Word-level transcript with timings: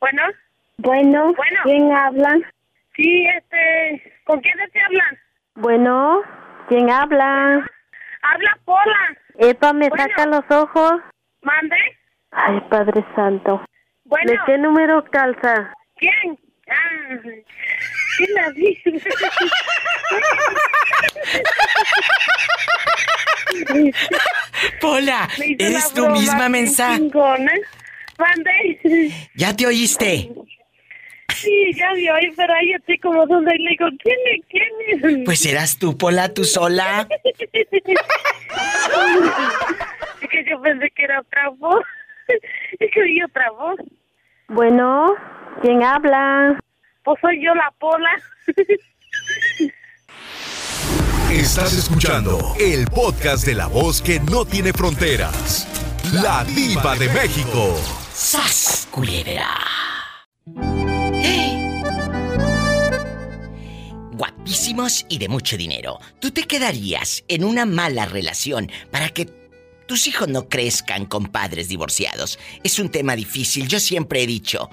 Bueno. 0.00 0.22
Bueno. 0.78 1.34
Bueno. 1.34 1.60
¿Quién 1.64 1.92
habla? 1.92 2.38
Sí, 2.96 3.26
este, 3.36 4.12
¿con 4.24 4.40
quién 4.40 4.54
te 4.72 4.80
hablan? 4.80 5.18
Bueno. 5.56 6.22
¿Quién 6.68 6.90
habla? 6.90 7.66
Habla 8.22 8.58
Pola. 8.64 9.16
Epa, 9.38 9.72
me 9.72 9.88
Bueno. 9.88 10.04
saca 10.04 10.26
los 10.26 10.44
ojos. 10.50 11.00
¿Mande? 11.42 11.76
Ay, 12.32 12.60
Padre 12.68 13.04
Santo. 13.16 13.64
Bueno. 14.04 14.30
¿De 14.32 14.38
qué 14.46 14.58
número 14.58 15.04
calza? 15.10 15.72
¿Quién? 15.96 16.38
Ah, 16.70 17.16
¿quién 18.18 18.34
la 18.34 18.50
dice? 18.50 18.92
Pola, 24.80 25.28
eres 25.58 25.92
broma 25.94 26.12
misma, 26.12 26.38
bien 26.38 26.52
mensa. 26.52 26.96
chingona. 26.96 27.52
¿Mande? 28.18 29.10
¿Ya 29.34 29.54
te 29.54 29.66
oíste? 29.66 30.30
Sí, 31.34 31.72
ya 31.74 31.92
vi 31.92 32.08
hoy, 32.08 32.32
pero 32.36 32.52
ahí 32.54 32.72
estoy 32.72 32.98
como 32.98 33.26
donde 33.26 33.54
y 33.54 33.58
le 33.62 33.70
digo, 33.70 33.86
¿quién 34.02 34.16
es? 34.34 34.44
¿Quién 34.48 35.18
es? 35.18 35.24
Pues 35.24 35.46
eras 35.46 35.78
tú, 35.78 35.96
Pola, 35.96 36.32
tú 36.34 36.44
sola. 36.44 37.06
Es 40.20 40.28
que 40.30 40.44
yo 40.50 40.60
pensé 40.60 40.90
que 40.90 41.04
era 41.04 41.20
otra 41.20 41.50
voz. 41.50 41.84
Es 42.80 42.90
que 42.92 43.00
oí 43.00 43.22
otra 43.22 43.50
voz. 43.52 43.78
Bueno. 44.48 45.14
¿Quién 45.62 45.82
habla? 45.82 46.58
Pues 47.04 47.18
soy 47.20 47.44
yo 47.44 47.54
la 47.54 47.72
pola. 47.78 48.10
Estás 51.32 51.72
escuchando 51.76 52.54
el 52.60 52.86
podcast 52.86 53.44
de 53.46 53.54
la 53.54 53.66
voz 53.66 54.00
que 54.00 54.20
no 54.20 54.44
tiene 54.44 54.72
fronteras. 54.72 55.66
La 56.12 56.44
diva 56.44 56.94
de 56.96 57.08
México. 57.08 57.76
¡Sas, 58.20 58.88
culebra! 58.90 59.56
Guapísimos 64.12 65.06
y 65.08 65.18
de 65.18 65.28
mucho 65.28 65.56
dinero. 65.56 66.00
¿Tú 66.20 66.32
te 66.32 66.42
quedarías 66.42 67.22
en 67.28 67.44
una 67.44 67.64
mala 67.64 68.06
relación 68.06 68.72
para 68.90 69.10
que 69.10 69.26
tus 69.86 70.08
hijos 70.08 70.26
no 70.26 70.48
crezcan 70.48 71.06
con 71.06 71.26
padres 71.26 71.68
divorciados? 71.68 72.40
Es 72.64 72.80
un 72.80 72.88
tema 72.88 73.14
difícil. 73.14 73.68
Yo 73.68 73.78
siempre 73.78 74.24
he 74.24 74.26
dicho, 74.26 74.68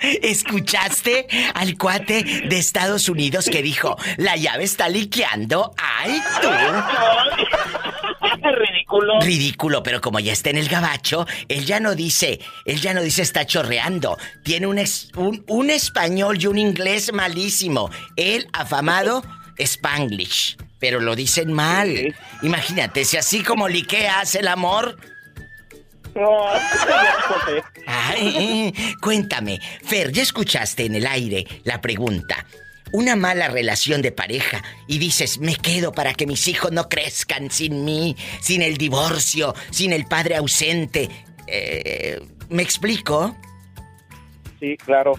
¿Escuchaste 0.00 1.26
al 1.54 1.78
cuate 1.78 2.22
de 2.46 2.58
Estados 2.58 3.08
Unidos 3.08 3.48
que 3.50 3.62
dijo, 3.62 3.96
la 4.18 4.36
llave 4.36 4.64
está 4.64 4.88
liqueando? 4.88 5.72
¡Ay, 5.78 6.20
tú! 6.42 6.48
Ridículo. 8.44 9.20
Ridículo, 9.20 9.82
pero 9.82 10.00
como 10.02 10.20
ya 10.20 10.32
está 10.34 10.50
en 10.50 10.58
el 10.58 10.68
gabacho, 10.68 11.26
él 11.48 11.64
ya 11.64 11.80
no 11.80 11.94
dice, 11.94 12.38
él 12.66 12.78
ya 12.80 12.92
no 12.92 13.00
dice 13.02 13.22
está 13.22 13.46
chorreando. 13.46 14.18
Tiene 14.44 14.66
un, 14.66 14.78
es- 14.78 15.10
un, 15.16 15.42
un 15.48 15.70
español 15.70 16.36
y 16.38 16.46
un 16.48 16.58
inglés 16.58 17.10
malísimo. 17.12 17.90
El 18.16 18.46
afamado 18.52 19.24
Spanglish, 19.56 20.58
pero 20.84 21.00
lo 21.00 21.16
dicen 21.16 21.50
mal. 21.50 22.14
Imagínate, 22.42 23.06
si 23.06 23.16
así 23.16 23.42
como 23.42 23.68
liqueas 23.68 24.34
el 24.34 24.46
amor... 24.46 24.98
No. 26.14 26.48
Ay, 27.86 28.70
cuéntame, 29.00 29.60
Fer, 29.82 30.12
ya 30.12 30.22
escuchaste 30.22 30.84
en 30.84 30.96
el 30.96 31.06
aire 31.06 31.46
la 31.62 31.80
pregunta. 31.80 32.44
Una 32.92 33.16
mala 33.16 33.48
relación 33.48 34.02
de 34.02 34.12
pareja 34.12 34.62
y 34.86 34.98
dices, 34.98 35.38
me 35.38 35.56
quedo 35.56 35.92
para 35.92 36.12
que 36.12 36.26
mis 36.26 36.48
hijos 36.48 36.70
no 36.70 36.90
crezcan 36.90 37.50
sin 37.50 37.86
mí, 37.86 38.14
sin 38.42 38.60
el 38.60 38.76
divorcio, 38.76 39.54
sin 39.70 39.94
el 39.94 40.04
padre 40.04 40.36
ausente. 40.36 41.08
Eh, 41.46 42.20
¿Me 42.50 42.62
explico? 42.62 43.34
Sí, 44.60 44.76
claro. 44.84 45.14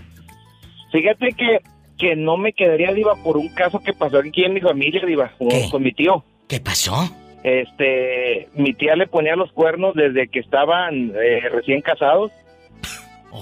Fíjate 0.92 1.30
que, 1.36 1.60
que 1.98 2.16
no 2.16 2.38
me 2.38 2.54
quedaría, 2.54 2.94
Diva, 2.94 3.16
por 3.24 3.38
un 3.38 3.50
caso 3.50 3.80
que 3.80 3.94
pasó 3.94 4.20
aquí 4.20 4.44
en 4.44 4.54
mi 4.54 4.62
familia, 4.62 5.06
Diva, 5.06 5.32
con, 5.38 5.50
con 5.70 5.84
mi 5.84 5.92
tío. 5.92 6.24
¿Qué 6.48 6.60
pasó? 6.60 7.10
Este, 7.44 8.50
mi 8.56 8.74
tía 8.74 8.96
le 8.96 9.08
ponía 9.08 9.36
los 9.36 9.52
cuernos 9.52 9.94
desde 9.96 10.28
que 10.28 10.40
estaban 10.40 11.12
eh, 11.16 11.50
recién 11.52 11.82
casados. 11.82 12.32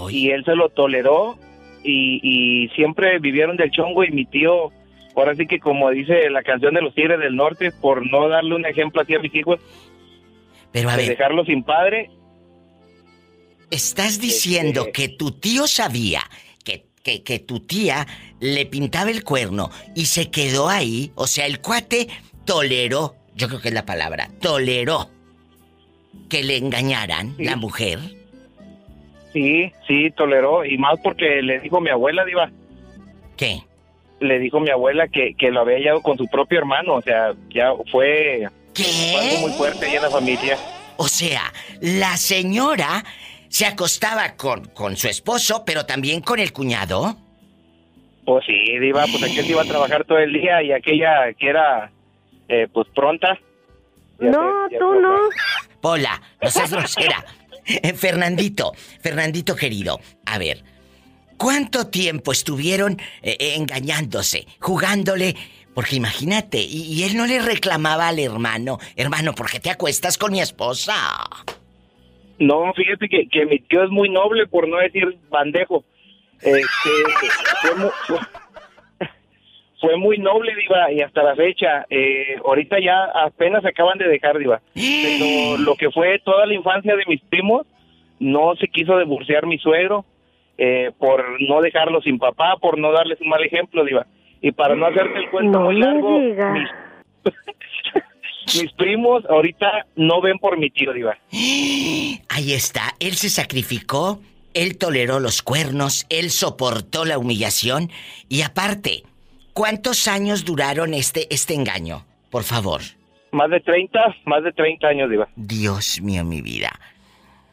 Y 0.09 0.31
él 0.31 0.44
se 0.44 0.56
lo 0.56 0.69
toleró 0.69 1.38
y, 1.84 2.19
y 2.24 2.69
siempre 2.69 3.19
vivieron 3.19 3.58
del 3.58 3.72
chongo 3.72 4.03
y 4.03 4.12
mi 4.12 4.25
tío, 4.25 4.72
ahora 5.16 5.35
sí 5.35 5.46
que 5.46 5.59
como 5.59 5.90
dice 5.91 6.30
la 6.31 6.41
canción 6.41 6.74
de 6.74 6.81
los 6.81 6.96
Tigres 6.96 7.20
del 7.20 7.35
Norte, 7.35 7.72
por 7.72 8.09
no 8.09 8.28
darle 8.28 8.56
un 8.56 8.66
ejemplo 8.66 9.02
así 9.02 9.14
a 9.14 9.20
mis 9.20 9.34
hijos, 9.35 9.59
Pero 10.72 10.90
a 10.90 10.94
de 10.94 11.03
ver, 11.03 11.09
dejarlo 11.12 11.46
sin 11.46 11.64
padre, 11.64 12.09
estás 13.70 14.20
diciendo 14.20 14.88
que 14.94 15.09
tu 15.09 15.31
tío 15.31 15.68
sabía 15.68 16.22
que, 17.03 17.22
que, 17.22 17.40
tu 17.40 17.59
tía 17.59 18.08
le 18.40 18.66
pintaba 18.66 19.12
el 19.12 19.24
cuerno 19.24 19.69
y 19.96 20.06
se 20.06 20.31
quedó 20.31 20.69
ahí. 20.69 21.12
O 21.16 21.28
sea, 21.28 21.46
el 21.46 21.59
cuate 21.59 22.08
toleró, 22.46 23.16
yo 23.36 23.47
creo 23.47 23.62
que 23.62 23.68
es 23.68 23.74
la 23.74 23.86
palabra, 23.86 24.30
toleró 24.41 25.09
que 26.30 26.44
le 26.44 26.58
engañaran 26.58 27.36
la 27.38 27.56
mujer. 27.56 28.00
sí, 29.34 29.72
sí, 29.88 30.12
toleró 30.12 30.66
y 30.66 30.78
más 30.78 31.00
porque 31.03 31.41
le 31.41 31.59
dijo 31.59 31.81
mi 31.81 31.90
abuela, 31.90 32.25
Diva. 32.25 32.52
¿Qué? 33.38 33.62
Le 34.20 34.40
dijo 34.40 34.59
mi 34.59 34.70
abuela 34.70 35.08
que, 35.08 35.34
que 35.35 35.52
lo 35.52 35.62
había 35.62 35.78
hallado 35.78 36.02
con 36.02 36.18
su 36.18 36.28
propio 36.28 36.59
hermano, 36.59 36.96
o 36.96 37.02
sea, 37.02 37.34
ya 37.50 37.74
fue 37.91 38.47
fue 38.75 39.16
algo 39.20 39.47
muy 39.47 39.52
fuerte 39.52 39.85
ahí 39.85 39.96
en 39.96 40.02
la 40.02 40.09
familia. 40.09 40.58
O 40.97 41.08
sea, 41.08 41.52
la 41.81 42.18
señora 42.18 43.03
se 43.53 43.68
acostaba 43.68 44.36
con, 44.36 44.66
con 44.69 44.97
su 44.97 45.08
esposo, 45.08 45.64
pero 45.64 45.86
también 45.86 46.22
con 46.22 46.40
el 46.40 46.52
cuñado. 46.52 47.16
Pues 48.26 48.44
sí, 48.47 48.79
Diva, 48.79 49.05
pues 49.05 49.22
aquel 49.22 49.47
iba 49.47 49.61
a 49.61 49.66
trabajar 49.66 50.05
todo 50.05 50.17
el 50.17 50.34
día 50.34 50.64
y 50.64 50.72
aquella 50.72 51.32
que 51.38 51.50
era, 51.50 51.91
eh, 52.47 52.67
pues 52.73 52.88
pronta. 52.96 53.38
No, 54.17 54.67
tú 54.79 54.96
no. 54.96 55.16
Pola, 55.79 56.20
no 56.41 56.50
seas 56.50 56.72
grosera. 56.72 57.23
Eh, 57.64 57.94
Fernandito, 57.94 58.72
Fernandito 59.02 59.56
querido, 59.56 59.99
a 60.26 60.40
ver, 60.40 60.64
¿cuánto 61.38 61.85
tiempo 61.88 62.32
estuvieron 62.32 62.99
eh, 63.22 63.38
eh, 63.40 63.53
engañándose, 63.56 64.47
jugándole? 64.59 65.35
Porque 65.76 65.97
imagínate, 65.97 66.58
y, 66.59 66.91
y 66.91 67.03
él 67.03 67.16
no 67.16 67.28
le 67.28 67.40
reclamaba 67.40 68.08
al 68.08 68.17
hermano, 68.17 68.79
hermano, 68.96 69.35
¿por 69.35 69.52
qué 69.52 69.59
te 69.59 69.70
acuestas 69.70 70.17
con 70.17 70.32
mi 70.32 70.41
esposa? 70.41 70.96
No, 72.40 72.74
fíjate 72.74 73.08
que, 73.09 73.28
que 73.30 73.46
mi 73.46 73.59
tío 73.59 73.84
es 73.84 73.90
muy 73.90 74.09
noble, 74.09 74.47
por 74.47 74.68
no 74.68 74.78
decir 74.78 75.18
bandejo. 75.30 75.84
Este, 76.41 76.90
fue, 77.62 77.76
mu- 77.76 77.91
fue- 78.08 79.08
fue 79.80 79.97
muy 79.97 80.18
noble, 80.18 80.53
Diva, 80.56 80.91
y 80.91 81.02
hasta 81.02 81.24
la 81.24 81.35
fecha. 81.35 81.85
eh, 81.90 82.38
ahorita 82.44 82.80
ya 82.80 83.03
apenas 83.24 83.64
acaban 83.66 83.97
de 83.97 84.08
dejar, 84.08 84.38
Diva. 84.38 84.62
Pero 84.74 85.58
lo 85.64 85.76
que 85.76 85.91
fue 85.91 86.20
toda 86.20 86.46
la 86.46 86.53
infancia 86.53 86.96
de 86.96 87.03
mis 87.08 87.22
primos, 87.22 87.66
no 88.20 88.56
se 88.56 88.68
quiso 88.68 88.97
divorciar 88.97 89.46
mi 89.46 89.58
suegro. 89.58 90.06
eh, 90.58 90.91
por 91.00 91.24
no 91.41 91.62
dejarlo 91.62 92.00
sin 92.02 92.20
papá, 92.20 92.58
por 92.62 92.78
no 92.78 92.91
darles 92.91 93.20
un 93.22 93.28
mal 93.30 93.44
ejemplo, 93.44 93.84
Diva. 93.84 94.06
Y 94.40 94.52
para 94.52 94.76
no 94.76 94.85
hacerte 94.85 95.18
el 95.20 95.30
cuento 95.32 95.59
muy 95.59 95.80
largo, 95.80 96.20
mis, 96.20 96.70
mis 98.55 98.72
primos 98.73 99.23
ahorita 99.29 99.87
no 99.95 100.22
ven 100.22 100.37
por 100.40 100.57
mi 100.57 100.69
tío, 100.69 100.93
Diva. 100.93 101.17
Ahí 101.31 102.53
está, 102.53 102.95
él 102.99 103.13
se 103.13 103.29
sacrificó, 103.29 104.22
él 104.53 104.78
toleró 104.78 105.19
los 105.19 105.41
cuernos, 105.41 106.05
él 106.09 106.29
soportó 106.29 107.05
la 107.05 107.17
humillación 107.17 107.90
y 108.29 108.41
aparte, 108.41 109.03
¿cuántos 109.53 110.07
años 110.07 110.45
duraron 110.45 110.93
este, 110.93 111.34
este 111.34 111.53
engaño? 111.53 112.05
Por 112.29 112.43
favor. 112.43 112.81
Más 113.31 113.49
de 113.49 113.59
30, 113.59 113.99
más 114.25 114.43
de 114.43 114.51
30 114.51 114.87
años, 114.87 115.09
Diva. 115.09 115.28
Dios 115.35 116.01
mío, 116.01 116.23
mi 116.23 116.41
vida. 116.41 116.72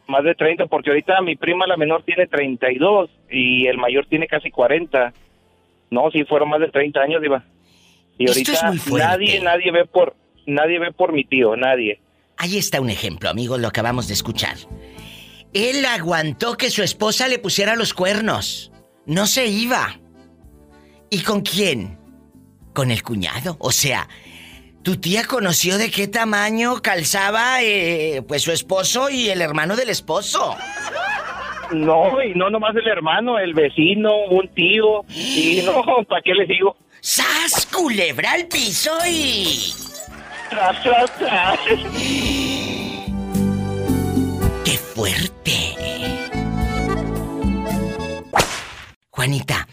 Más 0.09 0.25
de 0.25 0.35
30, 0.35 0.67
porque 0.67 0.91
ahorita 0.91 1.21
mi 1.23 1.37
prima 1.37 1.67
la 1.67 1.77
menor 1.77 2.03
tiene 2.03 2.27
32 2.27 3.11
y 3.31 3.67
el 3.67 3.79
mayor 3.79 4.07
tiene 4.07 4.27
casi 4.27 4.51
40. 4.51 5.13
No, 5.91 6.11
sí, 6.11 6.25
fueron 6.25 6.51
más 6.51 6.61
de 6.61 6.69
30 6.69 7.01
años, 7.01 7.23
Diva. 7.23 7.45
Y 8.19 8.29
ahorita 8.29 8.73
nadie, 8.99 9.41
nadie 9.41 9.73
ve 9.73 9.87
por, 9.87 10.15
nadie 10.47 10.79
ve 10.79 10.93
por 10.93 11.13
mi 11.13 11.25
tío, 11.25 11.57
nadie. 11.57 12.01
Ahí 12.37 12.57
está 12.57 12.81
un 12.81 12.91
ejemplo, 12.91 13.29
amigos, 13.29 13.61
lo 13.61 13.69
acabamos 13.69 14.09
de 14.09 14.15
escuchar. 14.15 14.57
Él 15.53 15.85
aguantó 15.85 16.57
que 16.57 16.71
su 16.71 16.83
esposa 16.83 17.29
le 17.29 17.39
pusiera 17.39 17.77
los 17.77 17.93
cuernos. 17.93 18.73
No 19.07 19.27
se 19.27 19.47
iba. 19.47 20.01
¿Y 21.11 21.23
con 21.23 21.41
quién? 21.41 21.99
Con 22.73 22.91
el 22.91 23.03
cuñado. 23.03 23.57
O 23.59 23.73
sea, 23.73 24.09
¿Tu 24.83 24.97
tía 24.97 25.25
conoció 25.27 25.77
de 25.77 25.91
qué 25.91 26.09
tamaño 26.09 26.81
calzaba 26.81 27.63
eh, 27.63 28.23
pues 28.27 28.43
su 28.43 28.51
esposo 28.51 29.11
y 29.11 29.29
el 29.29 29.43
hermano 29.43 29.77
del 29.77 29.91
esposo? 29.91 30.57
No, 31.71 32.23
y 32.23 32.35
no 32.35 32.49
nomás 32.49 32.75
el 32.75 32.89
hermano, 32.89 33.39
el 33.39 33.53
vecino, 33.53 34.11
un 34.31 34.49
tío. 34.55 35.05
Y 35.11 35.61
no, 35.67 35.85
¿para 36.09 36.23
qué 36.23 36.33
les 36.33 36.49
digo? 36.49 36.77
¡Sas, 37.01 37.67
culebra 37.67 38.33
al 38.33 38.47
piso 38.47 38.91
y... 39.07 39.90
¡Tras, 40.51 40.83
tras, 40.83 41.17
tras! 41.17 41.61
¡Qué 44.65 44.77
fuerte! 44.77 45.77
Juanita, 49.11 49.69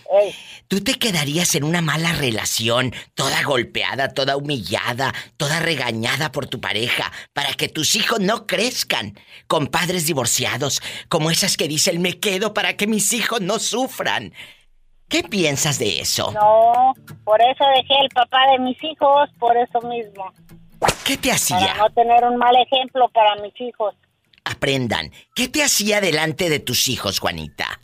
¿tú 0.67 0.83
te 0.83 0.93
quedarías 0.95 1.55
en 1.55 1.63
una 1.63 1.81
mala 1.81 2.13
relación, 2.13 2.93
toda 3.15 3.41
golpeada, 3.41 4.13
toda 4.13 4.37
humillada, 4.37 5.13
toda 5.37 5.59
regañada 5.59 6.31
por 6.31 6.45
tu 6.45 6.61
pareja, 6.61 7.11
para 7.33 7.53
que 7.53 7.69
tus 7.69 7.95
hijos 7.95 8.19
no 8.19 8.45
crezcan 8.45 9.17
con 9.47 9.67
padres 9.67 10.05
divorciados, 10.05 10.81
como 11.09 11.31
esas 11.31 11.57
que 11.57 11.67
dicen 11.67 12.03
me 12.03 12.19
quedo 12.19 12.53
para 12.53 12.75
que 12.77 12.85
mis 12.85 13.13
hijos 13.13 13.41
no 13.41 13.57
sufran? 13.57 14.31
¿Qué 15.09 15.23
piensas 15.23 15.79
de 15.79 16.01
eso? 16.01 16.31
No, 16.33 16.93
por 17.23 17.41
eso 17.41 17.63
dejé 17.77 17.93
el 18.01 18.09
papá 18.09 18.51
de 18.51 18.59
mis 18.59 18.83
hijos, 18.83 19.29
por 19.39 19.55
eso 19.55 19.81
mismo. 19.81 20.33
¿Qué 21.05 21.17
te 21.17 21.31
hacía? 21.31 21.59
Para 21.59 21.75
no 21.75 21.89
tener 21.91 22.23
un 22.25 22.37
mal 22.37 22.55
ejemplo 22.55 23.09
para 23.09 23.35
mis 23.41 23.59
hijos. 23.61 23.95
Aprendan, 24.45 25.11
¿qué 25.35 25.47
te 25.47 25.63
hacía 25.63 26.01
delante 26.01 26.49
de 26.49 26.59
tus 26.59 26.87
hijos, 26.87 27.19
Juanita? 27.19 27.79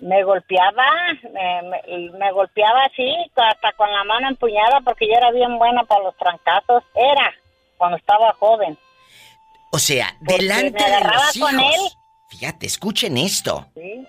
me 0.00 0.24
golpeaba, 0.24 0.86
me, 1.32 2.32
golpeaba 2.32 2.84
así, 2.84 3.14
hasta 3.36 3.72
con 3.72 3.90
la 3.92 4.04
mano 4.04 4.28
empuñada, 4.28 4.80
porque 4.80 5.06
yo 5.06 5.12
era 5.14 5.30
bien 5.30 5.58
buena 5.58 5.84
para 5.84 6.04
los 6.04 6.16
trancazos. 6.16 6.82
Era, 6.94 7.32
cuando 7.76 7.96
estaba 7.96 8.32
joven. 8.34 8.78
O 9.72 9.78
sea, 9.78 10.16
delante 10.20 10.82
de 10.82 11.00
los 11.00 11.36
hijos. 11.36 11.50
Con 11.50 11.60
él. 11.60 11.80
Fíjate, 12.28 12.66
escuchen 12.66 13.18
esto. 13.18 13.66
Sí. 13.74 14.06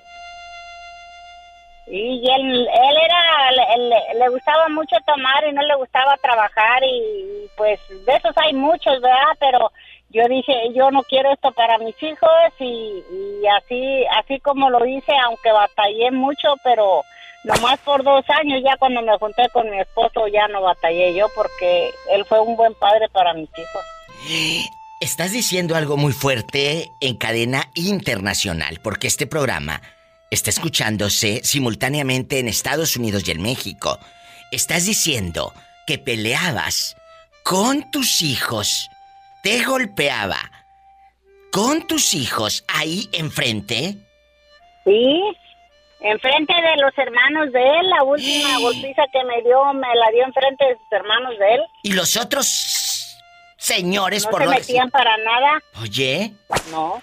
Y 1.88 2.24
él, 2.30 2.68
él 2.68 2.98
era, 3.04 4.14
le 4.14 4.30
gustaba 4.30 4.70
mucho 4.70 4.96
tomar 5.06 5.46
y 5.48 5.54
no 5.54 5.62
le 5.64 5.76
gustaba 5.76 6.16
trabajar 6.18 6.82
y 6.84 7.48
pues 7.58 7.80
de 8.06 8.16
esos 8.16 8.38
hay 8.38 8.54
muchos, 8.54 9.02
¿verdad? 9.02 9.36
Pero 9.40 9.72
yo 10.10 10.28
dije, 10.28 10.54
yo 10.74 10.92
no 10.92 11.04
quiero 11.04 11.32
esto 11.34 11.52
para 11.52 11.78
mis 11.78 11.96
hijos 12.02 12.30
y, 12.60 13.04
así, 13.58 14.06
así 14.20 14.40
como 14.40 14.70
lo 14.70 14.86
hice, 14.86 15.12
aunque 15.26 15.52
batallé 15.52 16.12
mucho, 16.12 16.56
pero 16.64 17.04
nomás 17.44 17.80
por 17.80 18.04
dos 18.04 18.24
años, 18.30 18.62
ya 18.64 18.78
cuando 18.78 19.02
me 19.02 19.18
junté 19.18 19.50
con 19.50 19.70
mi 19.70 19.80
esposo, 19.80 20.28
ya 20.28 20.48
no 20.48 20.62
batallé 20.62 21.14
yo 21.14 21.28
porque 21.36 21.92
él 22.12 22.26
fue 22.26 22.40
un 22.42 22.56
buen 22.56 22.74
padre 22.76 23.08
para 23.10 23.34
mis 23.34 23.50
hijos. 23.50 24.70
Estás 25.00 25.32
diciendo 25.32 25.76
algo 25.76 25.98
muy 25.98 26.14
fuerte 26.14 26.92
en 27.00 27.18
cadena 27.18 27.64
internacional, 27.74 28.80
porque 28.84 29.08
este 29.08 29.28
programa 29.28 29.82
está 30.32 30.50
escuchándose 30.50 31.42
simultáneamente 31.44 32.40
en 32.40 32.48
Estados 32.48 32.96
Unidos 32.96 33.28
y 33.28 33.32
en 33.32 33.42
México. 33.42 34.00
Estás 34.52 34.86
diciendo 34.86 35.54
que 35.86 36.00
peleabas 36.00 36.96
con 37.44 37.92
tus 37.92 38.22
hijos 38.24 38.90
te 39.44 39.64
golpeaba 39.64 40.52
con 41.52 41.86
tus 41.86 42.14
hijos 42.14 42.64
ahí 42.68 43.10
enfrente? 43.12 43.98
Sí, 44.86 45.22
enfrente 46.00 46.54
de 46.54 46.82
los 46.82 46.98
hermanos 46.98 47.52
de 47.52 47.60
él. 47.60 47.90
La 47.90 48.04
última 48.04 48.58
golpiza 48.62 49.04
que 49.12 49.24
me 49.26 49.42
dio 49.44 49.74
me 49.74 49.88
la 49.96 50.12
dio 50.12 50.24
enfrente 50.24 50.66
de 50.66 50.76
sus 50.76 50.92
hermanos 50.92 51.38
de 51.38 51.56
él. 51.56 51.62
¿Y 51.84 51.94
los 51.94 52.18
otros 52.18 53.18
señores 53.58 54.28
no 54.32 54.38
se 54.38 54.48
metían 54.48 54.90
para 54.90 55.18
nada? 55.18 55.62
Oye. 55.82 56.34
No. 56.72 57.02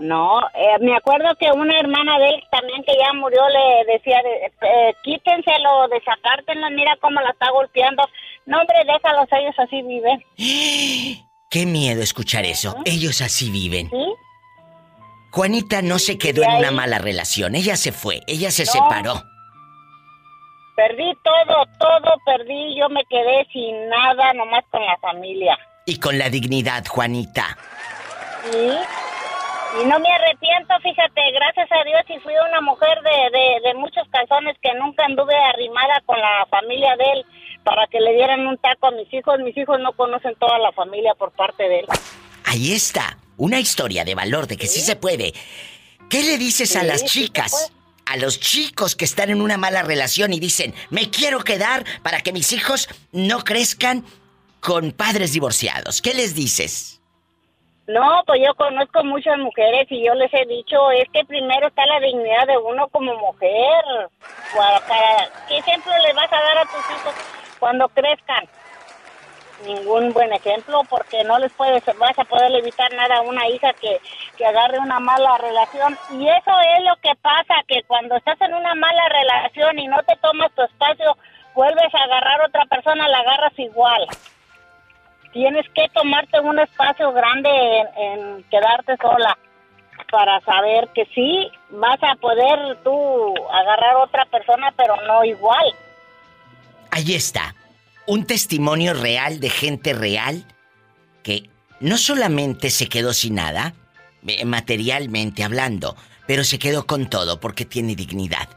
No, 0.00 0.40
eh, 0.54 0.78
me 0.80 0.96
acuerdo 0.96 1.28
que 1.38 1.52
una 1.52 1.78
hermana 1.78 2.18
de 2.18 2.30
él 2.30 2.42
también 2.50 2.82
que 2.84 2.92
ya 2.98 3.12
murió 3.12 3.42
le 3.50 3.92
decía, 3.92 4.18
eh, 4.20 4.94
quítenselo, 5.02 5.88
desacártenlo, 5.88 6.70
mira 6.70 6.96
cómo 7.02 7.20
la 7.20 7.28
está 7.28 7.50
golpeando. 7.50 8.02
No, 8.46 8.60
hombre, 8.60 8.78
déjalos, 8.86 9.28
ellos 9.30 9.54
así 9.58 9.82
viven. 9.82 10.24
Qué 11.50 11.66
miedo 11.66 12.00
escuchar 12.00 12.46
eso. 12.46 12.76
Ellos 12.86 13.20
así 13.20 13.50
viven. 13.50 13.90
Juanita 15.32 15.82
no 15.82 15.98
se 15.98 16.16
quedó 16.16 16.44
en 16.44 16.52
una 16.52 16.70
mala 16.70 16.98
relación. 16.98 17.54
Ella 17.54 17.76
se 17.76 17.92
fue. 17.92 18.20
Ella 18.26 18.50
se 18.50 18.64
separó. 18.64 19.22
Perdí 20.76 21.12
todo, 21.22 21.66
todo 21.78 22.14
perdí. 22.24 22.78
Yo 22.78 22.88
me 22.88 23.04
quedé 23.04 23.46
sin 23.52 23.88
nada, 23.90 24.32
nomás 24.32 24.64
con 24.70 24.80
la 24.86 24.96
familia. 24.98 25.58
Y 25.84 25.98
con 25.98 26.16
la 26.18 26.30
dignidad, 26.30 26.86
Juanita. 26.86 27.58
Sí. 28.50 28.78
Y 29.78 29.84
no 29.86 30.00
me 30.00 30.10
arrepiento, 30.10 30.74
fíjate, 30.82 31.20
gracias 31.32 31.68
a 31.70 31.84
Dios 31.84 32.02
y 32.08 32.18
fui 32.20 32.34
una 32.48 32.60
mujer 32.60 32.98
de, 33.02 33.38
de, 33.38 33.68
de 33.68 33.74
muchos 33.74 34.02
calzones 34.10 34.56
que 34.60 34.74
nunca 34.74 35.04
anduve 35.04 35.34
arrimada 35.34 36.02
con 36.06 36.18
la 36.18 36.46
familia 36.50 36.96
de 36.96 37.04
él 37.12 37.26
para 37.62 37.86
que 37.86 38.00
le 38.00 38.12
dieran 38.14 38.46
un 38.46 38.58
taco 38.58 38.88
a 38.88 38.90
mis 38.90 39.12
hijos. 39.12 39.38
Mis 39.40 39.56
hijos 39.56 39.78
no 39.80 39.92
conocen 39.92 40.34
toda 40.36 40.58
la 40.58 40.72
familia 40.72 41.14
por 41.14 41.30
parte 41.32 41.68
de 41.68 41.80
él. 41.80 41.86
Ahí 42.44 42.72
está, 42.72 43.16
una 43.36 43.60
historia 43.60 44.04
de 44.04 44.14
valor 44.14 44.48
de 44.48 44.56
que 44.56 44.66
sí, 44.66 44.80
se 44.80 44.96
puede. 44.96 45.32
¿Qué 46.08 46.24
le 46.24 46.36
dices 46.36 46.74
a 46.76 46.82
las 46.82 47.04
chicas? 47.04 47.72
a 48.06 48.16
los 48.16 48.40
chicos 48.40 48.96
que 48.96 49.04
están 49.04 49.30
en 49.30 49.40
una 49.40 49.56
mala 49.56 49.82
relación 49.82 50.32
y 50.32 50.40
dicen, 50.40 50.74
me 50.90 51.10
quiero 51.10 51.44
quedar 51.44 51.84
para 52.02 52.22
que 52.22 52.32
mis 52.32 52.52
hijos 52.52 52.88
no 53.12 53.44
crezcan 53.44 54.04
con 54.58 54.90
padres 54.90 55.32
divorciados. 55.32 56.02
¿Qué 56.02 56.12
les 56.12 56.34
dices? 56.34 56.99
No, 57.92 58.22
pues 58.26 58.40
yo 58.46 58.54
conozco 58.54 59.02
muchas 59.04 59.36
mujeres 59.38 59.86
y 59.90 60.04
yo 60.04 60.14
les 60.14 60.32
he 60.32 60.46
dicho, 60.46 60.90
es 60.92 61.08
que 61.12 61.24
primero 61.24 61.66
está 61.66 61.84
la 61.86 62.00
dignidad 62.00 62.46
de 62.46 62.56
uno 62.58 62.88
como 62.88 63.14
mujer. 63.16 64.08
Para, 64.56 64.80
¿Qué 65.48 65.58
ejemplo 65.58 65.92
le 66.06 66.12
vas 66.12 66.32
a 66.32 66.40
dar 66.40 66.58
a 66.58 66.62
tus 66.62 66.90
hijos? 66.90 67.14
cuando 67.60 67.88
crezcan. 67.88 68.44
Ningún 69.66 70.12
buen 70.14 70.32
ejemplo 70.32 70.80
porque 70.88 71.22
no 71.24 71.38
les 71.38 71.52
puedes, 71.52 71.84
vas 71.98 72.18
a 72.18 72.24
poder 72.24 72.50
evitar 72.54 72.90
nada 72.94 73.18
a 73.18 73.20
una 73.20 73.46
hija 73.46 73.74
que, 73.74 74.00
que 74.38 74.46
agarre 74.46 74.78
una 74.78 74.98
mala 74.98 75.36
relación. 75.36 75.98
Y 76.12 76.26
eso 76.26 76.50
es 76.76 76.84
lo 76.84 76.96
que 77.02 77.14
pasa, 77.20 77.54
que 77.68 77.82
cuando 77.82 78.16
estás 78.16 78.40
en 78.40 78.54
una 78.54 78.74
mala 78.74 79.08
relación 79.10 79.78
y 79.78 79.86
no 79.86 80.02
te 80.04 80.16
tomas 80.16 80.50
tu 80.52 80.62
espacio, 80.62 81.14
vuelves 81.54 81.94
a 81.94 82.04
agarrar 82.04 82.40
a 82.40 82.46
otra 82.46 82.64
persona, 82.64 83.06
la 83.06 83.18
agarras 83.18 83.58
igual 83.58 84.06
tienes 85.32 85.66
que 85.74 85.88
tomarte 85.92 86.40
un 86.40 86.58
espacio 86.58 87.12
grande 87.12 87.50
en, 87.96 88.44
quedarte 88.50 88.96
sola 89.00 89.36
para 90.10 90.40
saber 90.40 90.88
que 90.94 91.04
sí 91.14 91.50
vas 91.70 91.98
a 92.02 92.16
poder 92.16 92.78
tú 92.82 93.34
agarrar 93.52 93.94
a 93.94 94.04
otra 94.04 94.24
persona, 94.26 94.72
pero 94.76 94.96
no 95.06 95.24
igual. 95.24 95.74
Ahí 96.90 97.14
está. 97.14 97.54
Un 98.06 98.26
testimonio 98.26 98.94
real 98.94 99.38
de 99.40 99.50
gente 99.50 99.92
real 99.92 100.44
que 101.22 101.48
no 101.80 101.96
solamente 101.96 102.70
se 102.70 102.88
quedó 102.88 103.12
sin 103.12 103.36
nada, 103.36 103.74
eh, 104.26 104.44
materialmente 104.44 105.44
hablando, 105.44 105.96
pero 106.26 106.44
se 106.44 106.58
quedó 106.58 106.86
con 106.86 107.08
todo 107.08 107.38
porque 107.38 107.64
tiene 107.64 107.94
dignidad. 107.94 108.48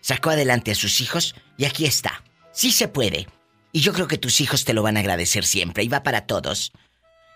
Sacó 0.00 0.30
adelante 0.30 0.72
a 0.72 0.74
sus 0.74 1.00
hijos 1.00 1.34
y 1.56 1.64
aquí 1.64 1.86
está. 1.86 2.22
Sí 2.52 2.72
se 2.72 2.88
puede. 2.88 3.26
Y 3.72 3.80
yo 3.80 3.92
creo 3.92 4.08
que 4.08 4.18
tus 4.18 4.40
hijos 4.40 4.64
te 4.64 4.72
lo 4.72 4.82
van 4.82 4.96
a 4.96 5.00
agradecer 5.00 5.44
siempre 5.44 5.84
y 5.84 5.88
va 5.88 6.02
para 6.02 6.26
todos. 6.26 6.72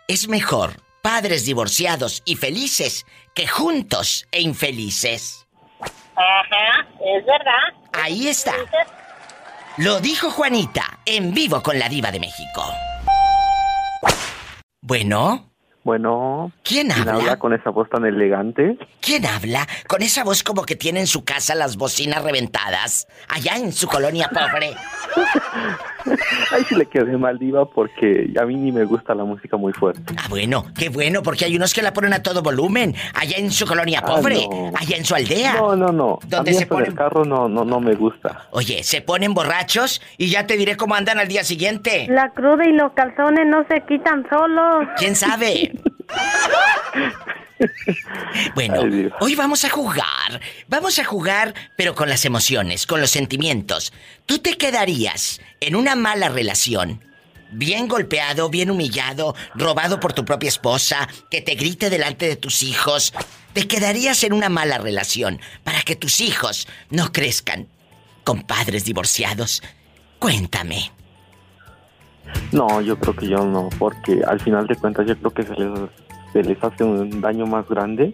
Es 0.09 0.29
mejor 0.29 0.83
padres 1.03 1.45
divorciados 1.45 2.23
y 2.25 2.37
felices 2.37 3.05
que 3.35 3.47
juntos 3.47 4.27
e 4.31 4.41
infelices. 4.41 5.47
Ajá, 6.15 6.89
es 7.01 7.27
verdad. 7.27 7.83
Ahí 7.93 8.29
está. 8.29 8.55
Lo 9.79 10.01
dijo 10.01 10.31
Juanita, 10.31 11.01
en 11.05 11.35
vivo 11.35 11.63
con 11.63 11.79
la 11.79 11.89
diva 11.89 12.11
de 12.11 12.21
México. 12.21 12.65
Bueno. 14.81 15.52
Bueno. 15.85 16.53
¿Quién 16.63 16.93
habla? 16.93 17.39
con 17.39 17.53
esa 17.53 17.71
voz 17.71 17.89
tan 17.89 18.05
elegante? 18.05 18.79
¿Quién 19.01 19.27
habla 19.27 19.67
con 19.89 20.03
esa 20.03 20.23
voz 20.23 20.43
como 20.43 20.63
que 20.63 20.77
tiene 20.77 21.01
en 21.01 21.07
su 21.07 21.25
casa 21.25 21.55
las 21.55 21.77
bocinas 21.77 22.23
reventadas? 22.23 23.09
Allá 23.29 23.57
en 23.57 23.73
su 23.73 23.89
colonia 23.89 24.29
pobre. 24.29 24.75
Ahí 26.53 26.65
sí 26.69 26.75
le 26.75 26.87
quedé 26.87 27.17
mal, 27.17 27.39
Diva, 27.39 27.65
porque 27.67 28.33
a 28.41 28.45
mí 28.45 28.57
ni 28.57 28.73
me 28.73 28.85
gusta 28.85 29.15
la 29.15 29.25
música 29.25 29.57
muy 29.57 29.73
fuerte. 29.73 30.15
Ah, 30.17 30.27
bueno, 30.29 30.67
qué 30.77 30.89
bueno, 30.89 31.23
porque 31.23 31.45
hay 31.45 31.57
unos 31.57 31.73
que 31.73 31.83
la 31.83 31.93
ponen 31.93 32.13
a 32.13 32.23
todo 32.23 32.43
volumen. 32.43 32.95
Allá 33.15 33.37
en 33.39 33.51
su 33.51 33.67
colonia 33.67 34.01
ah, 34.03 34.07
pobre, 34.07 34.49
allá 34.75 34.97
en 34.97 35.05
su 35.05 35.15
aldea. 35.15 35.55
No, 35.55 35.77
no, 35.77 35.89
no. 35.89 36.19
Donde 36.27 36.55
se 36.55 36.67
pone 36.67 36.89
el 36.89 36.95
carro 36.95 37.25
no, 37.25 37.49
no, 37.49 37.65
no 37.65 37.81
me 37.81 37.95
gusta. 37.95 38.49
Oye, 38.51 38.83
se 38.83 39.01
ponen 39.01 39.35
borrachos 39.35 40.03
y 40.19 40.31
ya 40.31 40.47
te 40.47 40.57
diré 40.57 40.77
cómo 40.77 40.95
andan 40.95 41.19
al 41.19 41.29
día 41.29 41.45
siguiente. 41.45 42.07
La 42.09 42.31
cruda 42.31 42.67
y 42.67 42.73
los 42.73 42.93
calzones 42.93 43.47
no 43.47 43.65
se 43.69 43.81
quitan 43.83 44.27
solos. 44.29 44.89
¿Quién 44.97 45.15
sabe? 45.15 45.73
bueno, 48.55 48.83
hoy 49.21 49.35
vamos 49.35 49.65
a 49.65 49.71
jugar. 49.71 50.41
Vamos 50.69 50.99
a 50.99 51.05
jugar, 51.05 51.55
pero 51.77 51.95
con 51.95 52.09
las 52.09 52.25
emociones, 52.25 52.87
con 52.87 53.01
los 53.01 53.11
sentimientos. 53.11 53.93
¿Tú 54.27 54.39
te 54.39 54.57
quedarías 54.57 55.41
en 55.61 55.77
una 55.77 55.95
mala 55.95 56.29
relación? 56.29 57.03
Bien 57.51 57.87
golpeado, 57.87 58.49
bien 58.49 58.71
humillado, 58.71 59.35
robado 59.55 60.01
por 60.01 60.15
tu 60.15 60.25
propia 60.25 60.49
esposa, 60.49 61.09
que 61.31 61.43
te 61.43 61.55
grite 61.55 61.91
delante 61.91 62.27
de 62.27 62.37
tus 62.37 62.63
hijos. 62.63 63.13
¿Te 63.53 63.69
quedarías 63.69 64.25
en 64.25 64.33
una 64.33 64.49
mala 64.49 64.79
relación 64.79 65.39
para 65.63 65.83
que 65.83 65.95
tus 65.95 66.21
hijos 66.21 66.67
no 66.89 67.13
crezcan 67.13 67.69
con 68.25 68.43
padres 68.45 68.85
divorciados? 68.87 69.63
Cuéntame. 70.19 70.93
No, 72.53 72.81
yo 72.81 72.99
creo 72.99 73.15
que 73.15 73.29
yo 73.29 73.45
no, 73.45 73.69
porque 73.79 74.23
al 74.27 74.41
final 74.41 74.67
de 74.67 74.77
cuentas 74.77 75.07
yo 75.07 75.17
creo 75.17 75.31
que 75.31 75.43
se 75.43 75.55
les, 75.55 75.71
se 76.33 76.43
les 76.43 76.63
hace 76.63 76.85
un 76.85 77.21
daño 77.21 77.47
más 77.47 77.69
grande 77.69 78.13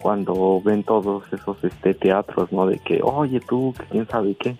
cuando 0.00 0.60
ven 0.64 0.82
todos 0.82 1.24
esos 1.32 1.62
este 1.62 1.94
teatros, 1.94 2.50
¿no? 2.52 2.66
De 2.66 2.78
que, 2.78 3.00
oye 3.02 3.40
tú, 3.40 3.74
quién 3.90 4.08
sabe 4.08 4.34
qué. 4.34 4.56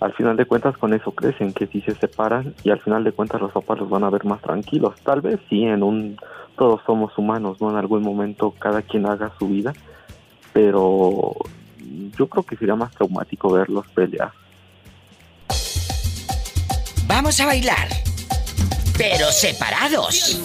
Al 0.00 0.12
final 0.12 0.36
de 0.36 0.44
cuentas 0.44 0.76
con 0.76 0.92
eso 0.92 1.12
crecen, 1.12 1.54
que 1.54 1.66
si 1.66 1.80
se 1.80 1.94
separan 1.94 2.54
y 2.64 2.70
al 2.70 2.80
final 2.80 3.04
de 3.04 3.12
cuentas 3.12 3.40
los 3.40 3.52
papás 3.52 3.78
los 3.78 3.88
van 3.88 4.04
a 4.04 4.10
ver 4.10 4.24
más 4.24 4.42
tranquilos. 4.42 4.94
Tal 5.02 5.20
vez 5.20 5.40
sí, 5.48 5.62
en 5.64 5.82
un, 5.82 6.18
todos 6.58 6.82
somos 6.84 7.16
humanos, 7.16 7.60
¿no? 7.60 7.70
En 7.70 7.76
algún 7.76 8.02
momento 8.02 8.52
cada 8.58 8.82
quien 8.82 9.06
haga 9.06 9.32
su 9.38 9.48
vida, 9.48 9.72
pero 10.52 11.32
yo 12.18 12.26
creo 12.26 12.42
que 12.42 12.56
sería 12.56 12.74
más 12.74 12.90
traumático 12.92 13.50
verlos 13.50 13.86
pelear. 13.94 14.32
Vamos 17.06 17.38
a 17.40 17.46
bailar 17.46 17.88
pero 18.96 19.32
separados. 19.32 20.40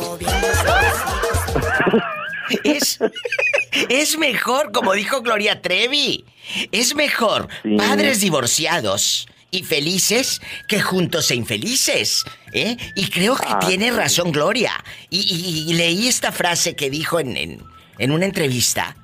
es, 2.64 3.00
es 3.90 4.18
mejor, 4.18 4.72
como 4.72 4.94
dijo 4.94 5.22
Gloria 5.22 5.62
Trevi, 5.62 6.26
es 6.72 6.96
mejor 6.96 7.48
padres 7.78 8.22
divorciados 8.22 9.28
y 9.52 9.64
felices 9.64 10.42
que 10.68 10.82
juntos 10.82 11.32
e 11.32 11.36
infelices. 11.36 12.24
¿eh? 12.54 12.78
Y 12.96 13.10
creo 13.10 13.36
que 13.36 13.48
ah, 13.50 13.60
tiene 13.60 13.92
razón 13.92 14.32
Gloria. 14.32 14.84
Y, 15.10 15.74
leí 15.74 16.08
esta 16.08 16.32
frase 16.32 16.76
que 16.76 16.90
dijo 16.90 17.20
en, 17.20 17.38
en, 17.38 17.64
en 17.98 18.12
una 18.12 18.26
entrevista 18.26 18.96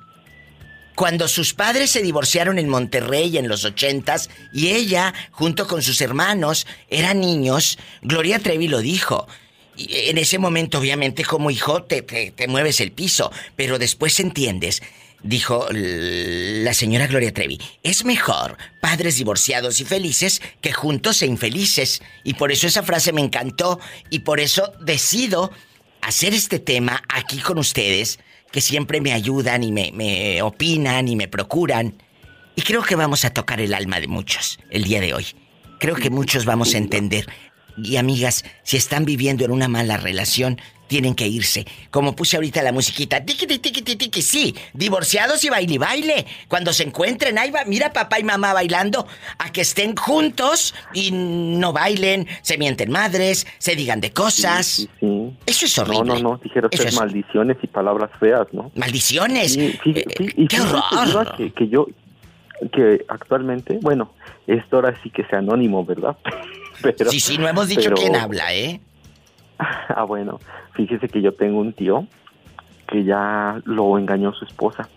cuando 0.96 1.28
sus 1.28 1.52
padres 1.52 1.90
se 1.90 2.02
divorciaron 2.02 2.58
en 2.58 2.70
Monterrey 2.70 3.36
en 3.36 3.48
los 3.48 3.66
ochentas 3.66 4.30
y 4.52 4.68
ella, 4.68 5.12
junto 5.30 5.68
con 5.68 5.82
sus 5.82 6.00
hermanos, 6.00 6.66
eran 6.88 7.20
niños, 7.20 7.78
Gloria 8.00 8.38
Trevi 8.38 8.66
lo 8.66 8.80
dijo. 8.80 9.28
Y 9.76 10.08
en 10.08 10.16
ese 10.16 10.38
momento, 10.38 10.78
obviamente, 10.78 11.22
como 11.22 11.50
hijo, 11.50 11.82
te, 11.82 12.00
te, 12.00 12.48
mueves 12.48 12.80
el 12.80 12.92
piso, 12.92 13.30
pero 13.54 13.78
después 13.78 14.18
entiendes 14.18 14.82
dijo 15.22 15.66
la 15.70 16.72
señora 16.72 17.08
Gloria 17.08 17.32
Trevi, 17.32 17.58
es 17.82 18.04
mejor 18.04 18.56
padres 18.80 19.16
divorciados 19.16 19.80
y 19.80 19.84
felices 19.84 20.40
que 20.60 20.72
juntos 20.72 21.20
e 21.20 21.26
infelices. 21.26 22.00
Y 22.22 22.34
por 22.34 22.52
eso 22.52 22.66
esa 22.66 22.82
frase 22.82 23.12
me 23.12 23.22
encantó 23.22 23.80
y 24.08 24.20
por 24.20 24.40
eso 24.40 24.72
decido 24.80 25.50
hacer 26.00 26.32
este 26.32 26.58
tema 26.58 27.02
aquí 27.08 27.38
con 27.38 27.58
ustedes 27.58 28.18
que 28.56 28.62
siempre 28.62 29.02
me 29.02 29.12
ayudan 29.12 29.62
y 29.62 29.70
me, 29.70 30.40
opinan 30.40 31.08
y 31.08 31.14
me 31.14 31.28
procuran. 31.28 32.02
Y 32.54 32.62
creo 32.62 32.82
que 32.82 32.96
vamos 32.96 33.26
a 33.26 33.28
tocar 33.28 33.60
el 33.60 33.74
alma 33.74 34.00
de 34.00 34.08
muchos 34.08 34.58
el 34.70 34.84
día 34.84 35.02
de 35.02 35.12
hoy. 35.12 35.26
Creo 35.78 35.94
que 35.94 36.08
muchos 36.08 36.46
vamos 36.46 36.74
a 36.74 36.78
entender. 36.78 37.26
Y 37.76 37.96
amigas, 37.96 38.44
si 38.62 38.76
están 38.76 39.04
viviendo 39.04 39.44
en 39.44 39.50
una 39.50 39.68
mala 39.68 39.96
relación, 39.96 40.58
tienen 40.86 41.14
que 41.14 41.26
irse. 41.26 41.66
Como 41.90 42.14
puse 42.14 42.36
ahorita 42.36 42.62
la 42.62 42.72
musiquita, 42.72 43.24
tiki 43.24 43.46
tiki 43.46 43.70
tiki 43.70 43.96
tiki, 43.96 44.22
sí, 44.22 44.54
divorciados 44.72 45.44
y 45.44 45.50
baile 45.50 45.78
baile. 45.78 46.26
Cuando 46.48 46.72
se 46.72 46.84
encuentren, 46.84 47.38
ahí 47.38 47.50
va, 47.50 47.64
mira 47.66 47.92
papá 47.92 48.20
y 48.20 48.24
mamá 48.24 48.52
bailando, 48.52 49.06
a 49.38 49.50
que 49.50 49.62
estén 49.62 49.96
juntos 49.96 50.74
y 50.92 51.10
no 51.12 51.72
bailen, 51.72 52.26
se 52.42 52.58
mienten 52.58 52.90
madres, 52.90 53.46
se 53.58 53.74
digan 53.74 54.00
de 54.00 54.12
cosas. 54.12 54.88
Eso 55.46 55.66
es 55.66 55.78
horrible. 55.78 56.04
No, 56.04 56.14
no, 56.14 56.30
no, 56.30 56.40
dijeron 56.42 56.70
ser 56.72 56.92
maldiciones 56.94 57.56
y 57.62 57.66
palabras 57.66 58.10
feas, 58.18 58.46
¿no? 58.52 58.70
Maldiciones. 58.74 59.56
Eh, 59.56 59.78
y 59.84 60.46
¡Qué 60.46 60.60
horror! 60.60 61.34
Que, 61.36 61.52
que 61.52 61.68
yo, 61.68 61.86
que 62.72 63.04
actualmente, 63.08 63.78
bueno, 63.82 64.12
esto 64.46 64.76
ahora 64.76 64.98
sí 65.02 65.10
que 65.10 65.24
sea 65.24 65.40
anónimo, 65.40 65.84
¿verdad? 65.84 66.16
pero, 66.82 67.10
sí, 67.10 67.20
sí, 67.20 67.38
no 67.38 67.48
hemos 67.48 67.68
dicho 67.68 67.90
quién 67.94 68.16
habla, 68.16 68.54
¿eh? 68.54 68.80
Ah, 69.58 70.04
bueno, 70.04 70.38
fíjese 70.74 71.08
que 71.08 71.22
yo 71.22 71.32
tengo 71.32 71.60
un 71.60 71.72
tío 71.72 72.06
que 72.86 73.04
ya 73.04 73.60
lo 73.64 73.98
engañó 73.98 74.34
su 74.34 74.44
esposa. 74.44 74.88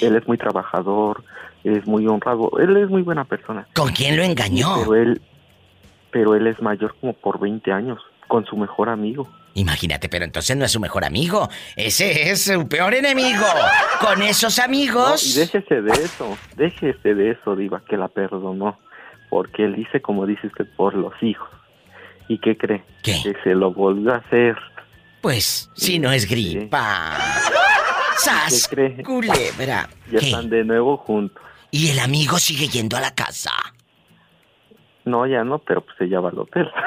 Él 0.00 0.16
es 0.16 0.26
muy 0.26 0.38
trabajador, 0.38 1.22
es 1.62 1.86
muy 1.86 2.06
honrado, 2.06 2.50
él 2.58 2.76
es 2.76 2.88
muy 2.88 3.02
buena 3.02 3.24
persona. 3.24 3.66
¿Con 3.74 3.90
quién 3.92 4.16
lo 4.16 4.22
engañó? 4.22 4.76
Pero 4.78 4.94
él, 4.94 5.20
pero 6.10 6.34
él 6.34 6.46
es 6.46 6.60
mayor 6.62 6.96
como 7.00 7.12
por 7.12 7.38
20 7.38 7.70
años, 7.70 7.98
con 8.26 8.44
su 8.46 8.56
mejor 8.56 8.88
amigo. 8.88 9.28
Imagínate, 9.54 10.08
pero 10.08 10.24
entonces 10.24 10.56
no 10.56 10.64
es 10.64 10.72
su 10.72 10.80
mejor 10.80 11.04
amigo, 11.04 11.48
ese 11.74 12.30
es 12.30 12.44
su 12.44 12.68
peor 12.68 12.94
enemigo. 12.94 13.44
Con 14.00 14.22
esos 14.22 14.58
amigos. 14.58 15.36
y 15.36 15.40
déjese 15.40 15.82
de 15.82 15.92
eso, 15.92 16.38
déjese 16.56 17.14
de 17.14 17.30
eso, 17.32 17.56
Diva, 17.56 17.82
que 17.88 17.96
la 17.96 18.08
perdonó. 18.08 18.78
Porque 19.30 19.64
él 19.64 19.76
dice, 19.76 20.00
como 20.00 20.26
dice 20.26 20.46
usted, 20.46 20.66
por 20.76 20.94
los 20.94 21.12
hijos. 21.22 21.48
¿Y 22.28 22.38
qué 22.38 22.56
cree? 22.56 22.84
Que 23.02 23.34
se 23.42 23.54
lo 23.54 23.72
volvió 23.72 24.12
a 24.12 24.16
hacer. 24.16 24.56
Pues, 25.20 25.70
si 25.74 25.98
no 25.98 26.12
es 26.12 26.28
gripa. 26.28 27.16
¡Sas! 28.16 28.68
cree? 28.68 29.02
Culebra. 29.02 29.88
Ya 30.10 30.18
están 30.18 30.50
de 30.50 30.64
nuevo 30.64 30.96
juntos. 30.96 31.42
¿Y 31.70 31.90
el 31.90 31.98
amigo 31.98 32.38
sigue 32.38 32.68
yendo 32.68 32.96
a 32.96 33.00
la 33.00 33.14
casa? 33.14 33.52
No, 35.04 35.26
ya 35.26 35.44
no, 35.44 35.58
pero 35.58 35.82
pues 35.82 35.96
ella 36.00 36.20
va 36.20 36.30
al 36.30 36.38
hotel. 36.38 36.70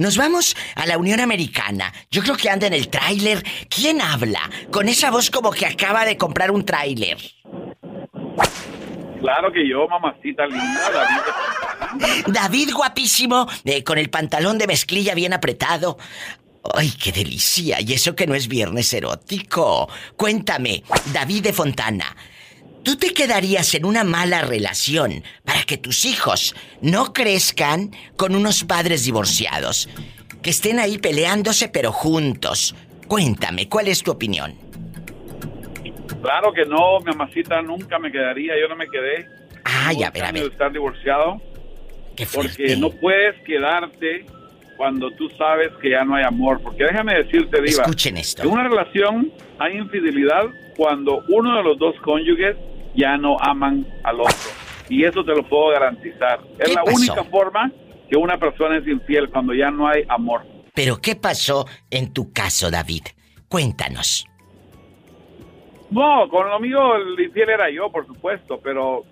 Nos 0.00 0.16
vamos 0.16 0.56
a 0.76 0.86
la 0.86 0.96
Unión 0.96 1.20
Americana. 1.20 1.92
Yo 2.10 2.22
creo 2.22 2.34
que 2.34 2.48
anda 2.48 2.66
en 2.66 2.72
el 2.72 2.88
tráiler. 2.88 3.44
¿Quién 3.68 4.00
habla? 4.00 4.40
Con 4.72 4.88
esa 4.88 5.10
voz 5.10 5.30
como 5.30 5.50
que 5.50 5.66
acaba 5.66 6.06
de 6.06 6.16
comprar 6.16 6.50
un 6.50 6.64
tráiler. 6.64 7.18
Claro 9.20 9.52
que 9.52 9.68
yo, 9.68 9.86
mamacita 9.88 10.46
linda, 10.46 10.90
David. 10.90 12.22
David 12.28 12.70
guapísimo, 12.72 13.46
eh, 13.66 13.84
con 13.84 13.98
el 13.98 14.08
pantalón 14.08 14.56
de 14.56 14.68
mezclilla 14.68 15.14
bien 15.14 15.34
apretado. 15.34 15.98
¡Ay, 16.74 16.92
qué 16.92 17.12
delicia! 17.12 17.82
Y 17.82 17.92
eso 17.92 18.16
que 18.16 18.26
no 18.26 18.34
es 18.34 18.48
viernes 18.48 18.90
erótico. 18.94 19.86
Cuéntame, 20.16 20.82
David 21.12 21.42
de 21.42 21.52
Fontana, 21.52 22.16
¿tú 22.82 22.96
te 22.96 23.12
quedarías 23.12 23.74
en 23.74 23.84
una 23.84 24.04
mala 24.04 24.42
relación 24.42 25.22
para 25.44 25.62
que 25.62 25.76
tus 25.76 26.04
hijos 26.04 26.54
no 26.80 27.12
crezcan 27.12 27.90
con 28.16 28.34
unos 28.34 28.64
padres 28.64 29.04
divorciados? 29.04 29.88
Que 30.42 30.50
estén 30.50 30.78
ahí 30.78 30.98
peleándose 30.98 31.68
pero 31.68 31.92
juntos. 31.92 32.74
Cuéntame, 33.08 33.68
¿cuál 33.68 33.88
es 33.88 34.02
tu 34.02 34.10
opinión? 34.10 34.54
Claro 36.22 36.52
que 36.52 36.64
no, 36.64 37.00
mi 37.00 37.12
amacita 37.12 37.62
nunca 37.62 37.98
me 37.98 38.12
quedaría, 38.12 38.54
yo 38.60 38.68
no 38.68 38.76
me 38.76 38.86
quedé. 38.88 39.26
Ay, 39.64 40.02
a 40.02 40.10
ver, 40.10 40.24
a 40.24 40.32
ver. 40.32 40.44
estar 40.44 40.72
divorciado. 40.72 41.40
Qué 42.16 42.26
porque 42.26 42.76
no 42.76 42.90
puedes 42.90 43.40
quedarte 43.44 44.26
cuando 44.76 45.10
tú 45.12 45.28
sabes 45.36 45.70
que 45.80 45.90
ya 45.90 46.04
no 46.04 46.14
hay 46.14 46.24
amor. 46.24 46.60
Porque 46.62 46.84
déjame 46.84 47.14
decirte, 47.14 47.60
Diva. 47.62 47.82
Escuchen 47.82 48.16
esto. 48.16 48.42
En 48.42 48.48
una 48.48 48.64
relación 48.64 49.32
hay 49.58 49.76
infidelidad 49.76 50.44
cuando 50.76 51.22
uno 51.28 51.56
de 51.56 51.62
los 51.62 51.78
dos 51.78 51.94
cónyuges 52.00 52.56
ya 52.94 53.16
no 53.16 53.36
aman 53.40 53.86
al 54.04 54.20
otro. 54.20 54.50
Y 54.88 55.04
eso 55.04 55.24
te 55.24 55.34
lo 55.34 55.42
puedo 55.48 55.68
garantizar. 55.68 56.40
Es 56.58 56.74
la 56.74 56.82
única 56.84 57.22
forma 57.24 57.70
que 58.08 58.16
una 58.16 58.38
persona 58.38 58.78
es 58.78 58.86
infiel 58.86 59.30
cuando 59.30 59.54
ya 59.54 59.70
no 59.70 59.86
hay 59.86 60.04
amor. 60.08 60.42
Pero 60.74 60.96
¿qué 61.00 61.14
pasó 61.14 61.66
en 61.90 62.12
tu 62.12 62.32
caso, 62.32 62.70
David? 62.70 63.02
Cuéntanos. 63.48 64.26
No, 65.90 66.28
con 66.28 66.48
lo 66.48 66.60
mío 66.60 66.96
el 66.96 67.18
infiel 67.20 67.50
era 67.50 67.70
yo, 67.70 67.90
por 67.90 68.06
supuesto, 68.06 68.60
pero 68.62 69.04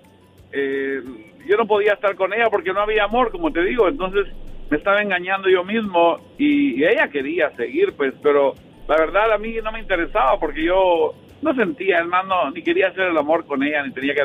eh, 0.53 1.01
yo 1.47 1.57
no 1.57 1.67
podía 1.67 1.95
estar 1.95 2.15
con 2.15 2.33
ella 2.33 2.49
porque 2.51 2.73
no 2.73 2.81
había 2.81 3.05
amor, 3.05 3.31
como 3.33 3.53
te 3.53 3.63
digo, 3.65 3.89
entonces 3.89 4.27
me 4.71 4.77
estaba 4.77 5.01
engañando 5.01 5.49
yo 5.49 5.65
mismo 5.65 6.19
y, 6.39 6.85
ella 6.85 7.09
quería 7.09 7.55
seguir, 7.57 7.95
pues, 7.97 8.15
pero 8.23 8.55
la 8.87 8.97
verdad 8.97 9.33
a 9.33 9.39
mí 9.39 9.57
no 9.63 9.73
me 9.73 9.81
interesaba 9.81 10.39
porque 10.39 10.65
yo 10.65 11.15
no 11.43 11.55
sentía, 11.55 11.99
hermano, 11.99 12.51
ni 12.51 12.63
quería 12.63 12.89
hacer 12.89 13.09
el 13.09 13.17
amor 13.17 13.47
con 13.47 13.63
ella, 13.63 13.83
ni 13.83 13.93
tenía 13.93 14.15
que 14.15 14.23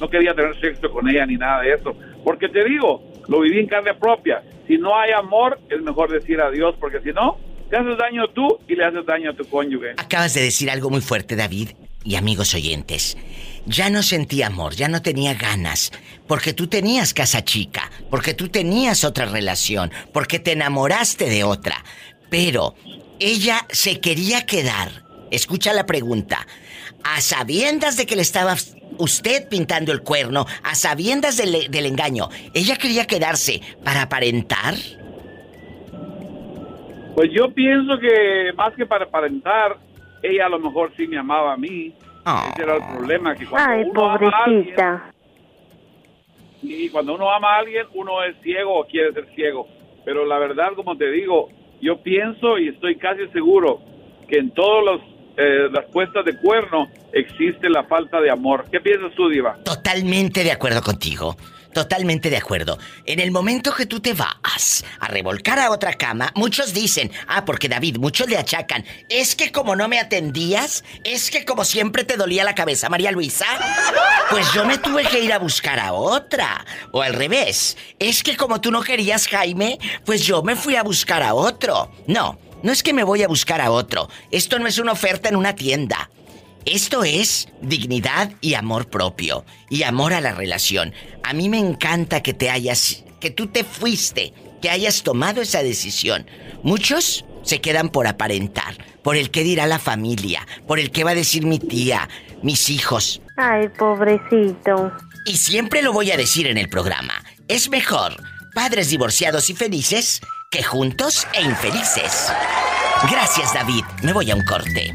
no 0.00 0.10
quería 0.10 0.34
tener 0.34 0.58
sexo 0.60 0.90
con 0.90 1.08
ella, 1.08 1.24
ni 1.26 1.36
nada 1.36 1.62
de 1.62 1.74
eso, 1.74 1.96
porque 2.24 2.48
te 2.48 2.64
digo, 2.64 3.02
lo 3.28 3.40
viví 3.40 3.60
en 3.60 3.66
carne 3.66 3.94
propia, 3.94 4.42
si 4.66 4.78
no 4.78 4.98
hay 4.98 5.12
amor, 5.12 5.58
es 5.68 5.80
mejor 5.82 6.10
decir 6.10 6.40
adiós, 6.40 6.74
porque 6.80 7.00
si 7.00 7.10
no, 7.10 7.36
te 7.70 7.76
haces 7.76 7.96
daño 7.96 8.28
tú 8.28 8.58
y 8.68 8.74
le 8.74 8.84
haces 8.84 9.06
daño 9.06 9.30
a 9.30 9.34
tu 9.34 9.44
cónyuge. 9.44 9.92
Acabas 9.96 10.34
de 10.34 10.42
decir 10.42 10.70
algo 10.70 10.90
muy 10.90 11.00
fuerte, 11.00 11.36
David, 11.36 11.70
y 12.04 12.16
amigos 12.16 12.54
oyentes. 12.54 13.16
Ya 13.64 13.90
no 13.90 14.02
sentía 14.02 14.48
amor, 14.48 14.74
ya 14.74 14.88
no 14.88 15.02
tenía 15.02 15.34
ganas, 15.34 15.92
porque 16.26 16.52
tú 16.52 16.66
tenías 16.66 17.14
casa 17.14 17.44
chica, 17.44 17.90
porque 18.10 18.34
tú 18.34 18.48
tenías 18.48 19.04
otra 19.04 19.26
relación, 19.26 19.90
porque 20.12 20.38
te 20.38 20.52
enamoraste 20.52 21.30
de 21.30 21.44
otra. 21.44 21.84
Pero 22.28 22.74
ella 23.20 23.66
se 23.70 24.00
quería 24.00 24.46
quedar. 24.46 25.04
Escucha 25.32 25.72
la 25.72 25.86
pregunta. 25.86 26.46
A 27.02 27.20
sabiendas 27.20 27.96
de 27.96 28.06
que 28.06 28.14
le 28.14 28.22
estaba 28.22 28.54
usted 28.98 29.48
pintando 29.48 29.90
el 29.90 30.02
cuerno, 30.02 30.44
a 30.62 30.74
sabiendas 30.74 31.36
del, 31.38 31.70
del 31.70 31.86
engaño, 31.86 32.28
¿ella 32.54 32.76
quería 32.76 33.06
quedarse 33.06 33.60
para 33.82 34.02
aparentar? 34.02 34.74
Pues 37.16 37.30
yo 37.32 37.50
pienso 37.52 37.98
que 37.98 38.52
más 38.54 38.74
que 38.74 38.86
para 38.86 39.06
aparentar, 39.06 39.78
ella 40.22 40.46
a 40.46 40.48
lo 40.50 40.58
mejor 40.58 40.92
sí 40.96 41.06
me 41.06 41.18
amaba 41.18 41.54
a 41.54 41.56
mí. 41.56 41.92
Ah. 42.24 42.50
Ese 42.52 42.62
era 42.62 42.76
el 42.76 42.82
problema, 42.96 43.34
que 43.34 43.46
cuando 43.46 43.70
Ay, 43.72 43.84
uno 43.90 44.10
Ama 44.10 44.30
a 44.30 44.44
alguien, 44.44 44.74
y 46.62 46.88
cuando 46.90 47.14
uno 47.14 47.30
ama 47.30 47.56
a 47.56 47.58
alguien, 47.58 47.86
uno 47.94 48.22
es 48.22 48.36
ciego 48.42 48.78
o 48.78 48.86
quiere 48.86 49.12
ser 49.12 49.26
ciego. 49.34 49.66
Pero 50.04 50.24
la 50.24 50.38
verdad, 50.38 50.74
como 50.76 50.96
te 50.96 51.10
digo, 51.10 51.48
yo 51.80 52.02
pienso 52.02 52.58
y 52.58 52.68
estoy 52.68 52.96
casi 52.96 53.26
seguro 53.28 53.80
que 54.28 54.38
en 54.38 54.52
todas 54.52 55.00
eh, 55.36 55.68
las 55.72 55.86
puestas 55.86 56.24
de 56.24 56.36
cuerno 56.36 56.90
existe 57.12 57.68
la 57.68 57.84
falta 57.84 58.20
de 58.20 58.30
amor. 58.30 58.66
¿Qué 58.70 58.80
piensas 58.80 59.12
tú, 59.14 59.28
Diva? 59.28 59.56
Totalmente 59.64 60.44
de 60.44 60.52
acuerdo 60.52 60.82
contigo. 60.82 61.36
Totalmente 61.72 62.28
de 62.28 62.36
acuerdo. 62.36 62.78
En 63.06 63.18
el 63.18 63.30
momento 63.30 63.72
que 63.74 63.86
tú 63.86 64.00
te 64.00 64.12
vas 64.12 64.84
a 65.00 65.08
revolcar 65.08 65.58
a 65.58 65.70
otra 65.70 65.94
cama, 65.94 66.30
muchos 66.34 66.74
dicen, 66.74 67.10
ah, 67.26 67.46
porque 67.46 67.68
David, 67.68 67.96
muchos 67.96 68.28
le 68.28 68.36
achacan, 68.36 68.84
es 69.08 69.34
que 69.34 69.52
como 69.52 69.74
no 69.74 69.88
me 69.88 69.98
atendías, 69.98 70.84
es 71.04 71.30
que 71.30 71.46
como 71.46 71.64
siempre 71.64 72.04
te 72.04 72.18
dolía 72.18 72.44
la 72.44 72.54
cabeza, 72.54 72.90
María 72.90 73.10
Luisa, 73.10 73.46
pues 74.28 74.52
yo 74.52 74.66
me 74.66 74.76
tuve 74.76 75.04
que 75.04 75.20
ir 75.20 75.32
a 75.32 75.38
buscar 75.38 75.80
a 75.80 75.94
otra. 75.94 76.66
O 76.92 77.00
al 77.00 77.14
revés, 77.14 77.78
es 77.98 78.22
que 78.22 78.36
como 78.36 78.60
tú 78.60 78.70
no 78.70 78.82
querías 78.82 79.26
Jaime, 79.26 79.78
pues 80.04 80.26
yo 80.26 80.42
me 80.42 80.56
fui 80.56 80.76
a 80.76 80.82
buscar 80.82 81.22
a 81.22 81.32
otro. 81.32 81.90
No, 82.06 82.38
no 82.62 82.72
es 82.72 82.82
que 82.82 82.92
me 82.92 83.04
voy 83.04 83.22
a 83.22 83.28
buscar 83.28 83.60
a 83.60 83.70
otro. 83.70 84.08
Esto 84.30 84.58
no 84.58 84.66
es 84.66 84.78
una 84.78 84.92
oferta 84.92 85.28
en 85.28 85.36
una 85.36 85.54
tienda. 85.54 86.10
Esto 86.64 87.02
es 87.02 87.48
dignidad 87.60 88.32
y 88.40 88.54
amor 88.54 88.88
propio 88.88 89.44
y 89.68 89.82
amor 89.82 90.12
a 90.12 90.20
la 90.20 90.32
relación. 90.32 90.94
A 91.24 91.32
mí 91.32 91.48
me 91.48 91.58
encanta 91.58 92.22
que 92.22 92.34
te 92.34 92.50
hayas, 92.50 93.04
que 93.20 93.30
tú 93.30 93.48
te 93.48 93.64
fuiste, 93.64 94.32
que 94.60 94.70
hayas 94.70 95.02
tomado 95.02 95.42
esa 95.42 95.62
decisión. 95.62 96.26
Muchos 96.62 97.24
se 97.42 97.60
quedan 97.60 97.88
por 97.88 98.06
aparentar, 98.06 98.76
por 99.02 99.16
el 99.16 99.30
que 99.30 99.42
dirá 99.42 99.66
la 99.66 99.80
familia, 99.80 100.46
por 100.68 100.78
el 100.78 100.92
que 100.92 101.02
va 101.02 101.10
a 101.10 101.16
decir 101.16 101.44
mi 101.44 101.58
tía, 101.58 102.08
mis 102.42 102.70
hijos. 102.70 103.20
Ay, 103.36 103.68
pobrecito. 103.76 104.92
Y 105.26 105.36
siempre 105.38 105.82
lo 105.82 105.92
voy 105.92 106.12
a 106.12 106.16
decir 106.16 106.46
en 106.46 106.58
el 106.58 106.68
programa. 106.68 107.24
Es 107.48 107.70
mejor 107.70 108.16
padres 108.54 108.90
divorciados 108.90 109.50
y 109.50 109.54
felices 109.54 110.20
que 110.52 110.62
juntos 110.62 111.26
e 111.32 111.42
infelices. 111.42 112.30
Gracias, 113.10 113.54
David. 113.54 113.84
Me 114.02 114.12
voy 114.12 114.30
a 114.30 114.36
un 114.36 114.44
corte. 114.44 114.94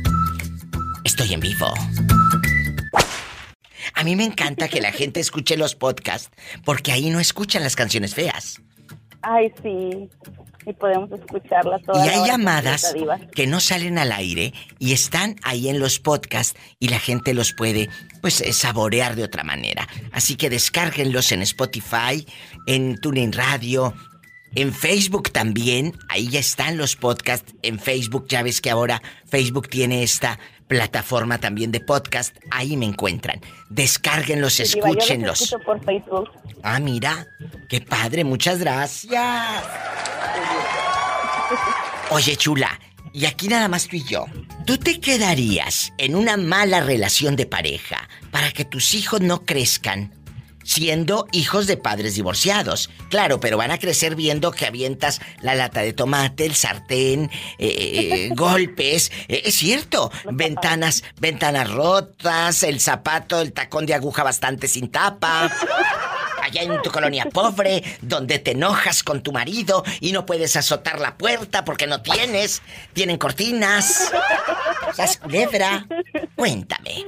Estoy 1.04 1.34
en 1.34 1.39
vivo. 1.39 1.74
A 3.96 4.04
mí 4.04 4.15
me 4.15 4.24
encanta 4.24 4.67
que 4.67 4.80
la 4.80 4.91
gente 4.91 5.20
escuche 5.20 5.58
los 5.58 5.74
podcasts 5.74 6.30
porque 6.63 6.91
ahí 6.91 7.10
no 7.10 7.20
escuchan 7.20 7.63
las 7.63 7.76
canciones 7.76 8.13
feas. 8.13 8.62
Ay, 9.24 9.52
sí. 9.63 10.08
Y 10.67 10.74
podemos 10.74 11.12
escucharlas 11.12 11.82
todas. 11.82 12.06
Y 12.06 12.10
hay 12.10 12.28
llamadas 12.28 12.93
que 13.34 13.48
no 13.48 13.60
salen 13.60 13.98
al 13.98 14.12
aire 14.12 14.54
y 14.78 14.93
están 14.93 15.38
ahí 15.41 15.70
en 15.70 15.80
los 15.80 15.98
podcasts 15.98 16.60
y 16.78 16.89
la 16.89 17.00
gente 17.00 17.34
los 17.34 17.54
puede, 17.54 17.89
pues, 18.22 18.41
eh, 18.41 18.54
saborear 18.54 19.15
de 19.15 19.24
otra 19.24 19.43
manera. 19.43 19.88
Así 20.12 20.36
que 20.36 20.52
descárguenlos 20.52 21.32
en 21.32 21.41
Spotify, 21.41 22.28
en 22.67 23.00
TuneIn 23.00 23.34
Radio, 23.34 23.96
en 24.58 24.74
Facebook 24.74 25.32
también. 25.32 25.93
Ahí 26.10 26.30
ya 26.30 26.39
están 26.39 26.78
los 26.78 26.96
podcasts. 26.96 27.54
En 27.62 27.80
Facebook, 27.80 28.26
ya 28.28 28.41
ves 28.41 28.60
que 28.60 28.72
ahora 28.72 29.04
Facebook 29.26 29.70
tiene 29.70 30.02
esta 30.02 30.39
plataforma 30.67 31.38
también 31.38 31.72
de 31.72 31.80
podcast. 31.80 32.36
Ahí 32.50 32.76
me 32.76 32.88
encuentran. 32.88 33.39
Descárguenlos, 33.70 34.60
escúchenlos. 34.60 35.56
por 35.63 35.84
Facebook. 35.86 36.32
Ah, 36.63 36.80
mira. 36.80 37.28
Qué 37.70 37.82
padre, 37.82 38.24
muchas 38.24 38.58
gracias. 38.58 39.63
Oye, 42.10 42.36
chula, 42.36 42.80
y 43.13 43.26
aquí 43.26 43.50
nada 43.50 43.67
más 43.67 43.88
tú 43.88 43.98
y 43.98 44.04
yo. 44.06 44.26
¿Tú 44.65 44.80
te 44.80 45.00
quedarías 45.00 45.93
en 46.00 46.15
una 46.15 46.36
mala 46.36 46.82
relación 46.82 47.36
de 47.36 47.46
pareja 47.46 48.10
para 48.32 48.52
que 48.52 48.65
tus 48.65 48.96
hijos 48.96 49.22
no 49.22 49.46
crezcan 49.46 50.16
siendo 50.67 51.27
hijos 51.32 51.65
de 51.65 51.77
padres 51.77 52.15
divorciados. 52.15 52.89
Claro, 53.10 53.39
pero 53.39 53.58
van 53.58 53.71
a 53.71 53.80
crecer 53.80 54.15
viendo 54.15 54.51
que 54.51 54.65
avientas 54.65 55.21
la 55.41 55.56
lata 55.56 55.82
de 55.82 55.93
tomate, 55.93 56.45
el 56.45 56.56
sartén, 56.56 57.32
eh, 57.58 58.27
eh, 58.27 58.30
golpes. 58.36 59.12
Eh, 59.30 59.43
es 59.45 59.56
cierto, 59.56 60.12
ventanas, 60.30 61.06
ventanas 61.19 61.71
rotas, 61.71 62.63
el 62.63 62.82
zapato, 62.82 63.39
el 63.39 63.53
tacón 63.53 63.86
de 63.86 63.93
aguja 63.93 64.23
bastante 64.23 64.67
sin 64.67 64.91
tapa. 64.91 65.49
Allá 66.43 66.62
en 66.62 66.82
tu 66.82 66.91
colonia 66.91 67.25
pobre, 67.32 67.82
donde 68.01 68.39
te 68.39 68.51
enojas 68.51 69.03
con 69.03 69.21
tu 69.21 69.32
marido 69.32 69.86
y 70.01 70.12
no 70.12 70.25
puedes 70.25 70.56
azotar 70.58 70.99
la 70.99 71.17
puerta 71.17 71.63
porque 71.63 71.88
no 71.88 72.01
tienes, 72.01 72.62
tienen 72.91 73.17
cortinas. 73.17 74.12
¿Sabes, 74.93 75.17
culebra? 75.17 75.88
Cuéntame. 76.36 77.06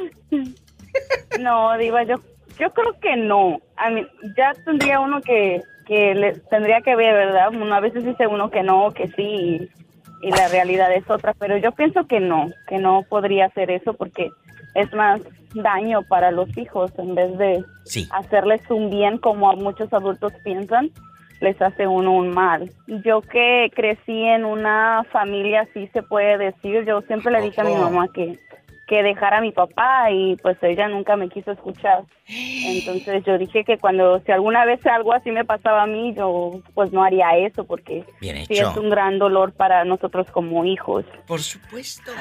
No, 1.40 1.78
Diva, 1.78 2.04
yo 2.04 2.20
yo 2.60 2.72
creo 2.72 3.00
que 3.00 3.16
no. 3.16 3.60
A 3.78 3.90
mí, 3.90 4.06
ya 4.38 4.54
tendría 4.66 5.00
uno 5.00 5.22
que, 5.22 5.62
que 5.88 6.14
le, 6.14 6.34
tendría 6.50 6.82
que 6.82 6.96
ver, 6.96 7.14
¿verdad? 7.14 7.50
Uno, 7.54 7.74
a 7.74 7.80
veces 7.80 8.04
dice 8.04 8.28
uno 8.28 8.50
que 8.52 8.64
no, 8.64 8.92
que 8.92 9.08
sí, 9.10 9.70
y, 10.22 10.32
la 10.32 10.50
realidad 10.50 10.94
es 10.94 11.10
otra, 11.10 11.34
pero 11.34 11.56
yo 11.58 11.72
pienso 11.72 12.06
que 12.06 12.20
no, 12.20 12.48
que 12.68 12.78
no 12.78 13.04
podría 13.08 13.46
hacer 13.46 13.72
eso 13.72 13.94
porque 13.94 14.30
es 14.76 14.94
más 14.94 15.22
daño 15.54 16.02
para 16.04 16.30
los 16.32 16.56
hijos 16.58 16.92
en 17.00 17.16
vez 17.16 17.38
de 17.38 17.64
hacerles 18.12 18.62
un 18.70 18.90
bien 18.90 19.18
como 19.18 19.54
muchos 19.56 19.92
adultos 19.94 20.34
piensan 20.44 20.92
les 21.42 21.62
hace 21.62 21.88
uno 21.88 22.14
un 22.14 22.30
mal. 22.30 22.72
Yo 22.88 23.22
que 23.22 23.72
crecí 23.74 24.24
en 24.24 24.46
una 24.46 25.04
familia, 25.12 25.62
así 25.62 25.88
se 25.94 26.04
puede 26.04 26.38
decir, 26.38 26.86
yo 26.86 27.02
siempre 27.02 27.32
le 27.32 27.42
dije 27.42 27.62
a 27.62 27.66
mi 27.66 27.76
mamá 27.76 28.08
que 28.14 28.38
que 28.90 29.04
dejara 29.04 29.38
a 29.38 29.42
mi 29.42 29.52
papá 29.52 30.10
y 30.12 30.36
pues 30.38 30.58
ella 30.64 30.88
nunca 30.88 31.16
me 31.16 31.30
quiso 31.30 31.52
escuchar. 31.52 32.06
Entonces 32.28 33.24
yo 33.24 33.38
dije 33.38 33.64
que 33.64 33.78
cuando 33.78 34.20
si 34.26 34.32
alguna 34.32 34.66
vez 34.66 34.84
algo 34.88 35.14
así 35.14 35.30
me 35.30 35.46
pasaba 35.46 35.84
a 35.84 35.86
mí, 35.86 36.16
yo 36.16 36.60
pues 36.74 36.92
no 36.92 37.04
haría 37.04 37.38
eso 37.38 37.66
porque 37.66 38.04
sí 38.20 38.58
es 38.58 38.76
un 38.76 38.90
gran 38.90 39.20
dolor 39.20 39.54
para 39.54 39.86
nosotros 39.86 40.26
como 40.32 40.66
hijos. 40.66 41.06
Por 41.28 41.40
supuesto. 41.40 42.12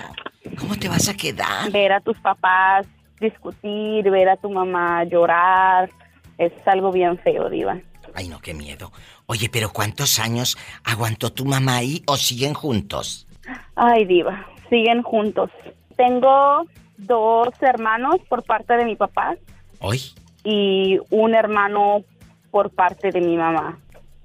¿Cómo 0.59 0.77
te 0.77 0.89
vas 0.89 1.09
a 1.09 1.15
quedar? 1.15 1.73
Ver 1.73 1.93
a 1.93 2.01
tus 2.01 2.19
papás 2.21 2.87
discutir, 3.19 4.09
ver 4.11 4.29
a 4.29 4.37
tu 4.37 4.51
mamá 4.51 5.05
llorar, 5.05 5.89
es 6.37 6.53
algo 6.67 6.93
bien 6.93 7.19
feo, 7.19 7.49
Diva. 7.49 7.79
Ay, 8.15 8.29
no, 8.29 8.41
qué 8.41 8.53
miedo. 8.53 8.93
Oye, 9.27 9.49
pero 9.51 9.71
¿cuántos 9.71 10.19
años 10.19 10.59
aguantó 10.85 11.31
tu 11.31 11.47
mamá 11.47 11.79
ahí 11.79 12.03
o 12.07 12.17
siguen 12.17 12.53
juntos? 12.53 13.27
Ay, 13.75 14.05
Diva, 14.05 14.47
siguen 14.69 15.03
juntos 15.03 15.51
tengo 15.99 16.65
dos 16.97 17.49
hermanos 17.61 18.17
por 18.29 18.45
parte 18.45 18.75
de 18.77 18.85
mi 18.87 18.97
papá. 18.97 19.37
¿Hoy? 19.81 20.01
Y 20.45 20.99
un 21.11 21.35
hermano 21.35 22.05
por 22.51 22.71
parte 22.71 23.11
de 23.11 23.21
mi 23.21 23.37
mamá. 23.37 23.79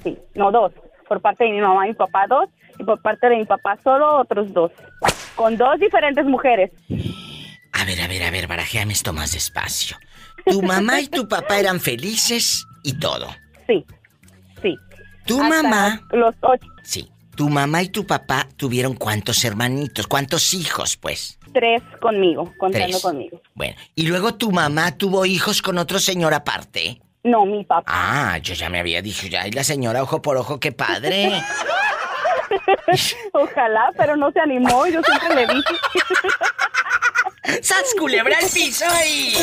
Sí, 0.04 0.18
no 0.36 0.52
dos. 0.52 0.72
Por 1.10 1.20
parte 1.20 1.44
de 1.44 1.52
mi 1.52 1.60
mamá 1.60 1.86
y 1.86 1.90
mi 1.90 1.96
papá 1.96 2.28
dos. 2.28 2.48
Y 2.80 2.84
por 2.84 3.02
parte 3.02 3.28
de 3.28 3.38
mi 3.38 3.46
papá 3.46 3.78
solo 3.84 4.20
otros 4.20 4.54
dos. 4.54 4.72
Con 5.36 5.58
dos 5.58 5.80
diferentes 5.80 6.26
mujeres. 6.26 6.72
A 7.74 7.86
ver, 7.86 8.00
a 8.02 8.08
ver, 8.08 8.24
a 8.24 8.32
ver, 8.32 8.48
barajéame 8.48 8.94
esto 8.94 9.12
más 9.12 9.34
despacio. 9.34 9.98
Tu 10.46 10.62
mamá 10.62 11.02
y 11.02 11.08
tu 11.08 11.28
papá 11.28 11.60
eran 11.60 11.80
felices 11.80 12.66
y 12.84 13.00
todo. 13.00 13.28
Sí, 13.68 13.84
sí. 14.62 14.78
Tu 15.26 15.42
mamá. 15.42 16.02
Los 16.12 16.36
ocho. 16.42 16.68
Sí. 16.84 17.10
Tu 17.36 17.50
mamá 17.50 17.82
y 17.82 17.90
tu 17.90 18.06
papá 18.06 18.48
tuvieron 18.58 18.94
cuántos 18.94 19.44
hermanitos, 19.44 20.06
cuántos 20.06 20.54
hijos, 20.54 20.98
pues. 20.98 21.40
Tres 21.54 21.82
conmigo, 22.02 22.52
contando 22.58 22.88
Tres. 22.88 23.02
conmigo. 23.02 23.42
Bueno, 23.54 23.76
y 23.96 24.08
luego 24.08 24.36
tu 24.36 24.52
mamá 24.52 24.98
tuvo 24.98 25.26
hijos 25.26 25.62
con 25.62 25.78
otro 25.78 26.00
señor 26.00 26.34
aparte. 26.34 27.00
No, 27.24 27.46
mi 27.46 27.64
papá. 27.64 27.84
Ah, 27.88 28.38
yo 28.40 28.54
ya 28.54 28.70
me 28.70 28.80
había 28.80 29.02
dicho, 29.02 29.28
ya, 29.28 29.48
y 29.48 29.52
la 29.52 29.64
señora 29.64 30.04
ojo 30.04 30.22
por 30.22 30.36
ojo, 30.38 30.60
qué 30.60 30.72
padre. 30.74 31.32
Ojalá, 33.34 33.92
pero 33.98 34.16
no 34.16 34.32
se 34.32 34.40
animó, 34.40 34.86
yo 34.88 35.02
siempre 35.04 35.36
le 35.46 35.54
dije. 35.54 35.74
¡Sas 37.62 37.94
culebra 38.00 38.38
al 38.42 38.50
piso 38.50 38.86
y... 39.08 39.34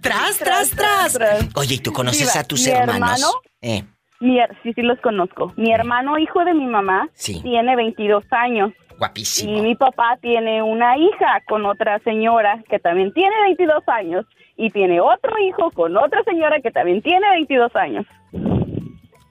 ¡Tras, 0.00 0.38
tras, 0.38 0.70
tras! 0.70 1.18
Oye, 1.54 1.74
¿y 1.74 1.78
tú 1.78 1.92
conoces 1.92 2.28
Diva, 2.32 2.40
a 2.40 2.44
tus 2.44 2.66
hermanos? 2.66 2.94
hermano- 3.20 3.32
Eh, 3.60 3.84
Mi 4.20 4.38
sí, 4.62 4.72
sí 4.74 4.82
los 4.82 4.98
conozco. 5.00 5.52
Mi 5.56 5.72
hermano, 5.72 6.18
hijo 6.18 6.44
de 6.44 6.54
mi 6.54 6.66
mamá, 6.66 7.08
Sí. 7.14 7.40
tiene 7.42 7.76
22 7.76 8.24
años. 8.30 8.72
Guapísimo. 9.02 9.58
Y 9.58 9.60
mi 9.62 9.74
papá 9.74 10.16
tiene 10.20 10.62
una 10.62 10.96
hija 10.96 11.42
con 11.48 11.66
otra 11.66 11.98
señora 12.04 12.62
que 12.70 12.78
también 12.78 13.12
tiene 13.12 13.34
22 13.46 13.82
años. 13.88 14.24
Y 14.56 14.70
tiene 14.70 15.00
otro 15.00 15.32
hijo 15.46 15.70
con 15.72 15.96
otra 15.96 16.22
señora 16.24 16.60
que 16.60 16.70
también 16.70 17.02
tiene 17.02 17.28
22 17.30 17.74
años. 17.74 18.06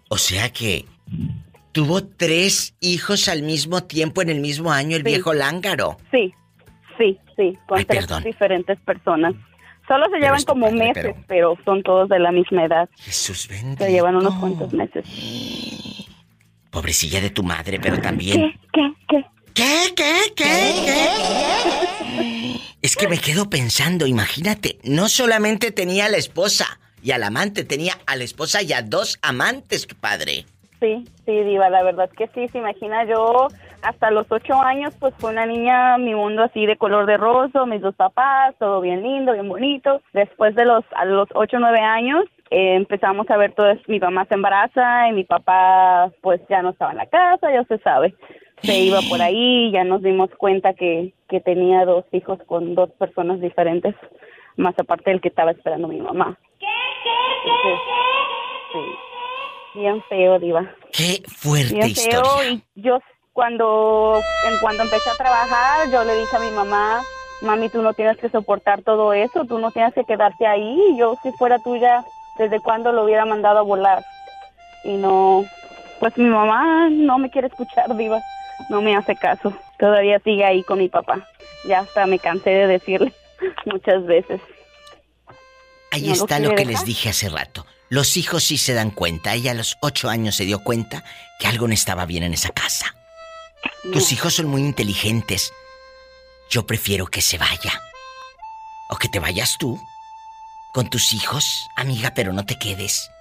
O 0.09 0.17
sea 0.17 0.49
que 0.49 0.85
tuvo 1.71 2.03
tres 2.05 2.75
hijos 2.81 3.29
al 3.29 3.43
mismo 3.43 3.81
tiempo 3.83 4.21
en 4.21 4.29
el 4.29 4.41
mismo 4.41 4.71
año 4.71 4.97
el 4.97 5.03
Sí. 5.03 5.09
viejo 5.09 5.33
lángaro. 5.33 5.97
Sí, 6.11 6.33
sí, 6.97 7.17
sí, 7.37 7.57
con 7.67 7.77
Ay, 7.77 7.85
tres 7.85 8.07
perdón. 8.07 8.23
diferentes 8.23 8.77
personas. 8.81 9.33
Solo 9.87 10.05
se 10.05 10.11
Pero 10.11 10.23
llevan 10.23 10.43
como 10.43 10.65
padre, 10.67 10.77
meses, 10.79 11.03
pero- 11.03 11.25
pero... 11.27 11.57
son 11.65 11.81
todos 11.83 12.09
de 12.09 12.19
la 12.19 12.31
misma 12.31 12.65
edad. 12.65 12.89
Jesús 12.97 13.47
bendito. 13.47 13.83
Se 13.85 13.91
llevan 13.91 14.15
unos 14.17 14.35
cuantos 14.35 14.73
meses. 14.73 15.05
Pobrecilla 16.71 17.19
de 17.21 17.29
tu 17.29 17.43
madre, 17.43 17.79
pero 17.81 17.99
también... 17.99 18.37
¿Qué? 18.39 18.59
¿Qué? 18.73 18.93
¿Qué? 19.09 19.25
¿Qué? 19.53 19.93
¿Qué? 19.95 20.33
¿Qué? 20.35 20.51
Es 22.81 22.95
que 22.95 23.07
me 23.07 23.17
quedo 23.19 23.49
pensando, 23.49 24.07
imagínate, 24.07 24.77
no 24.83 25.07
solamente 25.07 25.71
tenía 25.71 26.05
a 26.05 26.09
la 26.09 26.17
esposa 26.17 26.79
y 27.03 27.11
al 27.11 27.23
amante, 27.23 27.63
tenía 27.63 27.93
a 28.07 28.15
la 28.15 28.23
esposa 28.23 28.61
y 28.63 28.73
a 28.73 28.81
dos 28.81 29.19
amantes, 29.21 29.87
tu 29.87 29.95
padre. 29.95 30.45
Sí, 30.79 31.05
sí, 31.25 31.43
Diva, 31.43 31.69
la 31.69 31.83
verdad 31.83 32.09
que 32.09 32.27
sí, 32.33 32.47
se 32.47 32.57
imagina 32.57 33.03
yo 33.05 33.47
hasta 33.83 34.09
los 34.11 34.25
ocho 34.31 34.59
años, 34.61 34.95
pues 34.99 35.13
fue 35.17 35.31
una 35.31 35.45
niña, 35.45 35.97
mi 35.97 36.15
mundo 36.15 36.43
así 36.43 36.65
de 36.65 36.77
color 36.77 37.05
de 37.05 37.17
rosa, 37.17 37.65
mis 37.65 37.81
dos 37.81 37.95
papás, 37.95 38.55
todo 38.57 38.81
bien 38.81 39.03
lindo, 39.03 39.33
bien 39.33 39.47
bonito. 39.49 40.01
Después 40.13 40.55
de 40.55 40.65
los, 40.65 40.83
a 40.95 41.05
los 41.05 41.27
ocho, 41.33 41.57
nueve 41.59 41.79
años, 41.79 42.25
eh, 42.49 42.75
empezamos 42.75 43.29
a 43.29 43.37
ver 43.37 43.53
todo, 43.53 43.73
mi 43.87 43.99
mamá 43.99 44.25
se 44.25 44.35
embaraza 44.35 45.07
y 45.07 45.13
mi 45.13 45.23
papá 45.23 46.11
pues 46.21 46.41
ya 46.49 46.61
no 46.61 46.71
estaba 46.71 46.91
en 46.91 46.97
la 46.97 47.05
casa, 47.07 47.51
ya 47.51 47.63
se 47.65 47.77
sabe. 47.79 48.15
Se 48.63 48.77
iba 48.77 48.99
por 49.09 49.21
ahí, 49.21 49.71
ya 49.71 49.83
nos 49.83 50.01
dimos 50.03 50.29
cuenta 50.37 50.73
que, 50.73 51.13
que 51.27 51.39
tenía 51.39 51.83
dos 51.85 52.05
hijos 52.11 52.39
con 52.45 52.75
dos 52.75 52.91
personas 52.91 53.41
diferentes, 53.41 53.95
más 54.55 54.77
aparte 54.77 55.09
del 55.09 55.21
que 55.21 55.29
estaba 55.29 55.51
esperando 55.51 55.87
mi 55.87 55.99
mamá. 55.99 56.37
Entonces, 57.43 57.79
sí, 59.73 59.79
bien 59.79 60.03
feo, 60.09 60.37
Diva. 60.39 60.69
Qué 60.91 61.23
fuerte 61.27 61.73
Bien 61.73 61.87
historia. 61.87 62.21
feo 62.23 62.43
y 62.75 62.81
yo 62.81 62.99
cuando 63.33 64.19
en 64.51 64.59
cuando 64.59 64.83
empecé 64.83 65.09
a 65.09 65.15
trabajar 65.15 65.89
yo 65.89 66.03
le 66.03 66.19
dije 66.19 66.35
a 66.35 66.39
mi 66.39 66.51
mamá 66.51 67.01
mami 67.41 67.69
tú 67.69 67.81
no 67.81 67.93
tienes 67.93 68.17
que 68.17 68.29
soportar 68.29 68.81
todo 68.83 69.13
eso 69.13 69.45
tú 69.45 69.57
no 69.57 69.71
tienes 69.71 69.93
que 69.93 70.03
quedarte 70.03 70.45
ahí 70.45 70.77
yo 70.97 71.15
si 71.23 71.31
fuera 71.31 71.57
tuya 71.59 72.03
desde 72.37 72.59
cuándo 72.59 72.91
lo 72.91 73.05
hubiera 73.05 73.23
mandado 73.23 73.59
a 73.59 73.63
volar 73.63 74.03
y 74.83 74.97
no 74.97 75.45
pues 76.01 76.17
mi 76.17 76.25
mamá 76.27 76.89
no 76.89 77.17
me 77.19 77.29
quiere 77.29 77.47
escuchar 77.47 77.95
diva 77.95 78.19
no 78.69 78.81
me 78.81 78.95
hace 78.95 79.15
caso 79.15 79.53
todavía 79.79 80.19
sigue 80.19 80.45
ahí 80.45 80.63
con 80.63 80.79
mi 80.79 80.89
papá 80.89 81.27
ya 81.65 81.79
hasta 81.79 82.05
me 82.05 82.19
cansé 82.19 82.49
de 82.51 82.67
decirle 82.67 83.13
muchas 83.65 84.05
veces 84.05 84.41
Ahí 85.91 86.03
¿No 86.03 86.07
lo 86.07 86.13
está 86.13 86.39
lo 86.39 86.49
que 86.51 86.55
dejar? 86.63 86.71
les 86.71 86.85
dije 86.85 87.09
hace 87.09 87.27
rato. 87.27 87.65
Los 87.89 88.15
hijos 88.15 88.45
sí 88.45 88.57
se 88.57 88.73
dan 88.73 88.91
cuenta. 88.91 89.33
Ella 89.33 89.51
a 89.51 89.55
los 89.55 89.77
ocho 89.81 90.09
años 90.09 90.35
se 90.35 90.45
dio 90.45 90.63
cuenta 90.63 91.03
que 91.37 91.47
algo 91.47 91.67
no 91.67 91.73
estaba 91.73 92.05
bien 92.05 92.23
en 92.23 92.33
esa 92.33 92.47
casa. 92.49 92.95
Tus 93.91 94.13
hijos 94.13 94.35
son 94.35 94.45
muy 94.45 94.61
inteligentes. 94.61 95.51
Yo 96.49 96.65
prefiero 96.65 97.07
que 97.07 97.21
se 97.21 97.37
vaya. 97.37 97.81
O 98.89 98.95
que 98.95 99.09
te 99.09 99.19
vayas 99.19 99.57
tú. 99.59 99.77
Con 100.73 100.89
tus 100.89 101.11
hijos, 101.11 101.67
amiga, 101.75 102.13
pero 102.15 102.31
no 102.31 102.45
te 102.45 102.57
quedes. 102.57 103.11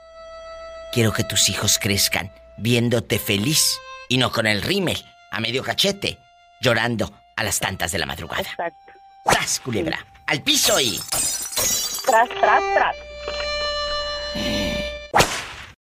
Quiero 0.92 1.12
que 1.12 1.24
tus 1.24 1.48
hijos 1.48 1.79
crezcan 1.81 2.33
viéndote 2.57 3.18
feliz 3.18 3.79
y 4.09 4.18
no 4.18 4.31
con 4.31 4.46
el 4.46 4.62
rímel 4.62 5.05
a 5.30 5.40
medio 5.40 5.62
cachete, 5.62 6.18
llorando 6.60 7.12
a 7.36 7.44
las 7.44 7.58
tantas 7.60 7.92
de 7.92 7.98
la 7.98 8.06
madrugada. 8.06 8.42
exacto 8.42 8.92
¡Tras, 9.24 9.60
culebra! 9.60 10.04
¡Al 10.26 10.42
piso 10.42 10.80
y! 10.80 10.98
tras 12.06 12.28
tras 12.28 12.62
tras 12.74 12.96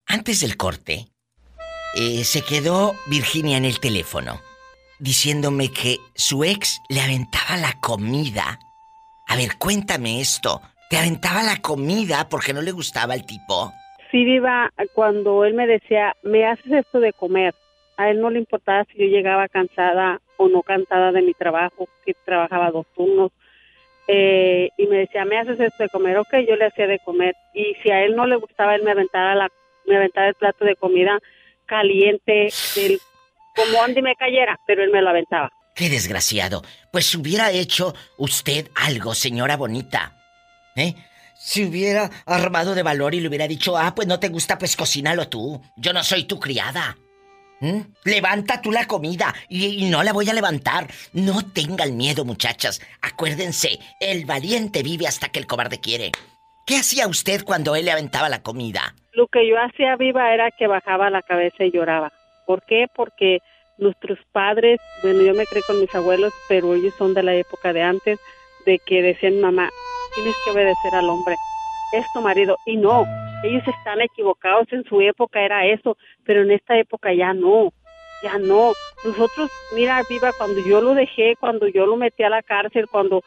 Antes 0.07 0.41
del 0.41 0.57
corte, 0.57 1.07
eh, 1.95 2.23
se 2.23 2.41
quedó 2.41 2.95
Virginia 3.07 3.57
en 3.57 3.65
el 3.65 3.79
teléfono 3.79 4.41
diciéndome 4.99 5.71
que 5.71 5.97
su 6.13 6.43
ex 6.43 6.81
le 6.89 7.01
aventaba 7.01 7.57
la 7.57 7.73
comida. 7.81 8.59
A 9.27 9.35
ver, 9.35 9.57
cuéntame 9.57 10.21
esto. 10.21 10.61
¿Te 10.89 10.97
aventaba 10.97 11.43
la 11.43 11.57
comida 11.57 12.27
porque 12.29 12.53
no 12.53 12.61
le 12.61 12.71
gustaba 12.71 13.15
el 13.15 13.25
tipo? 13.25 13.71
Sí, 14.11 14.25
Diva, 14.25 14.71
cuando 14.93 15.45
él 15.45 15.53
me 15.53 15.67
decía, 15.67 16.15
me 16.23 16.45
haces 16.45 16.71
esto 16.71 16.99
de 16.99 17.13
comer, 17.13 17.53
a 17.99 18.09
él 18.09 18.21
no 18.21 18.29
le 18.29 18.39
importaba 18.39 18.85
si 18.85 18.97
yo 18.97 19.05
llegaba 19.07 19.49
cansada 19.49 20.21
o 20.37 20.47
no 20.47 20.63
cansada 20.63 21.11
de 21.11 21.21
mi 21.21 21.33
trabajo, 21.33 21.89
que 22.05 22.13
trabajaba 22.23 22.71
dos 22.71 22.85
turnos, 22.95 23.33
eh, 24.07 24.69
y 24.77 24.87
me 24.87 24.99
decía, 24.99 25.25
me 25.25 25.37
haces 25.37 25.59
esto 25.59 25.83
de 25.83 25.89
comer, 25.89 26.17
ok, 26.17 26.33
yo 26.47 26.55
le 26.55 26.67
hacía 26.67 26.87
de 26.87 26.99
comer, 26.99 27.35
y 27.53 27.75
si 27.83 27.91
a 27.91 28.05
él 28.05 28.15
no 28.15 28.25
le 28.25 28.37
gustaba, 28.37 28.73
él 28.73 28.83
me 28.83 28.91
aventaba, 28.91 29.35
la, 29.35 29.49
me 29.85 29.97
aventaba 29.97 30.29
el 30.29 30.35
plato 30.35 30.63
de 30.63 30.77
comida 30.77 31.19
caliente, 31.65 32.47
como 33.53 33.83
Andy 33.83 34.01
me 34.01 34.15
cayera, 34.15 34.57
pero 34.65 34.81
él 34.81 34.91
me 34.91 35.01
lo 35.01 35.09
aventaba. 35.09 35.51
¡Qué 35.75 35.89
desgraciado! 35.89 36.61
Pues 36.93 37.13
hubiera 37.15 37.51
hecho 37.51 37.93
usted 38.17 38.69
algo, 38.75 39.13
señora 39.13 39.57
bonita. 39.57 40.15
¿Eh? 40.77 40.95
Si 41.37 41.65
hubiera 41.65 42.09
armado 42.25 42.75
de 42.75 42.83
valor 42.83 43.13
y 43.13 43.19
le 43.19 43.27
hubiera 43.27 43.47
dicho, 43.47 43.77
ah, 43.77 43.93
pues 43.93 44.07
no 44.07 44.21
te 44.21 44.29
gusta, 44.29 44.57
pues 44.57 44.77
cocínalo 44.77 45.27
tú. 45.27 45.61
Yo 45.75 45.91
no 45.91 46.01
soy 46.01 46.23
tu 46.23 46.39
criada. 46.39 46.95
Levanta 48.05 48.61
tú 48.61 48.71
la 48.71 48.87
comida 48.87 49.33
y, 49.49 49.85
y 49.85 49.89
no 49.89 50.03
la 50.03 50.13
voy 50.13 50.29
a 50.29 50.33
levantar. 50.33 50.87
No 51.13 51.41
tengan 51.53 51.97
miedo, 51.97 52.25
muchachas. 52.25 52.81
Acuérdense, 53.01 53.79
el 53.99 54.25
valiente 54.25 54.83
vive 54.83 55.07
hasta 55.07 55.29
que 55.29 55.39
el 55.39 55.47
cobarde 55.47 55.79
quiere. 55.79 56.11
¿Qué 56.65 56.77
hacía 56.77 57.07
usted 57.07 57.43
cuando 57.43 57.75
él 57.75 57.85
le 57.85 57.91
aventaba 57.91 58.29
la 58.29 58.43
comida? 58.43 58.93
Lo 59.13 59.27
que 59.27 59.47
yo 59.47 59.55
hacía 59.59 59.95
viva 59.95 60.33
era 60.33 60.51
que 60.51 60.67
bajaba 60.67 61.09
la 61.09 61.23
cabeza 61.23 61.63
y 61.65 61.71
lloraba. 61.71 62.13
¿Por 62.45 62.63
qué? 62.63 62.85
Porque 62.95 63.39
nuestros 63.79 64.19
padres, 64.31 64.79
bueno, 65.01 65.21
yo 65.23 65.33
me 65.33 65.45
creí 65.45 65.63
con 65.63 65.79
mis 65.79 65.93
abuelos, 65.95 66.33
pero 66.47 66.75
ellos 66.75 66.93
son 66.97 67.13
de 67.13 67.23
la 67.23 67.33
época 67.33 67.73
de 67.73 67.81
antes, 67.81 68.19
de 68.65 68.79
que 68.85 69.01
decían, 69.01 69.41
mamá, 69.41 69.69
tienes 70.13 70.35
que 70.43 70.51
obedecer 70.51 70.93
al 70.93 71.09
hombre, 71.09 71.35
es 71.93 72.05
tu 72.13 72.21
marido. 72.21 72.55
Y 72.65 72.77
no, 72.77 73.05
ellos 73.43 73.63
están 73.67 74.01
equivocados, 74.01 74.71
en 74.71 74.83
su 74.85 75.01
época 75.01 75.41
era 75.41 75.65
eso, 75.65 75.97
pero 76.25 76.41
en 76.41 76.51
esta 76.51 76.77
época 76.77 77.13
ya 77.13 77.33
no, 77.33 77.71
ya 78.23 78.37
no. 78.37 78.73
Nosotros, 79.03 79.49
mira, 79.75 80.01
viva, 80.09 80.31
cuando 80.37 80.59
yo 80.65 80.81
lo 80.81 80.93
dejé, 80.93 81.35
cuando 81.39 81.67
yo 81.67 81.85
lo 81.85 81.95
metí 81.95 82.23
a 82.23 82.29
la 82.29 82.43
cárcel, 82.43 82.87
cuando 82.89 83.23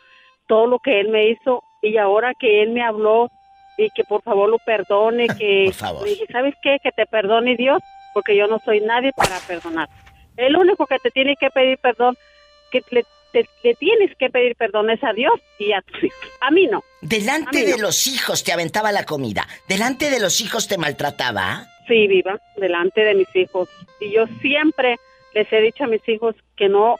todo 0.46 0.66
lo 0.66 0.78
que 0.78 1.00
él 1.00 1.08
me 1.08 1.28
hizo, 1.28 1.62
y 1.80 1.96
ahora 1.96 2.34
que 2.34 2.62
él 2.62 2.70
me 2.70 2.82
habló 2.82 3.30
y 3.78 3.90
que 3.90 4.04
por 4.04 4.22
favor 4.22 4.48
lo 4.48 4.58
perdone, 4.58 5.26
que 5.38 5.72
dije, 6.04 6.26
¿sabes 6.30 6.54
qué? 6.62 6.78
Que 6.82 6.92
te 6.92 7.06
perdone 7.06 7.56
Dios, 7.56 7.82
porque 8.12 8.36
yo 8.36 8.46
no 8.46 8.58
soy 8.60 8.80
nadie 8.80 9.12
para 9.16 9.38
perdonar. 9.46 9.88
El 10.36 10.56
único 10.56 10.86
que 10.86 10.98
te 10.98 11.10
tiene 11.10 11.36
que 11.36 11.50
pedir 11.50 11.78
perdón, 11.78 12.16
que 12.70 12.82
le, 12.90 13.04
te- 13.32 13.48
le 13.62 13.74
tienes 13.74 14.14
que 14.16 14.30
pedir 14.30 14.54
perdón 14.56 14.90
es 14.90 15.02
a 15.02 15.12
Dios 15.12 15.34
y 15.58 15.72
a 15.72 15.82
tus 15.82 16.04
hijos. 16.04 16.18
A 16.40 16.50
mí 16.50 16.66
no. 16.66 16.82
Delante 17.00 17.60
mí 17.60 17.64
de 17.66 17.76
no. 17.76 17.82
los 17.82 18.06
hijos 18.06 18.44
te 18.44 18.52
aventaba 18.52 18.92
la 18.92 19.04
comida. 19.04 19.46
Delante 19.68 20.10
de 20.10 20.20
los 20.20 20.40
hijos 20.40 20.68
te 20.68 20.78
maltrataba. 20.78 21.66
Sí, 21.88 22.06
viva, 22.06 22.38
delante 22.56 23.02
de 23.02 23.14
mis 23.14 23.34
hijos. 23.36 23.68
Y 24.00 24.12
yo 24.12 24.26
siempre 24.40 24.96
les 25.34 25.52
he 25.52 25.60
dicho 25.60 25.84
a 25.84 25.88
mis 25.88 26.06
hijos 26.08 26.34
que 26.56 26.68
no 26.68 26.96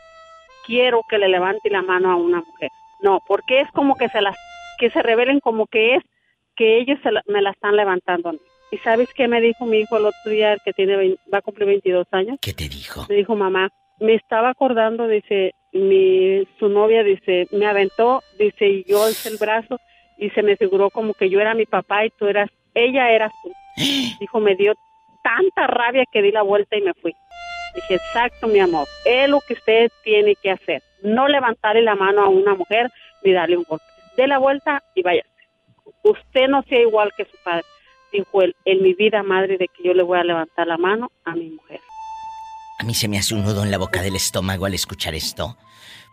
quiero 0.67 1.03
que 1.09 1.19
le 1.19 1.29
levante 1.29 1.71
la 1.71 1.83
mano 1.83 2.11
a 2.11 2.17
una 2.17 2.39
mujer. 2.41 2.71
No, 3.01 3.21
porque 3.27 3.61
es 3.61 3.71
como 3.73 3.97
que 3.97 4.09
se 4.09 4.21
las 4.21 4.37
que 4.79 4.91
se 4.91 5.03
revelen 5.03 5.41
como 5.41 5.67
que 5.67 5.97
es 5.97 6.03
que 6.57 6.79
ellos 6.81 6.99
se 7.03 7.11
la- 7.13 7.23
me 7.27 7.41
la 7.43 7.51
están 7.51 7.77
levantando 7.77 8.29
a 8.31 8.33
mí. 8.33 8.41
¿Y 8.71 8.79
sabes 8.79 9.09
qué 9.15 9.29
me 9.29 9.41
dijo 9.41 9.67
mi 9.67 9.79
hijo 9.81 9.97
el 9.99 10.07
otro 10.07 10.31
día, 10.31 10.55
el 10.55 10.61
que 10.65 10.73
tiene 10.73 10.97
vein- 10.97 11.19
va 11.33 11.39
a 11.39 11.43
cumplir 11.43 11.67
22 11.69 12.07
años? 12.11 12.39
¿Qué 12.41 12.53
te 12.55 12.69
dijo? 12.69 13.07
Me 13.09 13.17
dijo, 13.17 13.37
mamá, 13.37 13.69
me 14.01 14.15
estaba 14.15 14.51
acordando, 14.51 15.07
dice, 15.09 15.53
mi, 15.73 16.47
su 16.59 16.69
novia, 16.69 17.03
dice, 17.03 17.49
me 17.53 17.67
aventó, 17.67 18.23
dice, 18.39 18.69
y 18.69 18.85
yo 18.85 19.05
alcé 19.05 19.31
el 19.31 19.39
brazo 19.39 19.81
y 20.19 20.31
se 20.31 20.43
me 20.43 20.57
figuró 20.57 20.91
como 20.91 21.15
que 21.15 21.31
yo 21.31 21.41
era 21.41 21.55
mi 21.55 21.67
papá 21.67 22.05
y 22.05 22.11
tú 22.11 22.27
eras, 22.27 22.51
ella 22.75 23.11
eras 23.11 23.33
tú. 23.43 23.53
Dijo, 24.21 24.41
me 24.41 24.55
dio 24.55 24.75
tanta 25.23 25.67
rabia 25.67 26.05
que 26.13 26.23
di 26.23 26.31
la 26.31 26.43
vuelta 26.43 26.77
y 26.77 26.83
me 26.83 26.95
fui. 26.95 27.15
Dije, 27.75 27.95
exacto, 27.95 28.47
mi 28.49 28.61
amor, 28.61 28.87
es 29.05 29.29
lo 29.29 29.41
que 29.41 29.55
usted 29.55 29.91
tiene 30.05 30.35
que 30.37 30.51
hacer. 30.51 30.83
no 31.03 31.27
levantarle 31.27 31.83
la 31.83 31.97
mano 31.97 32.23
a 32.23 32.29
una 32.29 32.55
mujer 32.55 32.91
ni 33.25 33.33
darle 33.33 33.57
un 33.57 33.65
golpe. 33.65 33.85
Dé 34.17 34.27
la 34.27 34.39
vuelta 34.39 34.83
y 34.95 35.03
váyase. 35.03 35.29
Usted 36.05 36.49
no 36.49 36.63
sea 36.65 36.81
igual 36.81 37.13
que 37.17 37.25
su 37.25 37.37
padre, 37.43 37.65
dijo 38.13 38.43
él, 38.43 38.55
en 38.65 38.83
mi 38.83 38.93
vida 38.95 39.23
madre 39.23 39.57
de 39.57 39.69
que 39.69 39.83
yo 39.83 39.95
le 39.95 40.03
voy 40.03 40.19
a 40.19 40.25
levantar 40.25 40.67
la 40.67 40.77
mano 40.77 41.11
a 41.25 41.35
mi 41.35 41.51
mujer. 41.51 41.81
A 42.83 42.85
mí 42.85 42.95
se 42.95 43.07
me 43.07 43.17
hace 43.17 43.37
un 43.37 43.45
nudo 43.45 43.63
en 43.63 43.71
la 43.71 43.79
boca 43.79 44.03
del 44.03 44.17
estómago 44.17 44.67
al 44.67 44.75
escuchar 44.75 45.15
esto, 45.15 45.57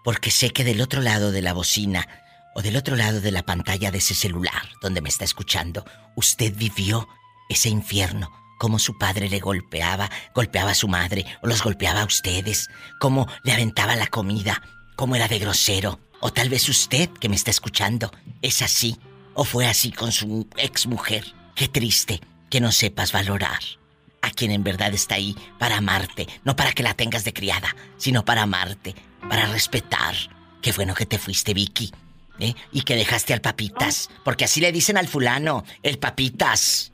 porque 0.03 0.29
sé 0.29 0.51
que 0.51 0.63
del 0.63 0.82
otro 0.82 1.01
lado 1.01 1.32
de 1.32 1.41
la 1.41 1.53
bocina 1.53 2.08
o 2.53 2.62
del 2.62 2.77
otro 2.77 2.95
lado 2.95 3.21
de 3.21 3.32
la 3.32 3.41
pantalla 3.41 3.89
de 3.89 3.97
ese 3.97 4.13
celular 4.13 4.69
donde 4.79 5.01
me 5.01 5.10
está 5.10 5.25
escuchando, 5.25 5.84
usted 6.15 6.53
vivió 6.55 7.08
ese 7.49 7.69
infierno, 7.69 8.32
como 8.60 8.77
su 8.77 8.99
padre 8.99 9.29
le 9.29 9.39
golpeaba, 9.39 10.12
golpeaba 10.36 10.69
a 10.69 10.75
su 10.75 10.88
madre 10.88 11.25
o 11.41 11.47
los 11.47 11.63
golpeaba 11.63 12.03
a 12.03 12.05
ustedes, 12.05 12.69
cómo 12.99 13.27
le 13.43 13.53
aventaba 13.53 13.95
la 13.95 14.05
comida, 14.05 14.62
cómo 14.95 15.15
era 15.15 15.27
de 15.27 15.39
grosero. 15.39 15.99
O 16.19 16.32
tal 16.32 16.49
vez 16.49 16.69
usted 16.69 17.10
que 17.10 17.29
me 17.29 17.36
está 17.36 17.49
escuchando 17.49 18.12
es 18.43 18.62
así 18.62 18.99
o 19.34 19.43
fue 19.43 19.65
así 19.65 19.91
con 19.91 20.12
su 20.12 20.47
ex 20.55 20.86
mujer. 20.86 21.34
Qué 21.55 21.67
triste 21.67 22.21
que 22.51 22.62
no 22.62 22.71
sepas 22.71 23.12
valorar 23.12 23.78
a 24.21 24.32
quien 24.32 24.51
en 24.51 24.63
verdad 24.63 24.93
está 24.93 25.15
ahí 25.15 25.36
para 25.58 25.77
amarte, 25.77 26.27
no 26.43 26.55
para 26.55 26.71
que 26.71 26.84
la 26.84 26.93
tengas 26.93 27.23
de 27.23 27.34
criada, 27.34 27.75
sino 27.97 28.25
para 28.25 28.43
amarte, 28.43 28.95
para 29.29 29.45
respetar. 29.47 30.15
Qué 30.62 30.71
bueno 30.73 30.93
que 30.93 31.05
te 31.05 31.17
fuiste, 31.17 31.53
Vicky. 31.53 31.91
¿eh? 32.39 32.53
Y 32.71 32.82
que 32.82 32.95
dejaste 32.95 33.34
al 33.34 33.41
papitas, 33.41 34.10
porque 34.23 34.45
así 34.45 34.62
le 34.62 34.71
dicen 34.71 34.97
al 34.97 35.08
fulano, 35.08 35.63
el 35.84 35.97
papitas. 35.99 36.91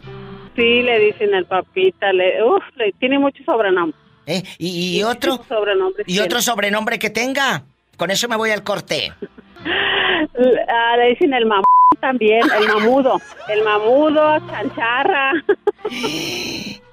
Sí, 0.56 0.82
le 0.84 1.00
dicen 1.00 1.34
al 1.34 1.46
papita, 1.46 2.14
le, 2.14 2.44
uf, 2.44 2.64
le, 2.76 2.92
tiene 2.94 3.20
mucho 3.20 3.44
sobrenombre. 3.44 3.98
¿Eh? 4.28 4.42
¿Y, 4.58 5.04
otro? 5.04 5.40
¿Y 6.08 6.20
otro 6.20 6.42
sobrenombre 6.42 6.98
que 6.98 7.10
tenga? 7.12 7.64
Con 7.98 8.10
eso 8.10 8.28
me 8.28 8.36
voy 8.36 8.52
al 8.52 8.64
corte. 8.64 9.14
Ah, 10.68 10.98
le 10.98 11.10
dicen 11.10 11.34
el 11.34 11.46
mamú 11.46 11.64
también, 12.02 12.42
el 12.60 12.68
mamudo. 12.68 13.22
El 13.48 13.64
mamudo, 13.64 14.38
chancharra. 14.48 15.32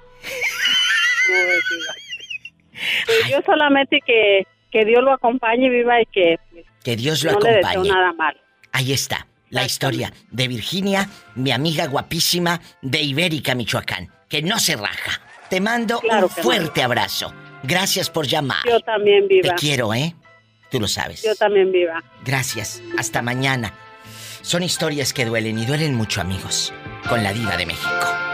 Pues 3.05 3.29
yo 3.29 3.39
solamente 3.45 3.99
que, 4.05 4.47
que 4.71 4.85
Dios 4.85 5.03
lo 5.03 5.13
acompañe, 5.13 5.69
viva 5.69 6.01
y 6.01 6.05
que... 6.07 6.39
Que 6.83 6.95
Dios 6.95 7.23
lo 7.23 7.31
no 7.31 7.37
acompañe. 7.37 7.61
le 7.61 7.67
deseo 7.67 7.83
nada 7.83 8.13
mal. 8.13 8.39
Ahí 8.71 8.91
está, 8.91 9.27
la 9.49 9.63
historia 9.63 10.11
de 10.31 10.47
Virginia, 10.47 11.07
mi 11.35 11.51
amiga 11.51 11.87
guapísima 11.87 12.59
de 12.81 13.01
Ibérica, 13.01 13.55
Michoacán, 13.55 14.11
que 14.27 14.41
no 14.41 14.59
se 14.59 14.75
raja. 14.75 15.21
Te 15.49 15.61
mando 15.61 16.01
un 16.01 16.29
fuerte 16.29 16.81
abrazo. 16.81 17.33
Gracias 17.61 18.09
por 18.09 18.25
llamar. 18.27 18.63
Yo 18.67 18.79
también, 18.81 19.27
viva. 19.27 19.49
Te 19.49 19.55
quiero, 19.55 19.93
¿eh? 19.93 20.15
Tú 20.71 20.79
lo 20.79 20.87
sabes. 20.87 21.23
Yo 21.23 21.35
también, 21.35 21.71
viva. 21.71 22.03
Gracias. 22.25 22.81
Hasta 22.97 23.21
mañana. 23.21 23.73
Son 24.41 24.63
historias 24.63 25.13
que 25.13 25.23
duelen 25.23 25.57
y 25.59 25.65
duelen 25.65 25.95
mucho, 25.95 26.19
amigos, 26.19 26.73
con 27.07 27.23
la 27.23 27.31
diva 27.31 27.55
de 27.55 27.67
México. 27.67 28.32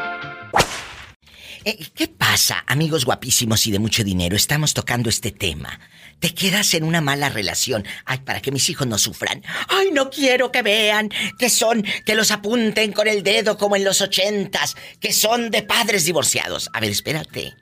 Eh, 1.65 1.77
¿Qué 1.93 2.07
pasa, 2.07 2.63
amigos 2.67 3.05
guapísimos 3.05 3.67
y 3.67 3.71
de 3.71 3.79
mucho 3.79 4.03
dinero? 4.03 4.35
Estamos 4.35 4.73
tocando 4.73 5.09
este 5.09 5.31
tema. 5.31 5.79
Te 6.19 6.33
quedas 6.33 6.73
en 6.73 6.83
una 6.83 7.01
mala 7.01 7.29
relación. 7.29 7.85
Ay, 8.05 8.19
para 8.19 8.41
que 8.41 8.51
mis 8.51 8.69
hijos 8.69 8.87
no 8.87 8.97
sufran. 8.97 9.43
Ay, 9.67 9.91
no 9.91 10.09
quiero 10.09 10.51
que 10.51 10.61
vean 10.61 11.09
que 11.37 11.49
son, 11.49 11.83
que 12.05 12.15
los 12.15 12.31
apunten 12.31 12.93
con 12.93 13.07
el 13.07 13.23
dedo 13.23 13.57
como 13.57 13.75
en 13.75 13.83
los 13.83 14.01
ochentas, 14.01 14.75
que 14.99 15.11
son 15.11 15.51
de 15.51 15.63
padres 15.63 16.05
divorciados. 16.05 16.69
A 16.73 16.79
ver, 16.79 16.91
espérate. 16.91 17.53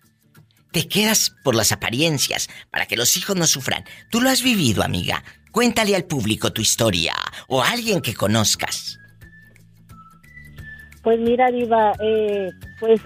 Te 0.72 0.88
quedas 0.88 1.34
por 1.44 1.56
las 1.56 1.72
apariencias, 1.72 2.50
para 2.70 2.86
que 2.86 2.98
los 2.98 3.18
hijos 3.18 3.36
no 3.36 3.48
sufran. 3.48 3.84
Tú 4.12 4.22
lo 4.22 4.30
has 4.30 4.44
vivido, 4.44 4.84
amiga. 4.84 5.24
Cuéntale 5.52 5.96
al 5.96 6.06
público 6.06 6.54
tu 6.54 6.62
historia 6.62 7.16
o 7.48 7.64
a 7.64 7.72
alguien 7.72 8.02
que 8.02 8.14
conozcas. 8.14 9.00
Pues 11.02 11.20
mira, 11.20 11.50
Diva, 11.50 11.94
eh, 12.00 12.50
pues 12.80 13.00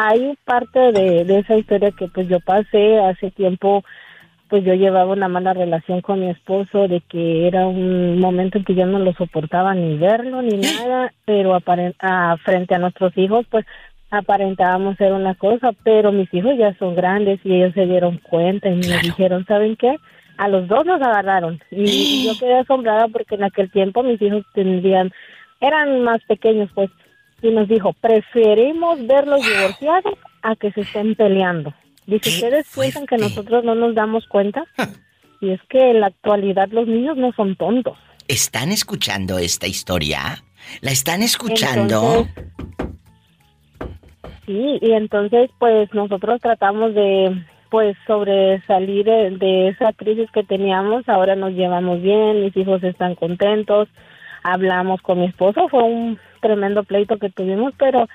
hay 0.00 0.38
parte 0.44 0.78
de, 0.92 1.24
de 1.24 1.38
esa 1.40 1.56
historia 1.56 1.90
que 1.90 2.06
pues 2.06 2.28
yo 2.28 2.38
pasé. 2.38 3.00
Hace 3.00 3.32
tiempo 3.32 3.82
pues 4.48 4.64
yo 4.64 4.74
llevaba 4.74 5.12
una 5.12 5.28
mala 5.28 5.52
relación 5.52 6.00
con 6.00 6.20
mi 6.20 6.30
esposo, 6.30 6.88
de 6.88 7.00
que 7.00 7.46
era 7.48 7.66
un 7.66 8.18
momento 8.18 8.58
en 8.58 8.64
que 8.64 8.74
yo 8.74 8.86
no 8.86 9.00
lo 9.00 9.12
soportaba 9.12 9.74
ni 9.74 9.98
verlo 9.98 10.40
ni 10.40 10.56
nada, 10.56 11.12
pero 11.24 11.54
a, 11.54 12.36
frente 12.38 12.74
a 12.74 12.78
nuestros 12.78 13.16
hijos, 13.18 13.44
pues 13.50 13.66
aparentábamos 14.10 14.96
ser 14.96 15.12
una 15.12 15.34
cosa, 15.34 15.72
pero 15.82 16.12
mis 16.12 16.32
hijos 16.32 16.56
ya 16.56 16.72
son 16.78 16.94
grandes 16.94 17.40
y 17.44 17.56
ellos 17.56 17.74
se 17.74 17.86
dieron 17.86 18.18
cuenta 18.18 18.70
y 18.70 18.76
me 18.76 18.98
dijeron, 19.02 19.44
¿saben 19.46 19.76
qué? 19.76 19.96
A 20.38 20.48
los 20.48 20.66
dos 20.68 20.86
nos 20.86 21.02
agarraron 21.02 21.60
y 21.70 22.26
yo 22.26 22.38
quedé 22.38 22.60
asombrada 22.60 23.08
porque 23.08 23.34
en 23.34 23.44
aquel 23.44 23.70
tiempo 23.70 24.02
mis 24.02 24.22
hijos 24.22 24.46
tendrían, 24.54 25.12
eran 25.60 26.02
más 26.02 26.22
pequeños 26.26 26.70
pues, 26.74 26.90
y 27.42 27.50
nos 27.50 27.68
dijo, 27.68 27.92
preferimos 27.94 29.06
verlos 29.06 29.42
divorciados 29.42 30.14
a 30.42 30.56
que 30.56 30.72
se 30.72 30.82
estén 30.82 31.14
peleando. 31.14 31.72
Dice, 32.06 32.30
¿ustedes 32.30 32.66
piensan 32.74 33.06
que 33.06 33.18
nosotros 33.18 33.64
no 33.64 33.74
nos 33.74 33.94
damos 33.94 34.26
cuenta? 34.26 34.64
Y 35.40 35.50
es 35.50 35.60
que 35.68 35.90
en 35.90 36.00
la 36.00 36.08
actualidad 36.08 36.68
los 36.72 36.88
niños 36.88 37.16
no 37.16 37.32
son 37.32 37.54
tontos. 37.54 37.96
¿Están 38.26 38.72
escuchando 38.72 39.38
esta 39.38 39.68
historia? 39.68 40.42
¿La 40.80 40.90
están 40.90 41.22
escuchando? 41.22 42.26
sí, 44.46 44.78
y 44.80 44.92
entonces 44.92 45.50
pues 45.58 45.92
nosotros 45.94 46.40
tratamos 46.40 46.94
de 46.94 47.44
pues 47.70 47.96
sobresalir 48.06 49.04
de, 49.04 49.30
de 49.38 49.68
esa 49.68 49.92
crisis 49.92 50.28
que 50.32 50.42
teníamos. 50.42 51.08
Ahora 51.08 51.36
nos 51.36 51.52
llevamos 51.52 52.02
bien, 52.02 52.42
mis 52.42 52.56
hijos 52.56 52.82
están 52.82 53.14
contentos. 53.14 53.88
Hablamos 54.42 55.00
con 55.02 55.20
mi 55.20 55.26
esposo, 55.26 55.68
fue 55.68 55.82
un 55.82 56.18
tremendo 56.40 56.84
pleito 56.84 57.18
que 57.18 57.30
tuvimos, 57.30 57.74
pero 57.78 58.06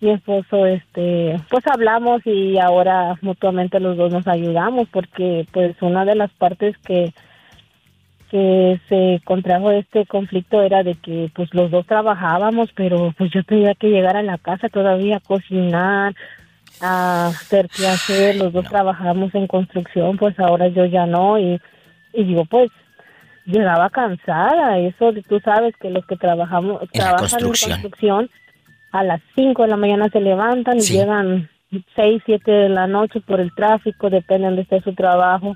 mi 0.00 0.10
esposo 0.10 0.66
este 0.66 1.36
pues 1.48 1.64
hablamos 1.66 2.20
y 2.26 2.58
ahora 2.58 3.16
mutuamente 3.22 3.80
los 3.80 3.96
dos 3.96 4.12
nos 4.12 4.26
ayudamos 4.26 4.88
porque 4.90 5.46
pues 5.52 5.74
una 5.80 6.04
de 6.04 6.14
las 6.14 6.30
partes 6.32 6.76
que 6.78 7.12
que 8.30 8.80
se 8.88 9.20
contrajo 9.24 9.70
este 9.70 10.04
conflicto 10.04 10.60
era 10.60 10.82
de 10.82 10.96
que 10.96 11.30
pues 11.34 11.52
los 11.54 11.70
dos 11.70 11.86
trabajábamos 11.86 12.70
pero 12.74 13.14
pues 13.16 13.30
yo 13.32 13.42
tenía 13.44 13.74
que 13.74 13.88
llegar 13.88 14.16
a 14.16 14.22
la 14.22 14.36
casa 14.36 14.68
todavía 14.68 15.16
a 15.16 15.20
cocinar 15.20 16.14
a 16.82 17.28
hacer 17.28 17.70
qué 17.74 17.86
hacer. 17.86 18.36
Los 18.36 18.52
dos 18.52 18.66
trabajamos 18.68 19.34
en 19.34 19.46
construcción 19.46 20.18
pues 20.18 20.38
ahora 20.38 20.68
yo 20.68 20.84
ya 20.84 21.06
no 21.06 21.38
y 21.38 21.58
y 22.12 22.24
digo 22.24 22.44
pues 22.44 22.70
llegaba 23.46 23.90
cansada 23.90 24.78
eso 24.78 25.12
tú 25.28 25.40
sabes 25.40 25.74
que 25.80 25.90
los 25.90 26.04
que 26.06 26.16
trabajamos 26.16 26.82
trabajan 26.92 27.40
en 27.40 27.46
construcción 27.46 28.30
a 28.92 29.04
las 29.04 29.20
5 29.34 29.62
de 29.62 29.68
la 29.68 29.76
mañana 29.76 30.08
se 30.10 30.20
levantan 30.20 30.78
y 30.78 30.80
llegan 30.80 31.48
6, 31.70 32.22
7 32.24 32.50
de 32.50 32.68
la 32.68 32.86
noche 32.86 33.20
por 33.20 33.40
el 33.40 33.54
tráfico, 33.54 34.10
depende 34.10 34.50
de 34.50 34.62
esté 34.62 34.80
su 34.82 34.94
trabajo. 34.94 35.54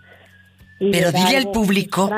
Pero 0.78 1.12
dile 1.12 1.36
al 1.36 1.50
público, 1.50 2.10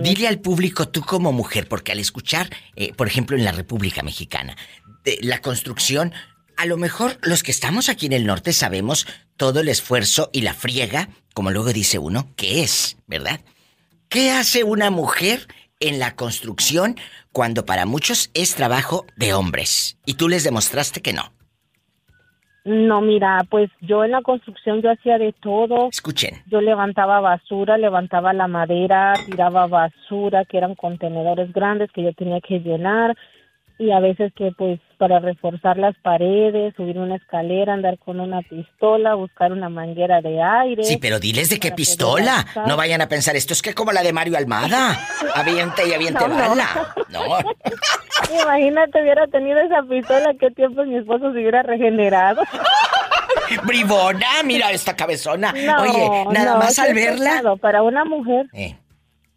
dile 0.00 0.28
al 0.28 0.38
público 0.38 0.88
tú 0.88 1.02
como 1.02 1.32
mujer, 1.32 1.68
porque 1.68 1.92
al 1.92 1.98
escuchar, 1.98 2.48
eh, 2.74 2.92
por 2.94 3.06
ejemplo, 3.06 3.36
en 3.36 3.44
la 3.44 3.52
República 3.52 4.02
Mexicana, 4.02 4.56
de 5.04 5.18
la 5.22 5.40
construcción, 5.40 6.12
a 6.56 6.64
lo 6.64 6.78
mejor 6.78 7.18
los 7.22 7.42
que 7.42 7.50
estamos 7.50 7.90
aquí 7.90 8.06
en 8.06 8.14
el 8.14 8.26
norte 8.26 8.54
sabemos 8.54 9.06
todo 9.36 9.60
el 9.60 9.68
esfuerzo 9.68 10.30
y 10.32 10.40
la 10.40 10.54
friega, 10.54 11.10
como 11.34 11.50
luego 11.50 11.72
dice 11.74 11.98
uno, 11.98 12.28
que 12.36 12.62
es, 12.62 12.96
¿verdad? 13.06 13.40
¿Qué 14.08 14.30
hace 14.30 14.64
una 14.64 14.90
mujer 14.90 15.46
en 15.80 15.98
la 15.98 16.14
construcción 16.16 16.96
cuando 17.32 17.66
para 17.66 17.86
muchos 17.86 18.30
es 18.34 18.54
trabajo 18.54 19.04
de 19.16 19.34
hombres. 19.34 19.98
Y 20.06 20.14
tú 20.14 20.28
les 20.28 20.44
demostraste 20.44 21.02
que 21.02 21.12
no. 21.12 21.32
No, 22.64 23.00
mira, 23.00 23.44
pues 23.48 23.70
yo 23.80 24.04
en 24.04 24.10
la 24.10 24.22
construcción 24.22 24.82
yo 24.82 24.90
hacía 24.90 25.18
de 25.18 25.32
todo. 25.32 25.88
Escuchen. 25.88 26.42
Yo 26.46 26.60
levantaba 26.60 27.20
basura, 27.20 27.78
levantaba 27.78 28.32
la 28.32 28.48
madera, 28.48 29.14
tiraba 29.26 29.68
basura, 29.68 30.44
que 30.44 30.58
eran 30.58 30.74
contenedores 30.74 31.52
grandes 31.52 31.92
que 31.92 32.02
yo 32.02 32.12
tenía 32.14 32.40
que 32.40 32.58
llenar 32.58 33.16
y 33.78 33.90
a 33.90 34.00
veces 34.00 34.32
que 34.34 34.52
pues 34.56 34.80
para 34.96 35.18
reforzar 35.18 35.76
las 35.76 35.94
paredes, 36.02 36.74
subir 36.76 36.98
una 36.98 37.16
escalera, 37.16 37.74
andar 37.74 37.98
con 37.98 38.20
una 38.20 38.40
pistola, 38.42 39.14
buscar 39.14 39.52
una 39.52 39.68
manguera 39.68 40.22
de 40.22 40.40
aire. 40.42 40.84
Sí, 40.84 40.96
pero 40.96 41.18
diles 41.18 41.50
de 41.50 41.60
qué 41.60 41.72
pistola. 41.72 42.46
No 42.66 42.76
vayan 42.76 43.02
a 43.02 43.08
pensar, 43.08 43.36
esto 43.36 43.52
es 43.52 43.60
que 43.60 43.74
como 43.74 43.92
la 43.92 44.02
de 44.02 44.12
Mario 44.12 44.38
Almada. 44.38 44.98
Aviente 45.34 45.86
y 45.86 45.92
aviente 45.92 46.26
bala. 46.26 46.94
No. 47.10 47.20
Imagínate, 48.42 49.02
hubiera 49.02 49.26
tenido 49.26 49.60
esa 49.60 49.82
pistola, 49.82 50.34
qué 50.40 50.50
tiempo 50.50 50.84
mi 50.84 50.96
esposo 50.96 51.32
se 51.32 51.38
hubiera 51.38 51.62
regenerado. 51.62 52.42
Bribona, 53.64 54.42
mira 54.44 54.70
esta 54.70 54.96
cabezona. 54.96 55.52
Oye, 55.80 56.24
nada 56.32 56.56
más 56.56 56.78
al 56.78 56.94
verla. 56.94 57.56
Para 57.60 57.82
una 57.82 58.04
mujer. 58.04 58.46
Eh 58.54 58.76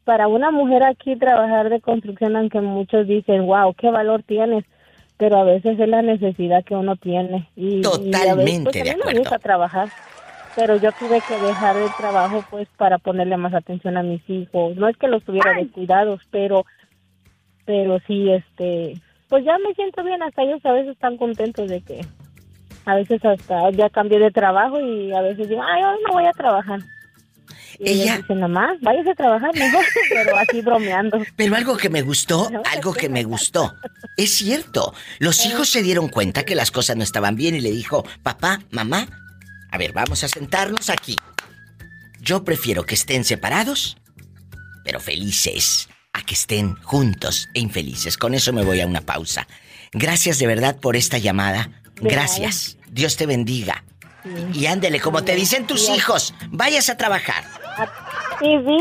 para 0.10 0.28
una 0.28 0.50
mujer 0.50 0.82
aquí 0.82 1.16
trabajar 1.18 1.70
de 1.70 1.82
construcción, 1.82 2.36
aunque 2.36 2.60
muchos 2.62 3.06
dicen, 3.06 3.46
wow, 3.46 3.76
qué 3.76 3.92
valor 3.92 4.24
tienes, 4.24 4.66
pero 5.18 5.38
a 5.38 5.44
veces 5.44 5.80
es 5.80 5.88
la 5.88 6.02
necesidad 6.02 6.66
que 6.66 6.74
uno 6.74 6.96
tiene. 6.96 7.48
Y, 7.56 7.82
Totalmente 7.82 8.18
a 8.28 8.34
veces, 8.34 8.64
pues, 8.64 8.74
de 8.74 8.90
a 8.90 8.96
mí 8.96 9.02
me 9.06 9.20
gusta 9.20 9.38
trabajar, 9.38 9.88
pero 10.56 10.78
yo 10.78 10.92
tuve 10.94 11.22
que 11.28 11.38
dejar 11.38 11.78
el 11.78 11.94
trabajo 11.96 12.44
pues 12.50 12.68
para 12.76 12.98
ponerle 12.98 13.38
más 13.38 13.54
atención 13.54 13.98
a 13.98 14.02
mis 14.02 14.28
hijos. 14.28 14.76
No 14.78 14.88
es 14.88 14.98
que 14.98 15.08
los 15.08 15.24
tuviera 15.24 15.54
descuidados, 15.54 16.22
pero 16.32 16.66
pero 17.66 18.00
sí 18.08 18.32
este 18.32 19.00
pues 19.28 19.46
ya 19.46 19.60
me 19.60 19.76
siento 19.76 20.04
bien, 20.04 20.24
hasta 20.24 20.42
ellos 20.42 20.66
a 20.66 20.72
veces 20.72 20.94
están 20.94 21.18
contentos 21.18 21.70
de 21.70 21.82
que 21.82 22.02
a 22.86 22.96
veces 22.96 23.24
hasta 23.24 23.70
ya 23.70 23.92
cambié 23.92 24.18
de 24.18 24.32
trabajo 24.32 24.80
y 24.80 25.14
a 25.14 25.22
veces 25.22 25.50
digo, 25.50 25.62
ay, 25.62 25.84
hoy 25.84 26.00
no 26.08 26.14
voy 26.14 26.26
a 26.26 26.32
trabajar. 26.32 26.80
Y 27.80 28.02
ella 28.02 28.18
dice, 28.18 28.36
mamá, 28.36 28.74
váyase 28.82 29.12
a 29.12 29.16
trabajar 29.16 29.56
mejor, 29.56 29.86
pero 30.10 30.38
así 30.38 30.62
bromeando. 30.62 31.20
Pero 31.36 31.56
algo 31.56 31.78
que 31.78 31.90
me 31.90 32.02
gustó, 32.02 32.50
algo 32.72 32.94
que 32.94 33.08
me 33.08 33.24
gustó. 33.24 33.74
Es 34.18 34.34
cierto, 34.34 34.94
los 35.20 35.46
hijos 35.46 35.70
se 35.70 35.82
dieron 35.82 36.10
cuenta 36.10 36.44
que 36.44 36.56
las 36.56 36.72
cosas 36.72 36.98
no 36.98 37.04
estaban 37.04 37.36
bien 37.36 37.56
y 37.56 37.62
le 37.62 37.72
dijo, 37.72 38.06
papá, 38.22 38.60
mamá, 38.72 39.08
a 39.72 39.78
ver, 39.78 39.94
vamos 39.94 40.24
a 40.24 40.28
sentarnos 40.28 40.90
aquí. 40.90 41.16
Yo 42.22 42.44
prefiero 42.44 42.86
que 42.86 42.96
estén 42.96 43.24
separados, 43.24 43.98
pero 44.84 45.00
felices, 45.00 45.88
a 46.12 46.22
que 46.24 46.34
estén 46.34 46.76
juntos 46.84 47.48
e 47.54 47.62
infelices. 47.62 48.18
Con 48.18 48.34
eso 48.34 48.52
me 48.52 48.64
voy 48.64 48.82
a 48.82 48.88
una 48.88 49.02
pausa. 49.02 49.48
Gracias 49.94 50.38
de 50.38 50.48
verdad 50.48 50.78
por 50.80 50.98
esta 50.98 51.18
llamada. 51.18 51.70
Gracias. 51.96 52.78
Dios 52.92 53.16
te 53.16 53.26
bendiga. 53.26 53.84
Y 54.54 54.66
ándele, 54.66 55.00
como 55.00 55.24
te 55.24 55.36
dicen 55.36 55.66
tus 55.66 55.90
hijos, 55.90 56.34
vayas 56.50 56.90
a 56.90 56.98
trabajar. 56.98 57.46
Sí, 58.40 58.58
sí, 58.66 58.78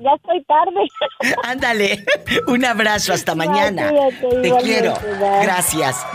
ya, 0.00 0.14
estoy 0.14 0.42
tarde. 0.44 0.88
Ándale, 1.44 2.04
un 2.46 2.64
abrazo, 2.64 3.12
hasta 3.12 3.34
mañana. 3.34 3.92
Te 4.42 4.50
quiero. 4.62 4.94
Gracias. 5.42 6.06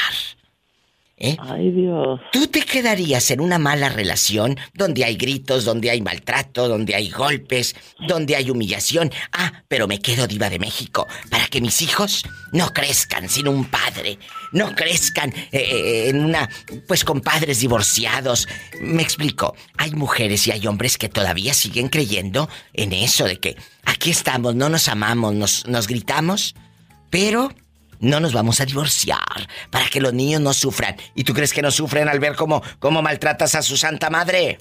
¿Eh? 1.20 1.36
Ay, 1.40 1.72
Dios. 1.72 2.20
¿Tú 2.30 2.46
te 2.46 2.60
quedarías 2.62 3.32
en 3.32 3.40
una 3.40 3.58
mala 3.58 3.88
relación 3.88 4.56
donde 4.72 5.04
hay 5.04 5.16
gritos, 5.16 5.64
donde 5.64 5.90
hay 5.90 6.00
maltrato, 6.00 6.68
donde 6.68 6.94
hay 6.94 7.10
golpes, 7.10 7.74
donde 8.06 8.36
hay 8.36 8.50
humillación? 8.50 9.10
Ah, 9.32 9.64
pero 9.66 9.88
me 9.88 9.98
quedo 9.98 10.28
diva 10.28 10.48
de 10.48 10.60
México 10.60 11.08
para 11.28 11.48
que 11.48 11.60
mis 11.60 11.82
hijos 11.82 12.24
no 12.52 12.72
crezcan 12.72 13.28
sin 13.28 13.48
un 13.48 13.64
padre, 13.64 14.18
no 14.52 14.76
crezcan 14.76 15.30
eh, 15.30 15.48
eh, 15.52 16.08
en 16.10 16.24
una, 16.24 16.48
pues 16.86 17.04
con 17.04 17.20
padres 17.20 17.58
divorciados. 17.58 18.46
Me 18.80 19.02
explico, 19.02 19.56
hay 19.76 19.90
mujeres 19.90 20.46
y 20.46 20.52
hay 20.52 20.68
hombres 20.68 20.98
que 20.98 21.08
todavía 21.08 21.52
siguen 21.52 21.88
creyendo 21.88 22.48
en 22.74 22.92
eso 22.92 23.24
de 23.24 23.40
que 23.40 23.56
aquí 23.84 24.10
estamos, 24.10 24.54
no 24.54 24.68
nos 24.68 24.86
amamos, 24.86 25.34
nos, 25.34 25.66
nos 25.66 25.88
gritamos, 25.88 26.54
pero 27.10 27.52
no 28.00 28.20
nos 28.20 28.32
vamos 28.32 28.60
a 28.60 28.66
divorciar 28.66 29.48
para 29.70 29.88
que 29.88 30.00
los 30.00 30.12
niños 30.12 30.40
no 30.40 30.52
sufran. 30.52 30.96
¿Y 31.14 31.24
tú 31.24 31.34
crees 31.34 31.52
que 31.52 31.62
no 31.62 31.70
sufren 31.70 32.08
al 32.08 32.20
ver 32.20 32.36
cómo, 32.36 32.62
cómo 32.78 33.02
maltratas 33.02 33.54
a 33.54 33.62
su 33.62 33.76
santa 33.76 34.10
madre? 34.10 34.58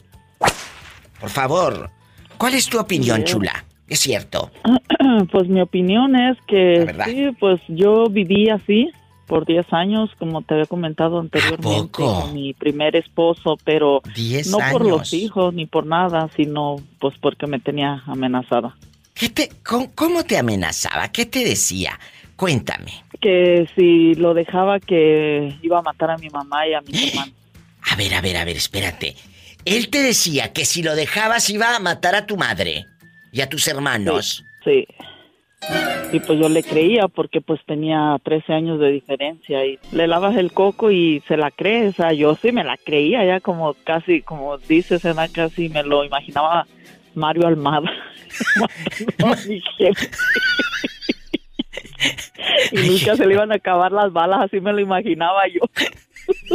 Por 1.20 1.30
favor, 1.30 1.90
¿cuál 2.38 2.54
es 2.54 2.68
tu 2.68 2.80
opinión, 2.80 3.24
chula? 3.24 3.66
¿Es 3.88 4.00
cierto? 4.00 4.52
Pues 5.32 5.48
mi 5.48 5.62
opinión 5.62 6.16
es 6.16 6.38
que 6.48 6.94
sí, 7.06 7.30
pues 7.40 7.60
yo 7.70 8.06
viví 8.08 8.50
así 8.50 8.92
por 9.26 9.46
10 9.46 9.66
años, 9.72 10.10
como 10.20 10.42
te 10.42 10.54
había 10.54 10.66
comentado 10.66 11.20
anteriormente, 11.20 11.92
con 11.92 12.34
mi 12.34 12.54
primer 12.54 12.96
esposo, 12.96 13.58
pero 13.64 14.02
no 14.50 14.58
por 14.72 14.86
los 14.86 15.14
hijos 15.14 15.54
ni 15.54 15.66
por 15.66 15.86
nada, 15.86 16.30
sino 16.36 16.76
pues 17.00 17.16
porque 17.20 17.48
me 17.48 17.60
tenía 17.60 18.04
amenazada. 18.06 18.76
¿Qué 19.14 19.30
te, 19.30 19.50
cómo 19.96 20.24
te 20.24 20.38
amenazaba? 20.38 21.08
¿Qué 21.12 21.26
te 21.26 21.44
decía? 21.44 22.00
Cuéntame. 22.36 23.04
Que 23.20 23.68
si 23.76 24.16
lo 24.16 24.34
dejaba 24.34 24.80
que 24.80 25.56
iba 25.62 25.80
a 25.80 25.82
matar 25.82 26.12
a 26.12 26.18
mi 26.18 26.30
mamá 26.30 26.68
y 26.68 26.74
a 26.74 26.82
mi 26.82 27.10
hermano. 27.10 27.32
A 27.90 27.96
ver, 27.96 28.14
a 28.16 28.22
ver, 28.22 28.36
a 28.36 28.44
ver, 28.44 28.58
espérate. 28.58 29.16
Él 29.64 29.90
te 29.90 30.02
decía 30.02 30.52
que 30.52 30.66
si 30.66 30.84
lo 30.84 30.94
dejabas 30.94 31.50
iba 31.50 31.74
a 31.74 31.80
matar 31.80 32.16
a 32.16 32.26
tu 32.26 32.36
madre 32.36 32.86
y 33.32 33.40
a 33.40 33.48
tus 33.48 33.66
hermanos. 33.68 34.44
Sí. 34.66 34.86
Y 36.14 36.20
pues 36.22 36.40
yo 36.40 36.48
le 36.48 36.64
creía 36.64 37.08
porque 37.08 37.42
pues 37.42 37.60
tenía 37.66 38.18
13 38.24 38.54
años 38.54 38.80
de 38.80 38.92
diferencia 38.92 39.66
y 39.66 39.80
le 39.92 40.08
lavas 40.08 40.38
el 40.38 40.52
coco 40.54 40.92
y 40.92 41.22
se 41.28 41.36
la 41.36 41.52
cree, 41.52 41.90
o 41.90 41.94
sea, 41.94 42.14
yo 42.14 42.36
sí 42.36 42.52
me 42.52 42.64
la 42.64 42.78
creía 42.78 43.26
ya 43.26 43.42
como 43.42 43.74
casi, 43.74 44.22
como 44.22 44.58
dices, 44.58 45.04
era 45.04 45.28
casi 45.28 45.68
me 45.68 45.84
lo 45.84 46.06
imaginaba 46.06 46.66
Mario 47.14 47.48
Almada 47.48 47.92
y 52.72 52.88
nunca 52.88 53.16
se 53.16 53.26
le 53.26 53.34
iban 53.34 53.52
a 53.52 53.56
acabar 53.56 53.92
las 53.92 54.12
balas, 54.12 54.42
así 54.46 54.60
me 54.60 54.74
lo 54.74 54.80
imaginaba 54.80 55.48
yo. 55.48 55.62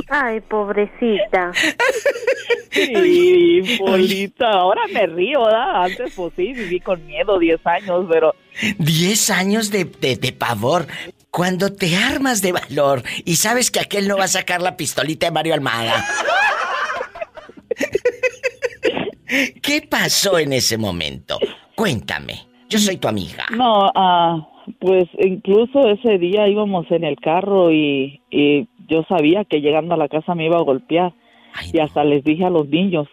Ay, 0.09 0.41
pobrecita. 0.41 1.53
Sí, 2.75 3.77
bolita. 3.79 4.51
Ahora 4.51 4.81
me 4.91 5.07
río, 5.07 5.45
¿verdad? 5.45 5.85
Antes, 5.85 6.15
pues 6.17 6.33
sí, 6.37 6.55
viví 6.55 6.81
con 6.81 7.05
miedo 7.07 7.39
10 7.39 7.61
años, 7.67 8.07
pero... 8.11 8.35
10 8.79 9.31
años 9.31 9.71
de, 9.71 9.85
de, 9.85 10.17
de, 10.17 10.33
pavor. 10.33 10.87
Cuando 11.31 11.71
te 11.75 11.95
armas 11.97 12.41
de 12.41 12.53
valor 12.53 13.03
y 13.27 13.37
sabes 13.37 13.71
que 13.71 13.81
aquel 13.81 14.09
no 14.09 14.17
va 14.17 14.25
a 14.25 14.29
sacar 14.29 14.63
la 14.63 14.79
pistolita 14.79 15.27
de 15.27 15.33
Mario 15.33 15.53
Almada. 15.53 16.03
¿Qué 19.63 19.87
pasó 19.89 20.39
en 20.39 20.55
ese 20.55 20.79
momento? 20.79 21.39
Cuéntame. 21.75 22.49
Yo 22.71 22.79
soy 22.79 22.97
tu 22.97 23.07
amiga. 23.07 23.45
No, 23.51 23.93
ah... 23.95 24.49
Pues 24.79 25.09
incluso 25.19 25.89
ese 25.89 26.19
día 26.19 26.49
íbamos 26.49 26.91
en 26.91 27.05
el 27.05 27.17
carro 27.17 27.73
y, 27.73 28.21
yo 28.89 29.05
sabía 29.09 29.45
que 29.45 29.61
llegando 29.61 29.95
a 29.95 29.97
la 29.97 30.09
casa 30.09 30.35
me 30.35 30.47
iba 30.47 30.57
a 30.57 30.63
golpear. 30.63 31.13
y 31.73 31.79
hasta 31.79 32.05
les 32.05 32.25
dije 32.25 32.45
a 32.45 32.51
los 32.51 32.69
niños, 32.69 33.09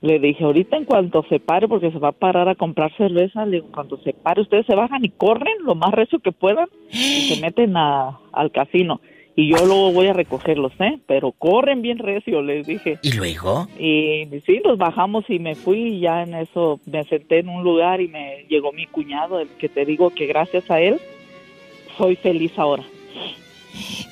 le 0.00 0.18
dije, 0.18 0.44
ahorita 0.44 0.76
en 0.76 0.84
cuanto 0.84 1.24
se 1.28 1.40
pare, 1.40 1.66
porque 1.66 1.90
se 1.90 1.98
va 1.98 2.08
a 2.08 2.12
parar 2.12 2.48
a 2.48 2.54
comprar 2.54 2.94
cerveza, 2.96 3.46
le 3.46 3.56
digo, 3.56 3.68
cuando 3.72 3.96
se 3.98 4.12
pare, 4.12 4.42
ustedes 4.42 4.66
se 4.66 4.74
bajan 4.74 5.04
y 5.04 5.10
corren 5.10 5.54
lo 5.64 5.74
más 5.74 5.92
recio 5.92 6.18
que 6.18 6.32
puedan 6.32 6.68
y 6.90 7.28
se 7.28 7.40
meten 7.42 7.76
a, 7.76 8.18
al 8.32 8.50
casino 8.50 9.00
y 9.36 9.48
yo 9.48 9.56
luego 9.66 9.92
voy 9.92 10.06
a 10.06 10.12
recogerlos, 10.12 10.72
¿eh? 10.78 11.00
Pero 11.06 11.32
corren 11.32 11.82
bien 11.82 11.98
recio, 11.98 12.40
les 12.40 12.66
dije. 12.66 12.98
¿Y 13.02 13.12
luego? 13.12 13.66
Y 13.78 14.28
sí, 14.46 14.60
los 14.64 14.78
bajamos 14.78 15.24
y 15.28 15.40
me 15.40 15.56
fui 15.56 15.96
y 15.96 16.00
ya 16.00 16.22
en 16.22 16.34
eso 16.34 16.80
me 16.86 17.02
senté 17.04 17.40
en 17.40 17.48
un 17.48 17.64
lugar 17.64 18.00
y 18.00 18.06
me 18.06 18.44
llegó 18.48 18.72
mi 18.72 18.86
cuñado, 18.86 19.40
el 19.40 19.48
que 19.48 19.68
te 19.68 19.84
digo 19.84 20.10
que 20.10 20.26
gracias 20.26 20.70
a 20.70 20.80
él 20.80 21.00
soy 21.98 22.14
feliz 22.14 22.52
ahora. 22.56 22.84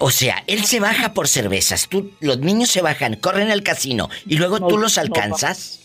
O 0.01 0.11
sea, 0.11 0.43
él 0.49 0.65
se 0.65 0.81
baja 0.81 1.15
por 1.15 1.29
cervezas, 1.29 1.89
tú, 1.89 2.11
los 2.21 2.41
niños 2.41 2.71
se 2.71 2.83
bajan, 2.83 3.15
corren 3.15 3.53
al 3.53 3.63
casino 3.63 4.09
y 4.27 4.37
luego 4.37 4.67
tú 4.67 4.77
los 4.77 4.99
alcanzas. 4.99 5.79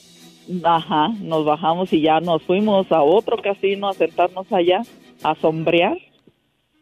Ajá, 0.64 1.10
nos 1.20 1.46
bajamos 1.46 1.94
y 1.94 2.02
ya 2.02 2.20
nos 2.22 2.42
fuimos 2.42 2.92
a 2.92 3.04
otro 3.04 3.38
casino 3.38 3.88
a 3.88 3.94
sentarnos 3.94 4.52
allá, 4.52 4.82
a 5.22 5.36
sombrear 5.36 5.98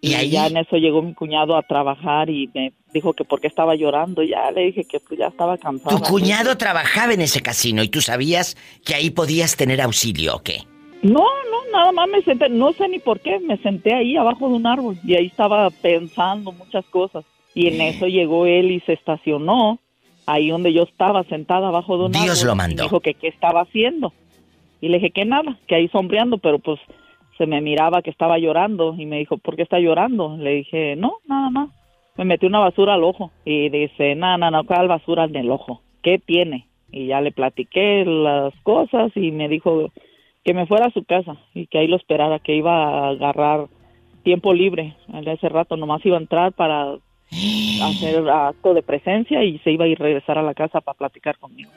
y, 0.06 0.14
ahí 0.14 0.30
ya 0.30 0.48
en 0.48 0.58
eso 0.58 0.78
llegó 0.78 1.02
mi 1.02 1.14
cuñado 1.14 1.56
a 1.56 1.64
trabajar 1.64 2.30
y 2.30 2.50
me 2.54 2.74
dijo 2.94 3.14
que 3.14 3.24
porque 3.24 3.48
estaba 3.48 3.76
llorando. 3.76 4.22
Ya 4.24 4.52
le 4.52 4.66
dije 4.66 4.84
que 4.86 5.00
pues 5.00 5.20
ya 5.20 5.28
estaba 5.28 5.58
cansado. 5.58 5.98
Tu 5.98 6.04
cuñado 6.04 6.58
trabajaba 6.58 7.14
en 7.14 7.22
ese 7.22 7.42
casino 7.42 7.82
y 7.84 7.90
tú 7.90 8.02
sabías 8.02 8.56
que 8.86 8.96
ahí 8.96 9.10
podías 9.10 9.56
tener 9.56 9.82
auxilio, 9.82 10.36
¿o 10.36 10.40
qué? 10.44 10.60
No, 11.02 11.24
no, 11.24 11.72
nada 11.72 11.92
más 11.92 12.08
me 12.10 12.22
senté, 12.22 12.50
no 12.50 12.74
sé 12.74 12.88
ni 12.88 13.00
por 13.00 13.20
qué, 13.20 13.40
me 13.40 13.58
senté 13.58 13.94
ahí 13.94 14.16
abajo 14.16 14.48
de 14.50 14.56
un 14.56 14.68
árbol 14.68 14.98
y 15.04 15.16
ahí 15.16 15.28
estaba 15.28 15.70
pensando 15.70 16.52
muchas 16.52 16.86
cosas. 16.86 17.26
Y 17.54 17.68
en 17.68 17.82
eso 17.82 18.08
llegó 18.08 18.46
él 18.46 18.72
y 18.72 18.80
se 18.82 18.94
estacionó 18.94 19.80
ahí 20.26 20.50
donde 20.50 20.74
yo 20.74 20.84
estaba 20.84 21.24
sentada 21.24 21.68
abajo 21.68 21.98
de 21.98 22.06
un 22.06 22.16
árbol. 22.16 22.26
Dios 22.26 22.44
lo 22.44 22.56
mandó. 22.56 22.84
dijo 22.84 23.00
que 23.00 23.14
qué 23.14 23.28
estaba 23.28 23.62
haciendo. 23.62 24.14
Y 24.82 24.90
le 24.90 24.98
dije 24.98 25.12
que 25.12 25.26
nada, 25.26 25.58
que 25.68 25.76
ahí 25.76 25.88
sombreando, 25.88 26.38
pero 26.38 26.60
pues 26.60 26.80
se 27.38 27.46
me 27.46 27.62
miraba 27.62 28.02
que 28.02 28.10
estaba 28.10 28.38
llorando 28.38 28.96
y 28.98 29.06
me 29.06 29.20
dijo, 29.20 29.38
¿por 29.38 29.56
qué 29.56 29.64
está 29.64 29.80
llorando? 29.80 30.38
Le 30.38 30.52
dije, 30.56 30.96
no, 30.96 31.18
nada 31.28 31.50
más. 31.50 31.70
Me 32.18 32.26
metí 32.26 32.46
una 32.46 32.60
basura 32.60 32.94
al 32.94 33.04
ojo 33.04 33.32
y 33.44 33.70
dice, 33.70 34.16
no, 34.16 34.38
no, 34.38 34.50
no, 34.50 34.64
¿cuál 34.64 34.88
basura 34.88 35.26
en 35.26 35.36
el 35.36 35.52
ojo? 35.52 35.82
¿Qué 36.02 36.18
tiene? 36.18 36.68
Y 36.92 37.08
ya 37.08 37.20
le 37.20 37.32
platiqué 37.32 38.06
las 38.06 38.54
cosas 38.64 39.12
y 39.16 39.32
me 39.32 39.50
dijo 39.50 39.92
que 40.46 40.54
me 40.54 40.66
fuera 40.66 40.86
a 40.86 40.92
su 40.92 41.04
casa 41.04 41.36
y 41.54 41.68
que 41.68 41.80
ahí 41.80 41.88
lo 41.88 41.98
esperara, 41.98 42.40
que 42.40 42.56
iba 42.56 42.72
a 42.72 43.10
agarrar 43.10 43.68
tiempo 44.24 44.54
libre. 44.54 44.96
En 45.12 45.28
ese 45.28 45.50
rato 45.50 45.76
nomás 45.76 46.06
iba 46.06 46.18
a 46.18 46.22
entrar 46.22 46.54
para 46.54 46.94
hacer 47.84 48.30
acto 48.30 48.74
de 48.74 48.82
presencia 48.82 49.44
y 49.44 49.58
se 49.60 49.72
iba 49.72 49.86
a 49.86 49.88
ir 49.88 50.00
a 50.00 50.04
regresar 50.04 50.38
a 50.38 50.44
la 50.44 50.54
casa 50.54 50.80
para 50.80 50.98
platicar 50.98 51.38
conmigo. 51.38 51.72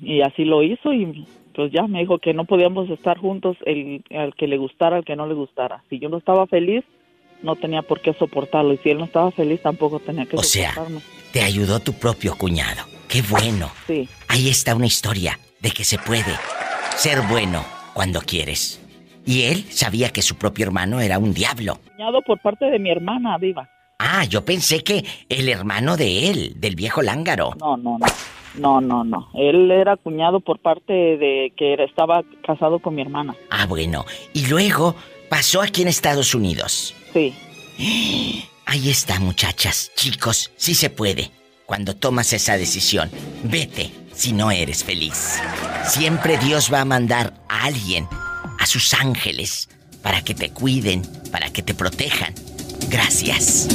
Y 0.00 0.22
así 0.22 0.44
lo 0.44 0.62
hizo 0.62 0.92
y 0.92 1.26
pues 1.58 1.72
ya 1.72 1.88
me 1.88 1.98
dijo 1.98 2.20
que 2.20 2.34
no 2.34 2.44
podíamos 2.44 2.88
estar 2.88 3.18
juntos 3.18 3.56
el, 3.66 4.04
al 4.16 4.32
que 4.36 4.46
le 4.46 4.58
gustara, 4.58 4.98
al 4.98 5.04
que 5.04 5.16
no 5.16 5.26
le 5.26 5.34
gustara. 5.34 5.82
Si 5.90 5.98
yo 5.98 6.08
no 6.08 6.18
estaba 6.18 6.46
feliz, 6.46 6.84
no 7.42 7.56
tenía 7.56 7.82
por 7.82 8.00
qué 8.00 8.14
soportarlo. 8.14 8.74
Y 8.74 8.76
si 8.76 8.90
él 8.90 8.98
no 8.98 9.06
estaba 9.06 9.32
feliz, 9.32 9.60
tampoco 9.60 9.98
tenía 9.98 10.24
que 10.24 10.36
o 10.36 10.42
soportarme. 10.44 11.00
sea, 11.00 11.32
te 11.32 11.42
ayudó 11.42 11.80
tu 11.80 11.94
propio 11.94 12.38
cuñado. 12.38 12.84
¡Qué 13.08 13.22
bueno! 13.22 13.72
Sí. 13.88 14.08
Ahí 14.28 14.48
está 14.48 14.76
una 14.76 14.86
historia 14.86 15.36
de 15.60 15.72
que 15.72 15.82
se 15.82 15.98
puede 15.98 16.32
ser 16.94 17.22
bueno 17.28 17.64
cuando 17.92 18.20
quieres. 18.20 18.80
Y 19.26 19.42
él 19.42 19.64
sabía 19.64 20.10
que 20.10 20.22
su 20.22 20.36
propio 20.36 20.64
hermano 20.64 21.00
era 21.00 21.18
un 21.18 21.34
diablo. 21.34 21.80
Cuñado 21.90 22.22
por 22.22 22.40
parte 22.40 22.66
de 22.66 22.78
mi 22.78 22.90
hermana, 22.92 23.36
viva. 23.36 23.68
Ah, 23.98 24.22
yo 24.26 24.44
pensé 24.44 24.84
que 24.84 25.04
el 25.28 25.48
hermano 25.48 25.96
de 25.96 26.30
él, 26.30 26.52
del 26.60 26.76
viejo 26.76 27.02
lángaro. 27.02 27.56
No, 27.58 27.76
no, 27.76 27.98
no. 27.98 28.06
No, 28.56 28.80
no, 28.80 29.04
no. 29.04 29.28
Él 29.34 29.70
era 29.70 29.96
cuñado 29.96 30.40
por 30.40 30.58
parte 30.58 30.92
de 30.92 31.52
que 31.56 31.74
estaba 31.74 32.22
casado 32.46 32.78
con 32.78 32.94
mi 32.94 33.02
hermana. 33.02 33.34
Ah, 33.50 33.66
bueno. 33.66 34.04
Y 34.32 34.46
luego 34.46 34.94
pasó 35.28 35.60
aquí 35.62 35.82
en 35.82 35.88
Estados 35.88 36.34
Unidos. 36.34 36.94
Sí. 37.12 37.34
Ahí 38.66 38.90
está, 38.90 39.18
muchachas, 39.18 39.90
chicos, 39.96 40.52
sí 40.56 40.74
se 40.74 40.90
puede. 40.90 41.30
Cuando 41.64 41.96
tomas 41.96 42.32
esa 42.34 42.58
decisión, 42.58 43.10
vete 43.44 43.90
si 44.12 44.32
no 44.32 44.50
eres 44.50 44.84
feliz. 44.84 45.40
Siempre 45.84 46.36
Dios 46.38 46.72
va 46.72 46.82
a 46.82 46.84
mandar 46.84 47.32
a 47.48 47.64
alguien, 47.64 48.06
a 48.58 48.66
sus 48.66 48.92
ángeles, 48.92 49.70
para 50.02 50.22
que 50.22 50.34
te 50.34 50.50
cuiden, 50.50 51.02
para 51.30 51.50
que 51.50 51.62
te 51.62 51.72
protejan. 51.72 52.34
Gracias. 52.90 53.68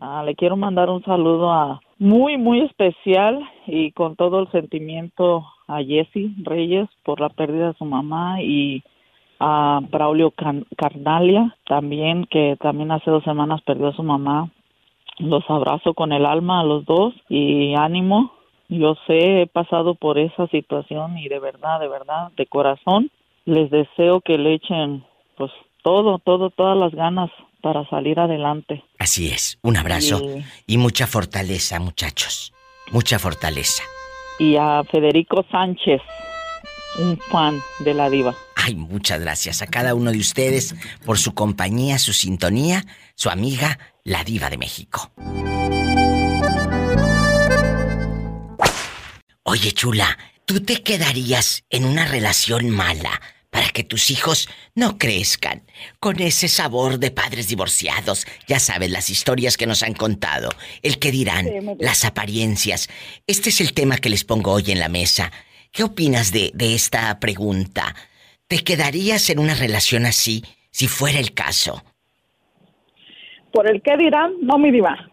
Ah, 0.00 0.22
le 0.24 0.34
quiero 0.34 0.56
mandar 0.56 0.90
un 0.90 1.02
saludo 1.04 1.52
a 1.52 1.80
muy, 1.98 2.36
muy 2.36 2.60
especial 2.62 3.40
y 3.66 3.92
con 3.92 4.16
todo 4.16 4.40
el 4.40 4.50
sentimiento 4.50 5.46
a 5.66 5.82
Jesse 5.82 6.30
Reyes 6.42 6.88
por 7.04 7.20
la 7.20 7.28
pérdida 7.28 7.68
de 7.68 7.78
su 7.78 7.84
mamá 7.84 8.42
y 8.42 8.82
a 9.38 9.80
Braulio 9.90 10.32
Carnalia 10.76 11.56
también, 11.66 12.26
que 12.26 12.56
también 12.60 12.90
hace 12.90 13.10
dos 13.10 13.24
semanas 13.24 13.60
perdió 13.62 13.88
a 13.88 13.96
su 13.96 14.02
mamá. 14.02 14.50
Los 15.18 15.44
abrazo 15.48 15.94
con 15.94 16.12
el 16.12 16.26
alma 16.26 16.60
a 16.60 16.64
los 16.64 16.84
dos 16.84 17.14
y 17.28 17.74
ánimo. 17.74 18.32
Yo 18.68 18.94
sé, 19.06 19.42
he 19.42 19.46
pasado 19.46 19.94
por 19.94 20.18
esa 20.18 20.46
situación 20.48 21.18
y 21.18 21.28
de 21.28 21.38
verdad, 21.38 21.80
de 21.80 21.88
verdad, 21.88 22.32
de 22.36 22.46
corazón, 22.46 23.10
les 23.44 23.70
deseo 23.70 24.20
que 24.20 24.38
le 24.38 24.54
echen 24.54 25.04
pues 25.36 25.52
todo, 25.86 26.18
todo, 26.18 26.50
todas 26.50 26.76
las 26.76 26.92
ganas 26.92 27.30
para 27.62 27.88
salir 27.88 28.18
adelante. 28.18 28.82
Así 28.98 29.28
es, 29.28 29.56
un 29.62 29.76
abrazo 29.76 30.20
y, 30.66 30.78
mucha 30.78 31.06
fortaleza, 31.06 31.78
muchachos, 31.78 32.52
mucha 32.90 33.20
fortaleza. 33.20 33.84
Y 34.40 34.56
a 34.56 34.82
Federico 34.82 35.44
Sánchez, 35.48 36.02
un 36.98 37.16
fan 37.30 37.60
de 37.84 37.94
la 37.94 38.10
diva. 38.10 38.34
Ay, 38.56 38.74
muchas 38.74 39.20
gracias 39.20 39.62
a 39.62 39.68
cada 39.68 39.94
uno 39.94 40.10
de 40.10 40.18
ustedes 40.18 40.74
por 41.04 41.18
su 41.18 41.34
compañía, 41.34 42.00
su 42.00 42.12
sintonía, 42.12 42.82
su 43.14 43.30
amiga, 43.30 43.78
la 44.02 44.24
diva 44.24 44.50
de 44.50 44.58
México. 44.58 45.12
Oye, 49.44 49.70
chula, 49.70 50.18
¿tú 50.46 50.60
te 50.62 50.82
quedarías 50.82 51.62
en 51.70 51.84
una 51.84 52.06
relación 52.06 52.70
mala 52.70 53.20
para 53.56 53.70
que 53.70 53.84
tus 53.84 54.10
hijos 54.10 54.50
no 54.74 54.98
crezcan 54.98 55.62
con 55.98 56.20
ese 56.20 56.46
sabor 56.46 56.98
de 56.98 57.10
padres 57.10 57.48
divorciados. 57.48 58.26
Ya 58.46 58.58
sabes 58.58 58.90
las 58.90 59.08
historias 59.08 59.56
que 59.56 59.66
nos 59.66 59.82
han 59.82 59.94
contado, 59.94 60.50
el 60.82 60.98
que 60.98 61.10
dirán, 61.10 61.48
las 61.78 62.04
apariencias. 62.04 62.90
Este 63.26 63.48
es 63.48 63.62
el 63.62 63.72
tema 63.72 63.96
que 63.96 64.10
les 64.10 64.24
pongo 64.24 64.52
hoy 64.52 64.64
en 64.68 64.78
la 64.78 64.90
mesa. 64.90 65.32
¿Qué 65.72 65.84
opinas 65.84 66.32
de, 66.32 66.50
de 66.52 66.74
esta 66.74 67.18
pregunta? 67.18 67.94
¿Te 68.46 68.58
quedarías 68.58 69.30
en 69.30 69.38
una 69.38 69.54
relación 69.54 70.04
así 70.04 70.44
si 70.70 70.86
fuera 70.86 71.18
el 71.18 71.32
caso? 71.32 71.82
Por 73.54 73.70
el 73.70 73.80
que 73.80 73.96
dirán, 73.96 74.34
no 74.42 74.58
mi 74.58 74.70
diva 74.70 75.10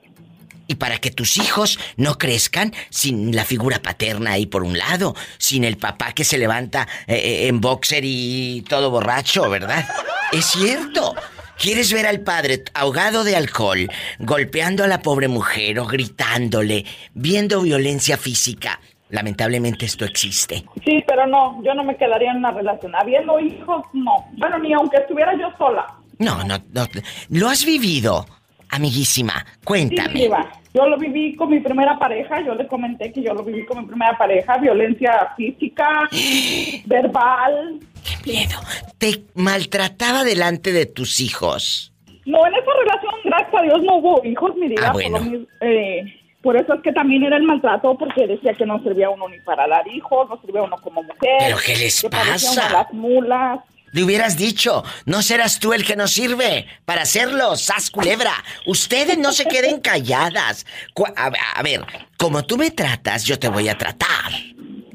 y 0.74 0.76
para 0.76 0.98
que 0.98 1.12
tus 1.12 1.38
hijos 1.38 1.80
no 1.98 2.18
crezcan 2.18 2.74
sin 2.90 3.36
la 3.36 3.46
figura 3.46 3.80
paterna 3.82 4.32
ahí 4.32 4.48
por 4.48 4.64
un 4.64 4.78
lado, 4.78 5.16
sin 5.38 5.64
el 5.64 5.78
papá 5.78 6.14
que 6.14 6.24
se 6.24 6.40
levanta 6.40 6.88
eh, 7.06 7.14
eh, 7.16 7.48
en 7.48 7.62
boxer 7.62 8.04
y 8.04 8.64
todo 8.68 8.90
borracho, 8.90 9.50
¿verdad? 9.50 9.86
Es 10.32 10.46
cierto. 10.46 11.16
¿Quieres 11.60 11.94
ver 11.94 12.08
al 12.08 12.22
padre 12.22 12.64
ahogado 12.74 13.24
de 13.24 13.36
alcohol, 13.36 13.88
golpeando 14.18 14.84
a 14.84 14.88
la 14.88 15.04
pobre 15.04 15.28
mujer 15.28 15.78
o 15.80 15.86
gritándole, 15.86 16.86
viendo 17.14 17.62
violencia 17.62 18.18
física? 18.18 18.80
Lamentablemente 19.10 19.86
esto 19.86 20.06
existe. 20.06 20.66
Sí, 20.84 21.04
pero 21.08 21.28
no, 21.28 21.62
yo 21.64 21.76
no 21.76 21.84
me 21.84 21.96
quedaría 21.96 22.32
en 22.32 22.38
una 22.38 22.52
relación. 22.52 22.96
Habiendo 22.96 23.40
hijos, 23.40 23.86
no. 23.94 24.28
Bueno, 24.38 24.58
ni 24.58 24.74
aunque 24.74 24.98
estuviera 24.98 25.34
yo 25.40 25.56
sola. 25.56 25.86
No, 26.18 26.44
no, 26.44 26.58
no. 26.74 26.88
Lo 27.30 27.48
has 27.48 27.64
vivido, 27.64 28.26
amiguísima. 28.70 29.46
Cuéntame. 29.64 30.30
Yo 30.74 30.88
lo 30.88 30.98
viví 30.98 31.36
con 31.36 31.52
mi 31.52 31.60
primera 31.60 32.00
pareja, 32.00 32.42
yo 32.42 32.56
le 32.56 32.68
comenté 32.68 33.12
que 33.12 33.22
yo 33.22 33.34
lo 33.34 33.44
viví 33.44 33.64
con 33.66 33.80
mi 33.80 33.86
primera 33.86 34.18
pareja, 34.18 34.58
violencia 34.58 35.34
física, 35.38 36.10
verbal. 36.86 37.80
¡Qué 38.04 38.32
miedo! 38.32 38.58
¿Te 38.98 39.24
maltrataba 39.36 40.24
delante 40.24 40.72
de 40.72 40.88
tus 40.88 41.20
hijos? 41.20 41.94
No, 42.26 42.46
en 42.48 42.54
esa 42.56 42.72
relación, 42.80 43.14
gracias 43.24 43.54
a 43.54 43.62
Dios, 43.64 43.84
no 43.84 43.98
hubo 43.98 44.26
hijos, 44.26 44.56
mi 44.56 44.70
vida. 44.70 44.88
Ah, 44.88 44.94
bueno. 44.94 45.20
Eh, 45.62 46.06
por, 46.42 46.58
eso 46.58 46.74
es 46.74 46.82
que 46.82 46.92
también 46.92 47.24
era 47.24 47.38
el 47.38 47.44
maltrato, 47.44 47.96
porque 47.98 48.26
decía 48.26 48.54
que 48.54 48.66
no 48.66 48.82
servía 48.82 49.10
uno 49.10 49.30
ni 49.30 49.40
para 49.42 49.68
dar 49.68 49.88
hijos, 49.88 50.28
no 50.28 50.42
servía 50.42 50.64
uno 50.64 50.78
como 50.78 51.04
mujer. 51.04 51.38
¿Pero 51.40 51.58
qué 51.64 51.76
les 51.76 52.04
pasa? 52.10 52.70
las 52.72 52.92
mulas. 52.94 53.60
Le 53.94 54.04
hubieras 54.04 54.38
dicho, 54.38 54.84
no 55.06 55.22
serás 55.22 55.60
tú 55.60 55.72
el 55.72 55.86
que 55.86 55.96
nos 55.96 56.12
sirve 56.12 56.66
para 56.84 57.04
hacerlo, 57.04 57.56
sas 57.56 57.92
culebra. 57.92 58.34
Ustedes 58.66 59.20
no 59.20 59.32
se 59.32 59.46
queden 59.46 59.80
calladas. 59.82 60.66
A, 61.16 61.62
ver, 61.62 61.86
como 62.18 62.44
tú 62.44 62.58
me 62.58 62.72
tratas, 62.72 63.24
yo 63.24 63.38
te 63.38 63.48
voy 63.50 63.70
a 63.70 63.78
tratar. 63.78 64.32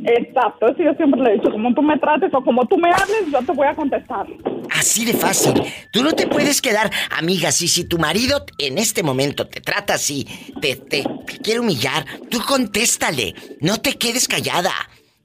Exacto, 0.05 0.67
eso 0.67 0.83
yo 0.83 0.95
siempre 0.95 1.21
le 1.21 1.31
he 1.31 1.33
dicho, 1.35 1.51
como 1.53 1.73
tú 1.75 1.83
me 1.83 1.97
trates 1.99 2.33
o 2.35 2.43
como 2.43 2.67
tú 2.67 2.77
me 2.77 2.89
hables, 2.91 3.31
yo 3.31 3.41
te 3.41 3.53
voy 3.53 3.69
a 3.69 3.75
contestar. 3.77 4.27
Así 4.71 5.05
de 5.05 5.13
fácil. 5.13 5.63
Tú 5.93 6.03
no 6.03 6.13
te 6.13 6.27
puedes 6.27 6.61
quedar, 6.61 6.91
amiga, 7.17 7.53
si, 7.53 7.69
si 7.69 7.85
tu 7.85 7.99
marido 7.99 8.45
en 8.59 8.79
este 8.79 9.05
momento 9.05 9.47
te 9.47 9.61
trata 9.61 9.95
así, 9.95 10.27
te, 10.61 10.75
te, 10.75 11.05
te 11.05 11.39
quiere 11.39 11.61
humillar, 11.61 12.05
tú 12.31 12.41
contéstale. 12.41 13.35
No 13.61 13.81
te 13.81 13.97
quedes 13.97 14.27
callada. 14.27 14.73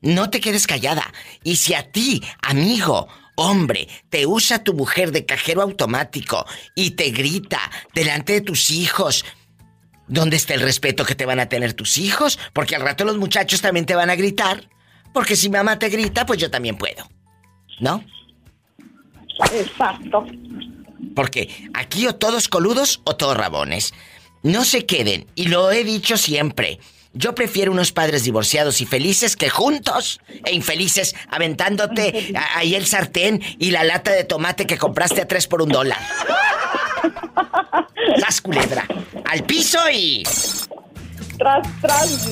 No 0.02 0.30
te 0.30 0.42
quedes 0.42 0.68
callada. 0.68 1.04
Y 1.44 1.56
si 1.56 1.74
a 1.74 1.90
ti, 1.90 2.22
amigo, 2.42 3.08
Hombre, 3.36 3.88
te 4.10 4.26
usa 4.28 4.64
tu 4.64 4.74
mujer 4.74 5.12
de 5.12 5.26
cajero 5.26 5.62
automático 5.62 6.46
y 6.76 6.92
te 6.92 7.10
grita 7.10 7.60
delante 7.94 8.34
de 8.34 8.42
tus 8.42 8.70
hijos. 8.70 9.26
¿Dónde 10.08 10.36
está 10.36 10.54
el 10.54 10.62
respeto 10.62 11.06
que 11.06 11.16
te 11.16 11.26
van 11.26 11.40
a 11.40 11.50
tener 11.50 11.74
tus 11.74 11.98
hijos? 11.98 12.38
Porque 12.54 12.76
al 12.76 12.82
rato 12.82 13.06
los 13.06 13.18
muchachos 13.18 13.62
también 13.62 13.86
te 13.86 13.96
van 13.96 14.10
a 14.10 14.16
gritar. 14.16 14.70
Porque 15.14 15.36
si 15.36 15.50
mamá 15.50 15.80
te 15.80 15.90
grita, 15.90 16.26
pues 16.26 16.40
yo 16.40 16.52
también 16.52 16.78
puedo. 16.78 17.10
¿No? 17.80 18.04
Exacto. 19.54 20.26
Porque 21.16 21.70
aquí 21.74 22.08
o 22.08 22.16
todos 22.16 22.48
coludos 22.48 23.02
o 23.04 23.16
todos 23.16 23.38
rabones. 23.38 23.94
No 24.44 24.66
se 24.66 24.86
queden, 24.86 25.26
y 25.36 25.48
lo 25.48 25.72
he 25.72 25.84
dicho 25.84 26.18
siempre. 26.18 26.80
Yo 27.14 27.36
prefiero 27.36 27.72
unos 27.72 27.92
padres 27.92 28.24
divorciados 28.24 28.82
y 28.82 28.88
felices 28.88 29.36
que 29.36 29.50
juntos 29.50 30.20
e 30.46 30.54
infelices 30.54 31.16
aventándote 31.30 32.34
ahí 32.56 32.74
el 32.74 32.88
sartén 32.88 33.42
y 33.60 33.72
la 33.72 33.84
lata 33.84 34.12
de 34.12 34.24
tomate 34.24 34.66
que 34.66 34.78
compraste 34.78 35.22
a 35.22 35.28
tres 35.28 35.48
por 35.48 35.62
un 35.62 35.70
dólar. 35.70 36.00
¡Sas 38.20 38.42
culebra! 38.42 38.88
¡Al 39.26 39.44
piso 39.44 39.80
y. 39.92 40.24
Tras, 41.38 41.68
tras. 41.82 42.30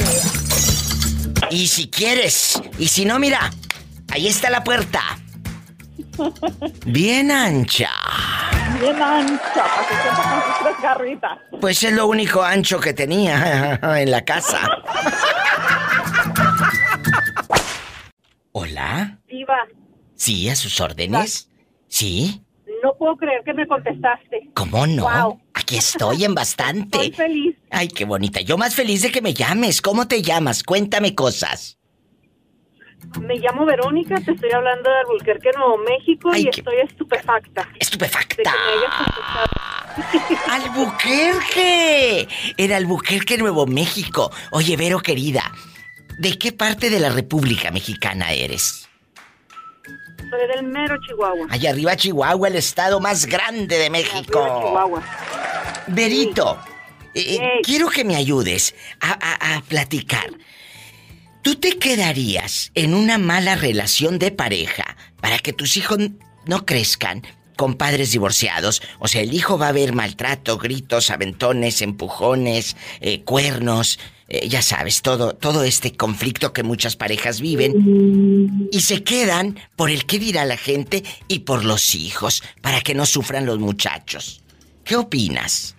Y 1.52 1.68
si 1.68 1.90
quieres, 1.90 2.62
y 2.78 2.88
si 2.88 3.06
no, 3.06 3.20
mira, 3.20 3.52
ahí 4.10 4.28
está 4.28 4.50
la 4.50 4.64
puerta. 4.64 5.02
Bien 6.86 7.32
ancha. 7.32 7.90
Bien 8.82 9.00
ancha, 9.00 9.64
para 9.64 9.88
que 9.88 9.94
con 9.94 10.16
sus 10.16 10.60
tres 10.64 10.76
garritas. 10.82 11.40
Pues 11.60 11.84
es 11.84 11.94
lo 11.94 12.08
único 12.08 12.42
ancho 12.42 12.80
que 12.80 12.94
tenía 12.94 13.80
en 14.00 14.10
la 14.10 14.26
casa. 14.26 14.60
¿Hola? 18.54 19.20
Viva. 19.28 19.58
Sí, 20.16 20.50
a 20.50 20.56
sus 20.56 20.82
órdenes. 20.82 21.48
¿Sí? 21.88 22.42
No 22.84 22.96
puedo 22.98 23.16
creer 23.18 23.44
que 23.46 23.54
me 23.54 23.68
contestaste. 23.68 24.50
¿Cómo 24.56 24.88
no? 24.88 25.40
Aquí 25.54 25.78
estoy 25.78 26.24
en 26.26 26.34
bastante. 26.34 26.98
Estoy 27.06 27.12
feliz. 27.12 27.56
Ay, 27.70 27.88
qué 27.88 28.06
bonita. 28.06 28.42
Yo 28.42 28.58
más 28.58 28.74
feliz 28.74 29.04
de 29.04 29.12
que 29.12 29.22
me 29.22 29.36
llames. 29.36 29.82
¿Cómo 29.82 30.08
te 30.08 30.24
llamas? 30.24 30.64
Cuéntame 30.64 31.14
cosas. 31.14 31.78
Me 33.20 33.36
llamo 33.36 33.66
Verónica, 33.66 34.16
te 34.24 34.32
estoy 34.32 34.52
hablando 34.52 34.90
de 34.90 34.98
Albuquerque, 35.00 35.50
Nuevo 35.56 35.78
México 35.80 36.34
y 36.36 36.48
estoy 36.48 36.76
estupefacta. 36.84 37.68
¡Estupefacta! 37.80 38.52
¡Albuquerque! 40.50 42.28
En 42.58 42.72
Albuquerque, 42.72 43.38
Nuevo 43.38 43.66
México. 43.66 44.32
Oye, 44.52 44.78
Vero 44.78 45.00
querida, 45.00 45.52
¿de 46.20 46.38
qué 46.38 46.52
parte 46.52 46.90
de 46.90 47.00
la 47.00 47.10
República 47.10 47.70
Mexicana 47.72 48.32
eres? 48.32 48.88
Soy 50.30 50.48
del 50.56 50.64
mero 50.68 50.96
Chihuahua. 51.06 51.48
Allá 51.50 51.72
arriba 51.72 51.96
Chihuahua, 51.98 52.48
el 52.48 52.56
estado 52.56 53.00
más 53.02 53.26
grande 53.26 53.78
de 53.78 53.90
México. 53.90 54.40
Arriba, 54.40 54.60
Chihuahua. 54.62 55.04
Verito, 55.88 56.58
eh, 57.14 57.36
eh, 57.36 57.60
quiero 57.64 57.90
que 57.90 58.06
me 58.06 58.16
ayudes 58.16 58.74
a, 59.02 59.12
a- 59.12 59.58
a 59.58 59.62
platicar. 59.62 60.30
¿Tú 61.42 61.56
te 61.56 61.78
quedarías 61.78 62.72
en 62.76 62.94
una 62.94 63.18
mala 63.18 63.56
relación 63.56 64.20
de 64.20 64.32
pareja 64.32 64.96
para 65.20 65.40
que 65.40 65.54
tus 65.54 65.76
hijos 65.76 65.98
no 66.46 66.66
crezcan 66.66 67.24
con 67.56 67.76
padres 67.76 68.12
divorciados? 68.12 68.84
O 69.00 69.08
sea, 69.08 69.22
el 69.22 69.34
hijo 69.34 69.58
va 69.58 69.70
a 69.70 69.72
ver 69.72 69.94
maltrato, 69.94 70.60
gritos, 70.60 71.10
aventones, 71.10 71.82
empujones, 71.82 72.78
eh, 73.00 73.22
cuernos, 73.24 73.98
eh, 74.28 74.48
ya 74.50 74.62
sabes, 74.62 75.02
todo, 75.02 75.34
todo 75.34 75.64
este 75.64 75.94
conflicto 75.94 76.54
que 76.54 76.62
muchas 76.62 76.96
parejas 76.96 77.42
viven. 77.42 78.70
Y 78.72 78.82
se 78.82 79.04
quedan 79.04 79.60
por 79.76 79.90
el 79.90 80.06
qué 80.06 80.20
dirá 80.20 80.46
la 80.46 80.58
gente 80.58 81.04
y 81.28 81.40
por 81.40 81.66
los 81.66 81.96
hijos, 81.96 82.44
para 82.62 82.82
que 82.82 82.94
no 82.94 83.08
sufran 83.08 83.48
los 83.48 83.58
muchachos. 83.58 84.44
¿Qué 84.84 84.96
opinas? 84.96 85.76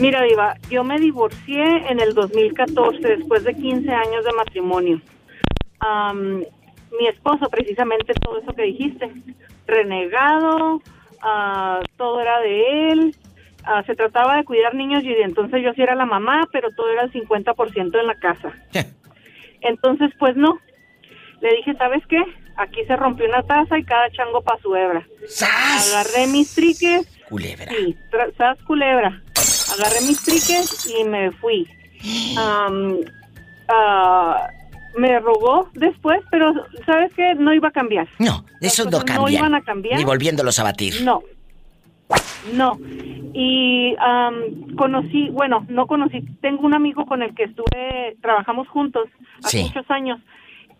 Mira, 0.00 0.22
Diva, 0.22 0.54
yo 0.70 0.84
me 0.84 0.98
divorcié 0.98 1.90
en 1.90 1.98
el 1.98 2.14
2014 2.14 3.00
después 3.00 3.42
de 3.42 3.54
15 3.54 3.90
años 3.90 4.24
de 4.24 4.32
matrimonio. 4.32 5.00
Am, 5.80 6.44
mi 6.98 7.06
esposo, 7.08 7.48
precisamente 7.50 8.14
todo 8.14 8.38
eso 8.38 8.52
que 8.52 8.62
dijiste, 8.62 9.10
renegado, 9.66 10.80
ah, 11.20 11.80
todo 11.96 12.20
era 12.20 12.38
de 12.40 12.90
él, 12.90 13.16
ah, 13.64 13.82
se 13.86 13.96
trataba 13.96 14.36
de 14.36 14.44
cuidar 14.44 14.74
niños 14.74 15.02
y 15.02 15.08
de 15.08 15.22
entonces 15.22 15.62
yo 15.64 15.72
sí 15.74 15.82
era 15.82 15.96
la 15.96 16.06
mamá, 16.06 16.48
pero 16.52 16.70
todo 16.70 16.90
era 16.90 17.02
el 17.02 17.12
50% 17.12 17.98
en 17.98 18.06
la 18.06 18.14
casa. 18.14 18.52
Entonces, 19.62 20.12
pues 20.18 20.36
no. 20.36 20.60
Le 21.40 21.56
dije, 21.56 21.74
¿sabes 21.74 22.06
qué? 22.08 22.22
Aquí 22.56 22.84
se 22.86 22.94
rompió 22.94 23.26
una 23.26 23.42
taza 23.42 23.76
y 23.78 23.84
cada 23.84 24.10
chango 24.10 24.42
para 24.42 24.60
su 24.60 24.74
hebra. 24.76 25.04
Agarré 25.90 26.28
mis 26.28 26.54
triques. 26.54 27.06
Culebra. 27.28 27.66
Sí, 27.66 27.96
sas 28.36 28.58
culebra. 28.62 29.22
Agarré 29.78 30.00
mis 30.06 30.22
triques 30.22 30.92
y 30.98 31.04
me 31.04 31.30
fui. 31.32 31.66
Am, 32.38 32.96
ah, 33.68 34.48
me 34.96 35.18
rogó 35.20 35.68
después, 35.74 36.20
pero 36.30 36.52
¿sabes 36.86 37.12
qué? 37.14 37.34
No 37.34 37.52
iba 37.54 37.68
a 37.68 37.72
cambiar. 37.72 38.08
No, 38.18 38.44
Eso 38.60 38.84
no 38.84 38.90
cosas 38.90 39.06
no 39.06 39.14
cambia. 39.22 39.38
iban 39.38 39.54
a 39.54 39.62
cambiar. 39.62 39.98
Ni 39.98 40.04
volviéndolos 40.04 40.58
a 40.58 40.64
batir. 40.64 41.02
No. 41.02 41.22
No. 42.54 42.78
Y 43.34 43.94
am, 44.00 44.74
conocí, 44.76 45.28
bueno, 45.30 45.66
no 45.68 45.86
conocí, 45.86 46.22
tengo 46.40 46.62
un 46.66 46.74
amigo 46.74 47.04
con 47.06 47.22
el 47.22 47.34
que 47.34 47.44
estuve, 47.44 48.16
trabajamos 48.22 48.66
juntos 48.68 49.08
hace 49.44 49.58
Sí. 49.58 49.64
muchos 49.64 49.88
años 49.90 50.18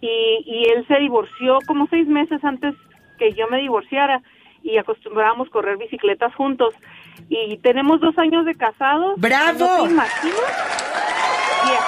y, 0.01 0.09
y 0.47 0.65
él 0.75 0.87
se 0.89 0.97
divorció 0.99 1.59
como 1.67 1.87
seis 1.89 2.09
meses 2.09 2.43
antes 2.43 2.75
que 3.19 3.33
yo 3.35 3.47
me 3.49 3.59
divorciara 3.59 4.23
y 4.63 4.79
acostumbrábamos 4.79 5.51
correr 5.51 5.77
bicicletas 5.77 6.35
juntos 6.35 6.73
y 7.29 7.57
tenemos 7.59 8.01
dos 8.01 8.17
años 8.19 8.45
de 8.47 8.55
casados. 8.55 9.15
¡Bravo! 9.19 9.87
¿No? 9.89 10.03
Yeah, 11.65 11.81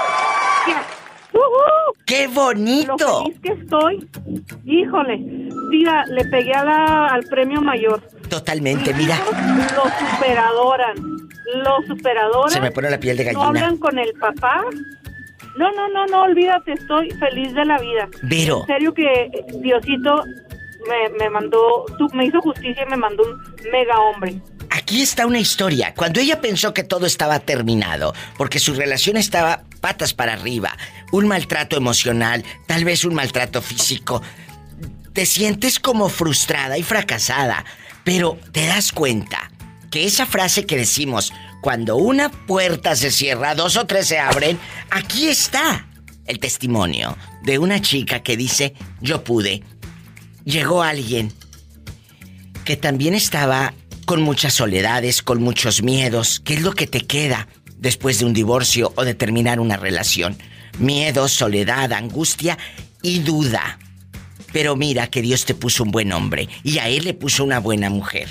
yeah. 0.66 0.82
¡Uhú! 1.32 1.94
¡Qué 2.06 2.26
bonito! 2.26 2.96
Lo 2.98 3.22
feliz 3.24 3.40
que 3.42 3.52
estoy. 3.52 4.08
Híjole, 4.66 5.16
mira, 5.70 6.04
le 6.06 6.24
pegué 6.26 6.52
a 6.54 6.64
la- 6.64 7.06
al 7.06 7.22
premio 7.24 7.60
mayor. 7.60 8.00
Totalmente, 8.28 8.92
mira. 8.94 9.16
Lo 9.76 9.84
superadoran. 10.10 10.94
Lo 11.64 11.82
superadoran. 11.86 12.50
Se 12.50 12.60
me 12.60 12.70
pone 12.70 12.90
la 12.90 12.98
piel 12.98 13.16
de 13.16 13.24
No 13.32 13.40
gallina. 13.40 13.46
hablan 13.48 13.76
con 13.78 13.98
el 13.98 14.12
papá. 14.14 14.64
No, 15.56 15.70
no, 15.72 15.88
no, 15.88 16.06
no, 16.06 16.22
olvídate, 16.22 16.72
estoy 16.72 17.10
feliz 17.12 17.52
de 17.54 17.64
la 17.64 17.78
vida. 17.78 18.08
Vero. 18.22 18.60
En 18.60 18.66
serio 18.66 18.94
que 18.94 19.30
Diosito 19.56 20.22
me, 20.88 21.08
me 21.18 21.28
mandó, 21.30 21.84
tú, 21.98 22.08
me 22.12 22.26
hizo 22.26 22.40
justicia 22.40 22.84
y 22.86 22.90
me 22.90 22.96
mandó 22.96 23.24
un 23.24 23.36
mega 23.72 23.98
hombre. 23.98 24.36
Aquí 24.70 25.02
está 25.02 25.26
una 25.26 25.40
historia. 25.40 25.94
Cuando 25.94 26.20
ella 26.20 26.40
pensó 26.40 26.72
que 26.72 26.84
todo 26.84 27.06
estaba 27.06 27.40
terminado, 27.40 28.14
porque 28.36 28.60
su 28.60 28.72
relación 28.74 29.16
estaba 29.16 29.64
patas 29.80 30.14
para 30.14 30.34
arriba, 30.34 30.76
un 31.10 31.26
maltrato 31.26 31.76
emocional, 31.76 32.44
tal 32.66 32.84
vez 32.84 33.04
un 33.04 33.14
maltrato 33.14 33.62
físico, 33.62 34.22
te 35.12 35.26
sientes 35.26 35.80
como 35.80 36.08
frustrada 36.08 36.78
y 36.78 36.84
fracasada, 36.84 37.64
pero 38.04 38.38
te 38.52 38.66
das 38.66 38.92
cuenta 38.92 39.50
que 39.90 40.06
esa 40.06 40.24
frase 40.24 40.66
que 40.66 40.76
decimos, 40.76 41.32
cuando 41.62 41.96
una 41.96 42.30
puerta 42.30 42.94
se 42.94 43.10
cierra, 43.10 43.56
dos 43.56 43.76
o 43.76 43.86
tres 43.86 44.06
se 44.06 44.20
abren, 44.20 44.58
aquí 44.90 45.26
está 45.26 45.88
el 46.26 46.38
testimonio 46.38 47.18
de 47.42 47.58
una 47.58 47.82
chica 47.82 48.22
que 48.22 48.36
dice, 48.36 48.74
yo 49.00 49.24
pude. 49.24 49.64
Llegó 50.44 50.82
alguien 50.82 51.32
que 52.64 52.76
también 52.76 53.14
estaba 53.14 53.74
con 54.10 54.22
muchas 54.22 54.54
soledades, 54.54 55.22
con 55.22 55.40
muchos 55.40 55.84
miedos. 55.84 56.40
¿Qué 56.40 56.54
es 56.54 56.62
lo 56.62 56.72
que 56.72 56.88
te 56.88 57.06
queda 57.06 57.46
después 57.76 58.18
de 58.18 58.24
un 58.24 58.32
divorcio 58.32 58.92
o 58.96 59.04
de 59.04 59.14
terminar 59.14 59.60
una 59.60 59.76
relación? 59.76 60.36
Miedo, 60.80 61.28
soledad, 61.28 61.92
angustia 61.92 62.58
y 63.02 63.20
duda. 63.20 63.78
Pero 64.52 64.74
mira 64.74 65.06
que 65.06 65.22
Dios 65.22 65.44
te 65.44 65.54
puso 65.54 65.84
un 65.84 65.92
buen 65.92 66.10
hombre 66.10 66.48
y 66.64 66.78
a 66.78 66.88
él 66.88 67.04
le 67.04 67.14
puso 67.14 67.44
una 67.44 67.60
buena 67.60 67.88
mujer. 67.88 68.26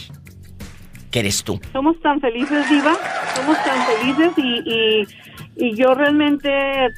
Que 1.11 1.21
eres 1.21 1.45
tú. 1.45 1.61
Somos 1.71 1.97
tan 2.01 2.19
felices, 2.19 2.69
Diva. 2.69 2.97
Somos 3.37 3.57
tan 3.63 3.79
felices 3.85 4.31
y, 4.35 4.69
y, 4.69 5.07
y 5.55 5.75
yo 5.77 5.93
realmente 5.93 6.49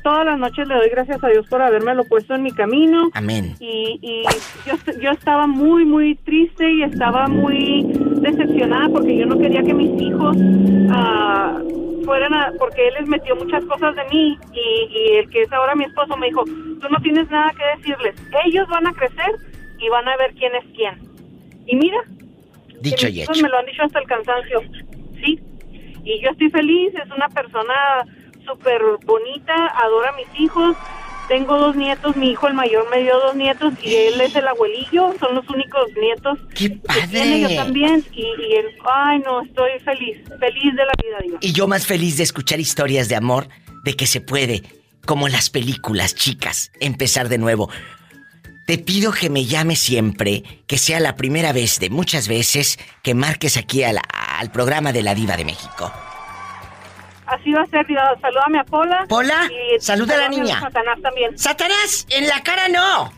todas 0.04 0.26
las 0.26 0.40
noches 0.40 0.68
le 0.68 0.74
doy 0.74 0.90
gracias 0.90 1.24
a 1.24 1.28
Dios 1.28 1.46
por 1.48 1.62
habérmelo 1.62 2.04
puesto 2.06 2.34
en 2.34 2.42
mi 2.42 2.52
camino. 2.52 3.12
Amén. 3.14 3.56
Y, 3.60 4.00
y 4.02 4.24
yo, 4.66 4.74
yo 5.00 5.12
estaba 5.12 5.46
muy, 5.46 5.86
muy 5.86 6.16
triste 6.16 6.68
y 6.74 6.82
estaba 6.82 7.28
muy 7.28 7.86
decepcionada 8.22 8.90
porque 8.90 9.18
yo 9.18 9.26
no 9.26 9.38
quería 9.38 9.64
que 9.64 9.74
mis 9.74 10.02
hijos 10.02 10.38
ah, 10.92 11.60
fueran 12.06 12.34
a... 12.34 12.52
porque 12.58 12.88
él 12.88 12.94
les 13.00 13.08
metió 13.08 13.36
muchas 13.36 13.64
cosas 13.66 13.96
de 13.96 14.04
mí 14.06 14.38
y, 14.54 14.98
y 14.98 15.18
el 15.18 15.30
que 15.30 15.44
es 15.44 15.52
ahora 15.52 15.76
mi 15.76 15.86
esposo 15.86 16.16
me 16.18 16.28
dijo, 16.28 16.44
tú 16.44 16.88
no 16.90 17.00
tienes 17.02 17.30
nada 17.30 17.52
que 17.52 17.78
decirles, 17.78 18.16
ellos 18.46 18.68
van 18.70 18.88
a 18.88 18.94
crecer 18.94 19.32
y 19.80 19.90
van 19.90 20.08
a 20.08 20.18
ver 20.18 20.34
quién 20.36 20.54
es 20.56 20.66
quién. 20.76 20.96
Y 21.66 21.76
mira, 21.76 21.98
Dicho 22.82 23.08
y 23.08 23.22
hecho. 23.22 23.42
me 23.42 23.50
lo 23.50 23.60
han 23.60 23.66
dicho 23.66 23.84
hasta 23.84 24.00
el 24.00 24.08
cansancio, 24.08 24.62
sí. 25.24 25.40
Y 26.04 26.20
yo 26.22 26.32
estoy 26.32 26.50
feliz, 26.50 26.94
es 26.96 27.12
una 27.16 27.30
persona 27.30 27.74
súper 28.46 28.82
bonita, 29.06 29.68
adora 29.84 30.10
a 30.10 30.16
mis 30.16 30.40
hijos. 30.40 30.76
Tengo 31.32 31.58
dos 31.58 31.78
nietos, 31.78 32.18
mi 32.18 32.32
hijo 32.32 32.50
el 32.50 32.54
mayor 32.56 32.90
me 32.92 33.02
dio 33.04 33.18
dos 33.22 33.36
nietos 33.38 33.74
y 33.82 33.96
él 33.96 34.20
es 34.20 34.36
el 34.36 34.46
abuelillo, 34.50 35.16
son 35.18 35.34
los 35.34 35.50
únicos 35.50 35.84
nietos 35.98 36.38
¡Qué 36.54 36.78
que 36.78 37.08
tiene 37.10 37.40
yo 37.40 37.56
también. 37.56 38.04
Y, 38.12 38.20
y 38.22 38.54
él, 38.58 38.66
ay 38.94 39.20
no, 39.20 39.42
estoy 39.42 39.72
feliz, 39.86 40.18
feliz 40.42 40.76
de 40.76 40.84
la 40.86 40.92
vida, 41.02 41.18
digo. 41.24 41.38
Y 41.40 41.54
yo 41.54 41.70
más 41.70 41.88
feliz 41.88 42.18
de 42.18 42.24
escuchar 42.24 42.60
historias 42.60 43.08
de 43.08 43.16
amor, 43.16 43.48
de 43.86 43.94
que 43.96 44.08
se 44.08 44.20
puede, 44.20 44.62
como 45.06 45.30
las 45.30 45.50
películas, 45.50 46.16
chicas, 46.16 46.70
empezar 46.82 47.30
de 47.30 47.38
nuevo. 47.38 47.70
Te 48.68 48.78
pido 48.78 49.14
que 49.14 49.30
me 49.30 49.46
llames 49.46 49.80
siempre, 49.80 50.44
que 50.68 50.78
sea 50.78 51.00
la 51.00 51.16
primera 51.16 51.54
vez 51.54 51.80
de 51.80 51.90
muchas 51.90 52.28
veces 52.28 52.78
que 53.04 53.14
marques 53.16 53.56
aquí 53.56 53.84
a 53.84 53.94
la- 53.94 54.02
al 54.02 54.52
programa 54.52 54.92
de 54.92 55.02
la 55.04 55.16
Diva 55.16 55.38
de 55.38 55.46
México. 55.46 55.94
Así 57.32 57.52
va 57.54 57.62
a 57.62 57.66
ser, 57.68 57.86
digo, 57.88 58.02
salúdame 58.22 58.60
a 58.60 58.64
Pola. 58.66 59.06
Pola, 59.08 59.50
y 59.50 59.80
saluda 59.80 60.16
a 60.16 60.18
la 60.18 60.30
niña. 60.30 60.60
Satanás 60.60 61.02
también. 61.02 61.38
¡Satanás! 61.38 62.06
¡En 62.10 62.28
la 62.28 62.42
cara 62.44 62.68
no! 62.68 63.12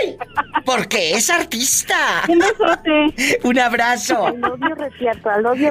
¡Ay! 0.00 0.16
Porque 0.64 1.12
es 1.14 1.30
artista. 1.30 2.22
Un 2.28 2.38
besote. 2.38 3.38
Un 3.44 3.58
abrazo. 3.58 4.26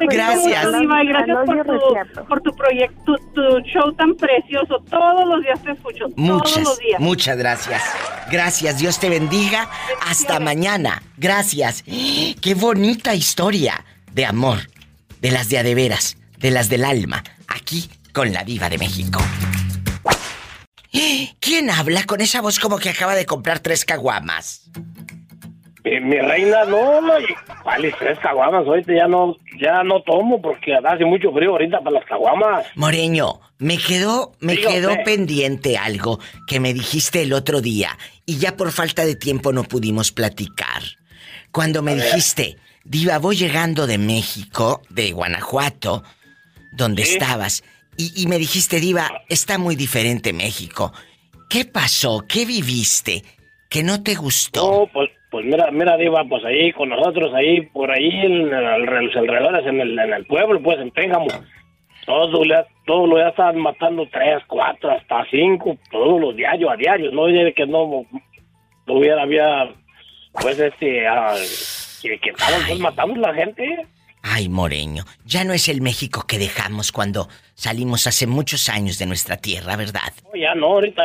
Gracias. 0.09 0.79
Diva, 0.79 1.03
gracias 1.03 1.37
por 1.45 1.65
tu, 1.65 2.25
por 2.27 2.41
tu 2.41 2.51
proyecto, 2.55 3.15
tu, 3.15 3.33
tu 3.33 3.59
show 3.61 3.93
tan 3.93 4.13
precioso. 4.15 4.83
Todos 4.89 5.27
los 5.27 5.41
días 5.41 5.61
te 5.63 5.71
escucho. 5.71 6.05
todos 6.05 6.17
Muchas, 6.17 6.63
los 6.63 6.79
días. 6.79 6.99
muchas 6.99 7.37
gracias. 7.37 7.83
Gracias, 8.31 8.77
Dios 8.77 8.99
te 8.99 9.09
bendiga. 9.09 9.69
Hasta 10.07 10.39
mañana. 10.39 11.01
Gracias. 11.17 11.83
Qué 11.83 12.53
bonita 12.55 13.15
historia 13.15 13.85
de 14.11 14.25
amor. 14.25 14.59
De 15.21 15.31
las 15.31 15.49
de 15.49 15.59
a 15.59 15.63
de 16.37 16.51
las 16.51 16.69
del 16.69 16.85
alma. 16.85 17.23
Aquí 17.47 17.89
con 18.13 18.31
la 18.31 18.43
diva 18.43 18.69
de 18.69 18.77
México. 18.77 19.19
¿Quién 21.39 21.69
habla 21.69 22.05
con 22.05 22.21
esa 22.21 22.41
voz 22.41 22.59
como 22.59 22.77
que 22.77 22.89
acaba 22.89 23.15
de 23.15 23.25
comprar 23.25 23.59
tres 23.59 23.83
caguamas? 23.83 24.69
Mi, 25.83 25.99
mi 25.99 26.19
reina, 26.19 26.65
no, 26.65 27.01
no, 27.01 27.13
¿cuáles 27.63 27.95
tres 27.99 28.17
caguamas? 28.19 28.65
Ahorita 28.65 28.93
ya 28.93 29.07
no, 29.07 29.35
ya 29.61 29.83
no 29.83 30.01
tomo 30.01 30.41
porque 30.41 30.73
hace 30.73 31.05
mucho 31.05 31.31
frío 31.31 31.51
ahorita 31.51 31.79
para 31.79 31.99
las 31.99 32.05
caguamas. 32.05 32.65
Moreño, 32.75 33.41
me 33.59 33.77
quedó, 33.77 34.31
me 34.39 34.57
quedó 34.57 34.95
pendiente 35.03 35.77
algo 35.77 36.19
que 36.47 36.59
me 36.59 36.73
dijiste 36.73 37.21
el 37.21 37.33
otro 37.33 37.61
día 37.61 37.97
y 38.25 38.37
ya 38.37 38.57
por 38.57 38.71
falta 38.71 39.05
de 39.05 39.15
tiempo 39.15 39.51
no 39.51 39.63
pudimos 39.63 40.11
platicar. 40.11 40.81
Cuando 41.51 41.81
me 41.81 41.95
dijiste, 41.95 42.57
Diva, 42.83 43.19
voy 43.19 43.35
llegando 43.35 43.87
de 43.87 43.97
México, 43.97 44.81
de 44.89 45.11
Guanajuato, 45.11 46.03
donde 46.75 47.03
estabas, 47.03 47.63
y, 47.97 48.11
y 48.21 48.27
me 48.27 48.37
dijiste, 48.37 48.79
Diva, 48.79 49.23
está 49.29 49.57
muy 49.57 49.75
diferente 49.75 50.33
México. 50.33 50.91
¿Qué 51.49 51.65
pasó? 51.65 52.25
¿Qué 52.27 52.45
viviste? 52.45 53.23
¿Que 53.69 53.83
no 53.83 54.03
te 54.03 54.15
gustó? 54.15 54.81
No, 54.81 54.87
pues 54.91 55.09
pues 55.35 55.45
mira, 55.47 55.69
mira, 55.69 55.97
Diva, 55.97 56.23
pues 56.23 56.45
ahí 56.45 56.71
con 56.71 56.87
nosotros, 56.87 57.33
ahí 57.33 57.59
por 57.59 57.91
ahí 57.91 58.09
en, 58.09 58.49
los 58.49 59.15
alrededores, 59.17 59.67
en 59.67 59.81
el, 59.81 59.99
en 59.99 60.13
el 60.13 60.25
pueblo, 60.25 60.61
pues 60.63 60.79
en 60.79 60.91
Pénjamo, 60.91 61.27
todos 62.05 62.31
todos 62.85 63.09
los 63.09 63.17
días 63.17 63.31
estaban 63.31 63.57
matando 63.57 64.07
tres, 64.13 64.41
cuatro, 64.47 64.91
hasta 64.91 65.25
cinco, 65.29 65.77
todos 65.91 66.21
los 66.21 66.37
diarios, 66.37 66.71
a 66.71 66.77
diario, 66.77 67.11
no 67.11 67.25
de 67.25 67.53
que 67.53 67.65
no, 67.65 68.05
hubiera, 68.87 69.23
había, 69.23 69.73
pues 70.41 70.57
este, 70.57 71.05
ah, 71.05 71.35
que, 72.01 72.17
que 72.19 72.29
estaban 72.29 72.61
pues, 72.65 72.79
matando 72.79 73.15
a 73.15 73.31
la 73.31 73.33
gente. 73.33 73.87
Ay, 74.27 74.49
Moreño, 74.49 75.03
ya 75.23 75.43
no 75.43 75.53
es 75.53 75.69
el 75.69 75.81
México 75.81 76.25
que 76.27 76.39
dejamos 76.39 76.91
cuando 76.91 77.29
salimos 77.53 78.07
hace 78.07 78.25
muchos 78.25 78.69
años 78.69 78.97
de 78.97 79.05
nuestra 79.05 79.37
tierra, 79.37 79.75
¿verdad? 79.75 80.11
No, 80.23 80.39
ya 80.39 80.55
no, 80.55 80.65
ahorita 80.65 81.03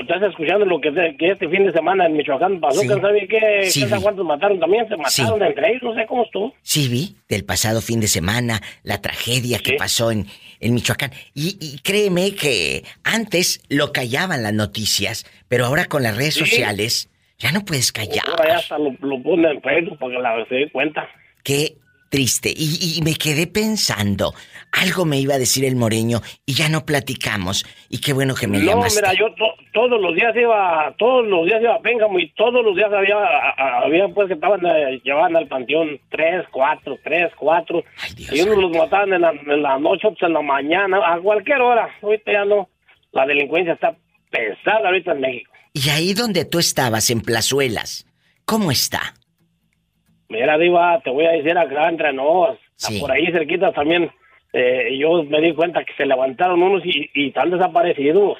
estás 0.00 0.22
escuchando 0.22 0.64
lo 0.64 0.80
que, 0.80 0.88
este 1.18 1.48
fin 1.50 1.66
de 1.66 1.72
semana 1.72 2.06
en 2.06 2.16
Michoacán 2.16 2.60
pasó, 2.60 2.80
sí. 2.80 2.88
sabe 2.88 3.28
qué? 3.28 3.64
Sí, 3.64 3.84
cuántos 4.00 4.24
mataron 4.24 4.58
también? 4.58 4.88
Se 4.88 4.96
mataron 4.96 5.42
entre 5.42 5.68
ellos, 5.68 5.82
no 5.82 5.94
sé 5.94 6.06
cómo 6.06 6.24
estuvo. 6.24 6.54
Sí, 6.62 6.88
vi, 6.88 7.14
del 7.28 7.44
pasado 7.44 7.82
fin 7.82 8.00
de 8.00 8.08
semana, 8.08 8.62
la 8.84 9.02
tragedia 9.02 9.58
que 9.58 9.74
pasó 9.74 10.10
en, 10.10 10.24
en 10.60 10.72
Michoacán. 10.72 11.10
Y, 11.34 11.78
créeme 11.80 12.34
que 12.34 12.84
antes 13.04 13.62
lo 13.68 13.92
callaban 13.92 14.42
las 14.42 14.54
noticias, 14.54 15.26
pero 15.48 15.66
ahora 15.66 15.84
con 15.86 16.02
las 16.02 16.16
redes 16.16 16.34
sociales 16.34 17.10
ya 17.38 17.52
no 17.52 17.66
puedes 17.66 17.92
callar. 17.92 18.24
Ahora 18.30 18.48
ya 18.48 18.56
hasta 18.56 18.78
lo, 18.78 18.94
lo 19.02 19.22
ponen 19.22 19.56
en 19.56 19.60
Facebook 19.60 19.98
para 19.98 20.14
que 20.14 20.22
la 20.22 20.46
se 20.48 20.54
dé 20.54 20.70
cuenta. 20.70 21.06
Qué 21.42 21.76
triste. 22.14 22.54
Y, 22.56 23.00
me 23.02 23.14
quedé 23.14 23.48
pensando, 23.48 24.34
algo 24.70 25.04
me 25.04 25.18
iba 25.18 25.34
a 25.34 25.38
decir 25.38 25.64
el 25.64 25.74
moreño 25.74 26.20
y 26.46 26.54
ya 26.54 26.68
no 26.68 26.86
platicamos. 26.86 27.66
Y 27.90 28.00
qué 28.00 28.12
bueno 28.12 28.36
que 28.36 28.46
me 28.46 28.58
no, 28.58 28.66
llamaste. 28.66 29.02
No, 29.02 29.08
mira, 29.08 29.18
yo 29.18 29.34
todos 29.72 30.00
los 30.00 30.14
días 30.14 30.32
iba, 30.36 30.94
todos 30.96 31.26
los 31.26 31.44
días 31.44 31.60
iba 31.60 31.74
a 31.74 31.80
Péngamo 31.80 32.20
y 32.20 32.30
todos 32.34 32.64
los 32.64 32.76
días 32.76 32.92
había, 32.92 33.16
había 33.82 34.06
pues 34.14 34.28
que 34.28 34.34
estaban, 34.34 34.64
eh, 34.64 35.00
llevaban 35.02 35.34
al 35.34 35.48
panteón 35.48 35.98
tres, 36.08 36.46
cuatro, 36.52 36.96
tres, 37.02 37.32
cuatro. 37.36 37.82
y 38.16 38.40
unos 38.42 38.58
los 38.58 38.70
mataban 38.76 39.12
en 39.12 39.22
la, 39.22 39.30
en 39.32 39.62
la 39.62 39.76
noche, 39.80 40.06
otros 40.06 40.22
en 40.22 40.34
la 40.34 40.42
mañana, 40.42 40.98
a 41.04 41.18
cualquier 41.18 41.60
hora. 41.62 41.88
Ahorita 42.00 42.30
ya 42.30 42.44
no. 42.44 42.68
La 43.10 43.26
delincuencia 43.26 43.72
está 43.72 43.96
pesada 44.30 44.86
ahorita 44.86 45.12
en 45.12 45.20
México. 45.20 45.52
Y 45.72 45.88
ahí 45.88 46.14
donde 46.14 46.44
tú 46.44 46.60
estabas, 46.60 47.10
en 47.10 47.22
Plazuelas, 47.22 48.06
¿cómo 48.44 48.70
está? 48.70 49.14
Mira, 50.28 50.58
Diva, 50.58 51.00
te 51.02 51.10
voy 51.10 51.26
a 51.26 51.32
decir 51.32 51.56
acá 51.56 51.88
entre 51.88 52.12
nos, 52.12 52.58
por 53.00 53.12
ahí 53.12 53.26
cerquita 53.30 53.72
también, 53.72 54.10
eh, 54.52 54.96
yo 54.98 55.22
me 55.24 55.40
di 55.40 55.54
cuenta 55.54 55.84
que 55.84 55.94
se 55.96 56.06
levantaron 56.06 56.62
unos 56.62 56.82
y, 56.84 57.10
están 57.14 57.50
desaparecidos. 57.50 58.38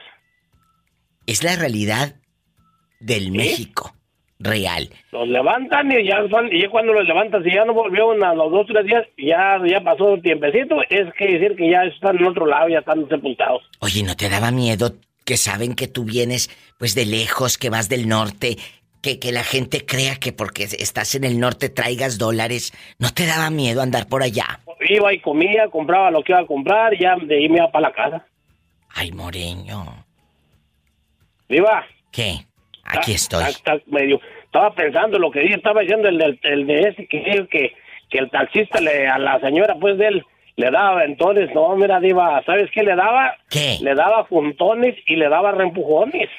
Es 1.26 1.42
la 1.42 1.56
realidad 1.56 2.14
del 3.00 3.32
México 3.32 3.92
real. 4.38 4.90
Los 5.12 5.28
levantan 5.28 5.90
y 5.92 6.06
ya, 6.06 6.18
y 6.50 6.62
ya 6.62 6.68
cuando 6.68 6.92
los 6.92 7.06
levantan, 7.06 7.42
si 7.42 7.50
ya 7.52 7.64
no 7.64 7.74
volvieron 7.74 8.22
a 8.22 8.34
los 8.34 8.50
dos 8.50 8.62
o 8.62 8.72
tres 8.72 8.86
días, 8.86 9.06
ya, 9.16 9.58
ya 9.66 9.80
pasó 9.80 10.12
un 10.12 10.22
tiempecito, 10.22 10.76
es 10.88 11.12
que 11.14 11.38
decir 11.38 11.56
que 11.56 11.70
ya 11.70 11.84
están 11.84 12.16
en 12.16 12.26
otro 12.26 12.46
lado, 12.46 12.68
ya 12.68 12.78
están 12.78 13.08
sepultados. 13.08 13.62
Oye, 13.80 14.02
¿no 14.02 14.14
te 14.14 14.28
daba 14.28 14.50
miedo 14.50 14.94
que 15.24 15.36
saben 15.36 15.74
que 15.74 15.88
tú 15.88 16.04
vienes 16.04 16.50
pues 16.78 16.94
de 16.94 17.06
lejos, 17.06 17.58
que 17.58 17.70
vas 17.70 17.88
del 17.88 18.08
norte, 18.08 18.56
que, 19.04 19.32
la 19.32 19.44
gente 19.44 19.84
crea 19.84 20.16
que 20.16 20.32
porque 20.32 20.64
estás 20.64 21.14
en 21.14 21.24
el 21.24 21.38
norte 21.38 21.68
traigas 21.68 22.18
dólares. 22.18 22.72
¿No 22.98 23.10
te 23.12 23.26
daba 23.26 23.50
miedo 23.50 23.82
andar 23.82 24.08
por 24.08 24.22
allá? 24.22 24.60
Iba 24.88 25.12
y 25.12 25.20
comía, 25.20 25.68
compraba 25.68 26.10
lo 26.10 26.22
que 26.22 26.32
iba 26.32 26.40
a 26.40 26.46
comprar 26.46 26.94
y 26.94 27.00
ya 27.00 27.16
de 27.16 27.36
ahí 27.36 27.48
me 27.48 27.58
iba 27.58 27.70
para 27.70 27.88
la 27.88 27.94
casa. 27.94 28.26
Ay, 28.94 29.12
Moreño. 29.12 30.04
¿Viva? 31.48 31.84
¿Qué? 32.10 32.46
Aquí 32.84 33.12
estoy. 33.12 33.44
medio, 33.86 34.20
estaba 34.44 34.74
pensando 34.74 35.18
lo 35.18 35.30
que 35.30 35.40
dije, 35.40 35.54
estaba 35.54 35.80
diciendo 35.80 36.08
el, 36.08 36.38
el, 36.42 36.66
de 36.66 36.80
ese 36.80 37.06
que, 37.06 37.46
que, 37.50 37.72
que 38.10 38.18
el 38.18 38.30
taxista 38.30 38.80
le, 38.80 39.08
a 39.08 39.18
la 39.18 39.40
señora 39.40 39.74
pues 39.80 39.98
de 39.98 40.08
él 40.08 40.24
le 40.56 40.70
daba 40.70 41.04
entonces, 41.04 41.50
no, 41.52 41.74
mira, 41.76 41.98
Diva, 41.98 42.42
¿sabes 42.44 42.70
qué 42.70 42.84
le 42.84 42.94
daba? 42.94 43.36
¿Qué? 43.50 43.78
Le 43.80 43.94
daba 43.94 44.24
juntones 44.24 44.94
y 45.06 45.16
le 45.16 45.28
daba 45.28 45.52
reempujones. 45.52 46.30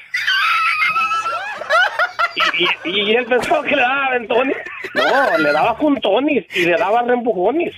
Y, 2.84 2.90
y, 2.90 3.14
él 3.14 3.26
pensó 3.26 3.62
que 3.62 3.76
le 3.76 3.82
daba 3.82 4.06
aventones. 4.06 4.56
No, 4.94 5.38
le 5.38 5.52
daba 5.52 5.74
juntones 5.74 6.44
y 6.54 6.64
le 6.64 6.76
daba 6.76 7.02
reempujones. 7.02 7.74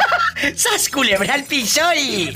¡Sas 0.54 0.88
culebra 0.88 1.34
al 1.34 1.44
piso 1.44 1.82
y... 1.94 2.32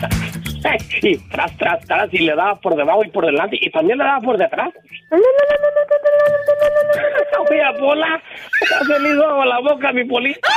y 1.02 1.18
tras, 1.30 1.56
tras, 1.56 1.84
tras, 1.86 2.12
y 2.12 2.18
le 2.18 2.34
daba 2.34 2.56
por 2.56 2.76
debajo 2.76 3.04
y 3.04 3.10
por 3.10 3.24
delante, 3.26 3.56
y 3.60 3.70
también 3.70 3.98
le 3.98 4.04
daba 4.04 4.20
por 4.20 4.38
detrás. 4.38 4.72
Mira, 7.50 7.74
Pola, 7.74 8.22
se 8.86 8.98
le 9.00 9.10
hizo 9.10 9.44
la 9.44 9.60
boca 9.60 9.92
mi 9.92 10.04
polita. 10.04 10.48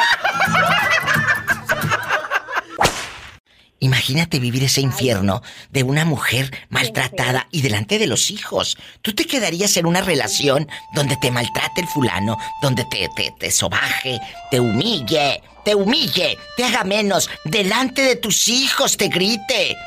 Imagínate 3.79 4.39
vivir 4.39 4.63
ese 4.63 4.81
infierno 4.81 5.43
de 5.69 5.83
una 5.83 6.03
mujer 6.03 6.51
maltratada 6.69 7.47
y 7.51 7.61
delante 7.61 7.99
de 7.99 8.07
los 8.07 8.31
hijos. 8.31 8.75
¿Tú 9.03 9.13
te 9.13 9.25
quedarías 9.25 9.77
en 9.77 9.85
una 9.85 10.01
relación 10.01 10.67
donde 10.95 11.15
te 11.17 11.29
maltrate 11.29 11.81
el 11.81 11.87
fulano, 11.87 12.37
donde 12.61 12.85
te, 12.85 13.07
te, 13.15 13.31
te 13.37 13.51
sobaje, 13.51 14.19
te 14.49 14.59
humille, 14.59 15.43
te 15.63 15.75
humille, 15.75 16.39
te 16.55 16.63
haga 16.63 16.83
menos, 16.83 17.29
delante 17.45 18.01
de 18.01 18.15
tus 18.15 18.47
hijos 18.47 18.97
te 18.97 19.09
grite? 19.09 19.77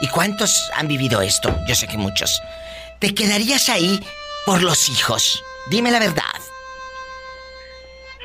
¿Y 0.00 0.06
cuántos 0.08 0.70
han 0.76 0.86
vivido 0.86 1.20
esto? 1.20 1.56
Yo 1.66 1.74
sé 1.74 1.88
que 1.88 1.98
muchos. 1.98 2.40
¿Te 3.00 3.14
quedarías 3.14 3.68
ahí 3.68 3.98
por 4.46 4.62
los 4.62 4.88
hijos? 4.88 5.42
Dime 5.70 5.90
la 5.90 5.98
verdad. 5.98 6.22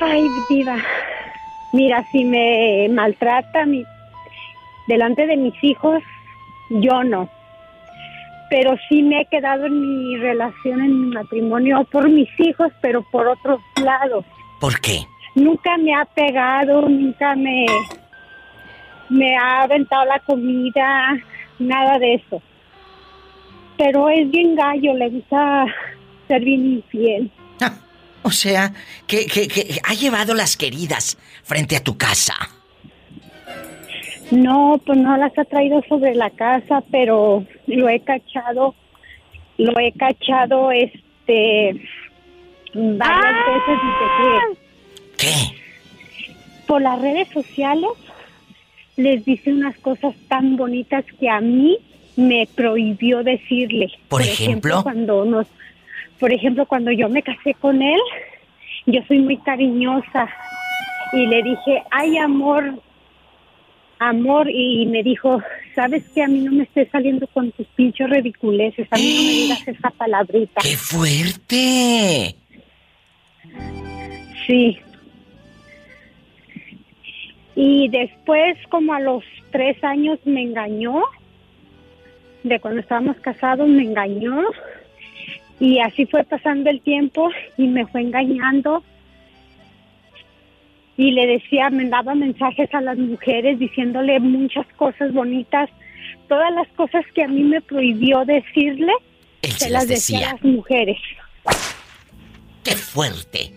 Ay, 0.00 0.24
diva. 0.48 0.76
Mira, 1.72 2.06
si 2.12 2.24
me 2.24 2.88
maltrata 2.90 3.66
mi 3.66 3.84
delante 4.90 5.24
de 5.26 5.36
mis 5.36 5.54
hijos, 5.62 6.02
yo 6.68 7.04
no. 7.04 7.30
Pero 8.50 8.76
sí 8.88 9.02
me 9.02 9.20
he 9.20 9.26
quedado 9.26 9.66
en 9.66 9.80
mi 9.80 10.16
relación, 10.16 10.82
en 10.82 11.02
mi 11.02 11.14
matrimonio, 11.14 11.84
por 11.92 12.08
mis 12.08 12.28
hijos, 12.38 12.72
pero 12.82 13.02
por 13.12 13.28
otros 13.28 13.60
lados. 13.80 14.24
¿Por 14.60 14.80
qué? 14.80 15.06
Nunca 15.36 15.76
me 15.78 15.94
ha 15.94 16.04
pegado, 16.04 16.88
nunca 16.88 17.36
me, 17.36 17.66
me 19.08 19.36
ha 19.36 19.62
aventado 19.62 20.04
la 20.06 20.18
comida, 20.18 21.16
nada 21.60 21.98
de 22.00 22.14
eso. 22.14 22.42
Pero 23.78 24.08
es 24.08 24.28
bien 24.28 24.56
gallo, 24.56 24.92
le 24.94 25.08
gusta 25.08 25.66
ser 26.26 26.42
bien 26.42 26.66
infiel. 26.66 27.30
Ah, 27.60 27.74
o 28.22 28.32
sea, 28.32 28.72
que, 29.06 29.26
que, 29.26 29.46
que 29.46 29.80
ha 29.84 29.94
llevado 29.94 30.34
las 30.34 30.56
queridas 30.56 31.16
frente 31.44 31.76
a 31.76 31.84
tu 31.84 31.96
casa. 31.96 32.34
No, 34.30 34.80
pues 34.84 34.98
no 34.98 35.16
las 35.16 35.36
ha 35.38 35.44
traído 35.44 35.82
sobre 35.88 36.14
la 36.14 36.30
casa, 36.30 36.82
pero 36.90 37.44
lo 37.66 37.88
he 37.88 38.00
cachado, 38.00 38.74
lo 39.58 39.78
he 39.78 39.92
cachado, 39.92 40.70
este, 40.70 41.80
varias 42.74 43.00
¡Ah! 43.00 43.44
veces 43.66 44.58
¿Qué? 45.18 45.34
Por 46.66 46.82
las 46.82 47.00
redes 47.00 47.28
sociales 47.28 47.90
les 48.96 49.24
dice 49.24 49.52
unas 49.52 49.76
cosas 49.78 50.14
tan 50.28 50.56
bonitas 50.56 51.04
que 51.18 51.28
a 51.28 51.40
mí 51.40 51.78
me 52.16 52.46
prohibió 52.54 53.22
decirle. 53.22 53.88
Por, 54.08 54.22
ejemplo? 54.22 54.82
cuando 54.82 55.24
nos, 55.24 55.46
por 56.18 56.32
ejemplo, 56.32 56.66
cuando 56.66 56.92
yo 56.92 57.08
me 57.08 57.22
casé 57.22 57.54
con 57.54 57.82
él, 57.82 58.00
yo 58.86 59.00
soy 59.08 59.18
muy 59.18 59.38
cariñosa 59.38 60.28
y 61.12 61.26
le 61.26 61.42
dije, 61.42 61.82
ay 61.90 62.18
amor, 62.18 62.80
amor 64.00 64.50
y 64.50 64.86
me 64.86 65.02
dijo, 65.02 65.40
sabes 65.74 66.02
que 66.08 66.22
a 66.22 66.26
mí 66.26 66.40
no 66.40 66.50
me 66.52 66.64
estés 66.64 66.88
saliendo 66.90 67.26
con 67.28 67.52
tus 67.52 67.66
pinchos 67.68 68.08
ridiculeces, 68.10 68.88
a 68.90 68.96
mí 68.96 69.14
no 69.14 69.22
me 69.22 69.30
digas 69.30 69.68
esa 69.68 69.90
palabrita. 69.90 70.60
¡Qué 70.62 70.76
fuerte! 70.76 72.34
Sí. 74.46 74.78
Y 77.54 77.88
después, 77.90 78.56
como 78.70 78.94
a 78.94 79.00
los 79.00 79.22
tres 79.52 79.82
años, 79.84 80.18
me 80.24 80.42
engañó. 80.42 81.02
De 82.42 82.58
cuando 82.58 82.80
estábamos 82.80 83.18
casados, 83.18 83.68
me 83.68 83.82
engañó. 83.82 84.40
Y 85.60 85.78
así 85.80 86.06
fue 86.06 86.24
pasando 86.24 86.70
el 86.70 86.80
tiempo 86.80 87.28
y 87.58 87.66
me 87.66 87.86
fue 87.86 88.00
engañando 88.00 88.82
y 91.00 91.12
le 91.12 91.26
decía, 91.26 91.70
me 91.70 91.88
daba 91.88 92.14
mensajes 92.14 92.68
a 92.74 92.82
las 92.82 92.98
mujeres 92.98 93.58
diciéndole 93.58 94.20
muchas 94.20 94.66
cosas 94.76 95.14
bonitas, 95.14 95.70
todas 96.28 96.52
las 96.52 96.68
cosas 96.76 97.06
que 97.14 97.24
a 97.24 97.26
mí 97.26 97.42
me 97.42 97.62
prohibió 97.62 98.26
decirle, 98.26 98.92
se, 99.42 99.70
las 99.70 99.88
decía. 99.88 100.28
a 100.28 100.32
las 100.34 100.44
mujeres. 100.44 100.98
¡Qué 102.62 102.72
fuerte! 102.72 103.54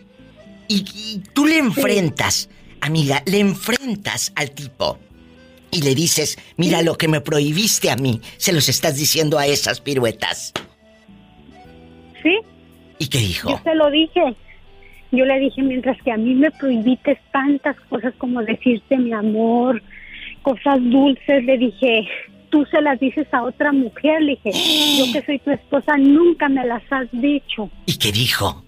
Y, 0.70 1.20
tú 1.34 1.46
le 1.46 1.58
enfrentas, 1.58 2.50
amiga, 2.80 3.22
le 3.26 3.40
enfrentas 3.40 4.32
al 4.38 4.52
tipo 4.52 4.98
y 5.70 5.82
le 5.82 5.96
dices, 5.96 6.38
mira 6.56 6.82
lo 6.82 6.98
que 6.98 7.10
me 7.10 7.20
prohibiste 7.20 7.92
a 7.92 7.98
mí, 7.98 8.22
se 8.38 8.54
los 8.54 8.70
estás 8.70 8.96
diciendo 8.96 9.38
a 9.38 9.48
esas 9.48 9.82
piruetas. 9.82 10.54
¿Sí? 12.24 12.38
¿Y 13.00 13.08
qué 13.08 13.18
dijo? 13.18 13.50
Yo 13.50 13.60
se 13.66 13.76
lo 13.76 13.92
dije. 13.92 14.34
Yo 15.14 15.26
le 15.26 15.40
dije, 15.40 15.62
mientras 15.62 16.02
que 16.02 16.12
a 16.12 16.18
mí 16.18 16.34
me 16.34 16.50
prohibiste 16.50 17.20
tantas 17.32 17.80
cosas 17.82 18.16
como 18.18 18.42
decirte 18.42 18.98
mi 18.98 19.14
amor, 19.14 19.80
cosas 20.42 20.80
dulces, 20.82 21.44
le 21.44 21.60
dije, 21.60 22.08
tú 22.50 22.66
se 22.66 22.82
las 22.82 23.00
dices 23.00 23.28
a 23.32 23.44
otra 23.44 23.72
mujer, 23.72 24.24
le 24.24 24.40
dije, 24.44 24.52
yo 24.98 25.14
que 25.14 25.24
soy 25.24 25.38
tu 25.38 25.52
esposa 25.52 25.98
nunca 25.98 26.50
me 26.50 26.66
las 26.66 26.82
has 26.92 27.08
dicho. 27.12 27.70
¿Y 27.86 27.96
qué 28.00 28.12
dijo? 28.12 28.64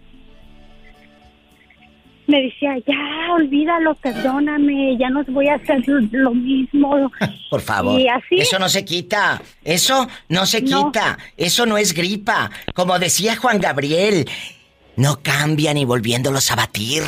Me 2.28 2.44
decía, 2.44 2.76
ya, 2.86 3.34
olvídalo, 3.34 3.96
perdóname, 3.96 4.98
ya 4.98 5.10
no 5.10 5.24
voy 5.26 5.48
a 5.48 5.56
hacer 5.56 5.84
lo 6.12 6.32
mismo. 6.36 7.12
Por 7.50 7.62
favor. 7.62 8.00
Y 8.00 8.08
así. 8.08 8.36
Eso 8.38 8.60
no 8.60 8.70
se 8.70 8.86
quita. 8.86 9.42
Eso 9.64 10.08
no 10.30 10.46
se 10.46 10.64
quita. 10.64 11.18
Eso 11.38 11.66
no 11.66 11.78
es 11.78 11.94
gripa. 11.94 12.52
Como 12.76 12.98
decía 13.00 13.36
Juan 13.36 13.60
Gabriel, 13.60 14.28
no 14.98 15.22
cambia 15.22 15.74
ni 15.74 15.86
volviéndolos 15.86 16.52
a 16.52 16.56
batir. 16.56 17.04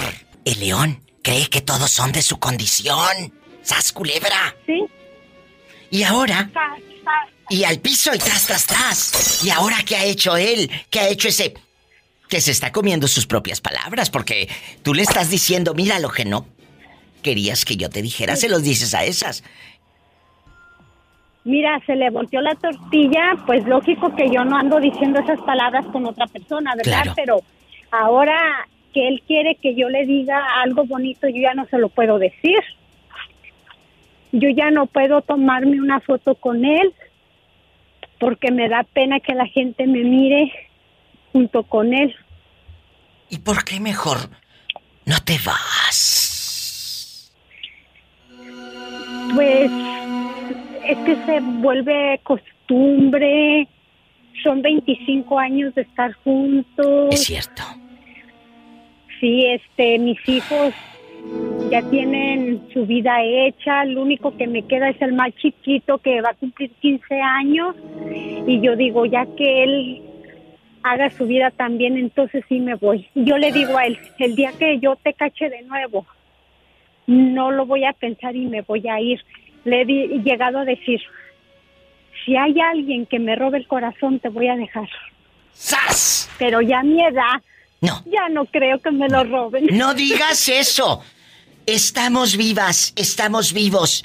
El 0.46 0.60
león 0.60 1.02
cree 1.24 1.48
que 1.50 1.62
todos 1.62 1.92
son 1.92 2.12
de 2.12 2.22
su 2.22 2.40
condición. 2.40 3.34
¡Sas 3.62 3.92
culebra! 3.92 4.56
Sí. 4.66 4.86
Y 5.92 6.04
ahora. 6.04 6.50
Y 7.50 7.64
al 7.64 7.80
piso 7.80 8.14
y 8.14 8.18
tras, 8.18 8.46
tras, 8.46 8.66
tras. 8.66 9.44
¿Y 9.44 9.50
ahora 9.50 9.78
qué 9.86 9.96
ha 9.96 10.06
hecho 10.06 10.36
él? 10.36 10.70
¿Qué 10.90 11.00
ha 11.00 11.08
hecho 11.08 11.30
ese.? 11.30 11.54
Que 12.30 12.42
se 12.42 12.52
está 12.52 12.74
comiendo 12.74 13.08
sus 13.08 13.26
propias 13.26 13.62
palabras, 13.62 14.10
porque 14.10 14.50
tú 14.84 14.94
le 14.94 15.04
estás 15.04 15.30
diciendo, 15.30 15.74
mira 15.74 15.98
lo 16.00 16.10
que 16.10 16.26
no 16.26 16.46
querías 17.22 17.64
que 17.64 17.78
yo 17.78 17.90
te 17.90 18.02
dijera, 18.02 18.36
se 18.36 18.50
los 18.50 18.64
dices 18.64 18.94
a 18.94 19.06
esas. 19.06 19.44
Mira, 21.46 21.82
se 21.86 21.96
le 21.96 22.10
volteó 22.10 22.42
la 22.42 22.56
tortilla, 22.56 23.36
pues 23.46 23.66
lógico 23.66 24.14
que 24.16 24.30
yo 24.30 24.44
no 24.44 24.58
ando 24.58 24.82
diciendo 24.82 25.20
esas 25.22 25.40
palabras 25.42 25.86
con 25.94 26.06
otra 26.06 26.28
persona, 26.28 26.74
¿verdad? 26.76 27.14
Pero 27.16 27.42
Ahora 27.92 28.68
que 28.94 29.08
él 29.08 29.22
quiere 29.28 29.56
que 29.56 29.76
yo 29.76 29.90
le 29.90 30.06
diga 30.06 30.62
algo 30.62 30.86
bonito, 30.86 31.28
yo 31.28 31.42
ya 31.42 31.54
no 31.54 31.66
se 31.68 31.78
lo 31.78 31.90
puedo 31.90 32.20
decir. 32.20 32.60
Yo 34.32 34.50
ya 34.50 34.72
no 34.72 34.88
puedo 34.88 35.22
tomarme 35.22 35.80
una 35.80 36.00
foto 36.02 36.36
con 36.36 36.66
él 36.66 36.94
porque 38.20 38.52
me 38.52 38.68
da 38.68 38.84
pena 38.84 39.20
que 39.20 39.34
la 39.34 39.46
gente 39.46 39.88
me 39.88 40.04
mire 40.04 40.52
junto 41.32 41.64
con 41.64 41.94
él. 41.94 42.16
¿Y 43.30 43.40
por 43.40 43.64
qué 43.64 43.80
mejor 43.80 44.18
no 45.06 45.16
te 45.24 45.38
vas? 45.46 47.34
Pues 49.36 49.72
es 50.86 50.98
que 51.00 51.16
se 51.26 51.40
vuelve 51.42 52.20
costumbre, 52.24 53.68
son 54.44 54.62
25 54.62 55.40
años 55.40 55.74
de 55.76 55.82
estar 55.84 56.14
juntos. 56.24 57.10
Es 57.12 57.24
cierto. 57.26 57.64
Sí, 59.20 59.46
este, 59.46 59.98
mis 60.00 60.18
hijos 60.28 60.74
ya 61.72 61.82
tienen 61.90 62.62
su 62.74 62.86
vida 62.86 63.22
hecha, 63.24 63.84
lo 63.86 64.02
único 64.02 64.36
que 64.38 64.48
me 64.48 64.62
queda 64.64 64.90
es 64.90 65.02
el 65.02 65.14
más 65.14 65.34
chiquito 65.36 65.98
que 65.98 66.22
va 66.22 66.30
a 66.30 66.36
cumplir 66.36 66.72
15 66.80 67.20
años 67.20 67.76
y 68.46 68.62
yo 68.62 68.76
digo, 68.76 69.06
ya 69.06 69.26
que 69.36 69.64
él 69.64 70.02
haga 70.84 71.10
su 71.10 71.26
vida 71.26 71.52
también, 71.52 71.98
entonces 71.98 72.46
sí 72.48 72.60
me 72.60 72.76
voy. 72.76 73.08
Yo 73.16 73.38
le 73.38 73.52
digo 73.52 73.78
a 73.78 73.86
él, 73.86 73.98
el 74.20 74.36
día 74.36 74.52
que 74.58 74.80
yo 74.80 74.96
te 74.96 75.14
cache 75.14 75.50
de 75.50 75.64
nuevo, 75.64 76.06
no 77.08 77.52
lo 77.52 77.66
voy 77.66 77.84
a 77.84 77.94
pensar 77.94 78.36
y 78.36 78.46
me 78.46 78.62
voy 78.62 78.88
a 78.88 79.00
ir. 79.02 79.20
Le 79.66 79.82
he 79.82 79.86
llegado 80.20 80.60
a 80.60 80.66
decir, 80.66 81.02
si 82.28 82.36
hay 82.36 82.60
alguien 82.60 83.06
que 83.06 83.20
me 83.20 83.38
robe 83.38 83.58
el 83.58 83.68
corazón, 83.68 84.20
te 84.20 84.28
voy 84.28 84.50
a 84.50 84.56
dejar. 84.58 84.90
¡Sas! 85.54 86.30
Pero 86.38 86.62
ya 86.62 86.80
a 86.80 86.84
mi 86.84 87.02
edad, 87.02 87.42
no. 87.80 88.04
ya 88.06 88.28
no 88.30 88.44
creo 88.46 88.82
que 88.82 88.92
me 88.92 89.08
lo 89.08 89.24
roben. 89.24 89.68
No 89.72 89.94
digas 89.94 90.50
eso. 90.50 91.02
Estamos 91.66 92.36
vivas, 92.36 92.92
estamos 92.98 93.54
vivos. 93.54 94.04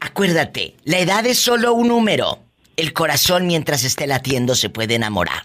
Acuérdate, 0.00 0.76
la 0.84 0.98
edad 0.98 1.26
es 1.26 1.38
solo 1.38 1.74
un 1.74 1.88
número. 1.88 2.38
El 2.74 2.94
corazón 2.94 3.46
mientras 3.46 3.84
esté 3.84 4.06
latiendo 4.06 4.54
se 4.54 4.70
puede 4.70 4.94
enamorar. 4.94 5.42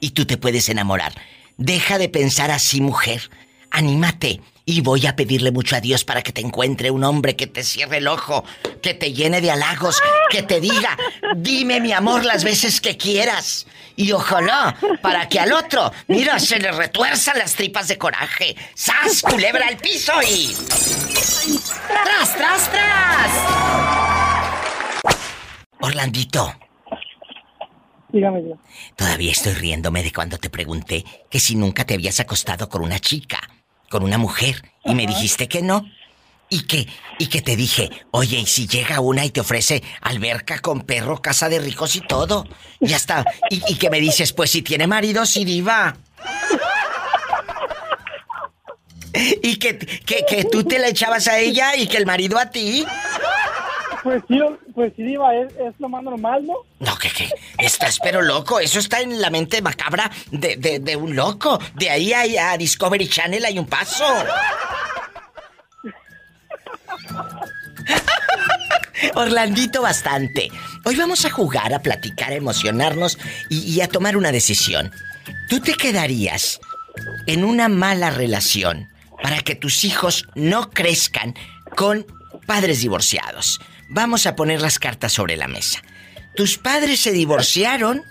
Y 0.00 0.10
tú 0.10 0.24
te 0.24 0.38
puedes 0.38 0.70
enamorar. 0.70 1.12
Deja 1.58 1.98
de 1.98 2.08
pensar 2.08 2.50
así, 2.50 2.80
mujer. 2.80 3.28
Anímate. 3.70 4.40
Y 4.68 4.82
voy 4.82 5.06
a 5.06 5.16
pedirle 5.16 5.50
mucho 5.50 5.76
a 5.76 5.80
Dios 5.80 6.04
para 6.04 6.20
que 6.20 6.30
te 6.30 6.42
encuentre 6.42 6.90
un 6.90 7.02
hombre 7.02 7.36
que 7.36 7.46
te 7.46 7.64
cierre 7.64 7.96
el 7.96 8.06
ojo, 8.06 8.44
que 8.82 8.92
te 8.92 9.14
llene 9.14 9.40
de 9.40 9.50
halagos, 9.50 9.98
que 10.28 10.42
te 10.42 10.60
diga, 10.60 10.94
dime 11.36 11.80
mi 11.80 11.94
amor 11.94 12.26
las 12.26 12.44
veces 12.44 12.78
que 12.82 12.98
quieras. 12.98 13.66
Y 13.96 14.12
ojalá, 14.12 14.76
para 15.00 15.26
que 15.26 15.40
al 15.40 15.54
otro, 15.54 15.90
mira, 16.06 16.38
se 16.38 16.58
le 16.58 16.70
retuerzan 16.70 17.38
las 17.38 17.54
tripas 17.54 17.88
de 17.88 17.96
coraje. 17.96 18.54
¡Sas, 18.74 19.22
culebra 19.22 19.68
al 19.68 19.78
piso 19.78 20.12
y... 20.20 20.54
¡Tras, 22.04 22.36
tras, 22.36 22.70
tras! 22.70 23.30
Orlandito. 25.80 26.54
Dígame 28.10 28.42
yo. 28.42 28.58
Todavía 28.96 29.32
estoy 29.32 29.54
riéndome 29.54 30.02
de 30.02 30.12
cuando 30.12 30.36
te 30.36 30.50
pregunté 30.50 31.06
que 31.30 31.40
si 31.40 31.54
nunca 31.54 31.86
te 31.86 31.94
habías 31.94 32.20
acostado 32.20 32.68
con 32.68 32.82
una 32.82 32.98
chica 32.98 33.40
con 33.88 34.02
una 34.02 34.18
mujer 34.18 34.62
y 34.84 34.94
me 34.94 35.06
dijiste 35.06 35.48
que 35.48 35.62
no. 35.62 35.90
Y 36.50 36.62
que, 36.62 36.88
y 37.18 37.26
que 37.26 37.42
te 37.42 37.56
dije, 37.56 37.90
oye, 38.10 38.38
y 38.38 38.46
si 38.46 38.66
llega 38.66 39.00
una 39.00 39.22
y 39.22 39.30
te 39.30 39.40
ofrece 39.40 39.82
alberca 40.00 40.60
con 40.60 40.80
perro, 40.80 41.20
casa 41.20 41.50
de 41.50 41.58
ricos 41.58 41.94
y 41.94 42.00
todo. 42.00 42.46
Ya 42.80 42.96
está. 42.96 43.24
Y, 43.50 43.74
que 43.74 43.90
me 43.90 44.00
dices, 44.00 44.32
pues 44.32 44.50
si 44.50 44.62
tiene 44.62 44.86
marido, 44.86 45.26
sí 45.26 45.44
diva. 45.44 45.98
Y 49.42 49.56
que, 49.56 49.78
que, 49.78 50.24
que 50.26 50.44
tú 50.44 50.64
te 50.64 50.78
la 50.78 50.88
echabas 50.88 51.28
a 51.28 51.38
ella 51.38 51.76
y 51.76 51.86
que 51.86 51.98
el 51.98 52.06
marido 52.06 52.38
a 52.38 52.46
ti. 52.46 52.86
Pues 54.02 54.22
sí, 54.28 54.38
pues 54.74 54.92
sí, 54.96 55.02
Diva, 55.02 55.34
es, 55.34 55.52
lo 55.78 55.88
más 55.88 56.02
normal, 56.02 56.46
¿no? 56.46 56.54
No, 56.80 56.96
que, 56.96 57.10
que, 57.10 57.28
estás 57.58 57.98
pero 58.00 58.22
loco, 58.22 58.60
eso 58.60 58.78
está 58.78 59.00
en 59.00 59.20
la 59.20 59.30
mente 59.30 59.60
macabra 59.60 60.10
de, 60.30 60.56
de, 60.56 60.96
un 60.96 61.16
loco. 61.16 61.58
De 61.74 61.90
ahí 61.90 62.12
a, 62.12 62.56
Discovery 62.56 63.08
Channel 63.08 63.44
hay 63.44 63.58
un 63.58 63.66
paso. 63.66 64.04
Orlandito 69.14 69.82
bastante. 69.82 70.50
Hoy 70.84 70.96
vamos 70.96 71.24
a 71.24 71.30
jugar, 71.30 71.72
a 71.74 71.80
platicar, 71.80 72.32
a 72.32 72.36
emocionarnos 72.36 73.18
y, 73.48 73.80
a 73.80 73.88
tomar 73.88 74.16
una 74.16 74.32
decisión. 74.32 74.90
¿Tú 75.48 75.60
te 75.60 75.74
quedarías 75.74 76.60
en 77.26 77.44
una 77.44 77.68
mala 77.68 78.10
relación 78.10 78.88
para 79.22 79.40
que 79.40 79.54
tus 79.54 79.84
hijos 79.84 80.26
no 80.34 80.70
crezcan 80.70 81.34
con 81.76 82.06
padres 82.46 82.80
divorciados? 82.80 83.60
Vamos 83.88 84.26
a 84.26 84.36
poner 84.36 84.60
las 84.60 84.78
cartas 84.78 85.12
sobre 85.12 85.36
la 85.36 85.48
mesa. 85.48 85.80
Tus 86.34 86.58
padres 86.58 87.00
se 87.00 87.12
divorciaron 87.12 88.02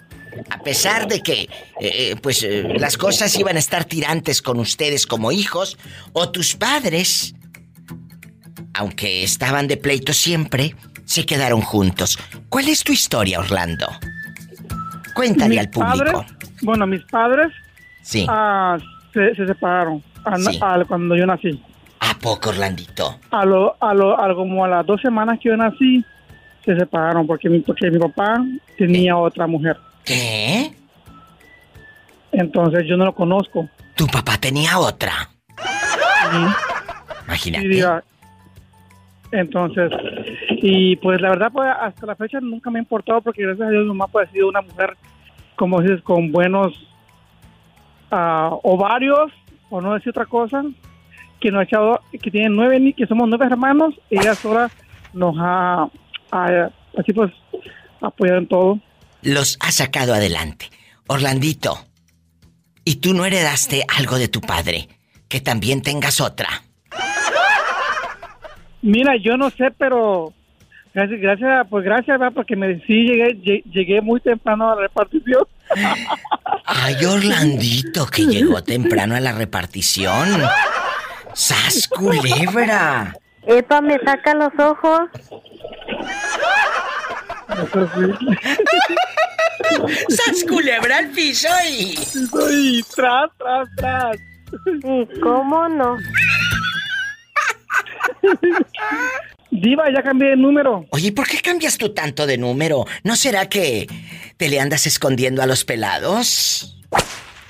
a 0.50 0.60
pesar 0.60 1.08
de 1.08 1.22
que, 1.22 1.42
eh, 1.42 1.50
eh, 1.80 2.16
pues, 2.22 2.44
eh, 2.44 2.64
las 2.78 2.98
cosas 2.98 3.38
iban 3.38 3.56
a 3.56 3.60
estar 3.60 3.86
tirantes 3.86 4.42
con 4.42 4.60
ustedes 4.60 5.06
como 5.08 5.32
hijos, 5.32 5.78
o 6.14 6.30
tus 6.30 6.56
padres, 6.56 7.36
aunque 8.74 9.24
estaban 9.24 9.68
de 9.68 9.78
pleito 9.78 10.14
siempre, 10.14 10.76
se 11.06 11.26
quedaron 11.26 11.62
juntos. 11.62 12.20
¿Cuál 12.50 12.68
es 12.68 12.84
tu 12.84 12.92
historia, 12.92 13.40
Orlando? 13.40 13.88
Cuéntale 15.14 15.60
al 15.60 15.70
público. 15.70 16.26
bueno, 16.62 16.86
mis 16.86 17.04
padres 17.06 17.52
sí. 18.04 18.26
Ah, 18.30 18.78
se, 19.14 19.34
separaron 19.36 20.04
cuando 20.88 21.16
yo 21.16 21.26
nací. 21.26 21.62
¿A 22.10 22.14
poco, 22.20 22.49
Orlandito? 22.49 23.20
A 23.32 23.43
lo, 23.43 23.76
a 23.82 23.93
lo, 23.93 24.20
a 24.20 24.34
como 24.34 24.64
a 24.64 24.68
las 24.68 24.86
dos 24.86 25.01
semanas 25.01 25.39
que 25.41 25.49
yo 25.49 25.58
nací, 25.58 26.05
se 26.64 26.78
separaron 26.78 27.28
porque 27.28 27.49
mi, 27.49 27.60
porque 27.60 27.91
mi 27.91 27.99
papá 27.99 28.45
tenía 28.78 29.18
otra 29.18 29.45
mujer. 29.45 29.78
¿Qué? 30.05 30.72
Entonces 32.32 32.86
yo 32.88 32.95
no 32.95 33.05
lo 33.05 33.14
conozco. 33.14 33.68
¿Tu 33.95 34.08
papá 34.08 34.38
tenía 34.38 34.80
otra? 34.80 35.30
Sí. 35.58 36.38
Imagínate. 37.26 38.03
entonces, 39.32 39.91
y 40.62 40.95
pues 40.97 41.20
la 41.20 41.30
verdad, 41.30 41.51
pues 41.51 41.68
hasta 41.78 42.05
la 42.05 42.16
fecha 42.16 42.39
nunca 42.39 42.70
me 42.70 42.80
ha 42.80 42.84
importado 42.84 43.22
porque 43.22 43.43
gracias 43.43 43.68
a 43.68 43.72
Dios 43.72 43.84
mi 43.84 43.89
mamá 43.89 44.08
pues, 44.08 44.30
ha 44.30 44.32
sido 44.32 44.47
una 44.47 44.62
mujer, 44.62 44.95
como 45.58 45.82
dices, 45.82 46.01
con 46.03 46.32
buenos 46.32 46.74
uh, 48.12 48.60
ovarios, 48.64 49.32
o 49.70 49.82
no 49.82 49.93
decir 49.93 50.12
otra 50.12 50.26
cosa, 50.26 50.64
que 51.40 51.52
nos 51.52 51.62
ha 51.62 51.64
echado, 51.64 52.00
que 52.22 52.32
tiene 52.32 52.50
nueve, 52.50 52.94
que 52.98 53.06
somos 53.08 53.28
nueve 53.30 53.46
hermanos, 53.46 53.94
ella 54.10 54.34
sola 54.36 54.70
nos 55.14 55.36
ha, 55.40 55.88
ha- 56.32 56.70
así 56.98 57.14
pues, 57.14 57.32
apoyado 58.02 58.40
en 58.40 58.48
todo. 58.48 58.80
Los 59.22 59.58
ha 59.62 59.72
sacado 59.72 60.14
adelante. 60.14 60.68
Orlandito, 61.08 61.78
¿y 62.84 62.96
tú 62.96 63.14
no 63.14 63.26
heredaste 63.26 63.86
algo 63.98 64.18
de 64.18 64.28
tu 64.28 64.42
padre? 64.42 64.88
Que 65.28 65.40
también 65.42 65.82
tengas 65.82 66.22
otra. 66.22 66.48
Mira, 68.82 69.16
yo 69.18 69.38
no 69.38 69.50
sé, 69.50 69.72
pero 69.78 70.34
gracias, 70.94 71.20
gracias, 71.20 71.68
pues 71.70 71.84
gracias, 71.84 72.22
va, 72.22 72.32
porque 72.32 72.56
me 72.56 72.76
sí 72.86 73.04
llegué, 73.04 73.36
lle- 73.42 73.64
llegué 73.72 74.02
muy 74.02 74.20
temprano 74.22 74.72
a 74.72 74.76
la 74.76 74.82
repartición. 74.84 75.44
Ay, 76.66 76.96
Orlandito, 77.06 78.06
que 78.08 78.26
llegó 78.26 78.64
temprano 78.64 79.16
a 79.16 79.20
la 79.20 79.32
repartición. 79.34 80.42
¡Sas 81.38 81.88
culebra! 81.88 83.14
Epa, 83.46 83.80
me 83.80 84.00
saca 84.00 84.34
los 84.34 84.52
ojos. 84.58 85.02
¡Sas 90.10 90.44
culebra 90.50 90.98
al 90.98 91.12
piso 91.12 91.48
y... 91.70 91.96
Y 92.50 92.84
tras, 92.96 93.30
tras, 93.38 93.70
tras. 93.76 94.18
¿Y 94.66 95.20
cómo 95.20 95.70
no? 95.70 95.98
Diva, 99.52 99.94
ya 99.94 100.02
cambié 100.02 100.30
de 100.30 100.38
número. 100.38 100.86
Oye, 100.90 101.12
¿por 101.12 101.28
qué 101.28 101.38
cambias 101.44 101.78
tú 101.78 101.94
tanto 101.94 102.26
de 102.26 102.40
número? 102.40 102.86
¿No 103.04 103.16
será 103.16 103.48
que 103.48 103.86
te 104.38 104.50
le 104.50 104.60
andas 104.60 104.88
escondiendo 104.88 105.44
a 105.44 105.46
los 105.46 105.66
pelados? 105.66 106.84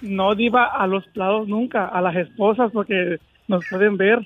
No, 0.01 0.35
Diva, 0.35 0.65
a 0.65 0.85
los 0.87 1.07
plados 1.07 1.47
nunca, 1.47 1.85
a 1.85 2.01
las 2.01 2.17
esposas, 2.17 2.69
porque 2.73 3.17
nos 3.47 3.65
pueden 3.69 3.97
ver. 3.97 4.19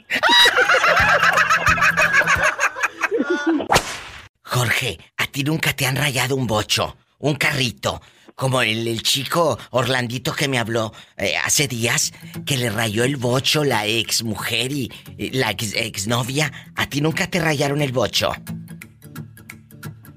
Jorge, 4.44 5.00
a 5.18 5.28
ti 5.28 5.44
nunca 5.44 5.74
te 5.74 5.86
han 5.86 5.96
rayado 5.96 6.36
un 6.36 6.48
bocho, 6.48 6.98
un 7.20 7.36
carrito, 7.36 8.02
como 8.36 8.62
el, 8.62 8.88
el 8.88 9.02
chico 9.02 9.58
Orlandito 9.72 10.34
que 10.34 10.48
me 10.48 10.60
habló 10.60 10.92
eh, 11.18 11.36
hace 11.44 11.68
días, 11.68 12.14
que 12.46 12.58
le 12.58 12.70
rayó 12.70 13.04
el 13.04 13.18
bocho 13.18 13.64
la 13.64 13.86
ex 13.86 14.24
mujer 14.24 14.72
y 14.72 14.92
y 15.18 15.32
la 15.32 15.52
ex, 15.52 15.76
exnovia. 15.76 16.52
¿A 16.76 16.88
ti 16.88 17.02
nunca 17.02 17.28
te 17.28 17.40
rayaron 17.40 17.82
el 17.82 17.92
bocho? 17.92 18.32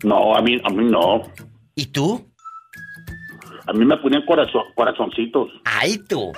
No, 0.02 0.34
a 0.34 0.42
mí, 0.42 0.60
a 0.64 0.70
mí 0.70 0.84
no. 0.90 1.22
¿Y 1.74 1.86
tú? 1.86 2.30
A 3.66 3.72
mí 3.72 3.84
me 3.84 3.96
ponían 3.96 4.24
corazón, 4.26 4.62
corazoncitos. 4.74 5.50
¡Ay, 5.64 5.98
tú! 6.08 6.32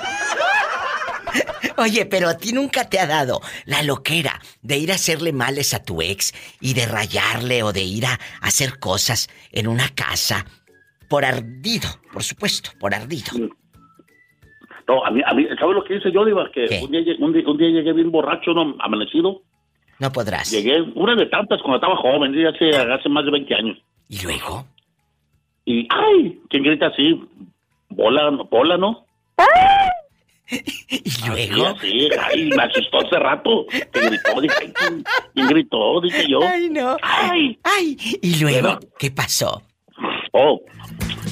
Oye, 1.78 2.06
pero 2.06 2.28
a 2.28 2.36
ti 2.36 2.52
nunca 2.52 2.88
te 2.88 2.98
ha 2.98 3.06
dado 3.06 3.40
la 3.66 3.82
loquera 3.82 4.40
de 4.62 4.78
ir 4.78 4.92
a 4.92 4.94
hacerle 4.96 5.32
males 5.32 5.74
a 5.74 5.82
tu 5.82 6.00
ex 6.02 6.32
y 6.60 6.74
de 6.74 6.86
rayarle 6.86 7.62
o 7.62 7.72
de 7.72 7.82
ir 7.82 8.06
a 8.06 8.18
hacer 8.40 8.78
cosas 8.78 9.28
en 9.52 9.66
una 9.68 9.88
casa 9.94 10.44
por 11.08 11.24
ardido, 11.24 11.88
por 12.12 12.22
supuesto, 12.22 12.70
por 12.80 12.94
ardido. 12.94 13.32
No, 14.88 15.04
a 15.04 15.10
mí, 15.10 15.20
a 15.26 15.34
mí 15.34 15.44
¿sabes 15.58 15.74
lo 15.74 15.82
que 15.84 15.96
hice 15.96 16.12
yo, 16.12 16.24
Diva? 16.24 16.48
Que 16.52 16.80
un 16.82 16.90
día, 16.90 17.00
llegué- 17.00 17.16
un, 17.24 17.32
día, 17.32 17.42
un 17.46 17.56
día 17.58 17.68
llegué 17.70 17.92
bien 17.92 18.10
borracho, 18.12 18.52
¿no? 18.52 18.76
amanecido. 18.80 19.42
No 19.98 20.12
podrás. 20.12 20.50
Llegué, 20.50 20.80
una 20.94 21.14
de 21.16 21.26
tantas 21.26 21.60
cuando 21.62 21.76
estaba 21.76 21.96
joven, 21.96 22.34
hace, 22.46 22.70
hace 22.76 23.08
más 23.08 23.24
de 23.24 23.30
20 23.30 23.54
años. 23.54 23.78
¿Y 24.08 24.22
luego? 24.22 24.66
Y, 25.64 25.88
¡ay! 25.90 26.40
¿Quién 26.50 26.62
grita 26.62 26.86
así? 26.88 27.20
Bola, 27.88 28.30
bola, 28.50 28.76
¿no? 28.76 29.04
¿Y 30.88 31.28
luego? 31.28 31.76
Sí, 31.80 32.08
ay, 32.22 32.50
me 32.56 32.62
asustó 32.62 32.98
hace 33.04 33.18
rato. 33.18 33.66
Que 33.70 34.00
gritó, 34.00 34.40
dije, 34.40 34.54
ay, 34.60 34.72
¿quién, 34.74 35.04
quién 35.34 35.46
gritó? 35.48 36.00
Dije 36.00 36.24
yo. 36.28 36.40
Ay, 36.42 36.68
no. 36.70 36.96
Ay, 37.02 37.58
ay. 37.64 37.96
¿Y 38.22 38.40
luego? 38.40 38.78
Pero- 38.80 38.92
¿Qué 38.98 39.10
pasó? 39.10 39.62
Oh, 40.32 40.60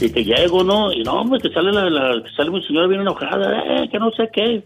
y 0.01 0.11
que 0.11 0.25
llego, 0.25 0.65
¿no? 0.65 0.93
Y 0.93 1.03
no, 1.03 1.21
hombre, 1.21 1.39
que 1.41 1.51
sale 1.51 1.71
la, 1.73 1.89
la- 1.91 2.23
que 2.23 2.31
sale 2.35 2.51
mi 2.51 2.63
señora 2.65 2.87
bien 2.87 3.03
enojada, 3.03 3.83
eh, 3.85 3.89
que 3.91 3.99
no 3.99 4.11
sé 4.13 4.29
qué. 4.33 4.65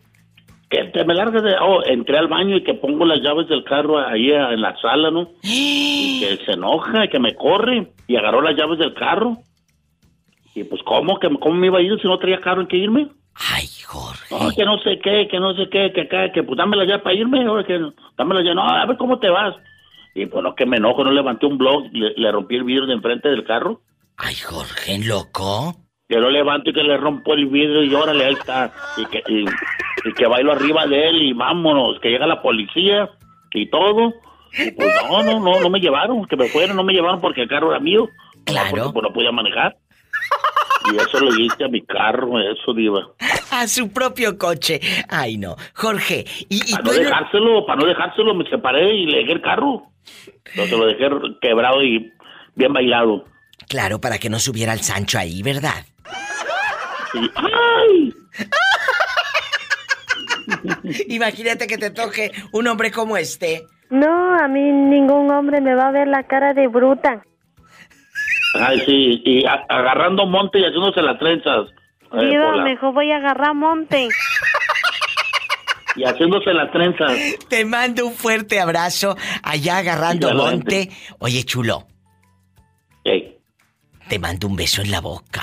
Que 0.70 0.84
te 0.92 1.02
me 1.04 1.14
largas 1.14 1.42
de... 1.42 1.54
Oh, 1.60 1.82
entré 1.86 2.18
al 2.18 2.28
baño 2.28 2.56
y 2.56 2.62
que 2.62 2.74
pongo 2.74 3.06
las 3.06 3.20
llaves 3.22 3.48
del 3.48 3.64
carro 3.64 3.98
ahí 3.98 4.30
a- 4.32 4.52
en 4.52 4.60
la 4.60 4.78
sala, 4.80 5.10
¿no? 5.10 5.30
Y 5.42 6.20
que 6.20 6.44
se 6.44 6.52
enoja, 6.52 7.04
y 7.04 7.08
que 7.08 7.18
me 7.18 7.34
corre 7.34 7.90
y 8.06 8.16
agarró 8.16 8.40
las 8.42 8.56
llaves 8.56 8.78
del 8.78 8.94
carro. 8.94 9.38
Y 10.54 10.64
pues, 10.64 10.82
¿cómo? 10.84 11.18
que 11.18 11.28
¿Cómo 11.40 11.54
me 11.54 11.66
iba 11.68 11.78
a 11.78 11.82
ir 11.82 11.98
si 12.00 12.06
no 12.08 12.18
traía 12.18 12.40
carro 12.40 12.60
en 12.62 12.66
que 12.68 12.76
irme? 12.76 13.08
Ay, 13.38 13.66
Jorge. 13.86 14.34
No, 14.34 14.50
que 14.50 14.64
no 14.64 14.78
sé 14.78 14.98
qué, 14.98 15.28
que 15.30 15.38
no 15.38 15.54
sé 15.54 15.68
qué, 15.70 15.92
que 15.92 16.02
acá, 16.02 16.32
que 16.32 16.42
pues 16.42 16.56
dámela 16.56 16.84
ya 16.84 17.02
para 17.02 17.14
irme, 17.14 17.44
ahora 17.44 17.64
que 17.64 17.78
dámela 18.16 18.42
ya, 18.42 18.54
no, 18.54 18.68
a 18.68 18.84
ver 18.84 18.96
cómo 18.96 19.18
te 19.18 19.28
vas. 19.28 19.54
Y 20.14 20.26
pues 20.26 20.42
no, 20.42 20.54
que 20.54 20.66
me 20.66 20.78
enojo, 20.78 21.04
no 21.04 21.12
levanté 21.12 21.46
un 21.46 21.58
blog, 21.58 21.84
le, 21.92 22.12
le 22.16 22.32
rompí 22.32 22.56
el 22.56 22.64
vidrio 22.64 22.86
de 22.86 22.94
enfrente 22.94 23.28
del 23.28 23.44
carro. 23.44 23.80
Ay, 24.16 24.34
Jorge, 24.34 24.98
loco. 25.04 25.76
Que 26.08 26.16
lo 26.16 26.30
levanto 26.30 26.70
y 26.70 26.72
que 26.72 26.82
le 26.82 26.96
rompo 26.96 27.34
el 27.34 27.46
vidrio 27.46 27.84
y 27.84 27.94
órale, 27.94 28.24
ahí 28.24 28.32
está. 28.32 28.72
Y 28.96 29.06
que, 29.06 29.22
y, 29.28 29.44
y 30.08 30.12
que 30.14 30.26
bailo 30.26 30.52
arriba 30.52 30.86
de 30.86 31.08
él 31.08 31.22
y 31.22 31.32
vámonos, 31.34 32.00
que 32.00 32.08
llega 32.08 32.26
la 32.26 32.42
policía 32.42 33.10
y 33.52 33.70
todo. 33.70 34.14
Y 34.58 34.70
pues 34.72 34.88
no, 35.08 35.22
no, 35.22 35.38
no, 35.38 35.60
no 35.60 35.70
me 35.70 35.78
llevaron, 35.78 36.24
que 36.24 36.36
me 36.36 36.48
fueron, 36.48 36.76
no 36.76 36.82
me 36.82 36.94
llevaron 36.94 37.20
porque 37.20 37.42
el 37.42 37.48
carro 37.48 37.70
era 37.70 37.78
mío. 37.78 38.08
Claro. 38.44 38.70
Porque 38.70 38.92
pues, 38.92 39.02
no 39.04 39.12
podía 39.12 39.30
manejar. 39.30 39.76
Y 40.90 40.96
eso 40.96 41.20
le 41.20 41.42
hice 41.42 41.64
a 41.64 41.68
mi 41.68 41.82
carro, 41.82 42.40
eso, 42.40 42.72
diva. 42.72 43.06
A 43.50 43.66
su 43.66 43.90
propio 43.90 44.38
coche. 44.38 44.80
Ay, 45.08 45.38
no. 45.38 45.56
Jorge, 45.74 46.24
y, 46.48 46.70
y 46.70 46.72
Para 46.72 46.84
no 46.84 46.92
dejárselo, 46.92 47.66
para 47.66 47.80
no 47.80 47.86
dejárselo, 47.86 48.34
me 48.34 48.48
separé 48.48 48.94
y 48.94 49.06
le 49.06 49.18
dejé 49.18 49.32
el 49.32 49.42
carro. 49.42 49.82
Entonces 50.44 50.78
lo 50.78 50.86
dejé 50.86 51.08
quebrado 51.40 51.82
y 51.82 52.12
bien 52.54 52.72
bailado. 52.72 53.24
Claro, 53.68 54.00
para 54.00 54.18
que 54.18 54.30
no 54.30 54.38
subiera 54.38 54.72
el 54.72 54.80
Sancho 54.80 55.18
ahí, 55.18 55.42
¿verdad? 55.42 55.84
¡Ay! 57.34 58.14
Imagínate 61.08 61.66
que 61.66 61.78
te 61.78 61.90
toque 61.90 62.30
un 62.52 62.66
hombre 62.66 62.90
como 62.90 63.16
este. 63.16 63.64
No, 63.90 64.34
a 64.34 64.48
mí 64.48 64.60
ningún 64.60 65.30
hombre 65.30 65.60
me 65.60 65.74
va 65.74 65.88
a 65.88 65.92
ver 65.92 66.08
la 66.08 66.22
cara 66.24 66.54
de 66.54 66.68
bruta. 66.68 67.22
Ay, 68.54 68.80
sí, 68.80 69.22
y 69.24 69.44
agarrando 69.46 70.26
monte 70.26 70.58
y 70.58 70.64
haciéndose 70.64 71.02
las 71.02 71.18
trenzas. 71.18 71.68
Diva, 72.12 72.62
mejor 72.62 72.94
voy 72.94 73.10
a 73.12 73.16
agarrar 73.16 73.54
monte. 73.54 74.08
Y 75.96 76.04
haciéndose 76.04 76.52
las 76.54 76.70
trenzas. 76.70 77.12
Te 77.48 77.64
mando 77.64 78.06
un 78.06 78.14
fuerte 78.14 78.60
abrazo 78.60 79.16
allá 79.42 79.78
agarrando 79.78 80.32
monte. 80.34 80.90
Oye, 81.18 81.44
chulo. 81.44 81.86
Te 84.08 84.18
mando 84.18 84.46
un 84.46 84.56
beso 84.56 84.80
en 84.80 84.90
la 84.90 85.00
boca. 85.00 85.42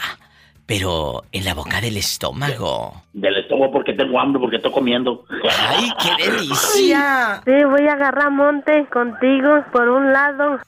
Pero 0.66 1.24
en 1.32 1.46
la 1.46 1.54
boca 1.54 1.80
del 1.80 1.98
estómago. 1.98 3.04
Del 3.14 3.38
estómago 3.38 3.72
porque 3.72 3.94
tengo 3.94 4.20
hambre, 4.20 4.40
porque 4.40 4.56
estoy 4.56 4.72
comiendo. 4.72 5.24
¡Ay, 5.60 5.92
qué 6.02 6.32
delicia! 6.32 7.42
Sí, 7.46 7.64
voy 7.66 7.88
a 7.88 7.94
agarrar 7.94 8.32
monte 8.32 8.88
contigo 8.92 9.64
por 9.72 9.88
un 9.90 10.12
lado. 10.12 10.60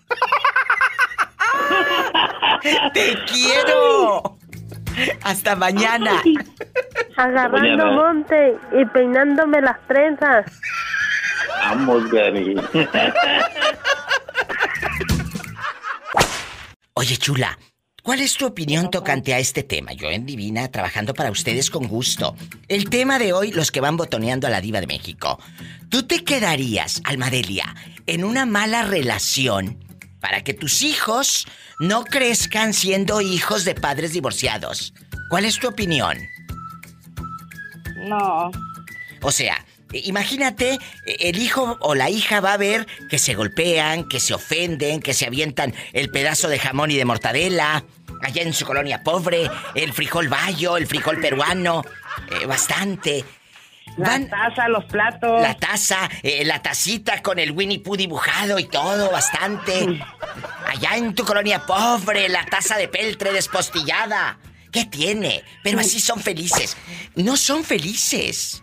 ¡Te 2.93 3.15
quiero! 3.25 4.36
Hasta 5.23 5.55
mañana. 5.55 6.21
Agarrando 7.15 7.85
Mañana. 7.85 7.91
monte 7.91 8.57
y 8.79 8.85
peinándome 8.85 9.61
las 9.61 9.79
trenzas. 9.87 10.45
Vamos, 11.61 12.09
Gary. 12.11 12.55
Oye, 16.93 17.17
chula, 17.17 17.57
¿cuál 18.01 18.21
es 18.21 18.35
tu 18.35 18.45
opinión 18.45 18.89
tocante 18.89 19.33
a 19.33 19.39
este 19.39 19.63
tema? 19.63 19.93
Yo 19.93 20.09
en 20.09 20.25
Divina, 20.25 20.67
trabajando 20.69 21.13
para 21.13 21.31
ustedes 21.31 21.69
con 21.69 21.87
gusto. 21.87 22.35
El 22.67 22.89
tema 22.89 23.19
de 23.19 23.33
hoy, 23.33 23.51
los 23.51 23.71
que 23.71 23.81
van 23.81 23.97
botoneando 23.97 24.47
a 24.47 24.49
la 24.49 24.61
diva 24.61 24.79
de 24.81 24.87
México. 24.87 25.39
¿Tú 25.89 26.03
te 26.03 26.23
quedarías, 26.23 27.01
Almadelia, 27.05 27.75
en 28.07 28.23
una 28.23 28.45
mala 28.45 28.83
relación 28.83 29.77
para 30.19 30.43
que 30.43 30.53
tus 30.53 30.81
hijos 30.81 31.45
no 31.79 32.03
crezcan 32.03 32.73
siendo 32.73 33.21
hijos 33.21 33.65
de 33.65 33.75
padres 33.75 34.13
divorciados? 34.13 34.93
¿Cuál 35.29 35.45
es 35.45 35.59
tu 35.59 35.67
opinión? 35.67 36.17
No. 38.07 38.51
O 39.21 39.31
sea, 39.31 39.65
imagínate, 39.91 40.79
el 41.05 41.37
hijo 41.39 41.77
o 41.81 41.95
la 41.95 42.09
hija 42.09 42.39
va 42.39 42.53
a 42.53 42.57
ver 42.57 42.87
que 43.09 43.19
se 43.19 43.35
golpean, 43.35 44.07
que 44.07 44.19
se 44.19 44.33
ofenden, 44.33 45.01
que 45.01 45.13
se 45.13 45.25
avientan 45.25 45.73
el 45.93 46.09
pedazo 46.09 46.47
de 46.47 46.59
jamón 46.59 46.91
y 46.91 46.97
de 46.97 47.05
mortadela, 47.05 47.83
allá 48.21 48.41
en 48.41 48.53
su 48.53 48.65
colonia 48.65 49.03
pobre, 49.03 49.49
el 49.75 49.93
frijol 49.93 50.29
bayo, 50.29 50.77
el 50.77 50.87
frijol 50.87 51.19
peruano, 51.19 51.83
eh, 52.31 52.45
bastante. 52.45 53.25
La 53.95 54.19
taza, 54.27 54.67
los 54.67 54.85
platos. 54.85 55.41
La 55.41 55.55
taza, 55.55 56.09
eh, 56.21 56.45
la 56.45 56.61
tacita 56.61 57.21
con 57.21 57.39
el 57.39 57.51
Winnie 57.51 57.79
Pooh 57.79 57.97
dibujado 57.97 58.59
y 58.59 58.65
todo, 58.65 59.11
bastante. 59.11 59.99
Allá 60.67 60.97
en 60.97 61.15
tu 61.15 61.23
colonia 61.23 61.65
pobre, 61.65 62.29
la 62.29 62.45
taza 62.45 62.77
de 62.77 62.87
peltre 62.87 63.31
despostillada. 63.31 64.37
¿Qué 64.71 64.85
tiene? 64.85 65.43
Pero 65.63 65.79
así 65.79 65.99
son 65.99 66.19
felices. 66.19 66.77
No 67.15 67.37
son 67.37 67.63
felices. 67.63 68.61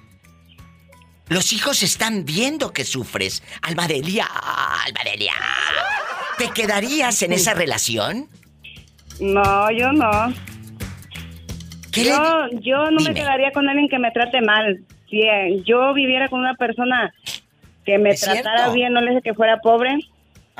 Los 1.29 1.53
hijos 1.53 1.83
están 1.83 2.25
viendo 2.25 2.72
que 2.72 2.85
sufres. 2.85 3.43
Almadelia, 3.62 4.27
Almadelia. 4.87 5.33
¿Te 6.39 6.51
quedarías 6.51 7.22
en 7.22 7.33
esa 7.33 7.55
relación? 7.55 8.29
No, 9.20 9.70
yo 9.70 9.93
no. 9.93 10.33
yo, 11.93 12.49
yo 12.61 12.91
no 12.91 13.03
me 13.03 13.14
quedaría 13.14 13.53
con 13.53 13.68
alguien 13.68 13.89
que 13.89 13.99
me 13.99 14.11
trate 14.11 14.41
mal. 14.43 14.85
Si 15.14 15.22
eh, 15.22 15.62
yo 15.64 15.94
viviera 15.94 16.28
con 16.28 16.40
una 16.40 16.54
persona 16.54 17.14
que 17.84 17.98
me 17.98 18.16
tratara 18.16 18.70
bien, 18.70 18.92
no 18.92 19.00
le 19.00 19.10
dije 19.10 19.22
que 19.22 19.32
fuera 19.32 19.60
pobre, 19.60 19.96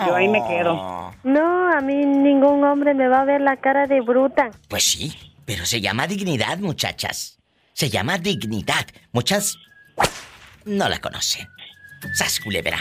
yo 0.07 0.14
ahí 0.14 0.28
me 0.28 0.46
quedo. 0.46 0.74
Oh. 0.74 1.12
No, 1.24 1.72
a 1.72 1.80
mí 1.80 2.07
ningún 2.07 2.62
hombre 2.62 2.94
me 2.94 3.09
va 3.09 3.22
a 3.22 3.24
ver 3.24 3.40
la 3.40 3.57
cara 3.57 3.88
de 3.88 4.00
bruta. 4.00 4.52
Pues 4.68 4.84
sí, 4.84 5.12
pero 5.44 5.66
se 5.66 5.80
llama 5.80 6.07
dignidad, 6.07 6.59
muchachas. 6.59 7.40
Se 7.72 7.90
llama 7.90 8.16
dignidad. 8.18 8.86
Muchas 9.11 9.59
no 10.64 10.88
la 10.88 11.00
conocen. 11.00 11.48
Sas 12.12 12.38
culebra. 12.38 12.78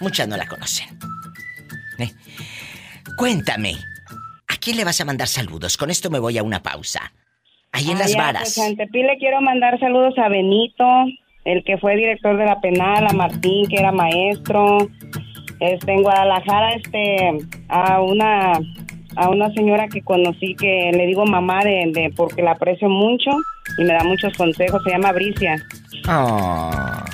Muchas 0.00 0.28
no 0.28 0.38
la 0.38 0.48
conocen. 0.48 0.98
Eh, 1.98 2.10
cuéntame, 3.18 3.74
¿a 4.48 4.56
quién 4.56 4.78
le 4.78 4.84
vas 4.84 4.98
a 4.98 5.04
mandar 5.04 5.28
saludos? 5.28 5.76
Con 5.76 5.90
esto 5.90 6.08
me 6.08 6.18
voy 6.18 6.38
a 6.38 6.42
una 6.42 6.62
pausa. 6.62 7.12
Ahí 7.72 7.90
en 7.90 7.98
las 7.98 8.14
varas. 8.16 8.60
Pues, 8.76 8.90
le 8.92 9.18
quiero 9.18 9.40
mandar 9.40 9.78
saludos 9.80 10.14
a 10.18 10.28
Benito, 10.28 10.84
el 11.44 11.64
que 11.64 11.78
fue 11.78 11.96
director 11.96 12.36
de 12.36 12.44
la 12.44 12.60
penal, 12.60 13.06
a 13.08 13.12
Martín, 13.12 13.68
que 13.68 13.76
era 13.76 13.92
maestro. 13.92 14.78
Este, 15.60 15.92
en 15.92 16.02
Guadalajara, 16.02 16.74
este, 16.74 17.38
a 17.68 18.00
una 18.00 18.58
a 19.16 19.28
una 19.28 19.52
señora 19.52 19.88
que 19.88 20.02
conocí 20.02 20.54
que 20.54 20.92
le 20.94 21.06
digo 21.06 21.26
mamá 21.26 21.64
de, 21.64 21.90
de 21.92 22.12
porque 22.16 22.42
la 22.42 22.52
aprecio 22.52 22.88
mucho 22.88 23.30
y 23.76 23.84
me 23.84 23.92
da 23.92 24.04
muchos 24.04 24.32
consejos, 24.36 24.82
se 24.84 24.90
llama 24.90 25.12
Bricia. 25.12 25.56
Ah, 26.06 27.04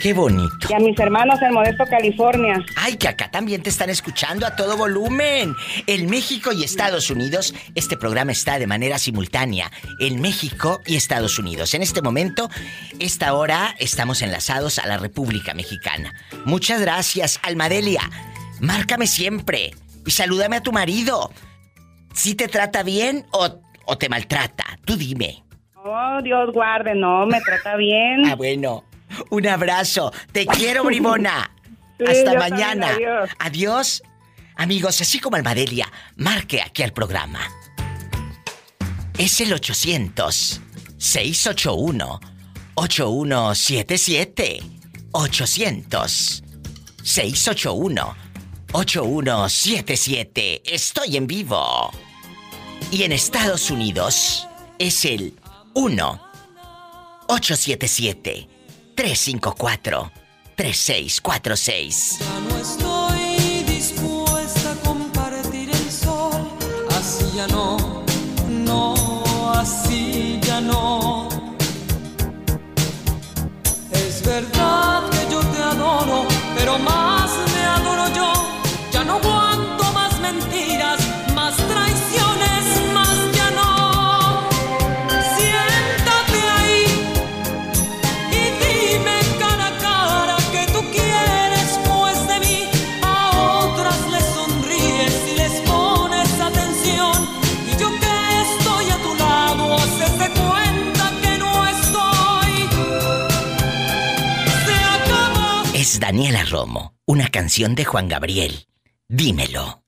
qué 0.00 0.12
bonito. 0.12 0.68
Y 0.68 0.74
a 0.74 0.78
mis 0.78 0.98
hermanos 0.98 1.40
en 1.42 1.52
Modesto, 1.52 1.84
California. 1.86 2.64
Ay, 2.76 2.96
que 2.96 3.08
acá 3.08 3.30
también 3.30 3.62
te 3.62 3.70
están 3.70 3.90
escuchando 3.90 4.46
a 4.46 4.56
todo 4.56 4.76
volumen. 4.76 5.54
En 5.86 6.08
México 6.08 6.52
y 6.52 6.64
Estados 6.64 7.10
Unidos, 7.10 7.54
este 7.74 7.96
programa 7.96 8.32
está 8.32 8.58
de 8.58 8.66
manera 8.66 8.98
simultánea. 8.98 9.70
En 10.00 10.20
México 10.20 10.80
y 10.86 10.96
Estados 10.96 11.38
Unidos. 11.38 11.74
En 11.74 11.82
este 11.82 12.02
momento, 12.02 12.50
esta 12.98 13.34
hora, 13.34 13.74
estamos 13.78 14.22
enlazados 14.22 14.78
a 14.78 14.86
la 14.86 14.98
República 14.98 15.54
Mexicana. 15.54 16.14
Muchas 16.44 16.80
gracias, 16.80 17.38
Almadelia. 17.42 18.02
Márcame 18.60 19.06
siempre 19.06 19.70
y 20.06 20.10
salúdame 20.10 20.56
a 20.56 20.62
tu 20.62 20.72
marido. 20.72 21.30
¿Si 22.14 22.34
te 22.34 22.48
trata 22.48 22.82
bien 22.82 23.24
o, 23.32 23.60
o 23.86 23.98
te 23.98 24.08
maltrata? 24.08 24.64
Tú 24.84 24.96
dime. 24.96 25.44
Oh, 25.84 26.20
Dios 26.22 26.52
guarde, 26.52 26.94
no, 26.94 27.26
me 27.26 27.40
trata 27.40 27.76
bien. 27.76 28.26
Ah, 28.26 28.34
bueno. 28.34 28.84
Un 29.30 29.46
abrazo. 29.46 30.12
Te 30.32 30.46
quiero, 30.46 30.84
bribona. 30.90 31.50
Hasta 32.06 32.34
mañana. 32.34 32.94
adiós. 32.94 33.30
adiós. 33.38 34.02
Amigos, 34.56 35.00
así 35.00 35.20
como 35.20 35.36
Almadelia, 35.36 35.90
marque 36.16 36.60
aquí 36.60 36.82
al 36.82 36.92
programa. 36.92 37.40
Es 39.16 39.40
el 39.40 39.52
800 39.52 40.60
681 40.98 42.20
8177 42.74 44.60
800 45.12 46.42
681 47.02 48.16
8177. 48.72 50.62
Estoy 50.64 51.16
en 51.16 51.26
vivo. 51.26 51.90
Y 52.90 53.02
en 53.02 53.12
Estados 53.12 53.70
Unidos 53.70 54.46
es 54.78 55.04
el 55.04 55.34
1 55.74 56.30
877 57.28 58.59
354 59.00 60.12
3646. 60.56 62.18
Ya 62.20 62.40
no 62.40 62.58
estoy 62.58 63.64
dispuesta 63.64 64.72
a 64.72 64.74
compartir 64.86 65.70
el 65.70 65.90
sol, 65.90 66.50
así 66.90 67.24
ya 67.34 67.46
no, 67.46 68.04
no, 68.46 69.52
así 69.54 70.38
ya 70.42 70.60
no. 70.60 71.30
Es 73.90 74.22
verdad 74.22 75.08
que 75.08 75.32
yo 75.32 75.40
te 75.40 75.62
adoro, 75.62 76.26
pero 76.54 76.78
más 76.78 77.09
Daniela 106.10 106.42
Romo, 106.42 106.96
una 107.06 107.28
canción 107.28 107.76
de 107.76 107.84
Juan 107.84 108.08
Gabriel. 108.08 108.66
Dímelo. 109.06 109.79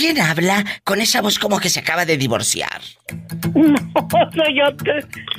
¿Quién 0.00 0.18
habla 0.18 0.64
con 0.82 1.02
esa 1.02 1.20
voz 1.20 1.38
como 1.38 1.60
que 1.60 1.68
se 1.68 1.80
acaba 1.80 2.06
de 2.06 2.16
divorciar? 2.16 2.80
No, 3.54 3.76
soy 4.34 4.56
yo, 4.56 4.64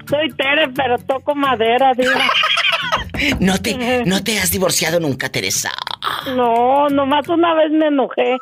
soy 0.08 0.30
Tere, 0.38 0.68
pero 0.76 1.00
toco 1.00 1.34
madera, 1.34 1.94
diva. 1.98 2.14
No 3.40 3.58
te, 3.58 4.04
no 4.06 4.24
te 4.24 4.40
has 4.40 4.52
divorciado 4.52 5.00
nunca, 5.00 5.30
Teresa. 5.30 5.72
No, 6.36 6.90
nomás 6.90 7.28
una 7.28 7.56
vez 7.56 7.72
me 7.72 7.88
enojé. 7.88 8.38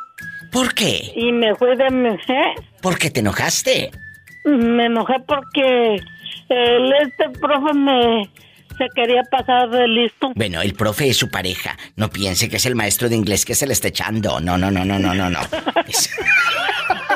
¿Por 0.52 0.74
qué? 0.74 1.12
Y 1.16 1.32
me 1.32 1.56
fui 1.56 1.76
de 1.78 1.90
mi... 1.90 2.10
¿eh? 2.10 2.56
¿Por 2.82 2.98
qué 2.98 3.10
te 3.10 3.22
enojaste? 3.22 3.92
Me 4.46 4.86
enojé 4.88 5.16
porque 5.26 5.96
el 6.50 6.94
este 7.02 7.30
profe 7.40 7.74
me 7.74 8.30
se 8.80 8.88
quería 8.96 9.22
pasar 9.30 9.70
de 9.70 9.88
listo. 9.88 10.32
Bueno, 10.34 10.62
el 10.64 10.74
profe 10.74 11.10
es 11.10 11.18
su 11.18 11.30
pareja. 11.30 11.78
No 11.96 12.10
piense 12.10 12.50
que 12.50 12.56
es 12.58 12.66
el 12.66 12.74
maestro 12.76 13.10
de 13.10 13.16
inglés 13.16 13.46
que 13.46 13.54
se 13.54 13.68
le 13.68 13.74
está 13.74 13.90
echando. 13.90 14.40
No, 14.40 14.58
no, 14.58 14.72
no, 14.72 14.84
no, 14.84 14.98
no, 14.98 15.14
no, 15.14 15.30
no. 15.30 15.40
Es- 15.88 16.10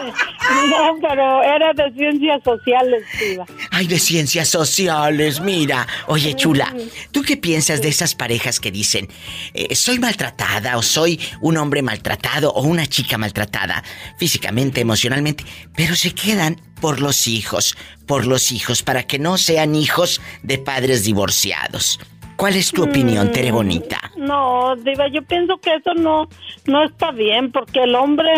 No, 0.04 0.98
pero 1.02 1.44
era 1.44 1.74
de 1.74 1.92
ciencias 1.94 2.42
sociales, 2.44 3.04
diva. 3.20 3.46
Ay, 3.72 3.88
de 3.88 4.00
ciencias 4.00 4.50
sociales, 4.50 5.40
mira. 5.40 5.88
Oye, 6.08 6.36
chula, 6.36 6.74
¿tú 7.12 7.22
qué 7.22 7.38
piensas 7.38 7.82
de 7.82 7.90
esas 7.90 8.16
parejas 8.16 8.60
que 8.60 8.72
dicen, 8.72 9.08
eh, 9.54 9.76
soy 9.76 10.00
maltratada 10.00 10.78
o 10.78 10.82
soy 10.82 11.20
un 11.42 11.58
hombre 11.58 11.82
maltratado 11.82 12.52
o 12.52 12.62
una 12.62 12.88
chica 12.88 13.18
maltratada, 13.18 13.84
físicamente, 14.18 14.82
emocionalmente, 14.82 15.46
pero 15.76 15.96
se 15.96 16.14
quedan 16.14 16.62
por 16.82 17.00
los 17.00 17.28
hijos, 17.28 17.78
por 18.06 18.26
los 18.26 18.52
hijos, 18.52 18.84
para 18.84 19.04
que 19.04 19.20
no 19.20 19.38
sean 19.38 19.76
hijos 19.76 20.22
de 20.42 20.58
padres 20.58 21.04
divorciados? 21.04 22.00
¿Cuál 22.36 22.56
es 22.56 22.72
tu 22.72 22.84
opinión, 22.84 23.32
Tere 23.32 23.52
Bonita? 23.52 24.00
No, 24.18 24.76
diva, 24.78 25.08
yo 25.08 25.22
pienso 25.24 25.58
que 25.58 25.76
eso 25.76 25.94
no 25.94 26.28
no 26.66 26.84
está 26.84 27.12
bien 27.12 27.52
porque 27.52 27.84
el 27.84 27.96
hombre, 27.96 28.32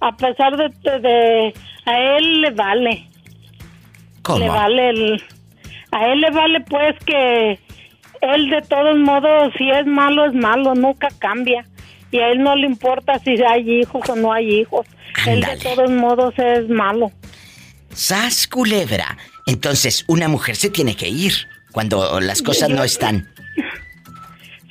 a 0.00 0.16
pesar 0.16 0.56
de, 0.56 0.68
de- 0.82 1.00
de- 1.00 1.54
a 1.86 1.98
él 2.16 2.40
le 2.42 2.50
vale. 2.50 3.08
¿Cómo? 4.22 4.38
Le 4.40 4.48
vale 4.48 4.90
el, 4.90 5.22
a 5.92 6.06
él 6.08 6.20
le 6.20 6.30
vale 6.30 6.60
pues 6.62 6.94
que 7.06 7.58
él 8.20 8.50
de 8.50 8.62
todos 8.62 8.96
modos 8.98 9.52
si 9.56 9.70
es 9.70 9.86
malo 9.86 10.26
es 10.26 10.34
malo, 10.34 10.74
nunca 10.74 11.08
cambia. 11.18 11.64
Y 12.10 12.18
a 12.20 12.28
él 12.30 12.42
no 12.42 12.54
le 12.56 12.66
importa 12.66 13.18
si 13.18 13.36
hay 13.42 13.80
hijos 13.80 14.08
o 14.08 14.16
no 14.16 14.32
hay 14.32 14.60
hijos. 14.60 14.86
Él 15.26 15.40
de 15.40 15.56
todos 15.58 15.90
modos 15.90 16.34
es 16.38 16.68
malo. 16.68 17.10
¡Sas 17.92 18.46
culebra! 18.46 19.16
Entonces, 19.46 20.04
una 20.08 20.28
mujer 20.28 20.56
se 20.56 20.70
tiene 20.70 20.94
que 20.96 21.08
ir 21.08 21.32
cuando 21.72 22.20
las 22.20 22.42
cosas 22.42 22.68
no 22.70 22.82
están. 22.84 23.28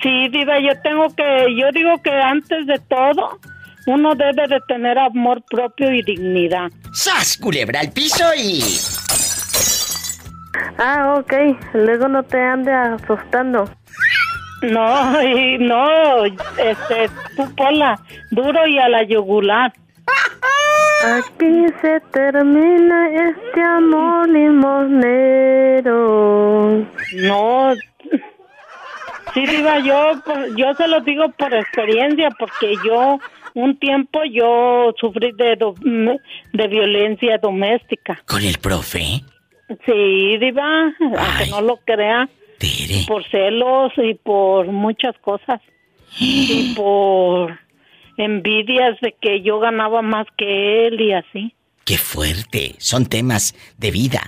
Sí, 0.02 0.30
diva, 0.30 0.60
yo 0.60 0.80
tengo 0.82 1.08
que, 1.16 1.56
yo 1.60 1.72
digo 1.72 2.02
que 2.04 2.12
antes 2.12 2.68
de 2.68 2.80
todo, 2.88 3.40
uno 3.88 4.16
debe 4.16 4.48
de 4.48 4.60
tener 4.68 5.00
amor 5.00 5.42
propio 5.50 5.92
y 5.94 6.04
dignidad. 6.04 6.70
¡Sas, 6.94 7.38
culebra 7.38 7.80
al 7.80 7.92
piso 7.92 8.26
y... 8.38 8.62
Ah, 10.78 11.16
ok. 11.18 11.34
Luego 11.74 12.08
no 12.08 12.24
te 12.24 12.40
ande 12.40 12.72
asustando. 12.72 13.70
No, 14.62 15.22
y 15.22 15.58
no, 15.60 16.26
este, 16.26 17.10
tú 17.36 17.54
Pola, 17.56 18.00
duro 18.32 18.66
y 18.68 18.80
a 18.80 18.90
la 18.90 19.04
yugular. 19.04 19.72
Aquí 21.06 21.66
se 21.82 22.00
termina 22.12 23.10
este 23.30 23.62
amor 23.62 24.28
limonero. 24.30 25.94
No, 27.14 27.74
sí, 29.46 29.56
diva, 29.56 29.80
yo, 29.80 30.12
yo 30.56 30.74
se 30.76 30.88
lo 30.88 31.02
digo 31.02 31.30
por 31.38 31.54
experiencia, 31.54 32.30
porque 32.38 32.76
yo 32.86 33.20
un 33.54 33.78
tiempo 33.80 34.20
yo 34.32 34.94
sufrí 35.00 35.32
de, 35.34 35.56
do- 35.56 35.74
de 36.54 36.68
violencia 36.68 37.38
doméstica. 37.38 38.22
¿Con 38.26 38.44
el 38.44 38.58
profe? 38.60 39.22
Sí, 39.86 40.38
diva, 40.40 40.94
aunque 41.00 41.48
no 41.50 41.62
lo 41.62 41.78
crea. 41.78 42.30
Por 43.08 43.24
celos 43.30 43.92
y 43.98 44.16
por 44.16 44.68
muchas 44.68 45.16
cosas. 45.20 45.62
Y 46.20 46.74
por 46.78 47.58
envidias 48.18 49.00
de 49.02 49.16
que 49.22 49.42
yo 49.42 49.60
ganaba 49.60 50.02
más 50.02 50.26
que 50.38 50.88
él 50.88 51.00
y 51.02 51.14
así. 51.14 51.54
¡Qué 51.86 51.98
fuerte! 51.98 52.76
Son 52.80 53.06
temas 53.06 53.56
de 53.78 53.92
vida 53.92 54.22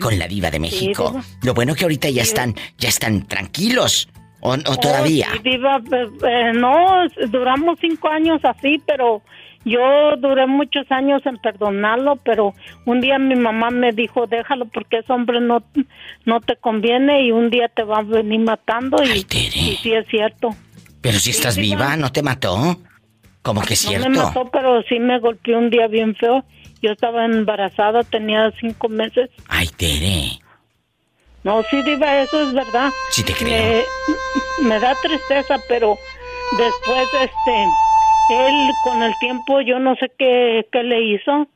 con 0.00 0.18
la 0.18 0.26
diva 0.28 0.50
de 0.50 0.58
México. 0.60 1.10
diva. 1.12 1.24
Lo 1.42 1.54
bueno 1.54 1.74
que 1.74 1.84
ahorita 1.84 2.10
ya 2.10 2.22
están, 2.22 2.54
ya 2.78 2.88
están 2.88 3.26
tranquilos. 3.26 4.08
¿O, 4.40 4.52
o 4.52 4.76
todavía? 4.76 5.28
Oh, 5.36 5.42
diva, 5.42 5.80
eh, 5.92 6.06
eh, 6.26 6.52
no, 6.54 7.06
duramos 7.28 7.78
cinco 7.80 8.08
años 8.08 8.40
así, 8.44 8.80
pero 8.86 9.22
yo 9.64 10.16
duré 10.18 10.46
muchos 10.46 10.90
años 10.90 11.20
en 11.26 11.36
perdonarlo, 11.38 12.16
pero 12.24 12.54
un 12.86 13.00
día 13.00 13.18
mi 13.18 13.34
mamá 13.34 13.70
me 13.70 13.92
dijo, 13.92 14.26
déjalo 14.26 14.66
porque 14.66 14.98
ese 14.98 15.12
hombre 15.12 15.40
no, 15.40 15.62
no 16.24 16.40
te 16.40 16.56
conviene 16.56 17.24
y 17.24 17.32
un 17.32 17.50
día 17.50 17.68
te 17.68 17.82
va 17.82 17.98
a 17.98 18.02
venir 18.02 18.40
matando 18.40 19.02
y, 19.02 19.26
y 19.28 19.76
sí 19.82 19.92
es 19.92 20.06
cierto. 20.08 20.50
Pero 21.00 21.18
si 21.18 21.30
estás 21.30 21.56
viva, 21.56 21.96
¿no 21.96 22.10
te 22.12 22.22
mató? 22.22 22.76
Como 23.42 23.62
que 23.62 23.74
es 23.74 23.84
No 23.84 23.90
cierto. 23.90 24.10
me 24.10 24.16
mató, 24.18 24.48
pero 24.52 24.82
sí 24.82 24.98
me 24.98 25.18
golpeó 25.20 25.58
un 25.58 25.70
día 25.70 25.86
bien 25.88 26.14
feo. 26.14 26.44
Yo 26.80 26.92
estaba 26.92 27.24
embarazada, 27.24 28.02
tenía 28.04 28.52
cinco 28.60 28.88
meses. 28.88 29.30
Ay, 29.48 29.68
Tere. 29.76 30.38
No, 31.44 31.62
sí, 31.70 31.82
Diva, 31.82 32.22
eso 32.22 32.40
es 32.42 32.52
verdad. 32.52 32.90
Sí 33.10 33.22
te 33.22 33.32
creo. 33.32 33.84
Me, 34.62 34.68
me 34.68 34.80
da 34.80 34.94
tristeza, 34.96 35.56
pero 35.68 35.96
después, 36.56 37.08
este, 37.14 37.64
él 38.30 38.70
con 38.82 39.02
el 39.02 39.14
tiempo, 39.18 39.60
yo 39.60 39.78
no 39.78 39.94
sé 39.96 40.10
qué, 40.18 40.66
qué 40.70 40.82
le 40.82 41.00
hizo 41.02 41.46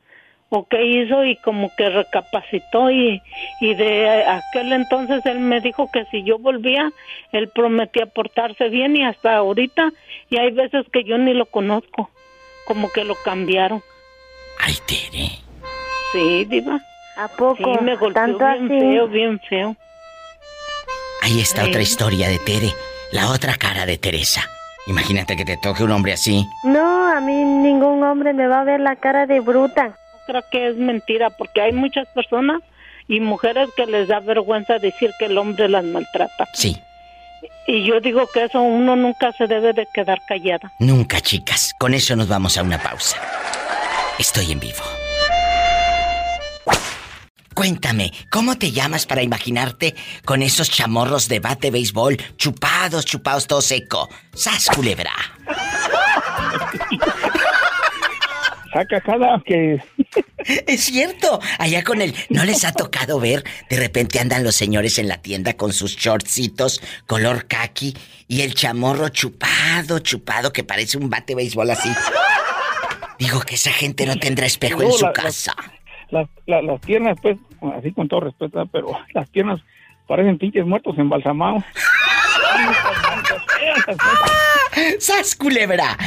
o 0.49 0.67
qué 0.67 0.85
hizo 0.85 1.25
y 1.25 1.35
como 1.37 1.71
que 1.75 1.89
recapacitó 1.89 2.91
y, 2.91 3.21
y 3.59 3.73
de 3.73 4.23
aquel 4.23 4.71
entonces 4.71 5.25
él 5.25 5.39
me 5.39 5.59
dijo 5.61 5.89
que 5.91 6.05
si 6.11 6.23
yo 6.23 6.37
volvía, 6.37 6.91
él 7.31 7.49
prometía 7.49 8.05
portarse 8.05 8.69
bien 8.69 8.95
y 8.95 9.03
hasta 9.03 9.35
ahorita, 9.35 9.91
y 10.29 10.37
hay 10.37 10.51
veces 10.51 10.85
que 10.93 11.03
yo 11.03 11.17
ni 11.17 11.33
lo 11.33 11.47
conozco, 11.47 12.11
como 12.65 12.91
que 12.91 13.03
lo 13.03 13.15
cambiaron. 13.23 13.81
Ay, 14.59 14.75
Tere. 14.85 15.31
Sí, 16.11 16.45
Diva. 16.45 16.79
¿A 17.17 17.27
poco? 17.27 17.57
Sí, 17.57 17.83
me 17.83 17.95
golpeó 17.95 18.21
¿Tanto 18.21 18.37
bien 18.39 18.65
así? 18.65 18.79
feo, 18.79 19.07
bien 19.07 19.39
feo. 19.47 19.75
Ahí 21.21 21.39
está 21.39 21.63
Sí. 21.63 21.69
otra 21.69 21.81
historia 21.81 22.27
de 22.27 22.39
Tere. 22.39 22.73
La 23.11 23.29
otra 23.29 23.55
cara 23.55 23.85
de 23.85 23.97
Teresa. 23.97 24.41
Imagínate 24.87 25.35
que 25.37 25.45
te 25.45 25.55
toque 25.57 25.83
un 25.83 25.91
hombre 25.91 26.13
así. 26.13 26.45
No, 26.63 27.07
a 27.07 27.21
mí 27.21 27.33
ningún 27.33 28.03
hombre 28.03 28.33
me 28.33 28.47
va 28.47 28.61
a 28.61 28.63
ver 28.65 28.79
la 28.81 28.95
cara 28.97 29.25
de 29.25 29.39
bruta. 29.39 29.97
Creo 30.25 30.41
que 30.51 30.69
es 30.69 30.75
mentira 30.75 31.29
porque 31.29 31.61
hay 31.61 31.71
muchas 31.71 32.07
personas 32.09 32.61
y 33.07 33.19
mujeres 33.19 33.69
que 33.77 33.85
les 33.85 34.07
da 34.07 34.19
vergüenza 34.19 34.79
decir 34.79 35.11
que 35.19 35.25
el 35.25 35.37
hombre 35.37 35.69
las 35.69 35.83
maltrata. 35.85 36.47
Sí. 36.53 36.81
Y 37.67 37.85
yo 37.85 38.01
digo 38.01 38.27
que 38.33 38.43
eso 38.45 38.61
uno 38.61 38.95
nunca 38.97 39.31
se 39.33 39.47
debe 39.47 39.71
de 39.73 39.87
quedar 39.93 40.19
callada. 40.27 40.73
Nunca, 40.79 41.21
chicas. 41.21 41.73
Con 41.77 41.93
eso 41.93 42.15
nos 42.15 42.27
vamos 42.27 42.57
a 42.57 42.63
una 42.63 42.77
pausa. 42.81 43.17
Estoy 44.19 44.51
en 44.51 44.59
vivo. 44.59 44.83
Cuéntame, 47.53 48.11
¿cómo 48.29 48.57
te 48.57 48.71
llamas 48.71 49.05
para 49.05 49.21
imaginarte 49.21 49.95
con 50.25 50.41
esos 50.41 50.69
chamorros 50.69 51.27
de 51.27 51.39
bate 51.39 51.71
béisbol 51.71 52.17
chupados, 52.37 53.05
chupados 53.05 53.47
todo 53.47 53.61
seco? 53.61 54.09
¡Sas, 54.33 54.67
culebra! 54.73 55.11
Saca 58.73 59.01
cada 59.01 59.39
que... 59.45 59.77
Es 60.67 60.85
cierto, 60.85 61.39
allá 61.59 61.83
con 61.83 62.01
el... 62.01 62.15
¿No 62.29 62.43
les 62.43 62.65
ha 62.65 62.71
tocado 62.73 63.19
ver? 63.19 63.43
De 63.69 63.77
repente 63.77 64.19
andan 64.19 64.43
los 64.43 64.55
señores 64.55 64.97
en 64.97 65.07
la 65.07 65.21
tienda 65.21 65.53
con 65.53 65.71
sus 65.73 65.95
shortcitos 65.95 66.81
color 67.05 67.45
khaki 67.47 67.95
y 68.27 68.41
el 68.41 68.55
chamorro 68.55 69.09
chupado, 69.09 69.99
chupado, 69.99 70.51
que 70.51 70.63
parece 70.63 70.97
un 70.97 71.09
bate 71.09 71.35
béisbol 71.35 71.69
así. 71.69 71.89
Digo 73.19 73.41
que 73.41 73.55
esa 73.55 73.71
gente 73.71 74.05
no 74.07 74.17
tendrá 74.17 74.47
espejo 74.47 74.81
en 74.81 74.91
su 74.91 75.05
la- 75.05 75.11
la- 75.11 75.13
Las, 76.09 76.27
la- 76.45 76.61
las 76.61 76.79
piernas, 76.81 77.17
pues, 77.21 77.37
así 77.77 77.91
con 77.91 78.07
todo 78.07 78.21
respeto, 78.21 78.65
pero 78.71 78.91
las 79.13 79.29
piernas 79.29 79.61
parecen 80.07 80.37
pinches 80.37 80.65
muertos 80.65 80.97
embalsamados. 80.97 81.63
¡Sas, 84.99 85.35
culebra! 85.35 85.97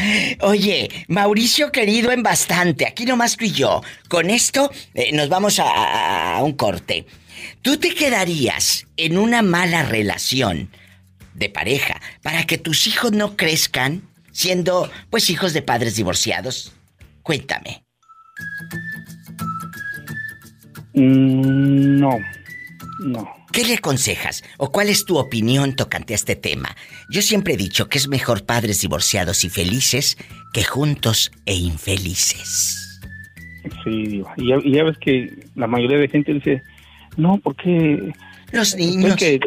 Oye, 0.41 0.89
Mauricio 1.09 1.71
querido 1.73 2.11
en 2.13 2.23
bastante, 2.23 2.87
aquí 2.87 3.05
nomás 3.05 3.37
tú 3.37 3.45
y 3.45 3.53
yo. 3.53 3.81
Con 4.09 4.31
esto 4.31 4.71
eh, 4.95 5.13
nos 5.13 5.29
vamos 5.29 5.61
a 5.63 6.39
un 6.43 6.53
corte. 6.53 7.07
¿Tú 7.63 7.77
te 7.79 7.95
quedarías 7.95 8.87
en 8.97 9.19
una 9.19 9.43
mala 9.43 9.85
relación 9.85 10.71
de 11.35 11.49
pareja 11.49 12.01
para 12.23 12.45
que 12.45 12.59
tus 12.59 12.87
hijos 12.87 13.13
no 13.13 13.37
crezcan 13.37 14.03
siendo, 14.33 14.91
pues, 15.11 15.31
hijos 15.31 15.53
de 15.53 15.63
padres 15.63 15.97
divorciados? 15.97 16.73
Cuéntame. 17.23 17.83
Mm, 20.97 22.01
no, 22.01 22.19
no. 23.05 23.29
¿Qué 23.53 23.65
le 23.65 23.75
aconsejas? 23.75 24.43
¿O 24.59 24.73
cuál 24.73 24.89
es 24.89 25.05
tu 25.05 25.19
opinión 25.19 25.77
tocante 25.77 26.13
a 26.13 26.17
este 26.17 26.37
tema? 26.37 26.77
Yo 27.09 27.23
siempre 27.23 27.55
he 27.55 27.57
dicho 27.57 27.89
que 27.89 27.99
es 27.99 28.09
mejor 28.09 28.45
padres 28.45 28.81
divorciados 28.81 29.45
y 29.45 29.49
felices 29.49 30.19
que 30.53 30.65
juntos 30.65 31.31
e 31.47 31.55
infelices. 31.55 33.01
Sí, 33.85 34.23
y 34.37 34.49
ya, 34.49 34.57
y 34.63 34.73
ya 34.73 34.85
ves 34.85 34.99
que 34.99 35.33
la 35.55 35.67
mayoría 35.67 35.99
de 35.99 36.09
gente 36.09 36.35
dice, 36.35 36.63
no, 37.17 37.39
porque... 37.43 38.13
Los 38.53 38.77
niños. 38.77 39.17
que, 39.17 39.41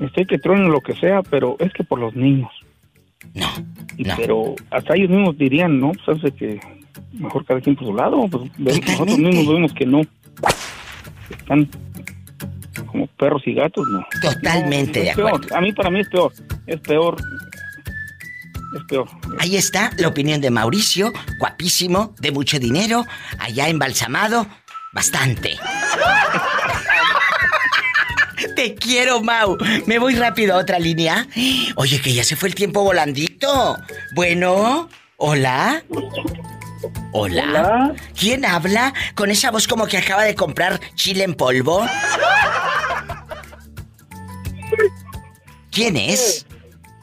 estoy 0.00 0.26
que 0.26 0.38
lo 0.38 0.80
que 0.80 0.94
sea, 0.94 1.22
pero 1.22 1.56
es 1.58 1.72
que 1.72 1.84
por 1.84 1.98
los 1.98 2.14
niños. 2.14 2.50
No, 3.34 3.46
Pero 4.16 4.56
hasta 4.70 4.96
ellos 4.96 5.10
mismos 5.10 5.36
dirían, 5.36 5.78
¿no? 5.78 5.92
Pues 5.92 6.18
hace 6.18 6.32
que 6.32 6.60
mejor 7.12 7.44
cada 7.44 7.60
quien 7.60 7.76
por 7.76 7.86
su 7.86 7.94
lado. 7.94 8.26
Pues 8.28 8.50
nosotros 8.58 9.18
mismos 9.18 9.46
vemos 9.46 9.72
que 9.74 9.86
no. 9.86 10.02
Están 11.50 11.68
como 12.86 13.06
perros 13.08 13.42
y 13.44 13.54
gatos, 13.54 13.84
¿no? 13.88 14.06
Totalmente 14.22 15.00
No, 15.00 15.04
de 15.04 15.10
es 15.10 15.16
peor. 15.16 15.28
acuerdo. 15.34 15.56
A 15.56 15.60
mí, 15.60 15.72
para 15.72 15.90
mí 15.90 16.00
es 16.00 16.08
peor. 16.08 16.32
Es 16.66 16.80
peor. 16.80 17.16
Es 18.76 18.82
peor. 18.88 19.08
Ahí 19.40 19.56
está 19.56 19.90
la 19.98 20.06
opinión 20.08 20.40
de 20.40 20.50
Mauricio, 20.50 21.12
guapísimo, 21.40 22.14
de 22.20 22.30
mucho 22.30 22.60
dinero, 22.60 23.04
allá 23.40 23.68
embalsamado, 23.68 24.46
bastante. 24.92 25.58
Te 28.56 28.74
quiero, 28.76 29.20
Mau. 29.20 29.58
Me 29.86 29.98
voy 29.98 30.14
rápido 30.14 30.54
a 30.54 30.58
otra 30.58 30.78
línea. 30.78 31.26
Oye, 31.76 32.00
que 32.00 32.12
ya 32.14 32.22
se 32.24 32.36
fue 32.36 32.48
el 32.48 32.54
tiempo 32.54 32.82
volandito. 32.84 33.76
Bueno, 34.14 34.88
hola. 35.16 35.82
Hola. 37.12 37.94
¿Quién 38.18 38.44
habla? 38.44 38.92
Con 39.14 39.30
esa 39.30 39.50
voz 39.50 39.66
como 39.68 39.86
que 39.86 39.98
acaba 39.98 40.22
de 40.24 40.34
comprar 40.34 40.80
chile 40.94 41.24
en 41.24 41.34
polvo. 41.34 41.84
¿Quién 45.70 45.96
es? 45.96 46.46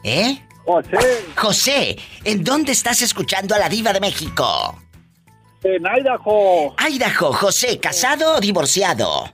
¿Eh? 0.04 0.42
José, 0.64 0.98
José, 1.36 1.98
¿en 2.24 2.44
dónde 2.44 2.72
estás 2.72 3.00
escuchando 3.00 3.54
a 3.54 3.58
la 3.58 3.68
diva 3.68 3.92
de 3.92 4.00
México? 4.00 4.78
en 5.64 5.82
Idaho. 5.84 6.74
Idaho, 6.88 7.32
José, 7.32 7.80
¿casado 7.80 8.36
o 8.36 8.40
divorciado? 8.40 9.30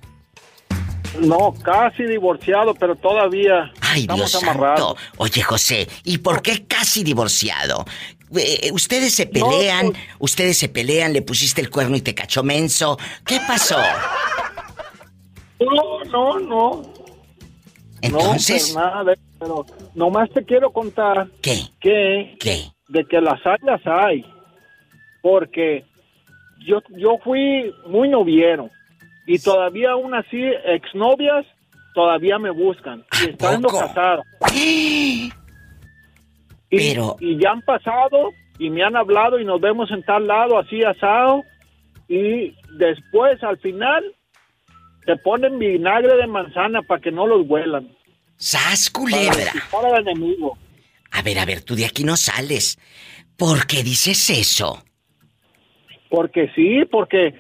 No, 1.21 1.53
casi 1.62 2.05
divorciado, 2.05 2.75
pero 2.75 2.97
todavía 2.97 3.71
Ay, 3.81 4.03
estamos 4.03 4.31
Dios 4.33 4.43
amarrados. 4.43 4.97
santo. 4.99 5.12
Oye, 5.19 5.43
José, 5.43 5.89
¿y 6.03 6.19
por 6.19 6.43
qué 6.43 6.66
casi 6.66 7.05
divorciado? 7.05 7.85
Eh, 8.36 8.70
ustedes 8.73 9.15
se 9.15 9.27
pelean, 9.27 9.93
pues- 9.93 9.98
ustedes 10.19 10.59
se 10.59 10.69
pelean, 10.69 11.12
le 11.12 11.23
pusiste 11.23 11.61
el 11.61 11.70
cuerno 11.70 11.97
y 11.97 12.01
te 12.01 12.15
cachó 12.15 12.43
menso. 12.43 12.98
¿Qué 13.27 13.40
pasó? 13.47 13.78
No, 15.61 16.05
no, 16.05 16.39
no. 16.40 16.82
Entonces, 18.02 18.74
No, 18.74 18.82
pues 18.82 18.93
nada, 18.94 19.15
pero 19.39 19.66
nomás 19.94 20.28
te 20.31 20.44
quiero 20.44 20.70
contar 20.70 21.27
¿qué? 21.40 21.59
que 21.81 22.36
¿Qué? 22.39 22.65
de 22.89 23.05
que 23.06 23.20
las 23.20 23.40
hay, 23.47 23.56
las 23.62 23.86
hay. 23.86 24.27
Porque 25.23 25.85
yo, 26.66 26.81
yo 26.90 27.16
fui 27.24 27.73
muy 27.86 28.09
noviero 28.11 28.69
y 29.27 29.39
todavía 29.39 29.93
aún 29.93 30.15
así 30.15 30.43
exnovias 30.66 31.47
todavía 31.94 32.39
me 32.39 32.51
buscan 32.51 33.05
y 33.24 33.31
estando 33.31 33.69
casado. 33.69 34.23
Y, 36.74 36.76
Pero- 36.92 37.16
y 37.20 37.38
ya 37.38 37.51
han 37.52 37.62
pasado 37.62 38.32
y 38.59 38.70
me 38.70 38.82
han 38.82 38.96
hablado 38.96 39.38
y 39.38 39.44
nos 39.44 39.60
vemos 39.60 39.90
en 39.90 40.02
tal 40.02 40.26
lado, 40.26 40.59
así 40.59 40.82
asado, 40.82 41.42
y 42.09 42.55
después 42.78 43.42
al 43.42 43.59
final 43.59 44.05
te 45.06 45.16
ponen 45.16 45.59
vinagre 45.59 46.16
de 46.16 46.26
manzana 46.26 46.82
para 46.82 47.01
que 47.01 47.10
no 47.12 47.26
los 47.26 47.46
huelan. 47.46 47.88
¡Sas, 48.36 48.90
culebra! 48.90 49.52
Para 49.70 49.98
el 49.98 50.09
enemigo. 50.09 50.59
A 51.12 51.22
ver, 51.22 51.38
a 51.38 51.44
ver, 51.44 51.62
tú 51.62 51.74
de 51.76 51.86
aquí 51.86 52.02
no 52.05 52.16
sales. 52.16 52.78
¿Por 53.36 53.66
qué 53.66 53.82
dices 53.82 54.30
eso? 54.30 54.82
Porque 56.10 56.51
sí, 56.55 56.84
porque 56.90 57.34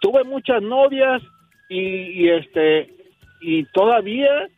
tuve 0.00 0.24
muchas 0.24 0.62
novias 0.62 1.22
y, 1.68 1.78
y, 1.80 2.28
este 2.30 2.92
y 3.40 3.64
todavía 3.72 4.48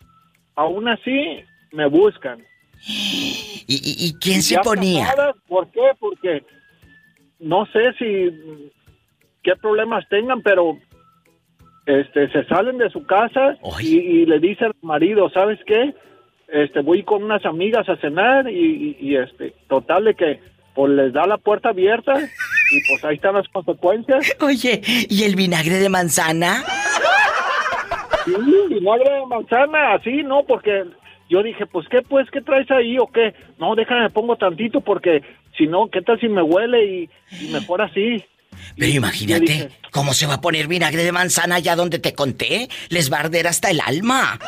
aún 0.54 0.88
así 0.88 1.40
me 1.72 1.86
buscan. 1.86 2.42
¿Y, 3.68 3.74
y- 3.74 4.06
y 4.08 4.14
quién 4.20 4.42
se 4.42 4.58
ponía? 4.58 5.06
casadas, 5.06 5.36
¿Por 5.48 5.68
qué? 5.70 5.80
Porque 5.98 6.44
no 7.40 7.66
sé 7.66 7.92
si 7.98 8.70
qué 9.42 9.56
problemas 9.56 10.08
tengan, 10.08 10.40
pero 10.42 10.78
este 11.86 12.30
se 12.30 12.44
salen 12.46 12.78
de 12.78 12.90
su 12.90 13.04
casa 13.06 13.56
y, 13.80 13.96
y 13.98 14.26
le 14.26 14.38
dicen 14.40 14.66
al 14.68 14.74
marido, 14.82 15.28
¿sabes 15.30 15.58
qué? 15.66 15.94
Este 16.48 16.80
voy 16.80 17.02
con 17.02 17.24
unas 17.24 17.44
amigas 17.44 17.88
a 17.88 17.96
cenar 17.96 18.48
y, 18.48 18.54
y- 18.56 18.96
y, 19.00 19.16
este 19.16 19.52
total 19.68 20.04
de 20.04 20.14
que 20.14 20.40
pues 20.74 20.92
les 20.92 21.12
da 21.12 21.26
la 21.26 21.38
puerta 21.38 21.70
abierta 21.70 22.14
y 22.18 22.88
pues 22.88 23.04
ahí 23.04 23.16
están 23.16 23.34
las 23.34 23.48
consecuencias. 23.48 24.24
Oye, 24.40 24.80
¿y 25.08 25.24
el 25.24 25.34
vinagre 25.34 25.78
de 25.78 25.88
manzana? 25.88 26.62
Sí, 28.24 28.32
vinagre 28.68 29.10
de 29.10 29.26
manzana, 29.26 29.94
así, 29.94 30.22
¿no? 30.22 30.44
Porque 30.44 30.84
yo 31.28 31.42
dije, 31.42 31.66
pues, 31.66 31.86
¿qué, 31.88 32.02
pues, 32.02 32.28
qué 32.30 32.40
traes 32.40 32.70
ahí 32.70 32.98
o 32.98 33.06
qué? 33.08 33.34
No, 33.58 33.74
déjame, 33.74 34.02
me 34.02 34.10
pongo 34.10 34.36
tantito 34.36 34.80
porque 34.80 35.22
si 35.56 35.66
no, 35.66 35.88
¿qué 35.90 36.02
tal 36.02 36.18
si 36.20 36.28
me 36.28 36.42
huele 36.42 36.84
y, 36.84 37.10
y 37.40 37.48
mejor 37.48 37.82
así? 37.82 38.24
Pero 38.78 38.90
imagínate, 38.92 39.40
dije- 39.44 39.68
¿cómo 39.90 40.12
se 40.14 40.26
va 40.26 40.34
a 40.34 40.40
poner 40.40 40.66
vinagre 40.66 41.04
de 41.04 41.12
manzana 41.12 41.56
allá 41.56 41.76
donde 41.76 41.98
te 41.98 42.14
conté? 42.14 42.68
Les 42.88 43.12
va 43.12 43.18
a 43.18 43.20
arder 43.20 43.46
hasta 43.46 43.70
el 43.70 43.80
alma. 43.80 44.38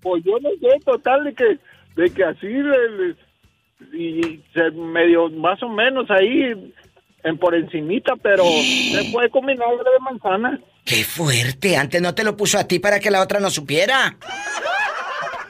Pues 0.00 0.24
yo 0.24 0.32
no 0.40 0.48
sé, 0.60 0.78
total, 0.84 1.24
de 1.24 1.34
que, 1.34 1.58
de 1.96 2.10
que 2.10 2.24
así, 2.24 2.46
de- 2.48 3.14
y 3.92 4.40
se 4.54 4.70
medio, 4.72 5.28
más 5.30 5.62
o 5.62 5.68
menos 5.68 6.10
ahí, 6.10 6.72
en 7.22 7.38
por 7.38 7.54
encimita, 7.54 8.14
pero 8.16 8.44
se 8.92 9.10
fue 9.12 9.28
con 9.30 9.46
vinagre 9.46 9.76
de 9.78 10.00
manzana. 10.00 10.58
¡Qué 10.84 11.04
fuerte! 11.04 11.76
Antes 11.76 12.00
no 12.00 12.14
te 12.14 12.24
lo 12.24 12.36
puso 12.36 12.58
a 12.58 12.64
ti 12.66 12.78
para 12.78 12.98
que 12.98 13.10
la 13.10 13.20
otra 13.22 13.38
no 13.40 13.50
supiera. 13.50 14.16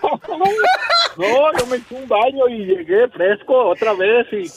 No, 0.02 1.58
yo 1.58 1.66
me 1.66 1.76
eché 1.76 1.94
un 1.94 2.08
baño 2.08 2.48
y 2.48 2.64
llegué 2.64 3.08
fresco 3.08 3.68
otra 3.68 3.92
vez 3.94 4.26
y... 4.32 4.48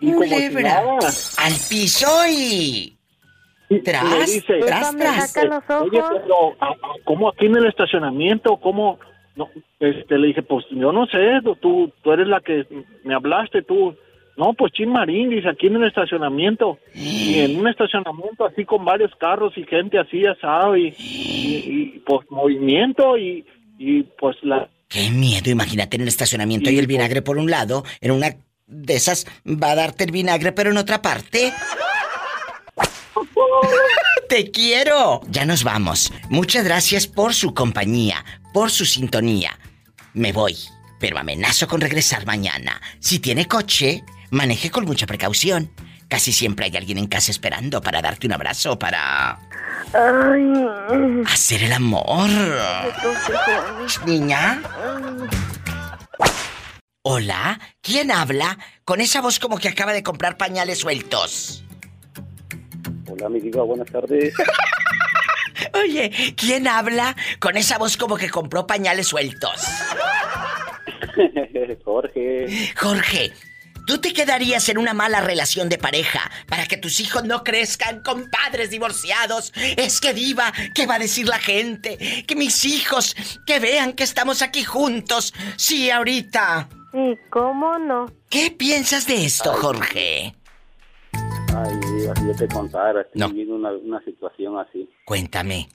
y 0.00 0.12
como 0.12 0.24
si 0.24 0.30
culebra! 0.30 0.62
nada. 0.62 0.98
¡Al 1.38 1.52
piso 1.68 2.06
y... 2.28 2.90
¡Tras, 3.84 4.04
me 4.04 4.18
dice, 4.26 4.58
tras, 4.66 4.94
tras! 4.96 5.34
Oye, 5.82 6.00
pero 6.22 6.54
¿a- 6.60 6.66
a- 6.68 6.76
¿cómo 7.04 7.28
aquí 7.30 7.46
en 7.46 7.56
el 7.56 7.66
estacionamiento? 7.66 8.56
¿Cómo? 8.58 8.98
No, 9.36 9.48
este, 9.80 10.16
le 10.18 10.28
dije, 10.28 10.42
pues 10.42 10.64
yo 10.70 10.92
no 10.92 11.06
sé, 11.06 11.40
tú, 11.60 11.90
tú 12.02 12.12
eres 12.12 12.28
la 12.28 12.40
que 12.40 12.66
me 13.02 13.14
hablaste, 13.14 13.62
tú. 13.62 13.96
No, 14.36 14.52
pues 14.52 14.72
Chin 14.72 14.90
Marín, 14.90 15.30
dice, 15.30 15.48
aquí 15.48 15.68
en 15.68 15.76
el 15.76 15.84
estacionamiento. 15.88 16.78
Y 16.94 17.38
en 17.40 17.58
un 17.58 17.66
estacionamiento 17.66 18.44
así 18.44 18.64
con 18.64 18.84
varios 18.84 19.12
carros 19.16 19.56
y 19.56 19.64
gente 19.64 19.98
así 19.98 20.24
asado 20.26 20.76
y, 20.76 20.88
y, 20.98 21.64
y, 21.96 22.02
pues 22.06 22.30
movimiento 22.30 23.16
y, 23.16 23.44
y 23.78 24.02
pues 24.02 24.36
la... 24.42 24.68
¡Qué 24.88 25.10
miedo! 25.10 25.50
Imagínate 25.50 25.96
en 25.96 26.02
el 26.02 26.08
estacionamiento 26.08 26.70
y 26.70 26.78
el 26.78 26.86
vinagre 26.86 27.22
por 27.22 27.38
un 27.38 27.50
lado, 27.50 27.84
en 28.00 28.12
una 28.12 28.36
de 28.66 28.94
esas 28.94 29.26
va 29.46 29.72
a 29.72 29.74
darte 29.74 30.04
el 30.04 30.12
vinagre, 30.12 30.52
pero 30.52 30.70
en 30.70 30.76
otra 30.76 31.02
parte. 31.02 31.52
¡Te 34.28 34.50
quiero! 34.50 35.20
Ya 35.28 35.44
nos 35.44 35.64
vamos. 35.64 36.12
Muchas 36.28 36.64
gracias 36.64 37.06
por 37.06 37.34
su 37.34 37.54
compañía, 37.54 38.24
por 38.52 38.70
su 38.70 38.84
sintonía. 38.84 39.58
Me 40.12 40.32
voy, 40.32 40.56
pero 40.98 41.18
amenazo 41.18 41.68
con 41.68 41.80
regresar 41.80 42.26
mañana. 42.26 42.80
Si 43.00 43.18
tiene 43.18 43.46
coche, 43.46 44.04
maneje 44.30 44.70
con 44.70 44.84
mucha 44.84 45.06
precaución. 45.06 45.70
Casi 46.08 46.32
siempre 46.32 46.66
hay 46.66 46.76
alguien 46.76 46.98
en 46.98 47.06
casa 47.06 47.30
esperando 47.30 47.80
para 47.80 48.02
darte 48.02 48.26
un 48.26 48.32
abrazo, 48.32 48.78
para 48.78 49.38
hacer 51.26 51.62
el 51.64 51.72
amor. 51.72 52.28
Niña. 54.06 54.62
Hola, 57.02 57.60
¿quién 57.82 58.10
habla? 58.10 58.58
Con 58.84 59.00
esa 59.00 59.20
voz 59.20 59.38
como 59.38 59.58
que 59.58 59.68
acaba 59.68 59.92
de 59.92 60.02
comprar 60.02 60.36
pañales 60.36 60.78
sueltos. 60.78 61.64
Hola, 63.10 63.28
mi 63.28 63.40
diva, 63.40 63.62
buenas 63.62 63.90
tardes. 63.90 64.34
Oye, 65.74 66.34
¿quién 66.36 66.66
habla 66.66 67.14
con 67.40 67.56
esa 67.56 67.78
voz 67.78 67.96
como 67.96 68.16
que 68.16 68.30
compró 68.30 68.66
pañales 68.66 69.08
sueltos? 69.08 69.64
Jorge. 71.84 72.72
Jorge, 72.76 73.32
¿tú 73.86 73.98
te 73.98 74.12
quedarías 74.12 74.68
en 74.68 74.78
una 74.78 74.94
mala 74.94 75.20
relación 75.20 75.68
de 75.68 75.78
pareja 75.78 76.30
para 76.48 76.66
que 76.66 76.76
tus 76.76 77.00
hijos 77.00 77.24
no 77.24 77.44
crezcan 77.44 78.02
con 78.02 78.30
padres 78.30 78.70
divorciados? 78.70 79.52
Es 79.76 80.00
que 80.00 80.14
diva, 80.14 80.52
¿qué 80.74 80.86
va 80.86 80.96
a 80.96 80.98
decir 80.98 81.28
la 81.28 81.38
gente? 81.38 82.24
Que 82.26 82.36
mis 82.36 82.64
hijos, 82.64 83.16
que 83.46 83.60
vean 83.60 83.92
que 83.92 84.04
estamos 84.04 84.42
aquí 84.42 84.64
juntos. 84.64 85.34
Sí, 85.56 85.90
ahorita. 85.90 86.68
Sí, 86.92 87.18
¿cómo 87.30 87.78
no? 87.78 88.06
¿Qué 88.30 88.50
piensas 88.50 89.06
de 89.06 89.24
esto, 89.24 89.52
Jorge? 89.52 90.34
Ay, 91.12 91.74
diva, 91.98 92.14
si 92.16 92.26
yo 92.26 92.36
te 92.36 92.48
contara, 92.48 93.06
una, 93.14 93.72
una 93.72 94.04
situación 94.04 94.58
así. 94.58 94.88
Cuéntame. 95.04 95.68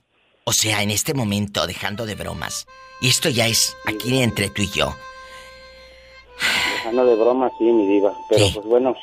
O 0.45 0.53
sea, 0.53 0.81
en 0.81 0.90
este 0.90 1.14
momento, 1.14 1.68
dejando 1.68 2.06
de 2.06 2.15
bromas, 2.15 2.65
y 3.02 3.07
esto 3.07 3.30
ya 3.30 3.48
es 3.48 3.76
aquí 3.86 4.22
entre 4.22 4.49
tú 4.49 4.64
y 4.64 4.69
yo. 4.69 4.95
Dejando 6.74 7.06
de 7.06 7.16
broma, 7.16 7.52
sí, 7.57 7.66
mi 7.66 7.88
diva. 7.88 8.14
Pero 8.30 8.45
pues 8.53 8.66
bueno. 8.66 8.95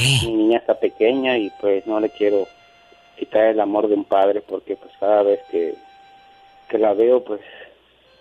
Mi 0.00 0.32
niña 0.32 0.58
está 0.58 0.78
pequeña 0.80 1.36
y 1.36 1.50
pues 1.60 1.86
no 1.86 2.00
le 2.00 2.10
quiero 2.10 2.48
quitar 3.18 3.44
el 3.44 3.60
amor 3.60 3.88
de 3.88 3.94
un 3.94 4.04
padre 4.04 4.40
porque 4.40 4.74
pues 4.74 4.90
cada 4.98 5.22
vez 5.22 5.40
que, 5.50 5.74
que 6.68 6.78
la 6.78 6.94
veo 6.94 7.22
pues 7.22 7.40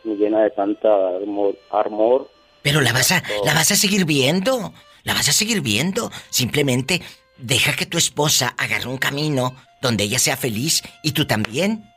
me 0.03 0.15
llena 0.15 0.43
de 0.43 0.49
tanta 0.51 0.89
amor, 1.17 1.57
amor 1.71 2.29
Pero 2.61 2.81
la 2.81 2.91
vas 2.93 3.11
a, 3.11 3.23
la 3.45 3.53
vas 3.53 3.71
a 3.71 3.75
seguir 3.75 4.05
viendo. 4.05 4.73
La 5.03 5.13
vas 5.13 5.29
a 5.29 5.33
seguir 5.33 5.61
viendo. 5.61 6.11
Simplemente 6.29 7.01
deja 7.37 7.73
que 7.73 7.85
tu 7.85 7.97
esposa 7.97 8.53
agarre 8.57 8.87
un 8.87 8.97
camino 8.97 9.55
donde 9.81 10.03
ella 10.03 10.19
sea 10.19 10.37
feliz 10.37 10.83
y 11.03 11.11
tú 11.11 11.25
también. 11.25 11.91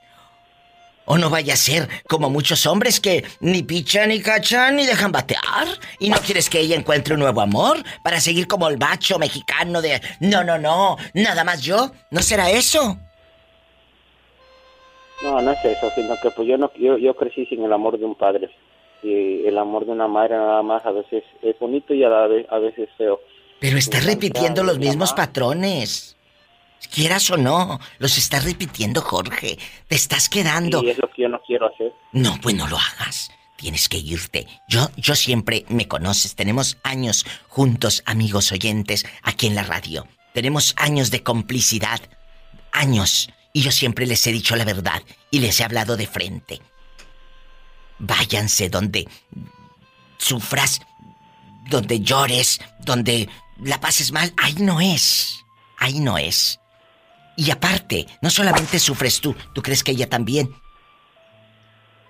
O 1.07 1.19
no 1.19 1.29
vaya 1.29 1.55
a 1.55 1.57
ser 1.57 1.89
como 2.09 2.31
muchos 2.31 2.67
hombres 2.67 2.99
que 2.99 3.25
ni 3.41 3.63
pichan 3.63 4.09
ni 4.09 4.21
cachan 4.21 4.77
ni 4.77 4.87
dejan 4.87 5.13
batear. 5.13 5.69
Y 5.99 6.09
no 6.09 6.17
quieres 6.19 6.49
que 6.49 6.61
ella 6.61 6.77
encuentre 6.77 7.15
un 7.15 7.21
nuevo 7.21 7.41
amor 7.41 7.79
para 8.03 8.21
seguir 8.21 8.47
como 8.47 8.69
el 8.69 8.79
macho 8.79 9.19
mexicano 9.19 9.83
de 9.83 10.01
no, 10.21 10.43
no, 10.45 10.59
no, 10.59 10.97
nada 11.13 11.45
más 11.45 11.63
yo. 11.63 11.91
¿No 12.11 12.23
será 12.23 12.51
eso? 12.51 12.99
No, 15.23 15.41
no 15.41 15.53
es 15.53 15.65
eso, 15.65 15.91
sino 15.95 16.17
que 16.21 16.31
pues 16.31 16.49
yo 16.49 16.59
no 16.59 16.71
yo, 16.75 16.99
yo 16.99 17.15
crecí 17.15 17.47
sin 17.47 17.65
el 17.65 17.73
amor 17.73 17.99
de 17.99 18.05
un 18.05 18.15
padre. 18.15 18.51
Y 19.03 19.47
el 19.47 19.59
amor 19.59 19.85
de 19.85 19.93
una 19.93 20.09
madre 20.09 20.37
nada 20.37 20.63
más 20.63 20.85
a 20.87 20.91
veces 20.91 21.25
es 21.43 21.59
bonito 21.59 21.93
y 21.93 22.03
a, 22.05 22.09
la 22.09 22.27
vez, 22.27 22.47
a 22.51 22.59
veces 22.59 22.89
es 22.89 22.97
feo. 22.97 23.21
Pero 23.61 23.77
estás 23.77 24.07
repitiendo 24.07 24.63
los 24.63 24.79
mi 24.79 24.87
mismos 24.87 25.13
patrones. 25.13 26.17
Quieras 26.93 27.31
o 27.31 27.37
no, 27.37 27.81
los 27.99 28.19
estás 28.19 28.45
repitiendo, 28.45 29.01
Jorge. 29.01 29.59
Te 29.89 29.95
estás 29.95 30.29
quedando. 30.29 30.83
Y 30.83 30.91
es 30.91 30.99
lo 30.99 31.11
que 31.11 31.23
yo 31.23 31.29
no 31.29 31.41
quiero 31.47 31.67
hacer. 31.73 31.93
No, 32.13 32.39
pues 32.41 32.55
no 32.55 32.69
lo 32.69 32.79
hagas. 32.79 33.31
Tienes 33.57 33.89
que 33.89 33.99
irte. 33.99 34.47
Yo, 34.69 34.91
yo 34.97 35.15
siempre 35.15 35.65
me 35.69 35.89
conoces. 35.89 36.35
Tenemos 36.35 36.79
años 36.83 37.25
juntos, 37.49 38.03
amigos 38.07 38.53
oyentes, 38.53 39.07
aquí 39.23 39.47
en 39.47 39.55
la 39.55 39.63
radio. 39.63 40.07
Tenemos 40.33 40.75
años 40.77 41.11
de 41.11 41.23
complicidad. 41.23 42.01
Años. 42.73 43.31
Y 43.53 43.63
yo 43.63 43.71
siempre 43.71 44.07
les 44.07 44.27
he 44.27 44.33
dicho 44.33 44.57
la 44.57 44.65
verdad 44.65 45.03
y 45.31 45.39
les 45.39 45.61
he 45.61 45.65
hablado 45.65 45.97
de 45.97 46.07
frente. 46.07 46.61
Váyanse 48.01 48.69
donde 48.69 49.09
sufras, 50.19 50.81
donde 51.71 52.01
llores, 52.01 52.61
donde 52.81 53.29
la 53.63 53.81
pases 53.81 54.11
mal. 54.11 54.35
Ahí 54.37 54.55
no 54.59 54.81
es. 54.81 55.45
Ahí 55.79 56.01
no 56.01 56.19
es. 56.19 56.59
Y 57.37 57.51
aparte, 57.51 58.07
no 58.23 58.31
solamente 58.31 58.79
sufres 58.79 59.21
tú, 59.21 59.35
¿tú 59.53 59.63
crees 59.63 59.83
que 59.83 59.93
ella 59.93 60.09
también? 60.09 60.51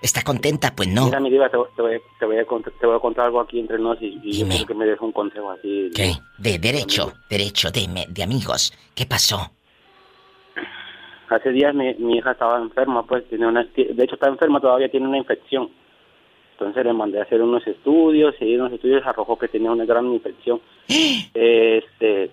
¿Está 0.03 0.23
contenta? 0.23 0.75
Pues 0.77 0.89
no. 0.91 1.07
Mira, 1.07 1.19
mi 1.21 1.31
diva, 1.31 1.49
te, 1.49 1.57
te 1.75 1.81
voy, 1.83 1.99
te 2.21 2.27
voy 2.27 2.39
a 2.39 2.45
contar, 2.45 2.73
te 2.79 2.87
voy 2.87 2.97
a 2.97 2.99
contar 2.99 3.25
algo 3.25 3.41
aquí 3.41 3.59
entre 3.59 3.79
nos 3.79 4.01
y, 4.03 4.21
y 4.23 4.39
yo 4.41 4.47
quiero 4.47 4.67
que 4.67 4.75
me 4.75 4.85
des 4.85 5.01
un 5.01 5.13
consejo 5.13 5.51
así. 5.51 5.91
¿Qué? 5.95 6.13
De 6.37 6.59
derecho, 6.59 7.15
derecho, 7.31 7.71
de, 7.71 8.05
de 8.07 8.23
amigos. 8.23 8.75
¿Qué 8.95 9.07
pasó? 9.07 9.51
Hace 11.31 11.51
días 11.53 11.75
mi, 11.75 11.95
mi 11.95 12.19
hija 12.19 12.33
estaba 12.33 12.59
enferma, 12.59 13.03
pues, 13.07 13.27
tiene 13.31 13.47
una, 13.47 13.65
de 13.65 14.05
hecho 14.05 14.17
está 14.17 14.29
enferma, 14.29 14.61
todavía 14.61 14.91
tiene 14.91 15.09
una 15.09 15.17
infección. 15.17 15.71
Entonces 16.53 16.85
le 16.85 16.93
mandé 16.93 17.19
a 17.19 17.23
hacer 17.23 17.41
unos 17.41 17.67
estudios 17.67 18.35
y 18.41 18.53
en 18.53 18.59
los 18.59 18.73
estudios 18.73 19.05
arrojó 19.07 19.39
que 19.39 19.49
tenía 19.49 19.73
una 19.73 19.87
gran 19.87 20.07
infección. 20.13 20.61
Este, 21.35 22.31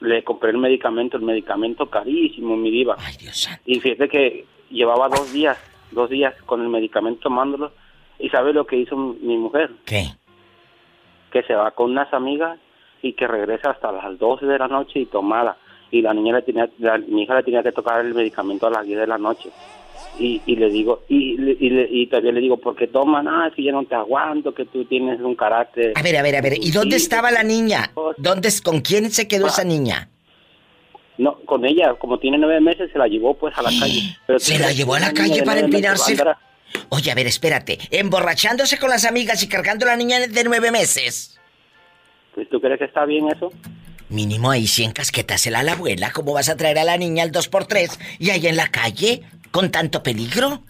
le 0.00 0.22
compré 0.24 0.50
el 0.50 0.58
medicamento, 0.58 1.16
el 1.16 1.22
medicamento 1.22 1.86
carísimo, 1.86 2.56
mi 2.56 2.70
diva. 2.70 2.96
Ay, 2.98 3.16
Dios 3.18 3.48
Y 3.64 3.80
fíjese 3.80 4.08
que 4.08 4.46
llevaba 4.70 5.08
dos 5.08 5.32
días, 5.32 5.58
dos 5.90 6.10
días 6.10 6.34
con 6.46 6.60
el 6.62 6.68
medicamento 6.68 7.22
tomándolo. 7.22 7.72
¿Y 8.18 8.28
sabe 8.28 8.52
lo 8.52 8.66
que 8.66 8.76
hizo 8.76 8.96
mi 8.96 9.36
mujer? 9.36 9.70
¿Qué? 9.84 10.06
Que 11.30 11.42
se 11.42 11.54
va 11.54 11.70
con 11.72 11.90
unas 11.90 12.12
amigas 12.12 12.58
y 13.02 13.12
que 13.14 13.26
regresa 13.26 13.70
hasta 13.70 13.92
las 13.92 14.18
12 14.18 14.46
de 14.46 14.58
la 14.58 14.68
noche 14.68 15.00
y 15.00 15.06
tomada. 15.06 15.56
Y 15.90 16.00
la 16.00 16.14
niña 16.14 16.34
le 16.34 16.42
tenía, 16.42 16.68
la, 16.78 16.98
mi 16.98 17.22
hija 17.22 17.36
le 17.36 17.42
tenía 17.42 17.62
que 17.62 17.72
tocar 17.72 18.04
el 18.04 18.14
medicamento 18.14 18.66
a 18.66 18.70
las 18.70 18.86
10 18.86 19.00
de 19.00 19.06
la 19.06 19.18
noche. 19.18 19.50
Y, 20.18 20.40
y 20.46 20.56
le 20.56 20.68
digo, 20.70 21.02
y, 21.08 21.32
y, 21.58 21.70
le- 21.70 21.88
y 21.90 22.06
todavía 22.06 22.32
le 22.32 22.40
digo, 22.40 22.56
¿por 22.56 22.76
qué 22.76 22.86
toman? 22.86 23.26
Ah, 23.26 23.50
si 23.56 23.64
yo 23.64 23.72
no 23.72 23.84
te 23.84 23.94
aguanto, 23.96 24.54
que 24.54 24.64
tú 24.64 24.84
tienes 24.84 25.20
un 25.20 25.34
carácter. 25.34 25.92
A 25.96 26.02
ver, 26.02 26.16
a 26.16 26.22
ver, 26.22 26.36
a 26.36 26.40
ver. 26.40 26.54
¿Y 26.60 26.70
dónde 26.70 26.96
estaba 26.96 27.30
la 27.32 27.42
niña? 27.42 27.90
¿Dónde, 28.16 28.48
¿Con 28.62 28.80
quién 28.80 29.10
se 29.10 29.26
quedó 29.26 29.48
esa 29.48 29.64
niña? 29.64 30.08
No, 31.18 31.36
con 31.46 31.64
ella, 31.64 31.94
como 31.98 32.18
tiene 32.18 32.38
nueve 32.38 32.60
meses, 32.60 32.90
se 32.92 32.98
la 32.98 33.06
llevó 33.08 33.34
pues 33.34 33.56
a 33.56 33.62
la 33.62 33.70
calle. 33.78 34.16
Pero 34.26 34.38
¿Se 34.38 34.58
la 34.58 34.72
llevó 34.72 34.94
a 34.94 35.00
la 35.00 35.12
calle 35.12 35.42
para 35.42 35.60
empinarse? 35.60 36.16
Oye, 36.88 37.10
a 37.10 37.14
ver, 37.14 37.26
espérate. 37.28 37.78
¿Emborrachándose 37.90 38.78
con 38.78 38.90
las 38.90 39.04
amigas 39.04 39.42
y 39.42 39.48
cargando 39.48 39.86
a 39.86 39.90
la 39.90 39.96
niña 39.96 40.18
de 40.26 40.44
nueve 40.44 40.70
meses? 40.72 41.38
Pues, 42.34 42.48
¿Tú 42.50 42.60
crees 42.60 42.78
que 42.78 42.84
está 42.86 43.04
bien 43.04 43.28
eso? 43.28 43.52
Mínimo 44.08 44.50
ahí 44.50 44.66
sí 44.66 44.82
encasquetasela 44.84 45.60
a 45.60 45.62
la 45.62 45.72
abuela. 45.72 46.10
¿Cómo 46.12 46.32
vas 46.32 46.48
a 46.48 46.56
traer 46.56 46.78
a 46.78 46.84
la 46.84 46.96
niña 46.96 47.22
al 47.22 47.30
2x3 47.32 47.96
y 48.18 48.30
ahí 48.30 48.46
en 48.48 48.56
la 48.56 48.68
calle? 48.68 49.22
¿Con 49.54 49.70
tanto 49.70 50.02
peligro? 50.02 50.62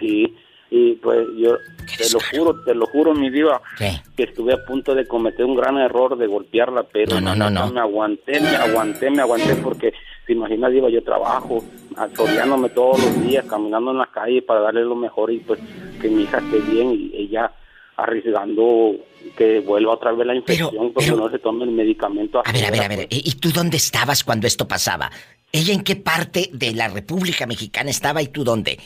Sí, 0.00 0.34
y 0.68 0.94
pues 0.94 1.28
yo 1.38 1.56
te 1.96 2.10
lo 2.12 2.18
juro, 2.28 2.64
te 2.64 2.74
lo 2.74 2.86
juro, 2.86 3.14
mi 3.14 3.30
diva, 3.30 3.62
¿Qué? 3.78 4.00
que 4.16 4.24
estuve 4.24 4.52
a 4.52 4.64
punto 4.64 4.96
de 4.96 5.06
cometer 5.06 5.44
un 5.44 5.54
gran 5.54 5.78
error 5.78 6.18
de 6.18 6.26
golpearla, 6.26 6.82
pero 6.92 7.20
No, 7.20 7.36
no, 7.36 7.48
no, 7.48 7.48
no. 7.48 7.72
me 7.72 7.78
aguanté, 7.78 8.40
me 8.40 8.48
aguanté, 8.56 9.10
me 9.10 9.22
aguanté 9.22 9.54
porque, 9.62 9.92
se 10.26 10.32
imagina, 10.32 10.68
diva, 10.68 10.90
yo 10.90 11.04
trabajo, 11.04 11.64
asoleándome 11.96 12.68
todos 12.70 12.98
los 13.00 13.22
días, 13.22 13.44
caminando 13.46 13.92
en 13.92 13.98
la 13.98 14.10
calle 14.10 14.42
para 14.42 14.58
darle 14.62 14.82
lo 14.82 14.96
mejor 14.96 15.30
y 15.30 15.38
pues 15.38 15.60
que 16.02 16.08
mi 16.08 16.24
hija 16.24 16.38
esté 16.38 16.58
bien 16.68 16.90
y 16.94 17.12
ella 17.16 17.52
arriesgando 17.96 18.96
que 19.38 19.60
vuelva 19.60 19.94
otra 19.94 20.10
vez 20.12 20.26
la 20.26 20.34
infección 20.34 20.92
porque 20.92 21.12
no 21.12 21.30
se 21.30 21.38
tome 21.38 21.62
el 21.64 21.70
medicamento. 21.70 22.42
A 22.44 22.50
ver, 22.50 22.64
a 22.64 22.70
ver, 22.72 22.82
a 22.82 22.88
ver. 22.88 23.06
¿Y 23.08 23.22
y 23.30 23.32
tú 23.36 23.50
dónde 23.52 23.76
estabas 23.76 24.24
cuando 24.24 24.48
esto 24.48 24.66
pasaba? 24.66 25.10
¿Ella 25.56 25.72
en 25.72 25.82
qué 25.82 25.96
parte 25.96 26.50
de 26.52 26.72
la 26.74 26.88
República 26.88 27.46
Mexicana 27.46 27.88
estaba 27.90 28.20
y 28.20 28.26
tú 28.28 28.44
dónde? 28.44 28.78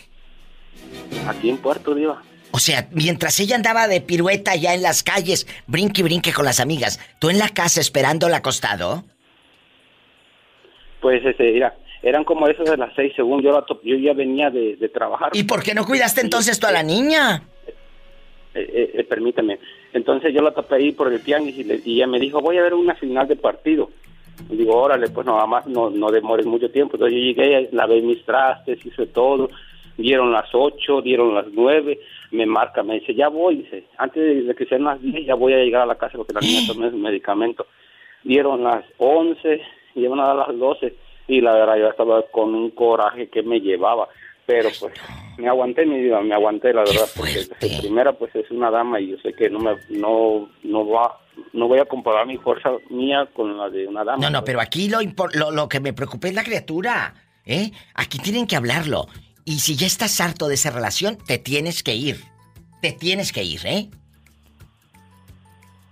Aquí 1.27 1.51
en 1.51 1.59
Puerto 1.59 1.95
Diva. 1.95 2.23
O 2.53 2.59
sea, 2.61 2.89
mientras 2.93 3.39
ella 3.41 3.57
andaba 3.57 3.89
de 3.89 4.01
pirueta 4.01 4.55
ya 4.55 4.75
en 4.75 4.83
las 4.83 5.03
calles, 5.03 5.47
brinque 5.67 6.01
y 6.01 6.05
brinque 6.05 6.33
con 6.33 6.45
las 6.45 6.61
amigas, 6.61 7.01
tú 7.19 7.29
en 7.31 7.39
la 7.39 7.49
casa 7.49 7.81
esperándola 7.81 8.37
acostado. 8.39 9.05
Pues 11.01 11.25
ese, 11.25 11.43
mira, 11.53 11.75
eran 12.03 12.23
como 12.25 12.47
esos 12.47 12.69
de 12.71 12.77
las 12.77 12.95
seis 12.95 13.13
según 13.17 13.43
yo 13.43 13.51
la 13.53 13.63
to- 13.65 13.81
yo 13.83 13.97
ya 13.97 14.13
venía 14.13 14.51
de, 14.51 14.77
de 14.77 14.89
trabajar. 14.89 15.31
¿Y 15.35 15.45
por 15.45 15.63
qué 15.65 15.75
no 15.75 15.85
cuidaste 15.85 16.21
entonces 16.21 16.61
tú 16.61 16.67
a 16.67 16.73
la 16.73 16.83
niña? 16.85 17.43
Eh, 18.55 18.69
eh, 18.75 18.91
eh, 18.95 19.05
permíteme. 19.05 19.59
Entonces 19.93 20.33
yo 20.35 20.41
la 20.43 20.53
topé 20.53 20.77
ahí 20.77 20.93
por 20.93 21.13
el 21.13 21.21
tianguis 21.21 21.57
y, 21.59 21.65
le- 21.65 21.81
y 21.85 21.97
ella 21.97 22.07
me 22.07 22.21
dijo, 22.21 22.41
voy 22.41 22.59
a 22.59 22.63
ver 22.63 22.75
una 22.75 22.95
final 22.95 23.27
de 23.29 23.37
partido. 23.37 23.91
Digo, 24.49 24.77
órale, 24.77 25.09
pues 25.11 25.27
más, 25.27 25.67
no, 25.67 25.91
no 25.91 26.11
demores 26.11 26.47
mucho 26.47 26.71
tiempo. 26.71 26.97
Entonces 26.97 27.19
yo 27.19 27.25
llegué, 27.25 27.69
lavé 27.73 28.01
mis 28.03 28.25
trastes, 28.25 28.85
hice 28.85 29.07
todo. 29.07 29.51
Dieron 29.97 30.33
las 30.33 30.49
ocho, 30.55 31.03
dieron 31.03 31.35
las 31.35 31.47
nueve. 31.53 32.01
Me 32.31 32.47
marca, 32.47 32.83
me 32.83 32.95
dice, 32.95 33.15
ya 33.15 33.29
voy. 33.29 33.57
Dice, 33.57 33.85
antes 33.99 34.47
de 34.47 34.55
que 34.55 34.67
sean 34.67 34.85
las 34.85 35.01
diez, 35.01 35.27
ya 35.27 35.35
voy 35.35 35.53
a 35.53 35.59
llegar 35.59 35.83
a 35.83 35.87
la 35.87 35.97
casa 35.97 36.17
porque 36.17 36.33
la 36.33 36.41
niña 36.41 36.67
tomé 36.67 36.91
su 36.91 36.97
medicamento. 36.97 37.67
Dieron 38.25 38.63
las 38.63 38.85
once, 38.99 39.63
iban 39.95 40.21
a 40.21 40.35
las 40.35 40.59
doce. 40.59 40.95
Y 41.29 41.41
la 41.41 41.53
verdad, 41.55 41.77
yo 41.77 41.89
estaba 41.89 42.23
con 42.31 42.55
un 42.55 42.71
coraje 42.71 43.29
que 43.29 43.43
me 43.43 43.61
llevaba. 43.61 44.09
Pero 44.47 44.69
pues 44.81 44.93
me 45.41 45.49
aguanté 45.49 45.87
mi 45.87 46.01
vida, 46.01 46.21
me 46.21 46.35
aguanté 46.35 46.73
la 46.73 46.83
verdad, 46.83 47.09
porque 47.17 47.47
de 47.61 47.79
primera 47.81 48.13
pues 48.13 48.35
es 48.35 48.51
una 48.51 48.71
dama 48.71 49.01
y 49.01 49.09
yo 49.09 49.17
sé 49.19 49.33
que 49.33 49.49
no 49.49 49.59
me 49.59 49.77
no 49.89 50.49
no 50.63 50.89
va 50.89 51.19
no 51.53 51.69
voy 51.69 51.79
a 51.79 51.87
comparar 51.87 52.27
mi 52.27 52.37
fuerza 52.37 52.71
mía 52.91 53.29
con 53.35 53.57
la 53.57 53.71
de 53.71 53.87
una 53.87 54.05
dama. 54.05 54.23
No, 54.23 54.31
no, 54.31 54.45
pero 54.45 54.61
aquí 54.61 54.89
lo, 54.89 54.99
lo, 55.35 55.51
lo 55.51 55.69
que 55.69 55.81
me 55.81 55.93
preocupa 55.93 56.29
es 56.29 56.35
la 56.35 56.45
criatura. 56.45 57.15
¿Eh? 57.47 57.73
Aquí 57.95 58.19
tienen 58.19 58.47
que 58.47 58.57
hablarlo. 58.57 59.09
Y 59.45 59.61
si 59.61 59.75
ya 59.75 59.87
estás 59.87 60.21
harto 60.21 60.47
de 60.49 60.55
esa 60.55 60.71
relación, 60.71 61.17
te 61.17 61.39
tienes 61.39 61.83
que 61.83 61.95
ir. 61.95 62.21
Te 62.83 62.93
tienes 62.93 63.33
que 63.33 63.43
ir, 63.43 63.61
¿eh? 63.65 63.91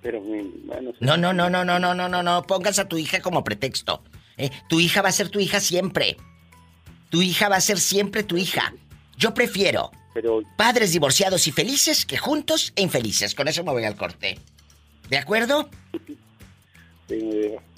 Pero 0.03 0.20
bueno. 0.20 0.93
No, 1.01 1.16
no, 1.16 1.33
no, 1.33 1.51
no, 1.51 1.65
no, 1.65 1.79
no, 1.79 1.95
no, 1.95 2.09
no, 2.09 2.23
no. 2.23 2.43
Pongas 2.43 2.79
a 2.79 2.89
tu 2.89 2.99
hija 2.99 3.20
como 3.20 3.43
pretexto. 3.43 4.03
¿eh? 4.37 4.51
Tu 4.69 4.81
hija 4.81 5.03
va 5.03 5.09
a 5.09 5.12
ser 5.12 5.31
tu 5.31 5.41
hija 5.41 5.61
siempre. 5.61 6.16
Tu 7.11 7.23
hija 7.23 7.49
va 7.49 7.57
a 7.57 7.61
ser 7.61 7.79
siempre 7.79 8.23
tu 8.23 8.37
hija. 8.37 8.75
Yo 9.19 9.35
prefiero 9.35 9.90
pero 10.15 10.43
padres 10.57 10.93
divorciados 10.93 11.47
y 11.47 11.53
felices 11.53 12.07
que 12.07 12.19
juntos 12.19 12.73
e 12.77 12.82
infelices. 12.82 13.35
Con 13.35 13.47
eso 13.49 13.62
me 13.65 13.73
voy 13.73 13.85
al 13.85 13.97
corte. 13.97 14.39
¿De 15.09 15.19
acuerdo? 15.19 15.69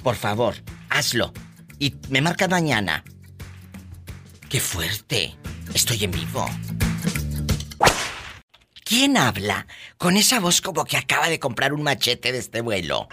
Por 0.03 0.17
favor, 0.17 0.55
hazlo. 0.89 1.33
Y 1.79 1.95
me 2.09 2.21
marcas 2.21 2.49
mañana. 2.49 3.05
¡Qué 4.49 4.61
fuerte! 4.61 5.37
Estoy 5.75 6.05
en 6.05 6.11
vivo. 6.11 6.47
¿Quién 8.85 9.17
habla 9.17 9.67
con 9.99 10.17
esa 10.17 10.41
voz 10.41 10.61
como 10.61 10.85
que 10.85 10.97
acaba 10.97 11.29
de 11.29 11.39
comprar 11.39 11.73
un 11.73 11.83
machete 11.83 12.33
de 12.33 12.39
este 12.39 12.61
vuelo? 12.61 13.09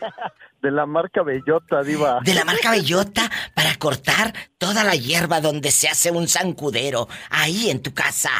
De 0.62 0.70
la 0.70 0.84
marca 0.86 1.22
Bellota, 1.22 1.82
Diva. 1.82 2.20
De 2.22 2.34
la 2.34 2.44
marca 2.44 2.70
Bellota 2.70 3.30
para 3.54 3.74
cortar 3.76 4.32
toda 4.58 4.84
la 4.84 4.94
hierba 4.94 5.40
donde 5.40 5.70
se 5.70 5.88
hace 5.88 6.10
un 6.10 6.28
zancudero. 6.28 7.08
Ahí 7.30 7.70
en 7.70 7.82
tu 7.82 7.94
casa. 7.94 8.30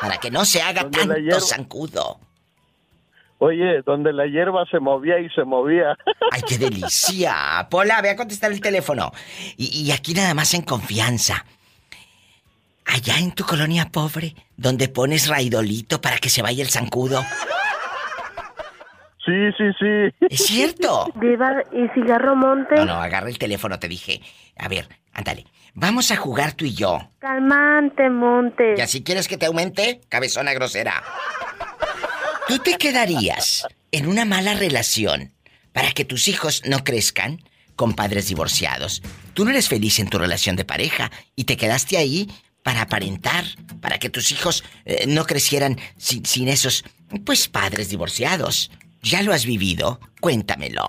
Para 0.00 0.18
que 0.18 0.30
no 0.30 0.44
se 0.44 0.62
haga 0.62 0.82
Donde 0.82 0.98
tanto 0.98 1.14
hierba- 1.16 1.40
zancudo. 1.40 2.20
Oye, 3.38 3.82
donde 3.84 4.12
la 4.14 4.26
hierba 4.26 4.64
se 4.70 4.78
movía 4.80 5.18
y 5.18 5.28
se 5.30 5.44
movía. 5.44 5.96
¡Ay, 6.32 6.42
qué 6.48 6.56
delicia! 6.56 7.66
Pola, 7.70 8.00
ve 8.00 8.10
a 8.10 8.16
contestar 8.16 8.50
el 8.52 8.60
teléfono. 8.60 9.12
Y, 9.56 9.82
y 9.82 9.90
aquí 9.92 10.14
nada 10.14 10.32
más 10.32 10.54
en 10.54 10.62
confianza. 10.62 11.44
Allá 12.86 13.18
en 13.18 13.32
tu 13.32 13.44
colonia 13.44 13.88
pobre, 13.90 14.34
donde 14.56 14.88
pones 14.88 15.26
raidolito 15.28 16.00
para 16.00 16.18
que 16.18 16.30
se 16.30 16.40
vaya 16.40 16.62
el 16.62 16.70
zancudo. 16.70 17.22
Sí, 19.26 19.32
sí, 19.58 19.64
sí. 19.78 20.26
Es 20.30 20.46
cierto. 20.46 21.12
Diva, 21.20 21.62
¿y 21.72 21.88
cigarro 21.94 22.36
monte? 22.36 22.76
No, 22.76 22.84
no, 22.84 22.94
agarra 22.94 23.28
el 23.28 23.38
teléfono, 23.38 23.78
te 23.78 23.88
dije. 23.88 24.22
A 24.56 24.68
ver, 24.68 24.88
ándale. 25.12 25.44
Vamos 25.74 26.10
a 26.12 26.16
jugar 26.16 26.52
tú 26.52 26.64
y 26.64 26.74
yo. 26.74 27.10
Calmante, 27.18 28.08
monte. 28.08 28.76
Y 28.78 28.80
así 28.80 29.02
quieres 29.02 29.28
que 29.28 29.36
te 29.36 29.46
aumente, 29.46 30.00
cabezona 30.08 30.54
grosera. 30.54 31.02
¿Tú 32.48 32.58
te 32.60 32.78
quedarías 32.78 33.66
en 33.90 34.06
una 34.06 34.24
mala 34.24 34.54
relación 34.54 35.34
para 35.72 35.90
que 35.90 36.04
tus 36.04 36.28
hijos 36.28 36.62
no 36.64 36.84
crezcan 36.84 37.42
con 37.74 37.94
padres 37.94 38.28
divorciados? 38.28 39.02
Tú 39.34 39.44
no 39.44 39.50
eres 39.50 39.68
feliz 39.68 39.98
en 39.98 40.08
tu 40.08 40.18
relación 40.18 40.54
de 40.54 40.64
pareja 40.64 41.10
y 41.34 41.44
te 41.44 41.56
quedaste 41.56 41.98
ahí 41.98 42.28
para 42.62 42.82
aparentar, 42.82 43.44
para 43.80 43.98
que 43.98 44.08
tus 44.08 44.32
hijos 44.32 44.64
eh, 44.84 45.04
no 45.06 45.24
crecieran 45.24 45.78
sin, 45.96 46.24
sin 46.24 46.48
esos, 46.48 46.84
pues, 47.24 47.48
padres 47.48 47.90
divorciados. 47.90 48.70
¿Ya 49.02 49.22
lo 49.22 49.32
has 49.32 49.46
vivido? 49.46 50.00
Cuéntamelo. 50.20 50.86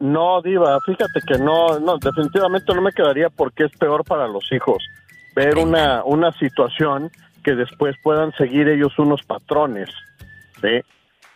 No, 0.00 0.40
Diva, 0.42 0.78
fíjate 0.86 1.20
que 1.26 1.38
no, 1.38 1.78
no, 1.80 1.98
definitivamente 1.98 2.72
no 2.72 2.82
me 2.82 2.92
quedaría 2.92 3.30
porque 3.30 3.64
es 3.64 3.72
peor 3.78 4.04
para 4.04 4.28
los 4.28 4.50
hijos. 4.52 4.82
Ver 5.34 5.58
una, 5.58 6.04
una 6.04 6.32
situación 6.32 7.10
que 7.42 7.54
después 7.54 7.96
puedan 8.02 8.32
seguir 8.32 8.68
ellos 8.68 8.98
unos 8.98 9.22
patrones, 9.22 9.88
¿sí? 10.60 10.82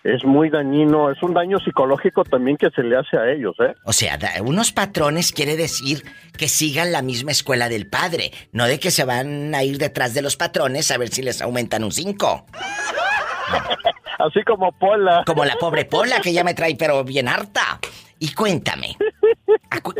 Es 0.05 0.25
muy 0.25 0.51
dañino, 0.51 1.11
es 1.11 1.23
un 1.23 1.33
daño 1.33 1.61
psicológico 1.61 2.25
también 2.25 2.57
que 2.57 2.71
se 2.71 2.83
le 2.83 2.97
hace 2.97 3.17
a 3.17 3.31
ellos, 3.31 3.55
¿eh? 3.61 3.73
O 3.85 3.93
sea, 3.93 4.19
unos 4.43 4.73
patrones 4.73 5.31
quiere 5.31 5.57
decir 5.57 6.03
que 6.37 6.49
sigan 6.49 6.91
la 6.91 7.03
misma 7.03 7.31
escuela 7.31 7.69
del 7.69 7.87
padre, 7.87 8.33
no 8.51 8.67
de 8.67 8.81
que 8.81 8.91
se 8.91 9.05
van 9.05 9.55
a 9.55 9.63
ir 9.63 9.79
detrás 9.79 10.13
de 10.13 10.23
los 10.23 10.37
patrones 10.37 10.91
a 10.91 10.99
ver 10.99 11.09
si 11.09 11.23
les 11.23 11.41
aumentan 11.41 11.85
un 11.85 11.93
5. 11.93 12.47
Así 14.19 14.43
como 14.45 14.73
Pola. 14.73 15.23
Como 15.27 15.45
la 15.45 15.57
pobre 15.57 15.85
Pola 15.85 16.21
que 16.21 16.33
ya 16.33 16.45
me 16.45 16.55
trae 16.55 16.75
pero 16.77 17.05
bien 17.05 17.29
harta. 17.29 17.81
Y 18.19 18.33
cuéntame, 18.35 18.97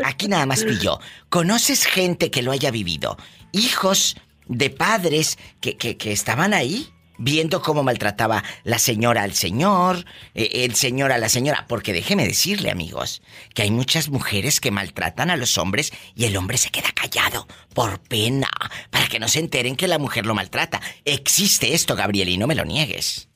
aquí 0.05 0.29
nada 0.29 0.45
más 0.45 0.63
pillo, 0.63 0.99
¿conoces 1.27 1.85
gente 1.85 2.31
que 2.31 2.41
lo 2.41 2.51
haya 2.51 2.71
vivido? 2.71 3.17
Hijos 3.51 4.15
de 4.47 4.69
padres 4.69 5.37
que, 5.59 5.75
que, 5.75 5.97
que 5.97 6.13
estaban 6.13 6.53
ahí 6.53 6.93
viendo 7.17 7.61
cómo 7.61 7.83
maltrataba 7.83 8.43
la 8.63 8.79
señora 8.79 9.23
al 9.23 9.33
señor, 9.33 10.05
eh, 10.33 10.65
el 10.65 10.75
señor 10.75 11.11
a 11.11 11.17
la 11.17 11.29
señora. 11.29 11.65
Porque 11.67 11.93
déjeme 11.93 12.25
decirle, 12.25 12.71
amigos, 12.71 13.21
que 13.53 13.63
hay 13.63 13.71
muchas 13.71 14.09
mujeres 14.09 14.59
que 14.59 14.71
maltratan 14.71 15.29
a 15.29 15.37
los 15.37 15.57
hombres 15.57 15.93
y 16.15 16.25
el 16.25 16.37
hombre 16.37 16.57
se 16.57 16.69
queda 16.69 16.91
callado 16.93 17.47
por 17.73 17.99
pena, 17.99 18.49
para 18.89 19.07
que 19.07 19.19
no 19.19 19.27
se 19.27 19.39
enteren 19.39 19.75
que 19.75 19.87
la 19.87 19.99
mujer 19.99 20.25
lo 20.25 20.35
maltrata. 20.35 20.81
Existe 21.05 21.73
esto, 21.73 21.95
Gabriel, 21.95 22.29
y 22.29 22.37
no 22.37 22.47
me 22.47 22.55
lo 22.55 22.65
niegues. 22.65 23.29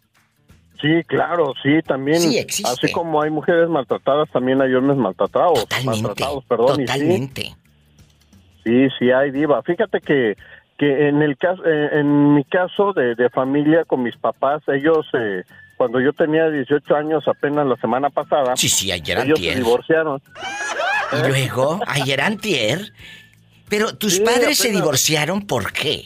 Sí, 0.82 1.04
claro, 1.08 1.54
sí, 1.64 1.82
también. 1.86 2.20
Sí, 2.22 2.38
existe. 2.38 2.70
Así 2.72 2.92
como 2.94 3.22
hay 3.22 3.30
mujeres 3.32 3.68
maltratadas, 3.70 4.30
también 4.32 4.62
hay 4.62 4.74
hombres 4.76 4.98
maltratados. 4.98 5.60
Totalmente. 5.62 6.02
Maltratados, 6.04 6.46
perdón. 6.46 6.76
sí. 6.78 6.86
Totalmente. 6.86 7.56
Sí, 8.64 8.88
sí 9.00 9.12
hay 9.12 9.32
diva. 9.32 9.62
Fíjate 9.64 10.02
que 10.02 10.36
que 10.78 11.08
en 11.08 11.24
el 11.24 11.36
caso, 11.38 11.64
eh, 11.66 11.90
en 11.94 12.36
mi 12.36 12.44
caso 12.44 12.94
de, 12.94 13.16
de 13.16 13.32
familia 13.32 13.84
con 13.86 14.04
mis 14.04 14.16
papás, 14.16 14.62
ellos 14.68 15.08
eh, 15.14 15.42
cuando 15.76 16.00
yo 16.00 16.14
tenía 16.14 16.52
18 16.52 16.96
años 16.96 17.28
apenas 17.28 17.66
la 17.66 17.76
semana 17.78 18.12
pasada, 18.12 18.56
Sí, 18.56 18.70
sí, 18.70 18.92
ayer 18.92 19.18
ellos 19.18 19.40
se 19.40 19.48
antier. 19.50 19.64
divorciaron. 19.64 20.22
Y 21.14 21.28
luego, 21.28 21.80
ayer 21.88 22.22
antier. 22.22 22.94
Pero 23.70 23.96
tus 23.98 24.18
Sí, 24.18 24.22
padres 24.22 24.60
se 24.60 24.70
divorciaron, 24.70 25.48
¿por 25.48 25.74
qué? 25.74 26.06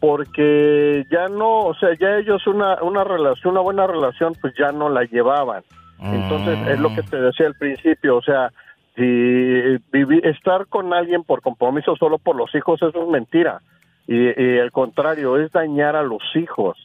Porque 0.00 1.04
ya 1.10 1.28
no, 1.28 1.60
o 1.66 1.74
sea, 1.74 1.90
ya 1.98 2.16
ellos 2.18 2.46
una 2.46 2.82
una 2.82 3.02
relación, 3.04 3.52
una 3.52 3.60
buena 3.62 3.86
relación, 3.86 4.34
pues 4.40 4.54
ya 4.58 4.72
no 4.72 4.88
la 4.88 5.04
llevaban. 5.04 5.62
Entonces 6.00 6.58
es 6.68 6.78
lo 6.78 6.94
que 6.94 7.02
te 7.02 7.16
decía 7.18 7.46
al 7.46 7.54
principio, 7.54 8.16
o 8.18 8.22
sea, 8.22 8.50
si 8.94 9.02
vivi- 9.02 10.24
estar 10.24 10.66
con 10.66 10.92
alguien 10.92 11.22
por 11.24 11.40
compromiso 11.42 11.96
solo 11.96 12.18
por 12.18 12.36
los 12.36 12.54
hijos 12.54 12.80
eso 12.82 13.02
es 13.02 13.08
mentira 13.08 13.60
y, 14.06 14.14
y 14.40 14.58
al 14.58 14.70
contrario 14.72 15.38
es 15.38 15.50
dañar 15.52 15.96
a 15.96 16.02
los 16.02 16.22
hijos, 16.34 16.76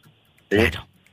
¿sí? 0.49 0.57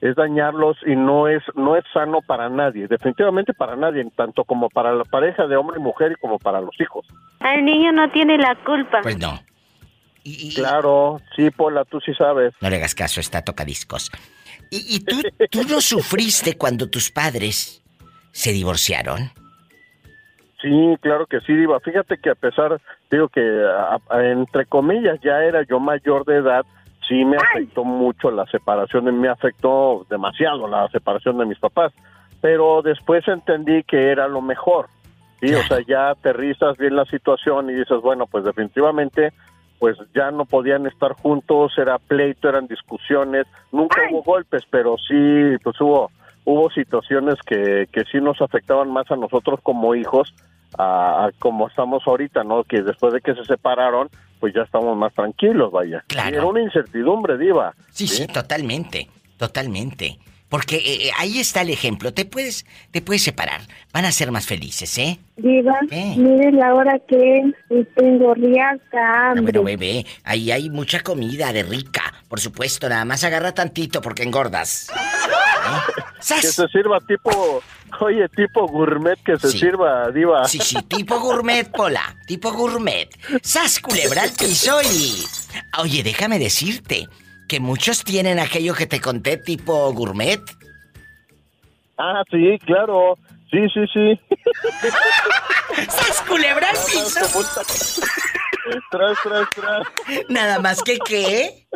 es 0.01 0.15
dañarlos 0.15 0.77
y 0.87 0.95
no 0.95 1.27
es 1.27 1.43
no 1.57 1.77
es 1.77 1.85
sano 1.93 2.21
para 2.25 2.49
nadie, 2.49 2.87
definitivamente 2.87 3.53
para 3.53 3.75
nadie, 3.75 4.05
tanto 4.17 4.45
como 4.45 4.69
para 4.71 4.93
la 4.93 5.05
pareja 5.05 5.47
de 5.49 5.57
hombre 5.57 5.79
y 5.81 5.83
mujer 5.83 6.13
y 6.13 6.21
como 6.21 6.39
para 6.39 6.61
los 6.61 6.81
hijos. 6.81 7.05
El 7.41 7.65
niño 7.65 7.91
no 7.93 8.09
tiene 8.11 8.39
la 8.39 8.55
culpa. 8.65 9.01
Pues 9.03 9.19
no. 9.19 9.39
Claro, 10.55 11.21
sí, 11.37 11.51
Pola, 11.51 11.85
tú 11.85 12.01
sí 12.01 12.13
sabes. 12.15 12.53
No 12.61 12.71
le 12.71 12.77
hagas 12.77 12.95
caso, 12.95 13.21
está 13.21 13.43
tocadiscos. 13.43 14.11
¿Y, 14.71 14.97
y 14.97 15.01
tú, 15.01 15.21
tú 15.51 15.63
no 15.65 15.81
sufriste 15.81 16.57
cuando 16.57 16.89
tus 16.91 17.11
padres 17.11 17.83
se 18.33 18.53
divorciaron? 18.53 19.31
Sí, 20.61 20.97
claro 21.01 21.27
que 21.27 21.41
sí, 21.41 21.55
Diva. 21.55 21.79
Fíjate 21.81 22.19
que 22.19 22.31
a 22.31 22.35
pesar, 22.35 22.81
digo 23.11 23.29
que 23.29 23.41
a- 23.41 23.99
a- 24.11 24.25
entre 24.25 24.67
comillas 24.67 25.19
ya 25.23 25.43
era 25.45 25.63
yo 25.63 25.79
mayor 25.79 26.25
de 26.25 26.37
edad, 26.39 26.65
sí 27.07 27.25
me 27.25 27.37
afectó 27.37 27.85
mucho 27.85 28.31
la 28.31 28.45
separación, 28.47 29.05
de- 29.05 29.13
me 29.13 29.29
afectó 29.29 30.05
demasiado 30.11 30.67
la 30.67 30.89
separación 30.89 31.39
de 31.39 31.47
mis 31.47 31.59
papás, 31.59 31.93
pero 32.41 32.83
después 32.83 33.27
entendí 33.29 33.85
que 33.85 34.11
era 34.11 34.27
lo 34.27 34.43
mejor. 34.43 34.89
Sí, 35.41 35.55
o 35.55 35.63
sea, 35.63 35.79
ya 35.87 36.11
aterrizas 36.11 36.77
bien 36.77 36.97
la 36.97 37.05
situación 37.05 37.71
y 37.71 37.75
dices, 37.75 38.01
bueno, 38.03 38.27
pues 38.27 38.43
definitivamente 38.45 39.33
pues 39.79 39.97
ya 40.15 40.31
no 40.31 40.45
podían 40.45 40.87
estar 40.87 41.13
juntos, 41.13 41.73
era 41.79 41.99
pleito, 41.99 42.49
eran 42.49 42.67
discusiones, 42.67 43.47
nunca 43.73 44.01
hubo 44.11 44.23
golpes, 44.23 44.65
pero 44.71 44.97
sí, 44.99 45.57
pues 45.63 45.81
hubo 45.81 46.11
hubo 46.45 46.71
situaciones 46.71 47.35
que, 47.47 47.87
que 47.93 48.05
sí 48.11 48.19
nos 48.23 48.41
afectaban 48.41 48.91
más 48.91 49.11
a 49.11 49.17
nosotros 49.17 49.61
como 49.63 49.95
hijos, 49.95 50.35
a, 50.79 51.27
a 51.27 51.33
como 51.39 51.69
estamos 51.69 52.03
ahorita, 52.07 52.43
¿no? 52.43 52.65
Que 52.65 52.81
después 52.81 53.13
de 53.13 53.21
que 53.21 53.35
se 53.35 53.45
separaron, 53.45 54.09
pues 54.41 54.55
ya 54.55 54.63
estamos 54.63 54.97
más 54.97 55.13
tranquilos, 55.13 55.71
vaya. 55.71 56.03
Claro. 56.07 56.31
Y 56.31 56.35
Era 56.39 56.47
una 56.47 56.63
incertidumbre, 56.63 57.37
diva. 57.37 57.75
Sí, 57.91 58.07
sí, 58.07 58.27
totalmente, 58.27 59.09
totalmente. 59.37 60.19
Porque 60.49 60.77
eh, 60.77 61.09
eh, 61.09 61.11
ahí 61.19 61.39
está 61.39 61.61
el 61.61 61.71
ejemplo. 61.71 62.15
Te 62.15 62.25
puedes, 62.25 62.65
te 62.91 63.03
puedes 63.03 63.23
separar. 63.23 63.61
Van 63.93 64.05
a 64.07 64.13
ser 64.13 64.31
más 64.31 64.47
felices, 64.47 64.97
¿eh? 64.97 65.19
Diva, 65.37 65.79
¿Qué? 65.91 66.15
mire 66.17 66.53
la 66.53 66.75
hora 66.75 66.99
que 67.07 67.43
tengo 67.95 68.35
riaca 68.35 69.31
hambre. 69.31 69.45
Pero 69.45 69.63
bebé, 69.63 70.07
ahí 70.25 70.51
hay 70.51 70.71
mucha 70.71 71.01
comida 71.01 71.53
de 71.53 71.63
rica. 71.65 72.15
Por 72.29 72.41
supuesto, 72.41 72.89
nada 72.89 73.05
más 73.05 73.25
agarra 73.25 73.53
tantito 73.53 74.01
porque 74.01 74.23
engordas. 74.23 74.89
Que 76.19 76.47
se 76.47 76.67
sirva 76.69 76.99
tipo, 77.07 77.63
oye, 78.01 78.27
tipo 78.31 78.67
gourmet, 78.69 79.19
que 79.23 79.37
se 79.39 79.51
Sí. 79.51 79.59
sirva, 79.59 80.11
diva. 80.11 80.49
Sí, 80.49 80.59
sí, 80.63 80.77
tipo 80.83 81.21
gourmet, 81.21 81.71
Pola. 81.71 82.17
Tipo 82.27 82.53
gourmet. 82.53 83.09
¡Sas, 83.43 83.79
culebra 83.81 84.23
al 84.23 84.31
piso 84.33 84.81
y... 84.83 85.25
Oye, 85.81 86.03
déjame 86.03 86.39
decirte 86.39 87.07
que 87.49 87.61
muchos 87.61 88.05
tienen 88.05 88.39
aquello 88.39 88.75
que 88.75 88.87
te 88.87 89.01
conté 89.01 89.39
tipo 89.39 89.93
gourmet. 89.93 90.41
Ah, 91.97 92.23
sí, 92.31 92.59
claro. 92.65 93.17
Sí, 93.51 93.59
sí, 93.73 93.81
sí. 93.93 94.21
¡Sas, 95.89 96.23
culebra 96.29 96.69
piso! 96.71 97.21
Tras, 98.91 99.17
tras, 99.23 99.49
tras. 99.51 99.87
Nada 100.29 100.61
más 100.61 100.83
que 100.83 100.99
qué. 100.99 101.67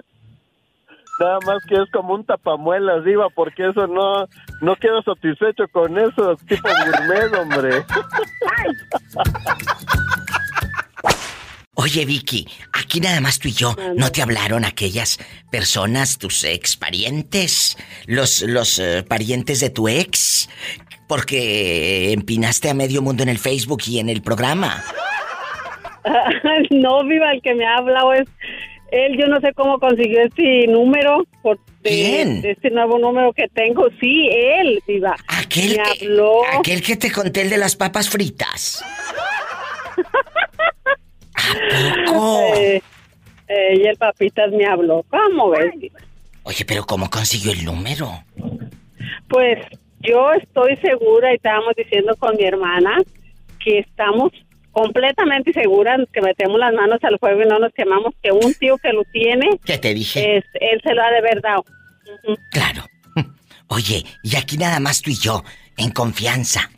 Nada 1.19 1.39
más 1.47 1.63
que 1.69 1.75
es 1.75 1.91
como 1.93 2.15
un 2.15 2.25
tapamuelas, 2.25 3.05
diva, 3.05 3.29
porque 3.31 3.69
eso 3.69 3.87
no, 3.87 4.27
no 4.61 4.77
quedo 4.77 5.03
satisfecho 5.03 5.65
con 5.73 5.97
eso, 5.97 6.37
tipo 6.49 6.69
gourmet, 6.69 7.33
hombre. 7.39 7.85
Oye, 11.83 12.05
Vicky, 12.05 12.47
aquí 12.73 13.01
nada 13.01 13.21
más 13.21 13.41
tú 13.41 13.49
y 13.49 13.53
yo, 13.55 13.75
¿no 13.97 14.13
te 14.13 14.23
hablaron 14.23 14.65
aquellas 14.65 15.19
personas, 15.51 16.17
tus 16.17 16.45
ex 16.45 16.77
parientes, 16.77 17.77
los, 18.07 18.43
los 18.43 18.79
eh, 18.79 19.03
parientes 19.03 19.59
de 19.59 19.71
tu 19.71 19.89
ex? 19.89 20.49
Porque 21.09 22.13
empinaste 22.13 22.71
a 22.71 22.75
medio 22.75 23.03
mundo 23.03 23.25
en 23.25 23.31
el 23.31 23.39
Facebook 23.39 23.83
y 23.89 23.99
en 23.99 24.11
el 24.11 24.23
programa. 24.23 24.81
no, 26.71 27.05
viva, 27.05 27.33
el 27.33 27.43
que 27.43 27.53
me 27.57 27.67
ha 27.67 27.79
hablado 27.79 28.13
es 28.13 28.29
él. 28.93 29.19
Yo 29.19 29.27
no 29.27 29.41
sé 29.41 29.53
cómo 29.53 29.81
consiguió 29.81 30.23
este 30.23 30.69
número, 30.69 31.25
por, 31.43 31.59
¿Quién? 31.83 32.45
este 32.45 32.71
nuevo 32.71 32.97
número 33.01 33.33
que 33.33 33.49
tengo. 33.49 33.89
Sí, 34.01 34.29
él, 34.31 34.81
viva. 34.87 35.17
Aquel 35.27 35.71
me 35.71 35.83
que, 35.83 36.07
habló. 36.07 36.43
aquel 36.61 36.81
que 36.81 36.95
te 36.95 37.11
conté 37.11 37.43
el 37.43 37.51
de 37.51 37.59
las 37.59 37.75
papas 37.75 38.09
fritas. 38.09 38.85
Eh, 42.55 42.83
eh, 43.49 43.75
y 43.77 43.87
el 43.87 43.97
papitas 43.97 44.51
me 44.53 44.67
habló. 44.67 45.05
¿Cómo 45.09 45.51
ves? 45.51 45.73
Oye, 46.45 46.65
pero 46.65 46.85
¿cómo 46.85 47.09
consiguió 47.11 47.53
el 47.53 47.65
número? 47.65 48.25
Pues 49.29 49.59
yo 50.01 50.33
estoy 50.33 50.77
segura 50.79 51.33
y 51.33 51.37
estábamos 51.37 51.75
diciendo 51.77 52.15
con 52.19 52.37
mi 52.37 52.45
hermana 52.45 52.99
que 53.65 53.79
estamos 53.79 54.33
completamente 54.73 55.53
seguras 55.53 56.01
que 56.13 56.21
metemos 56.21 56.59
las 56.59 56.73
manos 56.73 56.99
al 57.03 57.19
fuego 57.19 57.43
y 57.43 57.47
no 57.47 57.59
nos 57.59 57.73
quemamos, 57.75 58.15
que 58.23 58.33
un 58.33 58.55
tío 58.55 58.79
que 58.79 58.93
lo 58.93 59.05
tiene, 59.13 59.59
¿Qué 59.65 59.79
te 59.79 59.93
dije? 59.95 60.39
es, 60.39 60.45
él 60.55 60.81
se 60.83 60.95
lo 60.95 61.03
ha 61.03 61.11
de 61.11 61.21
verdad. 61.21 61.57
Claro. 62.51 62.85
Oye, 63.69 64.05
y 64.23 64.37
aquí 64.37 64.57
nada 64.57 64.81
más 64.81 65.03
tú 65.03 65.11
y 65.11 65.17
yo, 65.17 65.45
en 65.77 65.91
confianza. 65.91 66.71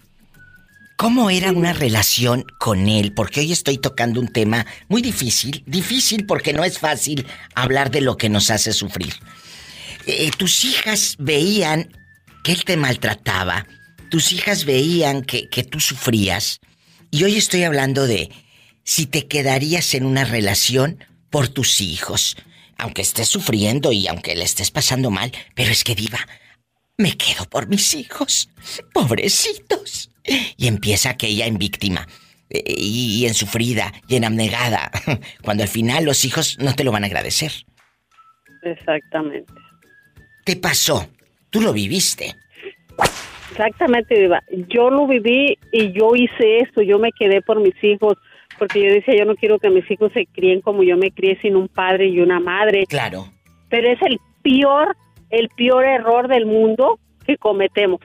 ¿Cómo 1.04 1.28
era 1.28 1.52
una 1.52 1.74
relación 1.74 2.46
con 2.58 2.88
él? 2.88 3.12
Porque 3.12 3.40
hoy 3.40 3.52
estoy 3.52 3.76
tocando 3.76 4.20
un 4.20 4.28
tema 4.28 4.64
muy 4.88 5.02
difícil. 5.02 5.62
Difícil 5.66 6.24
porque 6.24 6.54
no 6.54 6.64
es 6.64 6.78
fácil 6.78 7.26
hablar 7.54 7.90
de 7.90 8.00
lo 8.00 8.16
que 8.16 8.30
nos 8.30 8.48
hace 8.48 8.72
sufrir. 8.72 9.12
Eh, 10.06 10.30
tus 10.38 10.64
hijas 10.64 11.16
veían 11.18 11.94
que 12.42 12.52
él 12.52 12.64
te 12.64 12.78
maltrataba. 12.78 13.66
Tus 14.10 14.32
hijas 14.32 14.64
veían 14.64 15.20
que, 15.20 15.50
que 15.50 15.62
tú 15.62 15.78
sufrías. 15.78 16.60
Y 17.10 17.24
hoy 17.24 17.36
estoy 17.36 17.64
hablando 17.64 18.06
de 18.06 18.30
si 18.82 19.04
te 19.04 19.26
quedarías 19.26 19.92
en 19.92 20.06
una 20.06 20.24
relación 20.24 21.04
por 21.28 21.48
tus 21.48 21.82
hijos. 21.82 22.34
Aunque 22.78 23.02
estés 23.02 23.28
sufriendo 23.28 23.92
y 23.92 24.08
aunque 24.08 24.34
le 24.34 24.44
estés 24.44 24.70
pasando 24.70 25.10
mal. 25.10 25.32
Pero 25.54 25.70
es 25.70 25.84
que 25.84 25.94
diva, 25.94 26.26
me 26.96 27.14
quedo 27.18 27.44
por 27.44 27.68
mis 27.68 27.92
hijos. 27.92 28.48
Pobrecitos. 28.94 30.08
Y 30.56 30.66
empieza 30.68 31.10
aquella 31.10 31.46
en 31.46 31.58
víctima. 31.58 32.06
eh, 32.50 32.62
Y, 32.66 33.20
y 33.22 33.26
en 33.26 33.34
sufrida 33.34 33.92
y 34.08 34.16
en 34.16 34.24
abnegada. 34.24 34.90
Cuando 35.42 35.62
al 35.62 35.68
final 35.68 36.04
los 36.04 36.24
hijos 36.24 36.56
no 36.58 36.74
te 36.74 36.84
lo 36.84 36.92
van 36.92 37.04
a 37.04 37.06
agradecer. 37.06 37.52
Exactamente. 38.62 39.52
¿Te 40.44 40.56
pasó? 40.56 41.06
Tú 41.50 41.60
lo 41.60 41.72
viviste. 41.72 42.34
Exactamente, 43.50 44.18
Diva. 44.18 44.42
Yo 44.68 44.90
lo 44.90 45.06
viví 45.06 45.58
y 45.72 45.92
yo 45.92 46.16
hice 46.16 46.58
esto. 46.58 46.82
Yo 46.82 46.98
me 46.98 47.12
quedé 47.12 47.40
por 47.42 47.60
mis 47.60 47.74
hijos 47.82 48.14
porque 48.58 48.82
yo 48.82 48.92
decía, 48.92 49.16
yo 49.16 49.24
no 49.24 49.34
quiero 49.36 49.58
que 49.58 49.70
mis 49.70 49.88
hijos 49.90 50.12
se 50.12 50.26
críen 50.26 50.60
como 50.60 50.82
yo 50.82 50.96
me 50.96 51.10
crié 51.10 51.38
sin 51.40 51.56
un 51.56 51.68
padre 51.68 52.08
y 52.08 52.20
una 52.20 52.40
madre. 52.40 52.84
Claro. 52.86 53.28
Pero 53.68 53.90
es 53.90 54.00
el 54.02 54.18
peor, 54.42 54.96
el 55.30 55.48
peor 55.56 55.84
error 55.84 56.28
del 56.28 56.46
mundo 56.46 56.98
que 57.26 57.36
cometemos. 57.36 58.00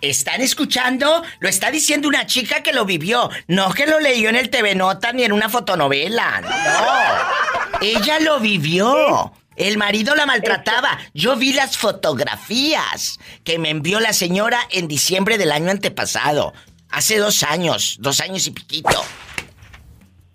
¿Están 0.00 0.40
escuchando? 0.40 1.22
Lo 1.40 1.48
está 1.48 1.70
diciendo 1.70 2.08
una 2.08 2.26
chica 2.26 2.62
que 2.62 2.72
lo 2.72 2.84
vivió, 2.84 3.28
no 3.48 3.72
que 3.72 3.86
lo 3.86 4.00
leyó 4.00 4.30
en 4.30 4.36
el 4.36 4.48
TV 4.48 4.74
Nota 4.74 5.12
ni 5.12 5.24
en 5.24 5.32
una 5.32 5.48
fotonovela. 5.48 6.40
No. 6.40 7.80
Ella 7.82 8.18
lo 8.20 8.40
vivió. 8.40 9.32
El 9.56 9.76
marido 9.76 10.14
la 10.14 10.24
maltrataba. 10.24 10.98
Yo 11.12 11.36
vi 11.36 11.52
las 11.52 11.76
fotografías 11.76 13.18
que 13.44 13.58
me 13.58 13.68
envió 13.68 14.00
la 14.00 14.14
señora 14.14 14.58
en 14.70 14.88
diciembre 14.88 15.36
del 15.36 15.52
año 15.52 15.70
antepasado. 15.70 16.54
Hace 16.88 17.18
dos 17.18 17.42
años, 17.42 17.98
dos 18.00 18.20
años 18.20 18.46
y 18.46 18.52
piquito. 18.52 19.04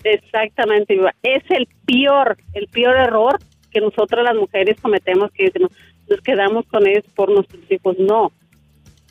Exactamente. 0.04 0.96
Es 1.24 1.44
el 1.50 1.68
peor, 1.88 2.38
el 2.54 2.68
peor 2.68 2.98
error 2.98 3.40
que 3.72 3.82
nosotras 3.82 4.24
las 4.24 4.36
mujeres 4.36 4.78
cometemos, 4.80 5.32
que 5.32 5.52
nos 5.60 6.22
quedamos 6.22 6.66
con 6.68 6.86
ellos 6.86 7.04
por 7.16 7.32
nuestros 7.32 7.64
hijos. 7.72 7.98
No. 7.98 8.32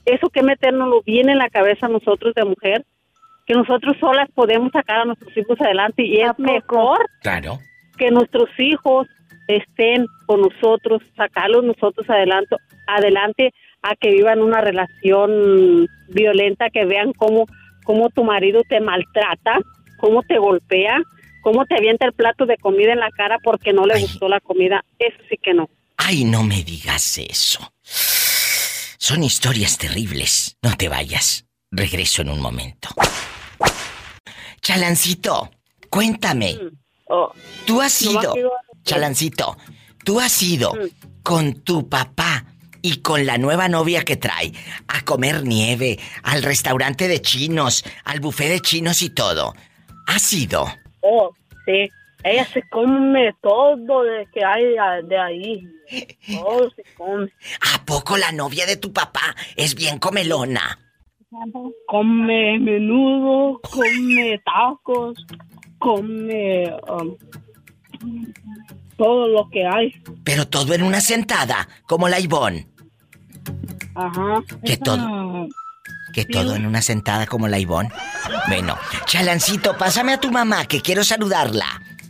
Eso 0.04 0.28
que 0.28 0.42
meternos 0.42 1.04
bien 1.04 1.28
en 1.28 1.38
la 1.38 1.48
cabeza 1.48 1.88
nosotros 1.88 2.34
de 2.34 2.44
mujer, 2.44 2.84
que 3.46 3.54
nosotros 3.54 3.96
solas 4.00 4.28
podemos 4.34 4.72
sacar 4.72 5.00
a 5.00 5.04
nuestros 5.04 5.36
hijos 5.36 5.60
adelante 5.60 6.02
y 6.02 6.20
es 6.20 6.38
mejor 6.38 6.98
Claro. 7.22 7.58
que 7.98 8.10
nuestros 8.10 8.48
hijos 8.58 9.06
estén 9.48 10.06
con 10.26 10.40
nosotros, 10.40 11.02
sacarlos 11.16 11.64
nosotros 11.64 12.08
adelante, 12.08 12.56
adelante 12.86 13.52
a 13.82 13.94
que 13.96 14.10
vivan 14.10 14.40
una 14.40 14.60
relación 14.62 15.86
violenta, 16.08 16.70
que 16.70 16.86
vean 16.86 17.12
cómo, 17.12 17.46
cómo 17.84 18.08
tu 18.08 18.24
marido 18.24 18.62
te 18.66 18.80
maltrata, 18.80 19.58
cómo 19.98 20.22
te 20.22 20.38
golpea, 20.38 21.02
cómo 21.42 21.66
te 21.66 21.76
avienta 21.76 22.06
el 22.06 22.14
plato 22.14 22.46
de 22.46 22.56
comida 22.56 22.92
en 22.92 23.00
la 23.00 23.10
cara 23.10 23.38
porque 23.42 23.74
no 23.74 23.84
le 23.84 24.00
gustó 24.00 24.28
la 24.28 24.40
comida. 24.40 24.82
Eso 24.98 25.18
sí 25.28 25.36
que 25.36 25.52
no. 25.52 25.68
Ay, 25.98 26.24
no 26.24 26.42
me 26.42 26.62
digas 26.64 27.18
eso. 27.18 27.60
Son 29.06 29.22
historias 29.22 29.76
terribles. 29.76 30.56
No 30.62 30.74
te 30.78 30.88
vayas. 30.88 31.44
Regreso 31.70 32.22
en 32.22 32.30
un 32.30 32.40
momento. 32.40 32.88
Chalancito, 34.62 35.50
cuéntame. 35.90 36.56
Tú 37.66 37.82
has 37.82 38.00
Mm. 38.00 38.04
No, 38.06 38.10
ido, 38.22 38.30
aquí 38.30 38.40
va- 38.44 38.50
Chalancito, 38.82 39.58
tú 40.06 40.20
has 40.20 40.42
ido 40.42 40.72
con 41.22 41.52
tu 41.64 41.86
papá 41.86 42.46
y 42.80 43.02
con 43.02 43.26
la 43.26 43.36
nueva 43.36 43.68
novia 43.68 44.02
que 44.06 44.16
trae 44.16 44.54
a 44.88 45.02
comer 45.02 45.44
nieve, 45.44 45.98
al 46.22 46.42
restaurante 46.42 47.06
de 47.06 47.20
chinos, 47.20 47.84
al 48.04 48.20
buffet 48.20 48.48
de 48.48 48.60
chinos 48.60 49.02
y 49.02 49.10
todo. 49.10 49.52
¿Has 50.06 50.32
ido? 50.32 50.64
Oh, 51.02 51.30
sí. 51.66 51.90
Ella 52.24 52.46
se 52.46 52.62
come 52.70 53.34
todo 53.42 54.02
de 54.02 54.26
que 54.32 54.42
hay 54.42 54.64
de 55.06 55.18
ahí. 55.18 55.62
Todo 56.26 56.70
se 56.70 56.82
come. 56.96 57.30
¿A 57.74 57.84
poco 57.84 58.16
la 58.16 58.32
novia 58.32 58.64
de 58.64 58.78
tu 58.78 58.92
papá 58.94 59.36
es 59.56 59.74
bien 59.74 59.98
comelona? 59.98 60.78
Come 61.86 62.58
menudo, 62.58 63.60
come 63.60 64.40
tacos, 64.44 65.26
come 65.78 66.64
um, 66.88 67.16
todo 68.96 69.28
lo 69.28 69.50
que 69.50 69.66
hay. 69.66 69.92
Pero 70.24 70.48
todo 70.48 70.72
en 70.72 70.82
una 70.82 71.00
sentada, 71.02 71.68
como 71.86 72.08
la 72.08 72.20
Ivonne. 72.20 72.68
Ajá. 73.94 74.42
Que 74.64 74.76
todo. 74.78 75.48
Que 76.14 76.24
todo 76.24 76.54
en 76.54 76.64
una 76.64 76.80
sentada 76.80 77.26
como 77.26 77.48
la 77.48 77.58
Ivonne. 77.58 77.90
Bueno, 78.48 78.78
Chalancito, 79.04 79.76
pásame 79.76 80.14
a 80.14 80.20
tu 80.20 80.30
mamá, 80.30 80.64
que 80.66 80.80
quiero 80.80 81.04
saludarla. 81.04 81.66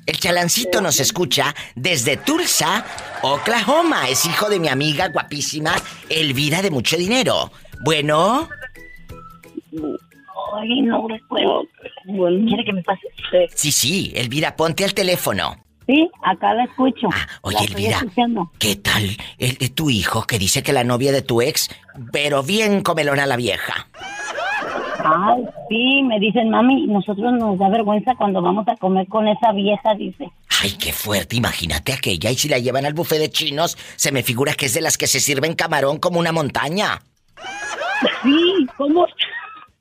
El 0.06 0.18
Chalancito 0.18 0.80
nos 0.82 1.00
escucha 1.00 1.54
desde 1.74 2.16
Tulsa, 2.18 2.84
Oklahoma. 3.22 4.08
Es 4.08 4.26
hijo 4.26 4.48
de 4.50 4.60
mi 4.60 4.68
amiga 4.68 5.08
guapísima, 5.08 5.72
Elvira 6.08 6.60
de 6.62 6.70
mucho 6.70 6.96
dinero. 6.96 7.50
Bueno, 7.84 8.48
Ay, 10.56 10.82
no 10.82 11.08
recuerdo. 11.08 11.62
¿quiere 12.04 12.64
que 12.64 12.72
me 12.72 12.82
pase? 12.82 13.00
sí, 13.54 13.72
sí, 13.72 14.12
Elvira, 14.14 14.54
ponte 14.56 14.84
al 14.84 14.94
teléfono. 14.94 15.56
Sí, 15.86 16.08
acá 16.22 16.54
la 16.54 16.64
escucho. 16.64 17.08
Oye, 17.42 17.56
La 17.58 17.64
estoy 17.64 17.84
Elvira. 17.86 18.06
¿qué 18.58 18.76
tal 18.76 19.16
el 19.38 19.56
de 19.56 19.68
tu 19.70 19.90
hijo 19.90 20.26
que 20.26 20.38
dice 20.38 20.62
que 20.62 20.72
la 20.72 20.84
novia 20.84 21.12
de 21.12 21.22
tu 21.22 21.42
ex, 21.42 21.68
pero 22.12 22.42
bien 22.42 22.82
comelona 22.82 23.26
la 23.26 23.36
vieja? 23.36 23.88
Ay, 25.06 25.44
sí, 25.68 26.02
me 26.02 26.18
dicen, 26.18 26.48
mami, 26.48 26.86
nosotros 26.86 27.34
nos 27.34 27.58
da 27.58 27.68
vergüenza 27.68 28.14
cuando 28.16 28.40
vamos 28.40 28.66
a 28.68 28.76
comer 28.76 29.06
con 29.06 29.28
esa 29.28 29.52
vieja, 29.52 29.94
dice. 29.94 30.30
Ay, 30.62 30.70
qué 30.80 30.94
fuerte, 30.94 31.36
imagínate 31.36 31.92
aquella 31.92 32.30
y 32.30 32.36
si 32.36 32.48
la 32.48 32.58
llevan 32.58 32.86
al 32.86 32.94
buffet 32.94 33.18
de 33.18 33.28
chinos, 33.28 33.76
se 33.96 34.12
me 34.12 34.22
figura 34.22 34.54
que 34.54 34.64
es 34.64 34.72
de 34.72 34.80
las 34.80 34.96
que 34.96 35.06
se 35.06 35.20
sirven 35.20 35.54
camarón 35.54 35.98
como 35.98 36.20
una 36.20 36.32
montaña. 36.32 37.02
Sí, 38.22 38.66
¿cómo? 38.78 39.06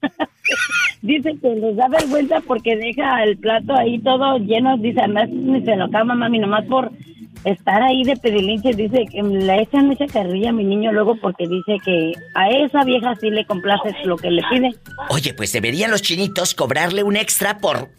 dice 1.01 1.37
que 1.41 1.55
les 1.55 1.77
da 1.77 1.87
vergüenza 1.87 2.41
porque 2.45 2.75
deja 2.75 3.23
el 3.23 3.37
plato 3.37 3.77
ahí 3.77 3.99
todo 3.99 4.37
lleno, 4.39 4.77
dice, 4.77 4.99
además 4.99 5.29
ni 5.29 5.63
se 5.63 5.77
lo 5.77 5.85
acaba, 5.85 6.15
mami, 6.15 6.39
nomás 6.39 6.65
por 6.65 6.91
estar 7.45 7.81
ahí 7.81 8.03
de 8.03 8.15
pedilinche, 8.15 8.73
dice 8.73 9.05
que 9.11 9.21
le 9.21 9.61
echan 9.61 9.87
mucha 9.87 10.07
carrilla 10.07 10.49
a 10.49 10.53
mi 10.53 10.63
niño 10.63 10.91
luego 10.91 11.15
porque 11.21 11.47
dice 11.47 11.77
que 11.83 12.13
a 12.35 12.49
esa 12.49 12.83
vieja 12.83 13.15
sí 13.19 13.29
le 13.29 13.45
complace 13.45 13.95
lo 14.05 14.17
que 14.17 14.31
le 14.31 14.41
pide. 14.49 14.75
Oye, 15.09 15.33
pues 15.33 15.51
deberían 15.51 15.91
los 15.91 16.01
chinitos 16.01 16.53
cobrarle 16.53 17.03
un 17.03 17.15
extra 17.15 17.57
por 17.57 17.89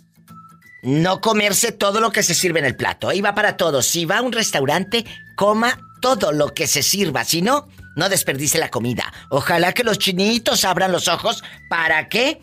no 0.82 1.20
comerse 1.20 1.72
todo 1.72 2.00
lo 2.00 2.10
que 2.12 2.22
se 2.22 2.34
sirve 2.34 2.60
en 2.60 2.66
el 2.66 2.76
plato. 2.76 3.08
Ahí 3.08 3.20
va 3.20 3.34
para 3.34 3.56
todos. 3.56 3.86
Si 3.86 4.04
va 4.04 4.18
a 4.18 4.22
un 4.22 4.32
restaurante, 4.32 5.04
coma 5.36 5.78
todo 6.00 6.32
lo 6.32 6.52
que 6.52 6.66
se 6.66 6.82
sirva. 6.82 7.24
Si 7.24 7.40
no, 7.40 7.68
no 7.96 8.08
desperdice 8.08 8.58
la 8.58 8.70
comida. 8.70 9.12
Ojalá 9.30 9.72
que 9.72 9.84
los 9.84 9.98
chinitos 9.98 10.64
abran 10.64 10.92
los 10.92 11.08
ojos 11.08 11.42
para 11.68 12.08
que 12.08 12.40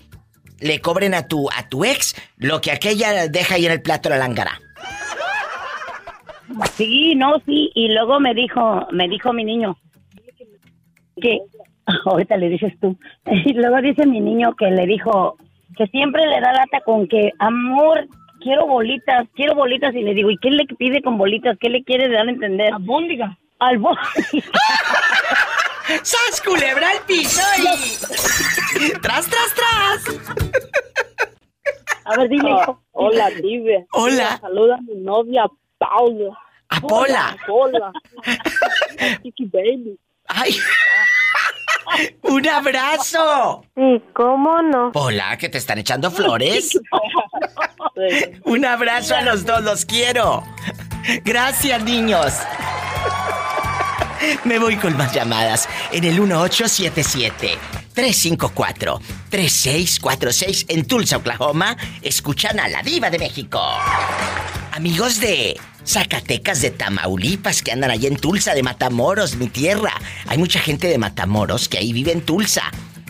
le 0.59 0.79
cobren 0.81 1.13
a 1.13 1.27
tu, 1.27 1.49
a 1.51 1.69
tu 1.69 1.85
ex 1.85 2.15
lo 2.37 2.61
que 2.61 2.71
aquella 2.71 3.27
deja 3.27 3.55
ahí 3.55 3.65
en 3.65 3.71
el 3.71 3.81
plato 3.81 4.09
la 4.09 4.17
lángara. 4.17 4.59
Sí, 6.73 7.15
no, 7.15 7.39
sí, 7.45 7.71
y 7.75 7.89
luego 7.89 8.19
me 8.19 8.33
dijo, 8.33 8.87
me 8.91 9.07
dijo 9.07 9.33
mi 9.33 9.43
niño 9.43 9.77
que 11.21 11.39
ahorita 12.05 12.37
le 12.37 12.49
dices 12.49 12.73
tú. 12.79 12.97
Y 13.45 13.53
luego 13.53 13.81
dice 13.81 14.05
mi 14.05 14.19
niño 14.19 14.55
que 14.55 14.69
le 14.71 14.85
dijo 14.85 15.37
que 15.77 15.87
siempre 15.87 16.25
le 16.27 16.41
da 16.41 16.53
lata 16.53 16.81
con 16.85 17.07
que 17.07 17.31
amor, 17.39 18.07
quiero 18.41 18.67
bolitas, 18.67 19.27
quiero 19.35 19.55
bolitas 19.55 19.93
y 19.95 20.01
le 20.01 20.13
digo, 20.13 20.29
¿y 20.29 20.37
qué 20.37 20.51
le 20.51 20.65
pide 20.65 21.01
con 21.01 21.17
bolitas? 21.17 21.57
¿Qué 21.59 21.69
le 21.69 21.83
quiere 21.83 22.09
dar 22.09 22.27
a 22.27 22.31
entender? 22.31 22.73
Albóndiga. 22.73 23.37
Albóndiga. 23.59 24.09
¡Sas, 26.03 26.41
culebra 26.45 26.87
al 26.89 27.05
piso 27.05 27.41
y... 27.59 28.91
¡Tras, 29.01 29.29
tras, 29.29 29.55
tras! 29.55 30.51
A 32.05 32.17
ver, 32.17 32.29
dile. 32.29 32.55
hola, 32.91 33.29
Dive. 33.41 33.85
Hola. 33.93 34.37
Saluda 34.39 34.75
a 34.75 34.81
mi 34.81 34.95
novia, 34.95 35.45
Paula. 35.81 36.37
A 36.69 36.79
Pola. 36.79 37.91
Chiqui 39.23 39.45
Baby. 39.45 39.99
¡Ay! 40.27 40.55
¡Un 42.21 42.47
abrazo! 42.47 43.65
¿Y 43.75 43.99
cómo 44.13 44.61
no? 44.61 44.91
Hola, 44.93 45.37
que 45.37 45.49
te 45.49 45.57
están 45.57 45.79
echando 45.79 46.11
flores. 46.11 46.79
Un 48.45 48.63
abrazo 48.63 49.15
a 49.15 49.21
los 49.23 49.43
dos, 49.43 49.63
los 49.63 49.85
quiero. 49.85 50.43
Gracias, 51.25 51.83
niños. 51.83 52.31
Me 54.43 54.59
voy 54.59 54.75
con 54.77 54.95
más 54.95 55.13
llamadas 55.13 55.67
en 55.91 56.03
el 56.03 56.21
1877 56.21 57.57
354 57.93 58.99
3646 59.29 60.65
en 60.69 60.85
Tulsa, 60.85 61.17
Oklahoma. 61.17 61.75
Escuchan 62.03 62.59
a 62.59 62.67
la 62.69 62.83
diva 62.83 63.09
de 63.09 63.17
México. 63.17 63.59
Amigos 64.73 65.19
de 65.19 65.59
Zacatecas, 65.85 66.61
de 66.61 66.71
Tamaulipas, 66.71 67.61
que 67.61 67.71
andan 67.71 67.91
allá 67.91 68.07
en 68.07 68.17
Tulsa, 68.17 68.53
de 68.53 68.63
Matamoros, 68.63 69.35
mi 69.35 69.47
tierra. 69.47 69.93
Hay 70.27 70.37
mucha 70.37 70.59
gente 70.59 70.87
de 70.87 70.97
Matamoros 70.97 71.69
que 71.69 71.77
ahí 71.77 71.93
vive 71.93 72.11
en 72.11 72.21
Tulsa. 72.21 72.63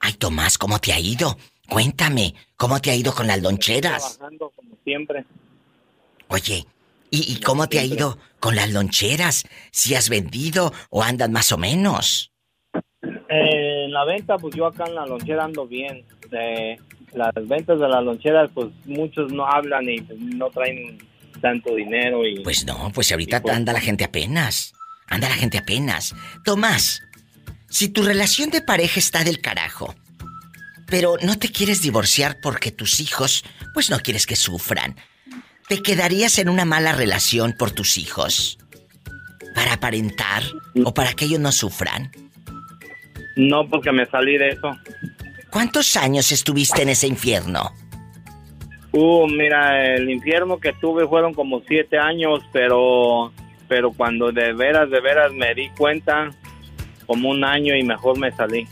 Ay, 0.00 0.14
Tomás, 0.14 0.58
¿cómo 0.58 0.78
te 0.78 0.92
ha 0.92 1.00
ido? 1.00 1.36
Cuéntame, 1.68 2.34
¿cómo 2.56 2.80
te 2.80 2.90
ha 2.90 2.94
ido 2.94 3.12
con 3.14 3.26
las 3.26 3.42
loncheras? 3.42 4.16
Trabajando 4.16 4.50
como 4.54 4.76
siempre. 4.84 5.24
Oye, 6.28 6.66
¿y, 7.10 7.32
y 7.32 7.40
cómo 7.40 7.68
te 7.68 7.78
ha 7.78 7.84
ido 7.84 8.18
con 8.40 8.54
las 8.56 8.70
loncheras? 8.70 9.44
¿Si 9.70 9.94
has 9.94 10.08
vendido 10.08 10.72
o 10.90 11.02
andan 11.02 11.32
más 11.32 11.52
o 11.52 11.58
menos? 11.58 12.32
Eh, 13.02 13.84
en 13.84 13.92
la 13.92 14.04
venta, 14.04 14.36
pues 14.38 14.54
yo 14.54 14.66
acá 14.66 14.84
en 14.86 14.94
la 14.94 15.06
lonchera 15.06 15.44
ando 15.44 15.66
bien. 15.66 16.04
Eh, 16.32 16.76
las 17.14 17.32
ventas 17.46 17.78
de 17.78 17.88
las 17.88 18.04
loncheras, 18.04 18.50
pues 18.52 18.68
muchos 18.84 19.32
no 19.32 19.46
hablan 19.46 19.88
y 19.88 20.00
pues, 20.00 20.18
no 20.18 20.50
traen 20.50 20.98
tanto 21.40 21.74
dinero 21.74 22.26
y... 22.26 22.42
Pues 22.42 22.66
no, 22.66 22.90
pues 22.94 23.10
ahorita 23.12 23.42
pues- 23.42 23.54
anda 23.54 23.72
la 23.72 23.80
gente 23.80 24.04
apenas. 24.04 24.72
Anda 25.06 25.28
la 25.28 25.36
gente 25.36 25.58
apenas. 25.58 26.14
Tomás, 26.44 27.00
si 27.70 27.88
tu 27.88 28.02
relación 28.02 28.50
de 28.50 28.60
pareja 28.60 28.98
está 28.98 29.24
del 29.24 29.40
carajo, 29.40 29.94
pero 30.86 31.16
no 31.22 31.38
te 31.38 31.50
quieres 31.50 31.82
divorciar 31.82 32.38
porque 32.42 32.72
tus 32.72 33.00
hijos, 33.00 33.44
pues 33.74 33.90
no 33.90 33.98
quieres 34.00 34.26
que 34.26 34.36
sufran, 34.36 34.96
¿te 35.68 35.82
quedarías 35.82 36.38
en 36.38 36.48
una 36.48 36.64
mala 36.64 36.92
relación 36.92 37.54
por 37.58 37.70
tus 37.70 37.98
hijos? 37.98 38.58
¿Para 39.54 39.74
aparentar 39.74 40.42
o 40.84 40.94
para 40.94 41.14
que 41.14 41.24
ellos 41.24 41.40
no 41.40 41.52
sufran? 41.52 42.10
No, 43.36 43.68
porque 43.68 43.92
me 43.92 44.04
salí 44.06 44.36
de 44.36 44.48
eso. 44.48 44.76
¿Cuántos 45.58 45.96
años 45.96 46.30
estuviste 46.30 46.82
en 46.82 46.90
ese 46.90 47.08
infierno? 47.08 47.72
Uh, 48.92 49.26
mira, 49.26 49.92
el 49.92 50.08
infierno 50.08 50.60
que 50.60 50.72
tuve 50.74 51.04
fueron 51.08 51.34
como 51.34 51.62
siete 51.66 51.98
años, 51.98 52.44
pero, 52.52 53.32
pero 53.66 53.90
cuando 53.90 54.30
de 54.30 54.52
veras, 54.52 54.88
de 54.88 55.00
veras 55.00 55.32
me 55.32 55.52
di 55.56 55.68
cuenta, 55.70 56.30
como 57.08 57.30
un 57.30 57.42
año 57.42 57.74
y 57.74 57.82
mejor 57.82 58.16
me 58.20 58.30
salí. 58.36 58.68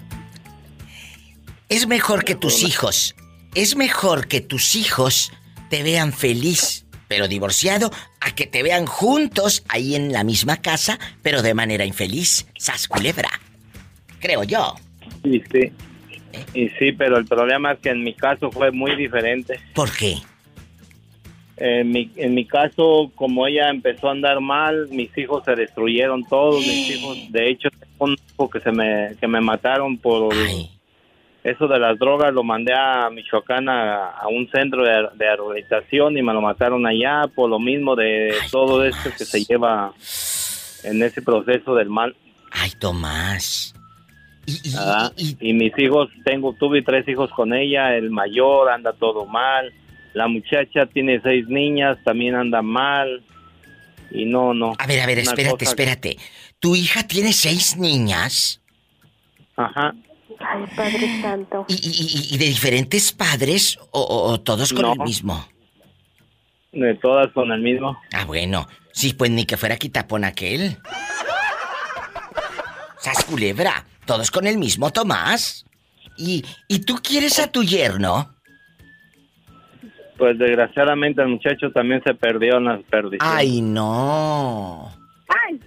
Es 1.68 1.88
mejor 1.88 2.22
que 2.22 2.36
tus 2.36 2.62
hijos, 2.62 3.16
es 3.56 3.74
mejor 3.74 4.28
que 4.28 4.40
tus 4.40 4.76
hijos 4.76 5.32
te 5.68 5.82
vean 5.82 6.12
feliz, 6.12 6.86
pero 7.08 7.26
divorciado, 7.26 7.90
a 8.20 8.32
que 8.36 8.46
te 8.46 8.62
vean 8.62 8.86
juntos 8.86 9.64
ahí 9.68 9.96
en 9.96 10.12
la 10.12 10.22
misma 10.22 10.58
casa, 10.58 11.00
pero 11.20 11.42
de 11.42 11.52
manera 11.52 11.84
infeliz. 11.84 12.46
Sas 12.56 12.86
culebra. 12.86 13.30
Creo 14.20 14.44
yo. 14.44 14.76
Sí, 15.24 15.42
sí. 15.50 15.72
Y 16.54 16.68
sí, 16.70 16.92
pero 16.92 17.16
el 17.16 17.26
problema 17.26 17.72
es 17.72 17.78
que 17.80 17.90
en 17.90 18.02
mi 18.02 18.14
caso 18.14 18.50
fue 18.50 18.70
muy 18.70 18.96
diferente. 18.96 19.58
¿Por 19.74 19.90
qué? 19.94 20.16
En 21.56 21.90
mi, 21.90 22.10
en 22.16 22.34
mi 22.34 22.44
caso, 22.44 23.10
como 23.14 23.46
ella 23.46 23.70
empezó 23.70 24.08
a 24.08 24.12
andar 24.12 24.40
mal, 24.40 24.88
mis 24.90 25.16
hijos 25.16 25.42
se 25.44 25.54
destruyeron 25.54 26.24
todos, 26.24 26.58
mis 26.58 26.90
hijos, 26.90 27.32
de 27.32 27.48
hecho, 27.48 27.68
un 27.98 28.14
hijo 28.14 28.50
que 28.50 28.60
se 28.60 28.70
me, 28.72 29.16
que 29.18 29.26
me 29.26 29.40
mataron 29.40 29.96
por 29.96 30.34
eso 31.46 31.68
de 31.68 31.78
las 31.78 31.98
drogas, 31.98 32.34
lo 32.34 32.42
mandé 32.42 32.74
a 32.74 33.08
Michoacán 33.08 33.68
a, 33.68 34.26
un 34.28 34.50
centro 34.50 34.82
de, 34.82 35.08
de, 35.14 35.36
rehabilitación 35.36 36.18
y 36.18 36.22
me 36.22 36.32
lo 36.32 36.40
mataron 36.40 36.84
allá 36.84 37.22
por 37.34 37.48
lo 37.48 37.60
mismo 37.60 37.94
de 37.94 38.34
todo 38.50 38.84
esto 38.84 39.10
que 39.16 39.24
se 39.24 39.44
lleva 39.44 39.92
en 40.82 41.02
ese 41.02 41.22
proceso 41.22 41.74
del 41.74 41.88
mal. 41.88 42.16
Ay, 42.50 42.72
Tomás. 42.80 43.75
Y, 44.46 45.52
mis 45.52 45.76
hijos, 45.78 46.08
tengo, 46.24 46.52
tuve 46.52 46.82
tres 46.82 47.06
hijos 47.08 47.30
con 47.30 47.52
ella, 47.52 47.96
el 47.96 48.10
mayor 48.10 48.70
anda 48.70 48.92
todo 48.92 49.26
mal, 49.26 49.72
la 50.14 50.28
muchacha 50.28 50.86
tiene 50.86 51.20
seis 51.20 51.48
niñas, 51.48 51.98
también 52.04 52.36
anda 52.36 52.62
mal, 52.62 53.22
y 54.10 54.24
no, 54.24 54.54
no. 54.54 54.74
A 54.78 54.86
ver, 54.86 55.00
a 55.00 55.06
ver, 55.06 55.18
espérate, 55.18 55.64
espérate. 55.64 56.16
¿Tu 56.60 56.76
hija 56.76 57.06
tiene 57.06 57.32
seis 57.32 57.76
niñas? 57.76 58.62
Ajá. 59.56 59.94
Ay, 60.38 60.64
Padre 60.76 61.20
Santo. 61.20 61.66
¿Y, 61.68 62.36
de 62.36 62.44
diferentes 62.44 63.12
padres 63.12 63.78
o, 63.90 64.38
todos 64.40 64.72
con 64.72 64.84
el 64.86 64.98
mismo? 65.00 65.46
De 66.72 66.94
todas 66.96 67.32
con 67.32 67.50
el 67.50 67.60
mismo. 67.60 67.98
Ah, 68.12 68.24
bueno. 68.24 68.68
Sí, 68.92 69.12
pues 69.12 69.30
ni 69.30 69.44
que 69.44 69.56
fuera 69.56 69.76
quitapón 69.76 70.24
aquel. 70.24 70.78
¡Sas 72.98 73.24
culebra! 73.24 73.84
Todos 74.06 74.30
con 74.30 74.46
el 74.46 74.56
mismo 74.56 74.92
Tomás. 74.92 75.66
¿Y, 76.16 76.44
¿Y 76.68 76.80
tú 76.80 76.96
quieres 77.02 77.38
a 77.38 77.50
tu 77.50 77.62
yerno? 77.62 78.32
Pues 80.16 80.38
desgraciadamente 80.38 81.20
el 81.20 81.28
muchacho 81.28 81.70
también 81.72 82.02
se 82.02 82.14
perdió 82.14 82.56
en 82.56 82.64
las 82.64 82.82
perdiciones. 82.84 83.20
Ay, 83.20 83.60
no. 83.60 84.90
Ay. 85.28 85.60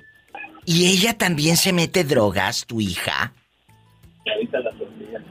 ¿Y 0.65 0.87
ella 0.87 1.17
también 1.17 1.55
se 1.55 1.71
mete 1.71 2.03
drogas, 2.03 2.65
tu 2.65 2.81
hija? 2.81 3.33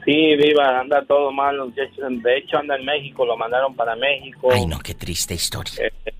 Sí, 0.05 0.35
viva, 0.35 0.79
anda 0.79 1.03
todo 1.05 1.31
mal. 1.31 1.73
De 1.75 2.37
hecho, 2.37 2.57
anda 2.57 2.75
en 2.77 2.85
México, 2.85 3.25
lo 3.25 3.35
mandaron 3.35 3.75
para 3.75 3.95
México. 3.95 4.49
Ay, 4.53 4.65
no, 4.65 4.79
qué 4.79 4.93
triste 4.93 5.33
historia. 5.33 5.73
Eh, 6.05 6.13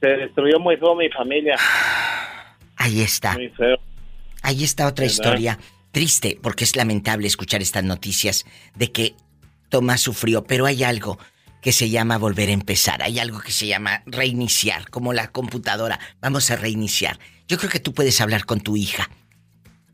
se 0.00 0.08
destruyó 0.08 0.58
muy 0.58 0.76
feo 0.76 0.94
mi 0.94 1.08
familia. 1.10 1.56
Ahí 2.76 3.02
está. 3.02 3.34
Muy 3.34 3.48
feo. 3.50 3.76
Ahí 4.42 4.64
está 4.64 4.86
otra 4.86 5.04
historia 5.04 5.58
triste 5.96 6.38
porque 6.42 6.64
es 6.64 6.76
lamentable 6.76 7.26
escuchar 7.26 7.62
estas 7.62 7.82
noticias 7.82 8.44
de 8.74 8.92
que 8.92 9.14
Tomás 9.70 10.02
sufrió, 10.02 10.44
pero 10.44 10.66
hay 10.66 10.84
algo 10.84 11.16
que 11.62 11.72
se 11.72 11.88
llama 11.88 12.18
volver 12.18 12.50
a 12.50 12.52
empezar, 12.52 13.02
hay 13.02 13.18
algo 13.18 13.40
que 13.40 13.50
se 13.50 13.66
llama 13.66 14.02
reiniciar, 14.04 14.90
como 14.90 15.14
la 15.14 15.32
computadora, 15.32 15.98
vamos 16.20 16.50
a 16.50 16.56
reiniciar. 16.56 17.18
Yo 17.48 17.56
creo 17.56 17.70
que 17.70 17.80
tú 17.80 17.94
puedes 17.94 18.20
hablar 18.20 18.44
con 18.44 18.60
tu 18.60 18.76
hija. 18.76 19.08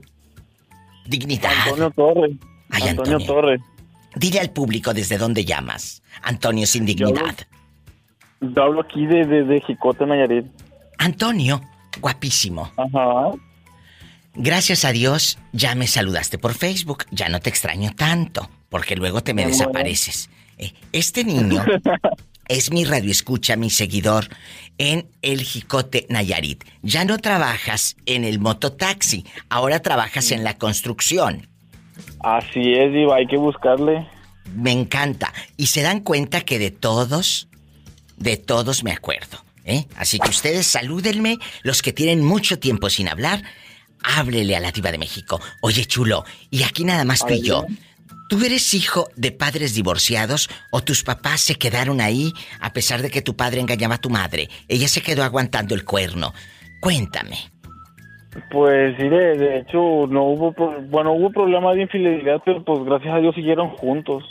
dignidad? 1.06 1.52
Antonio 1.64 1.90
Torre. 1.90 2.30
Ay, 2.70 2.88
Antonio, 2.88 3.18
Torre. 3.26 3.58
Dile 4.14 4.40
al 4.40 4.50
público 4.50 4.94
desde 4.94 5.18
dónde 5.18 5.44
llamas. 5.44 6.02
Antonio 6.22 6.66
sin 6.66 6.86
dignidad. 6.86 7.36
Yo 8.40 8.62
hablo, 8.62 8.80
aquí 8.80 9.06
de, 9.06 9.24
de 9.26 9.60
Jicote, 9.60 10.06
Nayarit. 10.06 10.46
Antonio, 10.98 11.60
guapísimo. 12.00 12.70
Ajá. 12.76 13.32
Gracias 14.34 14.84
a 14.84 14.92
Dios 14.92 15.38
ya 15.52 15.74
me 15.74 15.86
saludaste 15.86 16.38
por 16.38 16.54
Facebook, 16.54 17.04
ya 17.10 17.28
no 17.28 17.40
te 17.40 17.50
extraño 17.50 17.92
tanto, 17.96 18.48
porque 18.68 18.96
luego 18.96 19.22
te 19.22 19.34
me 19.34 19.46
desapareces. 19.46 20.30
Eh, 20.58 20.72
este 20.92 21.24
niño 21.24 21.64
es 22.48 22.70
mi 22.70 22.84
radioescucha, 22.84 23.56
mi 23.56 23.70
seguidor 23.70 24.28
en 24.78 25.08
el 25.22 25.42
Jicote 25.42 26.06
Nayarit. 26.08 26.64
Ya 26.82 27.04
no 27.04 27.18
trabajas 27.18 27.96
en 28.06 28.24
el 28.24 28.38
mototaxi, 28.38 29.24
ahora 29.48 29.80
trabajas 29.80 30.30
en 30.30 30.44
la 30.44 30.58
construcción. 30.58 31.48
Así 32.20 32.74
es, 32.74 32.92
Diva, 32.92 33.16
hay 33.16 33.26
que 33.26 33.36
buscarle. 33.36 34.06
Me 34.54 34.72
encanta. 34.72 35.32
Y 35.56 35.66
se 35.66 35.82
dan 35.82 36.00
cuenta 36.00 36.40
que 36.42 36.58
de 36.58 36.70
todos, 36.70 37.48
de 38.16 38.36
todos 38.36 38.84
me 38.84 38.92
acuerdo. 38.92 39.38
¿eh? 39.64 39.86
Así 39.96 40.18
que 40.18 40.30
ustedes 40.30 40.66
salúdenme, 40.66 41.38
los 41.62 41.82
que 41.82 41.92
tienen 41.92 42.24
mucho 42.24 42.58
tiempo 42.58 42.90
sin 42.90 43.08
hablar, 43.08 43.42
háblele 44.02 44.56
a 44.56 44.60
la 44.60 44.72
diva 44.72 44.92
de 44.92 44.98
México. 44.98 45.40
Oye, 45.60 45.84
chulo, 45.84 46.24
y 46.50 46.62
aquí 46.62 46.84
nada 46.84 47.04
más 47.04 47.24
tú 47.26 47.34
y 47.34 47.42
yo. 47.42 47.64
¿Tú 48.28 48.44
eres 48.44 48.74
hijo 48.74 49.08
de 49.16 49.32
padres 49.32 49.74
divorciados 49.74 50.48
o 50.70 50.82
tus 50.82 51.02
papás 51.02 51.40
se 51.40 51.56
quedaron 51.56 52.00
ahí 52.00 52.32
a 52.60 52.72
pesar 52.72 53.02
de 53.02 53.10
que 53.10 53.22
tu 53.22 53.34
padre 53.34 53.60
engañaba 53.60 53.96
a 53.96 54.00
tu 54.00 54.08
madre? 54.08 54.48
Ella 54.68 54.86
se 54.86 55.02
quedó 55.02 55.24
aguantando 55.24 55.74
el 55.74 55.84
cuerno. 55.84 56.32
Cuéntame. 56.80 57.38
Pues 58.52 58.96
sí, 58.96 59.08
de, 59.08 59.58
hecho 59.58 60.06
no 60.08 60.24
hubo, 60.26 60.54
bueno, 60.88 61.12
hubo 61.12 61.30
problemas 61.30 61.74
de 61.74 61.82
infidelidad, 61.82 62.40
pero 62.44 62.62
pues 62.64 62.84
gracias 62.84 63.14
a 63.14 63.18
Dios 63.18 63.34
siguieron 63.34 63.70
juntos. 63.70 64.22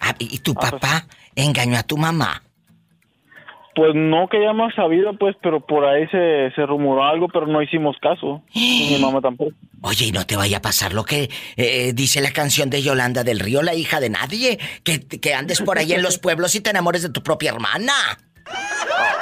Ah, 0.00 0.14
¿Y 0.20 0.38
tu 0.38 0.52
ah, 0.52 0.54
pues 0.60 0.70
papá 0.70 1.06
engañó 1.34 1.76
a 1.76 1.82
tu 1.82 1.96
mamá? 1.96 2.42
Pues 3.74 3.94
no 3.94 4.28
que 4.28 4.38
hayamos 4.38 4.74
sabido, 4.74 5.16
pues, 5.16 5.36
pero 5.40 5.64
por 5.64 5.84
ahí 5.84 6.06
se, 6.08 6.50
se 6.54 6.66
rumoró 6.66 7.04
algo, 7.04 7.28
pero 7.28 7.46
no 7.46 7.62
hicimos 7.62 7.96
caso. 8.00 8.42
mi 8.54 8.98
mamá 9.00 9.20
tampoco. 9.20 9.52
Oye, 9.82 10.06
y 10.06 10.12
no 10.12 10.26
te 10.26 10.36
vaya 10.36 10.58
a 10.58 10.62
pasar 10.62 10.92
lo 10.92 11.04
que 11.04 11.30
eh, 11.56 11.92
dice 11.94 12.20
la 12.20 12.32
canción 12.32 12.68
de 12.68 12.82
Yolanda 12.82 13.22
del 13.22 13.38
Río, 13.40 13.62
la 13.62 13.74
hija 13.74 14.00
de 14.00 14.10
nadie. 14.10 14.58
Que, 14.82 15.00
que 15.00 15.34
andes 15.34 15.62
por 15.62 15.78
ahí 15.78 15.92
en 15.92 16.02
los 16.02 16.18
pueblos 16.18 16.54
y 16.54 16.60
te 16.60 16.70
enamores 16.70 17.02
de 17.02 17.10
tu 17.10 17.22
propia 17.22 17.52
hermana. 17.52 17.92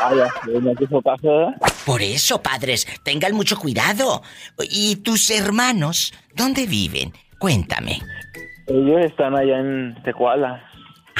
Ah, 0.00 0.12
ya, 0.14 0.60
no 0.60 1.02
caso, 1.02 1.52
Por 1.84 2.02
eso, 2.02 2.42
padres, 2.42 2.86
tengan 3.02 3.34
mucho 3.34 3.58
cuidado. 3.58 4.22
¿Y 4.70 4.96
tus 4.96 5.30
hermanos 5.30 6.12
dónde 6.34 6.66
viven? 6.66 7.12
Cuéntame. 7.38 8.00
Ellos 8.66 9.04
están 9.04 9.36
allá 9.36 9.58
en 9.58 9.96
Tecuala. 10.04 10.67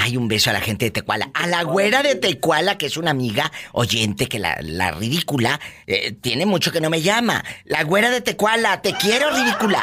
Hay 0.00 0.16
un 0.16 0.28
beso 0.28 0.50
a 0.50 0.52
la 0.52 0.60
gente 0.60 0.84
de 0.86 0.90
Tecuala. 0.92 1.30
A 1.34 1.46
la 1.48 1.62
güera 1.64 2.02
de 2.04 2.14
Tecuala, 2.14 2.78
que 2.78 2.86
es 2.86 2.96
una 2.96 3.10
amiga 3.10 3.50
oyente, 3.72 4.26
que 4.28 4.38
la, 4.38 4.56
la 4.62 4.92
ridícula, 4.92 5.60
eh, 5.86 6.12
tiene 6.12 6.46
mucho 6.46 6.70
que 6.70 6.80
no 6.80 6.88
me 6.88 7.02
llama. 7.02 7.44
La 7.64 7.82
güera 7.82 8.08
de 8.10 8.20
Tecuala, 8.20 8.80
te 8.80 8.92
quiero 8.94 9.28
ridícula. 9.30 9.82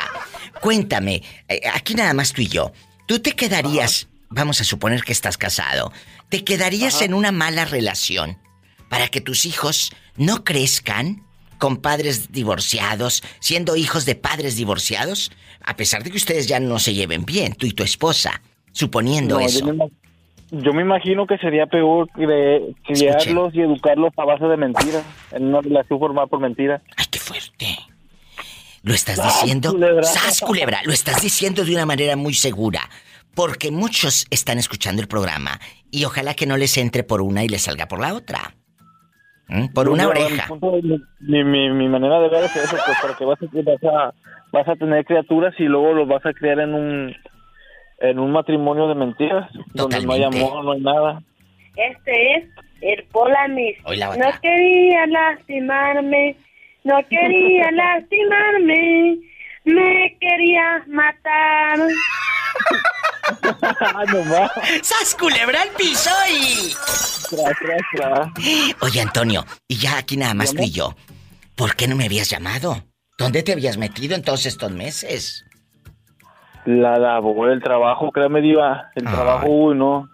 Cuéntame, 0.62 1.22
eh, 1.50 1.62
aquí 1.74 1.96
nada 1.96 2.14
más 2.14 2.32
tú 2.32 2.42
y 2.42 2.48
yo. 2.48 2.72
¿Tú 3.08 3.20
te 3.20 3.34
quedarías, 3.34 4.08
vamos 4.30 4.62
a 4.62 4.64
suponer 4.64 5.04
que 5.04 5.12
estás 5.12 5.38
casado, 5.38 5.92
te 6.30 6.44
quedarías 6.44 7.02
en 7.02 7.14
una 7.14 7.32
mala 7.32 7.66
relación 7.66 8.40
para 8.90 9.10
que 9.10 9.20
tus 9.22 9.46
hijos 9.46 9.92
no 10.16 10.44
crezcan 10.44 11.24
con 11.60 11.78
padres 11.78 12.32
divorciados, 12.32 13.22
siendo 13.40 13.76
hijos 13.76 14.06
de 14.06 14.16
padres 14.16 14.56
divorciados? 14.56 15.32
A 15.62 15.76
pesar 15.76 16.04
de 16.04 16.12
que 16.12 16.18
ustedes 16.18 16.48
ya 16.48 16.60
no 16.62 16.80
se 16.80 16.94
lleven 16.94 17.26
bien, 17.26 17.54
tú 17.54 17.66
y 17.66 17.74
tu 17.74 17.84
esposa, 17.84 18.42
suponiendo 18.72 19.40
No, 19.40 19.46
eso. 19.46 19.60
Yo 19.60 19.66
me, 19.68 19.74
ima- 19.76 19.92
yo 20.52 20.74
me 20.74 20.82
imagino 20.82 21.26
que 21.26 21.38
sería 21.38 21.66
peor 21.66 22.10
de 22.14 22.76
criarlos 22.84 23.54
y 23.56 23.62
educarlos 23.62 24.12
a 24.18 24.26
base 24.26 24.46
de 24.46 24.58
mentiras, 24.58 25.04
en 25.32 25.48
una 25.48 25.62
relación 25.62 26.00
formada 26.00 26.28
por 26.28 26.40
mentiras. 26.40 26.82
¡Ay, 26.98 27.06
qué 27.10 27.20
fuerte! 27.20 27.66
Lo 28.84 28.94
estás 28.94 29.16
¡Sas, 29.16 29.42
diciendo, 29.42 29.72
culebra! 29.72 30.04
¡Sas, 30.04 30.42
culebra! 30.42 30.80
Lo 30.86 30.94
estás 30.94 31.22
diciendo 31.22 31.66
de 31.66 31.74
una 31.74 31.86
manera 31.86 32.16
muy 32.16 32.34
segura. 32.34 32.82
Porque 33.34 33.70
muchos 33.70 34.28
están 34.30 34.60
escuchando 34.60 35.02
el 35.02 35.10
programa 35.10 35.60
y 35.92 36.06
ojalá 36.06 36.36
que 36.36 36.46
no 36.46 36.56
les 36.56 36.78
entre 36.78 37.04
por 37.04 37.22
una 37.22 37.44
y 37.44 37.50
les 37.50 37.64
salga 37.64 37.88
por 37.88 38.00
la 38.00 38.14
otra. 38.14 38.56
¿Mm? 39.48 39.74
Por 39.74 39.90
una 39.90 40.08
oreja. 40.08 40.48
Mi, 41.20 41.90
manera 41.90 42.20
de 42.22 42.30
ver 42.30 42.46
es 42.46 42.56
eso, 42.56 42.78
pues 42.86 42.98
para 43.02 43.16
que 43.18 43.26
vas 43.26 43.38
a, 43.42 43.46
vas 43.52 43.84
a, 43.84 44.14
vas 44.54 44.68
a 44.70 44.76
tener 44.76 45.04
criaturas 45.04 45.54
y 45.60 45.64
luego 45.64 45.94
los 45.94 46.08
vas 46.08 46.26
a 46.26 46.32
criar 46.32 46.60
en 46.60 46.74
un 46.74 47.16
en 48.10 48.20
un 48.20 48.32
matrimonio 48.32 48.88
de 48.88 48.96
mentiras, 48.96 49.50
donde 49.74 50.02
no 50.02 50.14
hay 50.14 50.24
amor, 50.24 50.64
no 50.64 50.72
hay 50.72 50.82
nada. 50.82 51.22
Este 51.76 52.36
es 52.36 52.46
el 52.82 53.04
Polamis. 53.12 53.78
No 53.84 54.42
quería 54.42 55.08
lastimarme, 55.08 56.38
no 56.84 56.98
quería 57.10 57.72
lastimarme, 57.74 59.18
me 59.66 60.18
quería 60.20 60.84
matar. 60.88 61.80
¡Sas, 64.82 65.16
culebra 65.16 65.62
al 65.62 65.70
piso 65.70 66.12
y... 66.32 66.74
Oye, 68.82 69.02
Antonio, 69.02 69.46
y 69.68 69.78
ya 69.78 69.98
aquí 69.98 70.16
nada 70.16 70.34
más 70.34 70.54
tú 70.54 70.62
y 70.62 70.72
yo. 70.72 70.96
¿Por 71.56 71.76
qué 71.76 71.88
no 71.88 71.96
me 71.96 72.06
habías 72.06 72.30
llamado? 72.30 72.84
¿Dónde 73.18 73.44
te 73.44 73.54
habías 73.54 73.78
metido 73.78 74.16
en 74.16 74.24
todos 74.24 74.46
estos 74.46 74.72
meses? 74.72 75.45
La 76.66 76.98
labor, 76.98 77.52
el 77.52 77.62
trabajo, 77.62 78.12
créeme, 78.12 78.42
Diva, 78.42 78.92
el 78.96 79.04
trabajo, 79.04 79.48
uy, 79.48 79.76
no. 79.78 80.10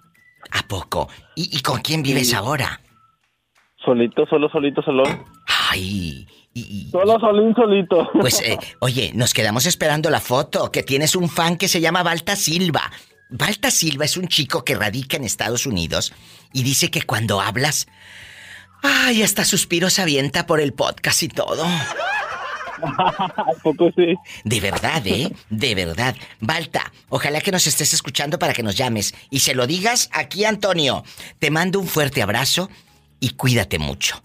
¿A 0.51 0.67
poco? 0.67 1.07
¿Y, 1.35 1.57
y 1.57 1.61
con 1.61 1.79
quién 1.81 2.03
vives 2.03 2.33
ahora? 2.33 2.81
Solito, 3.83 4.25
solo, 4.27 4.49
solito, 4.49 4.81
solo. 4.81 5.03
Ay. 5.71 6.27
Solo, 6.91 7.17
solín, 7.19 7.55
solito. 7.55 8.09
Pues, 8.19 8.41
eh, 8.41 8.57
oye, 8.79 9.11
nos 9.15 9.33
quedamos 9.33 9.65
esperando 9.65 10.09
la 10.09 10.19
foto, 10.19 10.71
que 10.71 10.83
tienes 10.83 11.15
un 11.15 11.29
fan 11.29 11.55
que 11.57 11.67
se 11.69 11.79
llama 11.79 12.03
Balta 12.03 12.35
Silva. 12.35 12.91
Balta 13.29 13.71
Silva 13.71 14.03
es 14.03 14.17
un 14.17 14.27
chico 14.27 14.65
que 14.65 14.75
radica 14.75 15.15
en 15.15 15.23
Estados 15.23 15.65
Unidos 15.65 16.13
y 16.51 16.63
dice 16.63 16.91
que 16.91 17.03
cuando 17.03 17.39
hablas, 17.39 17.87
ay, 18.83 19.23
hasta 19.23 19.45
suspiros 19.45 19.99
avienta 19.99 20.45
por 20.45 20.59
el 20.59 20.73
podcast 20.73 21.23
y 21.23 21.29
todo. 21.29 21.63
Poco 23.63 23.91
sí? 23.95 24.15
De 24.43 24.59
verdad, 24.59 25.01
¿eh? 25.05 25.31
De 25.49 25.75
verdad. 25.75 26.15
Balta, 26.39 26.91
ojalá 27.09 27.41
que 27.41 27.51
nos 27.51 27.67
estés 27.67 27.93
escuchando 27.93 28.39
para 28.39 28.53
que 28.53 28.63
nos 28.63 28.75
llames 28.75 29.13
y 29.29 29.39
se 29.39 29.55
lo 29.55 29.67
digas 29.67 30.09
aquí, 30.11 30.45
Antonio. 30.45 31.03
Te 31.39 31.51
mando 31.51 31.79
un 31.79 31.87
fuerte 31.87 32.21
abrazo 32.21 32.69
y 33.19 33.31
cuídate 33.31 33.79
mucho. 33.79 34.21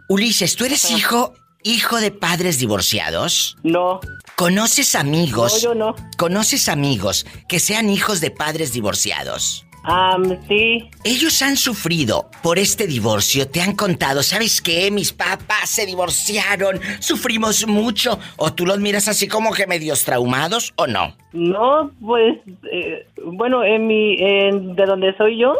Ulises, 0.09 0.55
¿tú 0.55 0.65
eres 0.65 0.91
hijo, 0.91 1.33
hijo 1.63 2.01
de 2.01 2.11
padres 2.11 2.57
divorciados? 2.59 3.55
No. 3.63 4.01
¿Conoces 4.41 4.95
amigos? 4.95 5.63
No, 5.63 5.69
yo 5.69 5.75
no. 5.75 5.95
¿Conoces 6.17 6.67
amigos 6.67 7.27
que 7.47 7.59
sean 7.59 7.91
hijos 7.91 8.21
de 8.21 8.31
padres 8.31 8.73
divorciados? 8.73 9.67
Ah, 9.83 10.17
sí. 10.47 10.89
Ellos 11.03 11.39
han 11.43 11.55
sufrido 11.55 12.25
por 12.41 12.57
este 12.57 12.87
divorcio, 12.87 13.47
te 13.47 13.61
han 13.61 13.75
contado, 13.75 14.23
¿sabes 14.23 14.59
qué? 14.63 14.89
Mis 14.89 15.13
papás 15.13 15.69
se 15.69 15.85
divorciaron, 15.85 16.79
sufrimos 16.99 17.67
mucho. 17.67 18.17
¿O 18.37 18.51
tú 18.51 18.65
los 18.65 18.79
miras 18.79 19.07
así 19.07 19.27
como 19.27 19.53
que 19.53 19.67
medios 19.67 20.05
traumados 20.05 20.73
o 20.75 20.87
no? 20.87 21.15
No, 21.33 21.91
pues, 22.03 22.39
eh, 22.71 23.05
bueno, 23.23 23.63
en 23.63 23.85
mi, 23.85 24.15
en, 24.19 24.75
de 24.75 24.85
donde 24.87 25.15
soy 25.17 25.37
yo, 25.37 25.53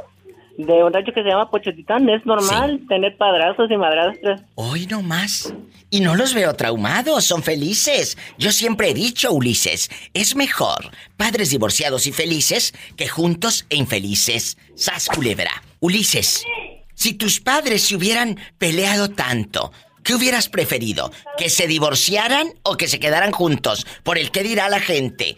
de 0.57 0.84
un 0.84 0.94
rancho 0.94 1.14
que 1.14 1.23
se 1.23 1.30
llama 1.30 1.49
Pochotitán, 1.49 2.10
es 2.10 2.26
normal 2.26 2.82
tener 2.88 3.18
padrazos 3.18 3.69
y 3.72 3.78
madrastras. 3.78 4.41
Hoy 4.56 4.88
no 4.88 5.02
más. 5.02 5.53
Y 5.90 5.99
no 5.99 6.15
los 6.15 6.34
veo 6.34 6.53
traumados, 6.56 7.26
son 7.26 7.44
felices. 7.44 8.18
Yo 8.38 8.52
siempre 8.52 8.90
he 8.90 8.94
dicho, 8.94 9.32
Ulises, 9.32 9.90
es 10.14 10.36
mejor 10.36 10.91
padres 11.18 11.49
divorciados 11.49 12.07
y 12.07 12.11
felices 12.11 12.73
que 12.95 13.07
juntos 13.07 13.65
e 13.69 13.76
infelices. 13.76 14.57
Sas 14.76 15.07
culebra. 15.07 15.52
Ulises, 15.80 16.45
si 16.94 17.14
tus 17.14 17.40
padres 17.40 17.84
se 17.84 17.95
hubieran 17.95 18.40
peleado 18.57 19.10
tanto, 19.10 19.72
¿qué 20.03 20.14
hubieras 20.14 20.49
preferido? 20.49 21.11
¿Que 21.38 21.49
se 21.49 21.68
divorciaran 21.68 22.53
o 22.64 22.78
que 22.78 22.88
se 22.88 22.99
quedaran 22.99 23.32
juntos? 23.32 23.86
Por 24.03 24.18
el 24.18 24.32
que 24.32 24.44
dirá 24.44 24.69
la 24.69 24.80
gente. 24.80 25.36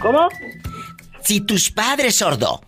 ¿Cómo? 0.00 0.28
Si 1.22 1.40
tus 1.40 1.70
padres, 1.70 2.16
sordo, 2.16 2.60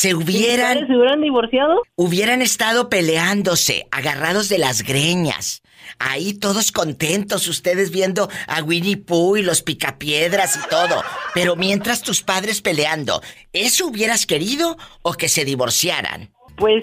se 0.00 0.14
hubieran... 0.14 0.86
¿Se 0.86 0.96
hubieran 0.96 1.20
divorciado? 1.20 1.82
Hubieran 1.94 2.40
estado 2.40 2.88
peleándose, 2.88 3.86
agarrados 3.90 4.48
de 4.48 4.56
las 4.56 4.82
greñas. 4.82 5.62
Ahí 5.98 6.32
todos 6.32 6.72
contentos, 6.72 7.46
ustedes 7.48 7.90
viendo 7.90 8.30
a 8.48 8.62
Winnie 8.62 8.96
Pooh 8.96 9.36
y 9.36 9.42
los 9.42 9.60
picapiedras 9.60 10.56
y 10.56 10.68
todo. 10.70 11.02
Pero 11.34 11.54
mientras 11.54 12.00
tus 12.00 12.22
padres 12.22 12.62
peleando, 12.62 13.20
¿eso 13.52 13.88
hubieras 13.88 14.24
querido 14.24 14.78
o 15.02 15.12
que 15.12 15.28
se 15.28 15.44
divorciaran? 15.44 16.30
Pues, 16.56 16.82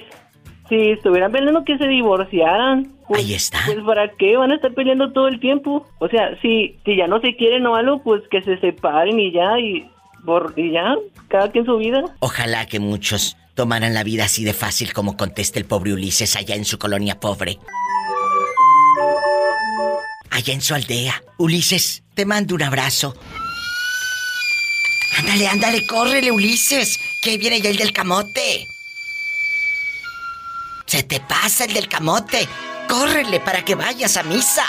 si 0.70 0.92
estuvieran 0.92 1.32
peleando 1.32 1.64
que 1.64 1.80
se 1.80 1.88
divorciaran. 1.88 2.94
Pues, 3.08 3.22
Ahí 3.22 3.34
está. 3.34 3.62
Pues 3.66 3.80
para 3.80 4.12
qué 4.12 4.38
van 4.38 4.52
a 4.52 4.56
estar 4.58 4.76
peleando 4.76 5.12
todo 5.12 5.28
el 5.28 5.40
tiempo. 5.40 5.88
O 5.98 6.08
sea, 6.08 6.40
si, 6.44 6.78
si 6.86 6.96
ya 6.96 7.08
no 7.08 7.20
se 7.22 7.36
quieren 7.36 7.66
o 7.66 7.76
algo, 7.76 8.04
pues 8.04 8.22
que 8.30 8.44
se 8.44 8.60
separen 8.60 9.20
y 9.20 9.32
ya, 9.32 9.58
y, 9.58 9.90
por, 10.28 10.54
y 10.58 10.74
ya, 10.74 10.94
cada 11.30 11.50
quien 11.50 11.66
su 11.66 11.78
vida. 11.78 12.04
Ojalá 12.20 12.68
que 12.68 12.82
muchos 12.82 13.38
tomaran 13.56 13.94
la 13.94 14.04
vida 14.04 14.26
así 14.26 14.44
de 14.44 14.54
fácil 14.54 14.92
como 14.92 15.16
contesta 15.16 15.58
el 15.58 15.66
pobre 15.66 15.94
Ulises 15.94 16.36
allá 16.36 16.54
en 16.54 16.66
su 16.66 16.78
colonia 16.78 17.20
pobre. 17.20 17.58
Allá 20.30 20.54
en 20.54 20.62
su 20.62 20.76
aldea. 20.76 21.24
Ulises, 21.38 22.04
te 22.14 22.26
mando 22.26 22.56
un 22.56 22.62
abrazo. 22.62 23.16
Ándale, 25.18 25.48
ándale, 25.48 25.88
córrele, 25.88 26.30
Ulises. 26.30 27.00
Que 27.24 27.38
viene 27.38 27.62
ya 27.62 27.70
el 27.70 27.78
del 27.78 27.94
camote. 27.94 28.68
Se 30.86 31.04
te 31.04 31.22
pasa 31.22 31.64
el 31.64 31.74
del 31.74 31.88
camote. 31.88 32.48
Córrele 32.90 33.40
para 33.40 33.64
que 33.64 33.76
vayas 33.76 34.18
a 34.18 34.24
misa. 34.24 34.66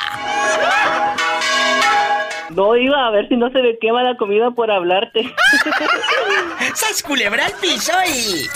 No 2.51 2.77
iba 2.77 3.07
a 3.07 3.11
ver 3.11 3.27
si 3.29 3.37
no 3.37 3.51
se 3.51 3.61
me 3.61 3.79
quema 3.79 4.03
la 4.03 4.17
comida 4.17 4.51
por 4.51 4.71
hablarte. 4.71 5.21
¡Sas 6.75 7.03
culebra 7.03 7.45
al 7.47 7.53
piso 7.55 7.93
y... 8.07 8.47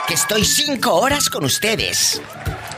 que 0.08 0.16
estoy 0.16 0.44
cinco 0.46 0.96
horas 0.96 1.30
con 1.30 1.46
ustedes. 1.46 2.20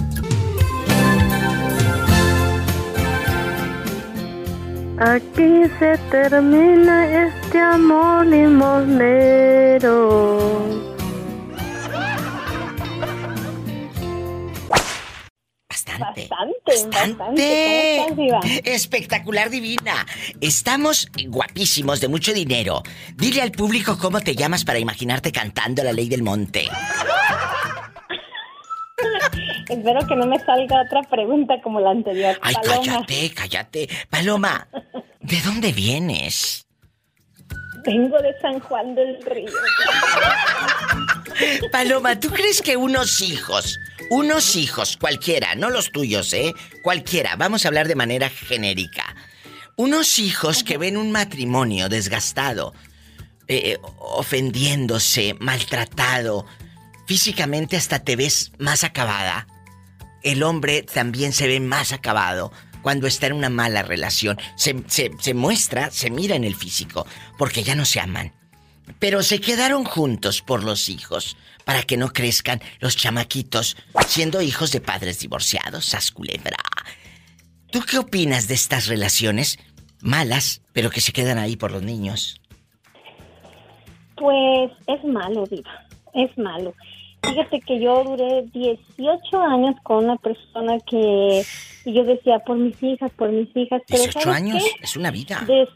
Aquí 4.99 5.63
se 5.79 5.97
termina 6.11 7.25
este 7.25 7.59
amor 7.59 8.25
limosnero. 8.25 9.93
Bastante. 15.85 16.29
Bastante. 16.89 18.73
Espectacular 18.73 19.49
divina. 19.49 20.05
Estamos 20.41 21.07
guapísimos, 21.27 22.01
de 22.01 22.07
mucho 22.07 22.33
dinero. 22.33 22.83
Dile 23.15 23.41
al 23.41 23.51
público 23.51 23.97
cómo 23.97 24.21
te 24.21 24.35
llamas 24.35 24.63
para 24.63 24.79
imaginarte 24.79 25.31
cantando 25.31 25.83
la 25.83 25.93
ley 25.93 26.09
del 26.09 26.23
monte. 26.23 26.67
Espero 29.69 30.05
que 30.07 30.15
no 30.15 30.25
me 30.25 30.39
salga 30.39 30.83
otra 30.83 31.01
pregunta 31.03 31.55
como 31.61 31.79
la 31.79 31.91
anterior. 31.91 32.37
Ay, 32.41 32.55
Paloma. 32.55 32.81
cállate, 32.85 33.31
cállate. 33.33 33.89
Paloma, 34.09 34.67
¿de 35.19 35.41
dónde 35.41 35.71
vienes? 35.71 36.67
Vengo 37.85 38.17
de 38.21 38.37
San 38.39 38.59
Juan 38.59 38.95
del 38.95 39.21
Río. 39.23 39.51
Paloma, 41.71 42.19
¿tú 42.19 42.29
crees 42.29 42.61
que 42.61 42.77
unos 42.77 43.21
hijos, 43.21 43.77
unos 44.13 44.55
hijos, 44.55 44.97
cualquiera, 44.97 45.55
no 45.55 45.69
los 45.69 45.91
tuyos, 45.91 46.31
¿eh? 46.33 46.53
Cualquiera, 46.83 47.35
vamos 47.35 47.65
a 47.65 47.67
hablar 47.67 47.87
de 47.87 47.95
manera 47.95 48.29
genérica. 48.29 49.15
Unos 49.75 50.19
hijos 50.19 50.63
que 50.63 50.77
ven 50.77 50.97
un 50.97 51.11
matrimonio 51.11 51.89
desgastado, 51.89 52.73
eh, 53.47 53.77
ofendiéndose, 53.99 55.35
maltratado, 55.39 56.45
físicamente 57.07 57.75
hasta 57.77 57.99
te 57.99 58.15
ves 58.15 58.51
más 58.59 58.83
acabada. 58.83 59.47
El 60.21 60.43
hombre 60.43 60.83
también 60.83 61.33
se 61.33 61.47
ve 61.47 61.59
más 61.59 61.91
acabado 61.91 62.51
cuando 62.81 63.07
está 63.07 63.27
en 63.27 63.33
una 63.33 63.49
mala 63.49 63.81
relación. 63.81 64.37
Se- 64.55 64.83
se 64.87 65.33
muestra, 65.33 65.89
se 65.91 66.09
mira 66.09 66.35
en 66.35 66.43
el 66.43 66.55
físico, 66.55 67.05
porque 67.37 67.63
ya 67.63 67.75
no 67.75 67.85
se 67.85 67.99
aman. 67.99 68.33
Pero 68.99 69.23
se 69.23 69.39
quedaron 69.39 69.85
juntos 69.85 70.41
por 70.41 70.63
los 70.63 70.89
hijos, 70.89 71.37
para 71.65 71.83
que 71.83 71.97
no 71.97 72.09
crezcan 72.13 72.61
los 72.79 72.95
chamaquitos 72.97 73.77
siendo 74.07 74.41
hijos 74.41 74.71
de 74.71 74.81
padres 74.81 75.19
divorciados, 75.19 75.85
sas 75.85 76.11
culebra. 76.11 76.57
¿Tú 77.71 77.81
qué 77.89 77.97
opinas 77.97 78.47
de 78.47 78.53
estas 78.55 78.87
relaciones 78.87 79.57
malas, 80.01 80.61
pero 80.73 80.89
que 80.89 81.01
se 81.01 81.11
quedan 81.13 81.37
ahí 81.39 81.55
por 81.55 81.71
los 81.71 81.81
niños? 81.81 82.39
Pues 84.15 84.71
es 84.87 85.03
malo, 85.03 85.45
Diva. 85.47 85.71
Es 86.13 86.37
malo. 86.37 86.73
Fíjate 87.23 87.61
que 87.61 87.79
yo 87.81 88.03
duré 88.03 88.43
18 88.53 89.41
años 89.41 89.75
con 89.83 90.03
una 90.05 90.17
persona 90.17 90.77
que 90.89 91.43
y 91.85 91.93
yo 91.93 92.03
decía 92.03 92.39
por 92.45 92.57
mis 92.57 92.81
hijas, 92.83 93.11
por 93.17 93.31
mis 93.31 93.49
hijas. 93.55 93.81
Pero 93.87 94.03
18 94.03 94.19
¿sabes 94.21 94.37
años, 94.37 94.63
qué? 94.63 94.83
es 94.83 94.95
una 94.97 95.09
vida. 95.11 95.43
Des- 95.47 95.69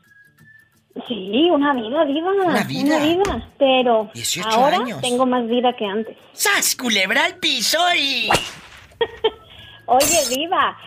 Sí, 1.07 1.49
una 1.51 1.73
vida, 1.73 2.05
Diva. 2.05 2.31
Una 2.31 2.63
vida. 2.63 2.99
vida. 2.99 3.49
Pero 3.57 4.09
18 4.13 4.49
ahora 4.49 4.77
años. 4.77 5.01
tengo 5.01 5.25
más 5.25 5.47
vida 5.47 5.73
que 5.73 5.85
antes. 5.85 6.17
¡Sas, 6.33 6.75
culebra 6.75 7.25
al 7.25 7.35
piso 7.37 7.77
y... 7.97 8.29
Oye, 9.85 10.35
Diva, 10.35 10.77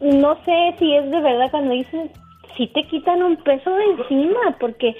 no 0.00 0.34
sé 0.44 0.74
si 0.78 0.94
es 0.94 1.10
de 1.10 1.20
verdad 1.20 1.50
cuando 1.50 1.74
dices, 1.74 2.10
si 2.56 2.66
te 2.68 2.84
quitan 2.84 3.22
un 3.22 3.36
peso 3.36 3.70
de 3.74 3.84
encima, 3.84 4.56
porque 4.58 4.96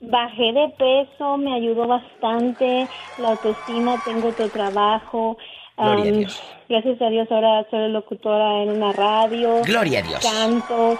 bajé 0.00 0.52
de 0.52 0.68
peso, 0.78 1.36
me 1.36 1.54
ayudó 1.54 1.86
bastante, 1.86 2.86
la 3.18 3.30
autoestima, 3.30 4.00
tengo 4.04 4.28
otro 4.28 4.48
trabajo. 4.48 5.36
Gloria 5.76 6.12
a 6.12 6.16
Dios. 6.16 6.42
Gracias 6.68 7.02
a 7.02 7.08
Dios 7.08 7.26
ahora 7.30 7.66
soy 7.70 7.90
locutora 7.90 8.62
en 8.62 8.70
una 8.70 8.92
radio. 8.92 9.62
Gloria 9.64 9.98
a 9.98 10.02
Dios. 10.02 10.20
Canto. 10.22 10.98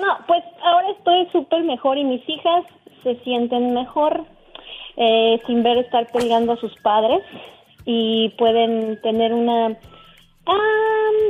No, 0.00 0.18
pues 0.26 0.42
ahora 0.62 0.90
estoy 0.90 1.28
súper 1.32 1.64
mejor 1.64 1.98
y 1.98 2.04
mis 2.04 2.28
hijas 2.28 2.64
se 3.02 3.16
sienten 3.24 3.74
mejor 3.74 4.24
eh, 4.96 5.40
sin 5.46 5.62
ver 5.62 5.78
estar 5.78 6.06
peleando 6.12 6.52
a 6.52 6.56
sus 6.56 6.74
padres 6.82 7.22
y 7.84 8.30
pueden 8.38 9.00
tener 9.02 9.32
una 9.32 9.76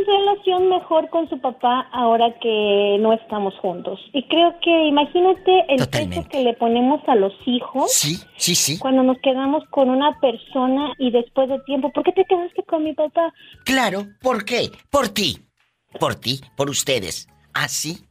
relación 0.06 0.68
mejor 0.68 1.08
con 1.10 1.28
su 1.28 1.38
papá 1.40 1.88
ahora 1.92 2.34
que 2.40 2.96
no 3.00 3.12
estamos 3.12 3.54
juntos. 3.60 3.98
Y 4.12 4.22
creo 4.24 4.54
que 4.60 4.86
imagínate 4.86 5.64
el 5.68 5.88
peso 5.88 6.28
que 6.28 6.42
le 6.42 6.54
ponemos 6.54 7.00
a 7.08 7.14
los 7.14 7.32
hijos 7.46 7.92
Sí, 7.92 8.18
sí, 8.36 8.54
sí. 8.54 8.78
cuando 8.78 9.02
nos 9.02 9.18
quedamos 9.18 9.64
con 9.70 9.90
una 9.90 10.18
persona 10.20 10.92
y 10.98 11.10
después 11.10 11.48
de 11.48 11.58
tiempo, 11.60 11.90
¿por 11.92 12.04
qué 12.04 12.12
te 12.12 12.24
quedaste 12.24 12.62
con 12.64 12.84
mi 12.84 12.92
papá? 12.94 13.32
Claro, 13.64 14.06
¿por 14.20 14.44
qué? 14.44 14.70
Por 14.90 15.08
ti. 15.08 15.38
Por 15.98 16.14
ti, 16.14 16.40
por 16.56 16.68
ustedes. 16.68 17.28
Así. 17.54 18.05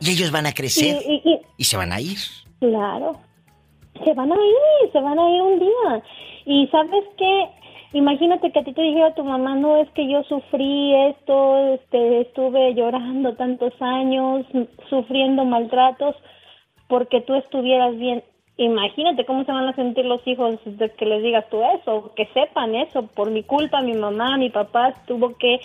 Y 0.00 0.10
ellos 0.10 0.30
van 0.30 0.46
a 0.46 0.52
crecer 0.52 0.96
Y- 1.06 1.12
y- 1.14 1.22
y- 1.32 1.40
y 1.58 1.64
se 1.64 1.76
van 1.76 1.92
a 1.92 2.00
ir. 2.00 2.18
Claro. 2.58 3.16
Se 4.04 4.12
van 4.14 4.32
a 4.32 4.34
ir, 4.34 4.92
se 4.92 5.00
van 5.00 5.18
a 5.18 5.30
ir 5.30 5.42
un 5.42 5.58
día. 5.58 6.02
Y 6.46 6.66
sabes 6.68 7.04
qué, 7.18 7.48
imagínate 7.92 8.50
que 8.50 8.58
a 8.60 8.64
ti 8.64 8.72
te 8.72 8.82
dijera 8.82 9.14
tu 9.14 9.24
mamá, 9.24 9.54
no 9.56 9.76
es 9.76 9.88
que 9.90 10.10
yo 10.10 10.22
sufrí 10.24 10.94
esto, 11.08 11.74
este, 11.74 12.22
estuve 12.22 12.74
llorando 12.74 13.34
tantos 13.36 13.72
años, 13.80 14.46
sufriendo 14.88 15.44
maltratos, 15.44 16.16
porque 16.88 17.20
tú 17.20 17.34
estuvieras 17.34 17.96
bien. 17.98 18.24
Imagínate 18.56 19.24
cómo 19.24 19.44
se 19.44 19.52
van 19.52 19.68
a 19.68 19.74
sentir 19.74 20.04
los 20.04 20.26
hijos 20.26 20.56
de 20.64 20.90
que 20.92 21.06
les 21.06 21.22
digas 21.22 21.44
tú 21.50 21.62
eso, 21.78 22.12
que 22.14 22.26
sepan 22.34 22.74
eso, 22.74 23.06
por 23.06 23.30
mi 23.30 23.42
culpa 23.42 23.80
mi 23.80 23.94
mamá, 23.94 24.36
mi 24.38 24.50
papá 24.50 24.94
tuvo 25.06 25.36
que 25.38 25.60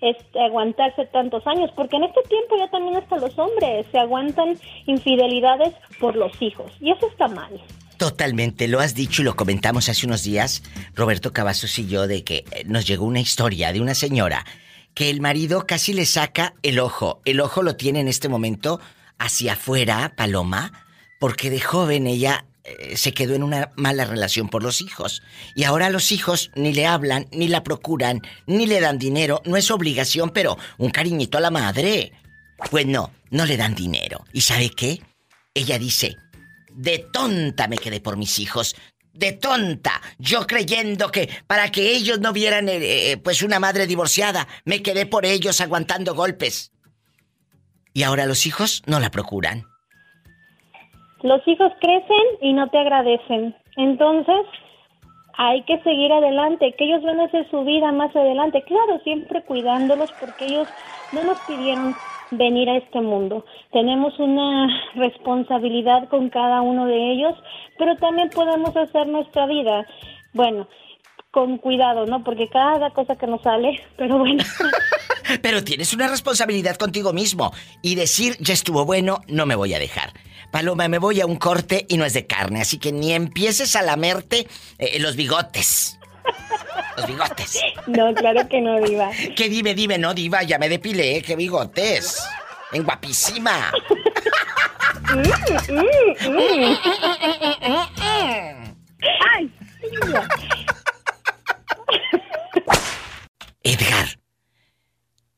este, 0.00 0.40
aguantarse 0.40 1.06
tantos 1.06 1.46
años, 1.46 1.70
porque 1.76 1.96
en 1.96 2.04
este 2.04 2.22
tiempo 2.28 2.56
ya 2.58 2.70
también 2.70 2.96
hasta 2.96 3.16
los 3.16 3.38
hombres 3.38 3.86
se 3.90 3.98
aguantan 3.98 4.58
infidelidades 4.86 5.74
por 6.00 6.16
los 6.16 6.32
hijos, 6.40 6.72
y 6.80 6.90
eso 6.90 7.06
está 7.08 7.28
mal. 7.28 7.60
Totalmente, 7.96 8.68
lo 8.68 8.78
has 8.78 8.94
dicho 8.94 9.22
y 9.22 9.24
lo 9.24 9.34
comentamos 9.34 9.88
hace 9.88 10.06
unos 10.06 10.22
días, 10.22 10.62
Roberto 10.94 11.32
Cavazos 11.32 11.78
y 11.80 11.88
yo, 11.88 12.06
de 12.06 12.22
que 12.22 12.44
eh, 12.52 12.62
nos 12.64 12.86
llegó 12.86 13.04
una 13.04 13.20
historia 13.20 13.72
de 13.72 13.80
una 13.80 13.94
señora 13.94 14.44
que 14.94 15.10
el 15.10 15.20
marido 15.20 15.64
casi 15.66 15.92
le 15.92 16.06
saca 16.06 16.54
el 16.62 16.80
ojo. 16.80 17.20
El 17.24 17.40
ojo 17.40 17.62
lo 17.62 17.76
tiene 17.76 18.00
en 18.00 18.08
este 18.08 18.28
momento 18.28 18.80
hacia 19.18 19.52
afuera, 19.52 20.12
Paloma, 20.16 20.72
porque 21.20 21.50
de 21.50 21.60
joven 21.60 22.06
ella 22.06 22.46
se 22.94 23.12
quedó 23.12 23.34
en 23.34 23.42
una 23.42 23.72
mala 23.76 24.04
relación 24.04 24.48
por 24.48 24.62
los 24.62 24.80
hijos. 24.80 25.22
Y 25.54 25.64
ahora 25.64 25.90
los 25.90 26.12
hijos 26.12 26.50
ni 26.54 26.72
le 26.72 26.86
hablan, 26.86 27.26
ni 27.32 27.48
la 27.48 27.64
procuran, 27.64 28.22
ni 28.46 28.66
le 28.66 28.80
dan 28.80 28.98
dinero. 28.98 29.42
No 29.44 29.56
es 29.56 29.70
obligación, 29.70 30.30
pero 30.30 30.58
un 30.78 30.90
cariñito 30.90 31.38
a 31.38 31.40
la 31.40 31.50
madre. 31.50 32.12
Pues 32.70 32.86
no, 32.86 33.12
no 33.30 33.46
le 33.46 33.56
dan 33.56 33.74
dinero. 33.74 34.24
¿Y 34.32 34.40
sabe 34.40 34.70
qué? 34.70 35.00
Ella 35.54 35.78
dice, 35.78 36.16
de 36.78 36.98
tonta 37.12 37.68
me 37.68 37.78
quedé 37.78 38.00
por 38.00 38.16
mis 38.16 38.38
hijos. 38.38 38.76
De 39.12 39.32
tonta, 39.32 40.00
yo 40.18 40.46
creyendo 40.46 41.10
que 41.10 41.28
para 41.46 41.72
que 41.72 41.96
ellos 41.96 42.20
no 42.20 42.32
vieran 42.32 42.68
eh, 42.68 43.10
eh, 43.10 43.16
pues 43.16 43.42
una 43.42 43.58
madre 43.58 43.86
divorciada, 43.86 44.46
me 44.64 44.80
quedé 44.82 45.06
por 45.06 45.26
ellos 45.26 45.60
aguantando 45.60 46.14
golpes. 46.14 46.70
Y 47.92 48.04
ahora 48.04 48.26
los 48.26 48.46
hijos 48.46 48.82
no 48.86 49.00
la 49.00 49.10
procuran. 49.10 49.66
Los 51.22 51.46
hijos 51.46 51.72
crecen 51.80 52.26
y 52.40 52.52
no 52.52 52.68
te 52.68 52.78
agradecen. 52.78 53.54
Entonces, 53.76 54.46
hay 55.34 55.62
que 55.62 55.80
seguir 55.82 56.12
adelante, 56.12 56.74
que 56.76 56.84
ellos 56.84 57.02
van 57.02 57.20
a 57.20 57.24
hacer 57.24 57.48
su 57.50 57.64
vida 57.64 57.92
más 57.92 58.14
adelante. 58.14 58.62
Claro, 58.62 59.00
siempre 59.04 59.42
cuidándolos 59.42 60.10
porque 60.20 60.46
ellos 60.46 60.68
no 61.12 61.22
nos 61.24 61.38
pidieron 61.40 61.94
venir 62.30 62.68
a 62.68 62.76
este 62.76 63.00
mundo. 63.00 63.44
Tenemos 63.72 64.18
una 64.18 64.68
responsabilidad 64.94 66.08
con 66.08 66.28
cada 66.28 66.60
uno 66.60 66.86
de 66.86 67.12
ellos, 67.12 67.34
pero 67.78 67.96
también 67.96 68.30
podemos 68.30 68.76
hacer 68.76 69.06
nuestra 69.06 69.46
vida. 69.46 69.86
Bueno, 70.34 70.68
con 71.30 71.58
cuidado, 71.58 72.06
¿no? 72.06 72.24
Porque 72.24 72.48
cada 72.48 72.90
cosa 72.90 73.16
que 73.16 73.26
nos 73.26 73.42
sale, 73.42 73.80
pero 73.96 74.18
bueno. 74.18 74.42
pero 75.42 75.62
tienes 75.62 75.92
una 75.94 76.08
responsabilidad 76.08 76.76
contigo 76.76 77.12
mismo 77.12 77.52
y 77.82 77.94
decir, 77.94 78.36
ya 78.40 78.54
estuvo 78.54 78.84
bueno, 78.84 79.20
no 79.28 79.46
me 79.46 79.54
voy 79.54 79.74
a 79.74 79.78
dejar. 79.78 80.10
Paloma, 80.50 80.88
me 80.88 80.98
voy 80.98 81.20
a 81.20 81.26
un 81.26 81.36
corte 81.36 81.84
y 81.88 81.96
no 81.96 82.04
es 82.04 82.14
de 82.14 82.26
carne, 82.26 82.62
así 82.62 82.78
que 82.78 82.92
ni 82.92 83.12
empieces 83.12 83.76
a 83.76 83.82
lamerte 83.82 84.48
eh, 84.78 84.98
los 84.98 85.14
bigotes. 85.16 85.98
Los 86.96 87.06
bigotes. 87.06 87.60
No, 87.86 88.14
claro 88.14 88.48
que 88.48 88.60
no, 88.60 88.80
Diva. 88.80 89.10
¿Qué 89.36 89.48
dime, 89.48 89.74
dime, 89.74 89.98
no, 89.98 90.14
Diva? 90.14 90.42
Ya 90.42 90.58
me 90.58 90.68
depilé, 90.68 91.22
qué 91.22 91.36
bigotes. 91.36 92.22
En 92.72 92.82
guapísima. 92.82 93.70
Ay, 99.32 99.52
Edgar, 103.62 104.18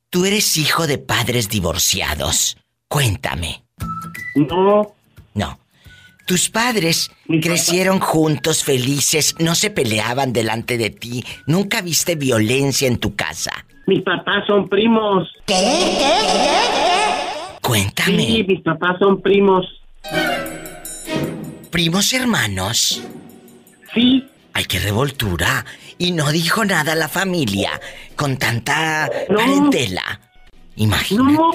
tú 0.09 0.25
eres 0.25 0.57
hijo 0.57 0.87
de 0.87 0.99
padres 0.99 1.49
divorciados. 1.49 2.57
Cuéntame. 2.89 3.65
No. 4.35 4.95
Tus 6.31 6.49
padres 6.49 7.11
crecieron 7.43 7.99
juntos, 7.99 8.63
felices, 8.63 9.35
no 9.41 9.57
se 9.57 9.69
peleaban 9.69 10.33
delante 10.33 10.79
de 10.79 10.91
ti, 10.91 11.25
nunca 11.49 11.83
viste 11.83 12.15
violencia 12.15 12.87
en 12.87 12.99
tu 12.99 13.17
casa. 13.17 13.51
Mis 13.89 14.03
papás 14.03 14.45
son 14.47 14.69
primos. 14.69 15.29
¿Qué? 15.45 15.57
¿Qué? 15.99 17.59
Cuéntame. 17.61 18.27
Sí, 18.27 18.45
mis 18.47 18.61
papás 18.61 18.97
son 19.01 19.21
primos. 19.21 19.67
¿Primos 21.73 22.13
hermanos? 22.13 23.03
Sí. 23.93 24.25
Ay, 24.53 24.67
qué 24.67 24.79
revoltura. 24.79 25.67
Y 25.99 26.13
no 26.13 26.31
dijo 26.31 26.65
nada 26.65 26.95
la 26.95 27.09
familia 27.09 27.73
con 28.15 28.37
tanta 28.37 29.11
parentela. 29.27 30.21
Imagínate. 30.77 31.33
No, 31.33 31.51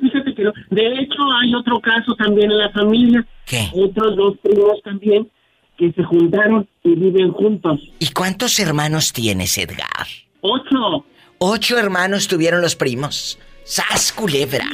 fíjate 0.00 0.34
que 0.34 0.44
no. 0.44 0.52
De 0.70 0.86
hecho, 1.00 1.22
hay 1.40 1.54
otro 1.54 1.80
caso 1.80 2.14
también 2.16 2.50
en 2.50 2.58
la 2.58 2.70
familia. 2.70 3.26
¿Qué? 3.46 3.70
Otros 3.74 4.16
dos 4.16 4.36
primos 4.42 4.82
también 4.82 5.30
que 5.76 5.92
se 5.92 6.02
juntaron 6.02 6.68
y 6.84 6.94
viven 6.94 7.32
juntos. 7.32 7.80
¿Y 7.98 8.08
cuántos 8.08 8.58
hermanos 8.58 9.12
tienes, 9.12 9.56
Edgar? 9.58 10.06
Ocho. 10.40 11.04
Ocho 11.38 11.78
hermanos 11.78 12.28
tuvieron 12.28 12.60
los 12.60 12.76
primos. 12.76 13.38
¡Sas, 13.64 14.12
culebra! 14.12 14.66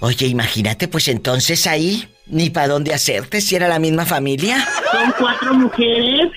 Oye, 0.00 0.26
imagínate, 0.26 0.88
pues 0.88 1.08
entonces 1.08 1.66
ahí, 1.66 2.04
ni 2.26 2.50
para 2.50 2.68
dónde 2.68 2.92
hacerte 2.92 3.40
si 3.40 3.54
era 3.54 3.68
la 3.68 3.78
misma 3.78 4.04
familia. 4.04 4.64
Son 4.90 5.14
cuatro 5.18 5.54
mujeres. 5.54 6.32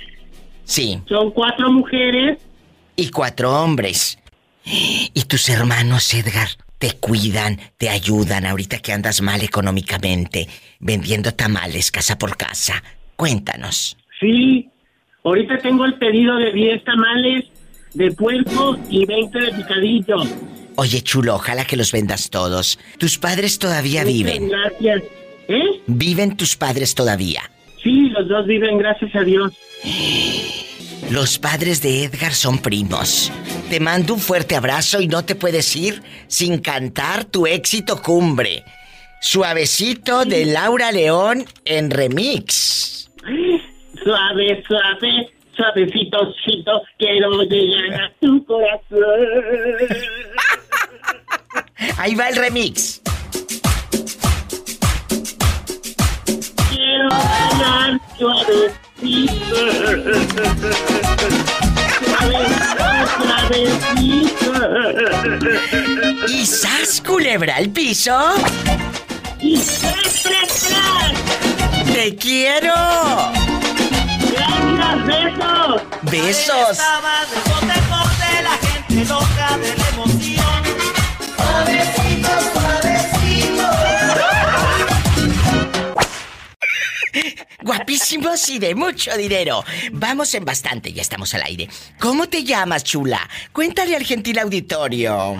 Sí. 0.64 1.00
Son 1.08 1.32
cuatro 1.32 1.72
mujeres. 1.72 2.40
Y 2.96 3.10
cuatro 3.10 3.52
hombres. 3.62 4.18
¿Y 4.64 5.24
tus 5.28 5.50
hermanos, 5.50 6.14
Edgar? 6.14 6.50
Te 6.86 6.91
cuidan, 6.99 7.60
te 7.80 7.90
ayudan 7.90 8.45
ahorita 8.45 8.78
que 8.78 8.94
andas 8.94 9.20
mal 9.20 9.41
económicamente, 9.41 10.48
vendiendo 10.80 11.34
tamales 11.34 11.90
casa 11.90 12.16
por 12.16 12.38
casa. 12.38 12.84
Cuéntanos. 13.16 13.98
Sí, 14.20 14.70
ahorita 15.24 15.57
tengo 15.57 15.86
el 15.86 15.95
pedido 15.95 16.36
de 16.36 16.52
10 16.52 16.84
tamales 16.84 17.45
de 17.95 18.12
puerco 18.12 18.78
y 18.88 19.03
20 19.03 19.40
de 19.40 19.52
picadillo. 19.53 20.18
Oye, 20.76 21.02
chulo, 21.02 21.34
ojalá 21.34 21.66
que 21.66 21.76
los 21.76 21.91
vendas 21.91 22.30
todos. 22.30 22.78
Tus 22.99 23.18
padres 23.18 23.57
todavía 23.57 24.03
viven. 24.03 24.48
Gracias. 24.49 25.02
¿Eh? 25.48 25.82
¿Viven 25.88 26.38
tus 26.38 26.56
padres 26.56 26.94
todavía? 26.94 27.49
Sí, 27.82 28.10
los 28.10 28.28
dos 28.28 28.45
viven, 28.45 28.78
gracias 28.78 29.16
a 29.16 29.22
Dios. 29.22 29.53
Los 31.11 31.38
padres 31.38 31.82
de 31.84 32.03
Edgar 32.03 32.34
son 32.34 32.57
primos. 32.57 33.32
Te 33.69 33.80
mando 33.80 34.15
un 34.15 34.19
fuerte 34.19 34.56
abrazo 34.56 34.99
y 35.02 35.07
no 35.07 35.23
te 35.23 35.36
puedes 35.36 35.76
ir 35.76 36.02
sin 36.27 36.57
cantar 36.60 37.26
tu 37.26 37.45
éxito 37.45 38.02
cumbre. 38.02 38.64
Suavecito 39.22 40.26
de 40.26 40.45
Laura 40.45 40.91
León 40.91 41.45
en 41.64 41.91
remix. 41.91 43.11
Suave, 44.03 44.64
suave, 44.68 45.30
suavecito, 45.56 46.34
chito, 46.44 46.82
quiero 46.98 47.44
llegar 47.44 48.02
a 48.02 48.11
tu 48.19 48.44
corazón. 48.45 48.99
Ahí 51.98 52.15
va 52.15 52.30
el 52.30 52.36
remix. 52.36 53.02
Quiero 56.69 57.10
llegar 57.10 57.99
suave 63.48 64.86
¿Y 66.28 66.46
sas 66.46 67.02
culebra 67.06 67.56
al 67.58 67.70
piso? 67.70 68.18
¡Y 69.40 69.58
tras, 69.58 70.24
tras, 70.24 70.68
tras! 70.68 71.94
¡Te 71.94 72.16
quiero! 72.16 72.74
¡Gracias, 74.32 75.06
besos! 75.06 75.82
¡Besos! 76.04 76.72
Estaba 76.72 77.26
de 77.26 77.38
bote 77.50 77.80
corte, 77.90 78.30
la 78.44 78.58
gente 78.68 79.06
loca 79.06 79.58
de 79.58 79.78
la 79.78 79.88
emoción. 79.90 80.64
Guapísimos 87.66 88.48
y 88.50 88.60
de 88.60 88.76
mucho 88.76 89.18
dinero. 89.18 89.64
Vamos 89.92 90.36
en 90.36 90.46
bastante, 90.46 90.94
ya 90.94 91.02
estamos 91.02 91.34
al 91.34 91.42
aire. 91.42 91.68
¿Cómo 92.00 92.30
te 92.30 92.44
llamas, 92.44 92.84
chula? 92.84 93.28
Cuéntale 93.52 93.96
al 93.96 94.04
gentil 94.04 94.38
auditorio. 94.38 95.36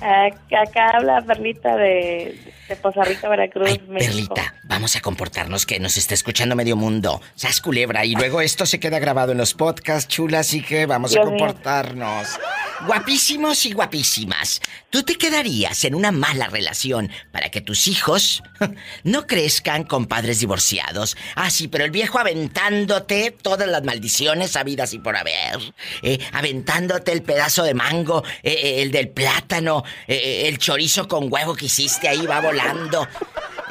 acá 0.00 0.90
habla 0.94 1.22
Perlita 1.22 1.76
de, 1.76 2.38
de 2.68 2.76
Poza 2.76 3.02
Rica, 3.02 3.28
Veracruz, 3.28 3.68
Ay, 3.68 3.78
Perlita, 3.78 4.54
vamos 4.62 4.94
a 4.94 5.00
comportarnos 5.00 5.66
que 5.66 5.80
nos 5.80 5.96
está 5.96 6.14
escuchando 6.14 6.54
medio 6.54 6.76
mundo. 6.76 7.20
Sas 7.34 7.60
culebra, 7.60 8.04
y 8.04 8.14
luego 8.14 8.40
esto 8.40 8.64
se 8.64 8.78
queda 8.78 9.00
grabado 9.00 9.32
en 9.32 9.38
los 9.38 9.54
podcasts, 9.54 10.06
chula, 10.06 10.38
así 10.38 10.62
que 10.62 10.86
vamos 10.86 11.10
Dios 11.10 11.26
a 11.26 11.28
comportarnos. 11.28 12.38
Guapísimos 12.84 13.64
y 13.64 13.72
guapísimas. 13.72 14.60
¿Tú 14.90 15.02
te 15.02 15.16
quedarías 15.16 15.84
en 15.84 15.94
una 15.94 16.12
mala 16.12 16.48
relación 16.48 17.10
para 17.32 17.48
que 17.50 17.60
tus 17.62 17.88
hijos 17.88 18.42
no 19.04 19.26
crezcan 19.26 19.84
con 19.84 20.06
padres 20.06 20.40
divorciados? 20.40 21.16
Ah, 21.36 21.50
sí, 21.50 21.68
pero 21.68 21.84
el 21.84 21.90
viejo 21.90 22.18
aventándote 22.18 23.30
todas 23.30 23.68
las 23.68 23.82
maldiciones 23.82 24.56
habidas 24.56 24.92
y 24.92 24.98
por 24.98 25.16
haber. 25.16 25.58
eh, 26.02 26.18
aventándote 26.32 27.12
el 27.12 27.22
pedazo 27.22 27.62
de 27.62 27.74
mango, 27.74 28.22
eh, 28.42 28.52
eh, 28.52 28.82
el 28.82 28.90
del 28.90 29.08
plátano, 29.08 29.82
el 30.06 30.58
chorizo 30.58 31.08
con 31.08 31.32
huevo 31.32 31.54
que 31.54 31.66
hiciste 31.66 32.08
ahí 32.08 32.26
va 32.26 32.40
volando. 32.40 33.08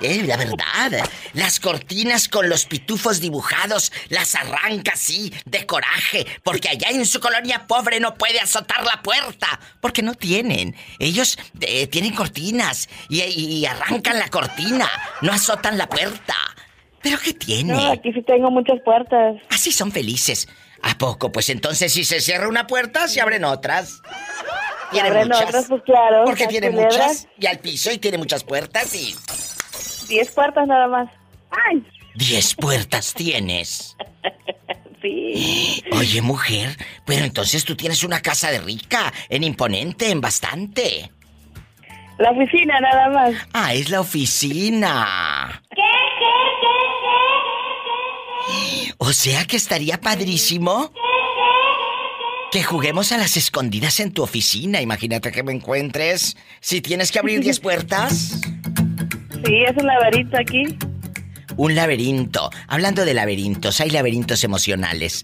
Eh, 0.01 0.23
la 0.25 0.35
verdad, 0.37 1.07
las 1.33 1.59
cortinas 1.59 2.27
con 2.27 2.49
los 2.49 2.65
pitufos 2.65 3.21
dibujados 3.21 3.91
las 4.09 4.35
arranca 4.35 4.91
así, 4.93 5.33
de 5.45 5.65
coraje, 5.65 6.25
porque 6.43 6.69
allá 6.69 6.89
en 6.89 7.05
su 7.05 7.19
colonia 7.19 7.65
pobre 7.67 7.99
no 7.99 8.15
puede 8.15 8.39
azotar 8.39 8.83
la 8.83 9.01
puerta, 9.01 9.59
porque 9.79 10.01
no 10.01 10.13
tienen. 10.13 10.75
Ellos 10.99 11.37
eh, 11.61 11.87
tienen 11.87 12.13
cortinas 12.13 12.89
y, 13.09 13.21
y 13.21 13.65
arrancan 13.65 14.19
la 14.19 14.29
cortina, 14.29 14.89
no 15.21 15.31
azotan 15.31 15.77
la 15.77 15.87
puerta. 15.87 16.35
¿Pero 17.01 17.17
qué 17.23 17.33
tiene? 17.33 17.73
No, 17.73 17.91
aquí 17.91 18.11
sí 18.11 18.21
tengo 18.23 18.49
muchas 18.49 18.79
puertas. 18.83 19.35
Así 19.49 19.71
son 19.71 19.91
felices. 19.91 20.47
¿A 20.81 20.97
poco? 20.97 21.31
Pues 21.31 21.49
entonces 21.49 21.93
si 21.93 22.03
se 22.03 22.19
cierra 22.19 22.47
una 22.47 22.67
puerta, 22.67 23.07
se 23.07 23.21
abren 23.21 23.45
otras. 23.45 24.01
Se 24.91 25.01
abren 25.01 25.31
otras, 25.31 25.65
pues 25.67 25.81
claro, 25.83 26.23
Porque 26.25 26.47
tiene 26.47 26.69
culebras. 26.69 26.97
muchas. 26.97 27.27
Y 27.39 27.45
al 27.47 27.59
piso 27.59 27.91
y 27.91 27.97
tiene 27.97 28.17
muchas 28.17 28.43
puertas 28.43 28.93
y... 28.95 29.15
Diez 30.07 30.31
puertas 30.31 30.67
nada 30.67 30.87
más. 30.87 31.09
¡Ay! 31.51 31.83
Diez 32.15 32.55
puertas 32.55 33.13
tienes. 33.13 33.95
sí. 35.01 35.83
Oye, 35.91 36.21
mujer, 36.21 36.77
pero 37.05 37.25
entonces 37.25 37.65
tú 37.65 37.75
tienes 37.75 38.03
una 38.03 38.21
casa 38.21 38.49
de 38.51 38.59
rica, 38.59 39.11
en 39.29 39.43
imponente, 39.43 40.09
en 40.09 40.21
bastante. 40.21 41.11
La 42.17 42.31
oficina 42.31 42.79
nada 42.79 43.09
más. 43.09 43.33
Ah, 43.53 43.73
es 43.73 43.89
la 43.89 43.99
oficina. 43.99 45.61
¿Qué, 45.69 45.81
qué, 46.19 46.25
qué, 46.61 46.67
qué, 48.87 48.93
O 48.99 49.11
sea 49.11 49.43
que 49.45 49.57
estaría 49.57 49.99
padrísimo 49.99 50.93
que 52.51 52.63
juguemos 52.63 53.11
a 53.11 53.17
las 53.17 53.35
escondidas 53.35 53.99
en 53.99 54.13
tu 54.13 54.23
oficina. 54.23 54.79
Imagínate 54.79 55.33
que 55.33 55.43
me 55.43 55.51
encuentres. 55.51 56.37
Si 56.61 56.79
tienes 56.79 57.11
que 57.11 57.19
abrir 57.19 57.41
10 57.41 57.59
puertas. 57.59 58.39
Sí, 59.45 59.63
es 59.63 59.75
un 59.77 59.85
laberinto 59.87 60.37
aquí. 60.37 60.63
Un 61.57 61.75
laberinto. 61.75 62.49
Hablando 62.67 63.05
de 63.05 63.13
laberintos, 63.13 63.79
hay 63.81 63.89
laberintos 63.91 64.43
emocionales. 64.43 65.23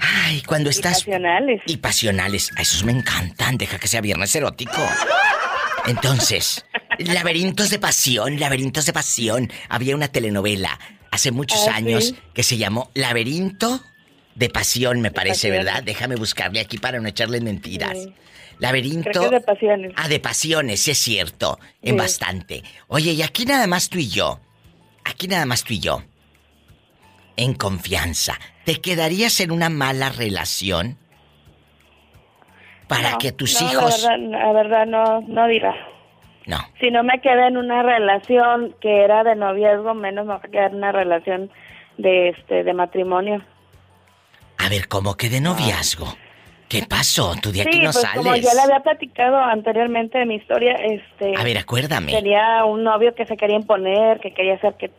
Ay, 0.00 0.42
cuando 0.46 0.70
estás. 0.70 0.98
Y 1.02 1.04
pasionales. 1.04 1.60
Y 1.66 1.76
pasionales. 1.78 2.50
A 2.56 2.62
esos 2.62 2.84
me 2.84 2.92
encantan. 2.92 3.58
Deja 3.58 3.78
que 3.78 3.88
sea 3.88 4.00
viernes 4.00 4.34
erótico. 4.34 4.80
Entonces, 5.86 6.64
laberintos 6.98 7.70
de 7.70 7.78
pasión, 7.78 8.38
laberintos 8.38 8.86
de 8.86 8.92
pasión. 8.92 9.50
Había 9.68 9.94
una 9.94 10.08
telenovela 10.08 10.78
hace 11.10 11.30
muchos 11.30 11.66
Ah, 11.68 11.76
años 11.76 12.06
sí. 12.08 12.16
que 12.34 12.42
se 12.42 12.56
llamó 12.58 12.90
Laberinto 12.94 13.82
de 14.34 14.50
Pasión, 14.50 15.00
me 15.00 15.10
parece, 15.10 15.48
pasión. 15.48 15.64
¿verdad? 15.64 15.82
Déjame 15.82 16.16
buscarle 16.16 16.60
aquí 16.60 16.78
para 16.78 17.00
no 17.00 17.08
echarle 17.08 17.40
mentiras. 17.40 17.96
Sí. 17.98 18.14
Laberinto. 18.58 19.10
Creo 19.10 19.30
que 19.30 19.36
es 19.36 19.42
de 19.42 19.46
pasiones. 19.52 19.92
Ah, 19.96 20.08
de 20.08 20.20
pasiones, 20.20 20.80
sí 20.80 20.90
es 20.90 20.98
cierto. 20.98 21.58
En 21.82 21.94
Sí. 21.94 21.98
bastante. 21.98 22.62
Oye, 22.88 23.12
y 23.12 23.22
aquí 23.22 23.44
nada 23.44 23.66
más 23.66 23.88
tú 23.88 23.98
y 23.98 24.08
yo. 24.08 24.40
Aquí 25.04 25.28
nada 25.28 25.46
más 25.46 25.64
tú 25.64 25.74
y 25.74 25.80
yo. 25.80 26.02
En 27.36 27.54
confianza. 27.54 28.38
¿Te 28.64 28.80
quedarías 28.80 29.40
en 29.40 29.52
una 29.52 29.68
mala 29.70 30.10
relación? 30.10 30.98
Para 32.88 33.12
No, 33.12 33.18
que 33.18 33.32
tus 33.32 33.60
no, 33.60 33.70
hijos. 33.70 34.02
La 34.02 34.16
verdad, 34.16 34.28
la 34.30 34.52
verdad 34.52 34.86
no, 34.86 35.20
no. 35.22 35.46
No. 36.46 36.56
Si 36.80 36.90
no 36.90 37.02
me 37.04 37.20
quedé 37.20 37.46
en 37.48 37.58
una 37.58 37.82
relación 37.82 38.74
que 38.80 39.04
era 39.04 39.22
de 39.22 39.36
noviazgo, 39.36 39.92
menos 39.94 40.24
me 40.26 40.32
voy 40.34 40.40
a 40.42 40.50
quedar 40.50 40.70
en 40.70 40.78
una 40.78 40.92
relación 40.92 41.50
de 41.98 42.30
este 42.30 42.64
de 42.64 42.72
matrimonio. 42.72 43.44
A 44.56 44.68
ver, 44.70 44.88
¿cómo 44.88 45.16
que 45.16 45.28
de 45.28 45.40
noviazgo? 45.42 46.16
¿Qué 46.68 46.84
pasó? 46.88 47.34
Tú 47.40 47.50
de 47.50 47.62
aquí 47.62 47.72
sí, 47.72 47.78
no 47.78 47.84
pues 47.92 48.00
sales. 48.00 48.16
como 48.18 48.36
ya 48.36 48.54
le 48.54 48.60
había 48.60 48.80
platicado 48.80 49.36
anteriormente 49.38 50.18
de 50.18 50.26
mi 50.26 50.34
historia, 50.36 50.74
este 50.74 51.34
A 51.36 51.42
ver, 51.44 51.58
acuérdame. 51.58 52.12
tenía 52.12 52.64
un 52.64 52.84
novio 52.84 53.14
que 53.14 53.24
se 53.26 53.36
quería 53.36 53.56
imponer, 53.56 54.20
que 54.20 54.32
quería 54.34 54.54
hacer 54.54 54.74
que 54.74 54.90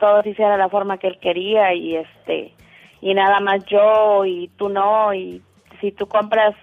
todo 0.00 0.22
se 0.22 0.30
hiciera 0.30 0.52
de 0.52 0.58
la 0.58 0.68
forma 0.68 0.98
que 0.98 1.06
él 1.06 1.18
quería 1.20 1.72
y 1.74 1.96
este 1.96 2.52
y 3.00 3.14
nada 3.14 3.40
más 3.40 3.64
yo 3.66 4.24
y 4.24 4.48
tú 4.56 4.68
no 4.68 5.14
y 5.14 5.42
si 5.80 5.92
tú 5.92 6.06
compras 6.08 6.54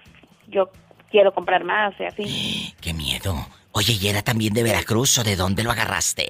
yo 0.48 0.70
quiero 1.10 1.32
comprar 1.32 1.64
más 1.64 1.94
y 1.98 2.04
así. 2.04 2.74
¡Qué 2.80 2.92
miedo! 2.92 3.34
Oye, 3.72 3.94
¿y 4.00 4.08
era 4.08 4.22
también 4.22 4.52
de 4.52 4.62
Veracruz 4.62 5.18
o 5.18 5.24
de 5.24 5.36
dónde 5.36 5.62
lo 5.62 5.70
agarraste? 5.70 6.28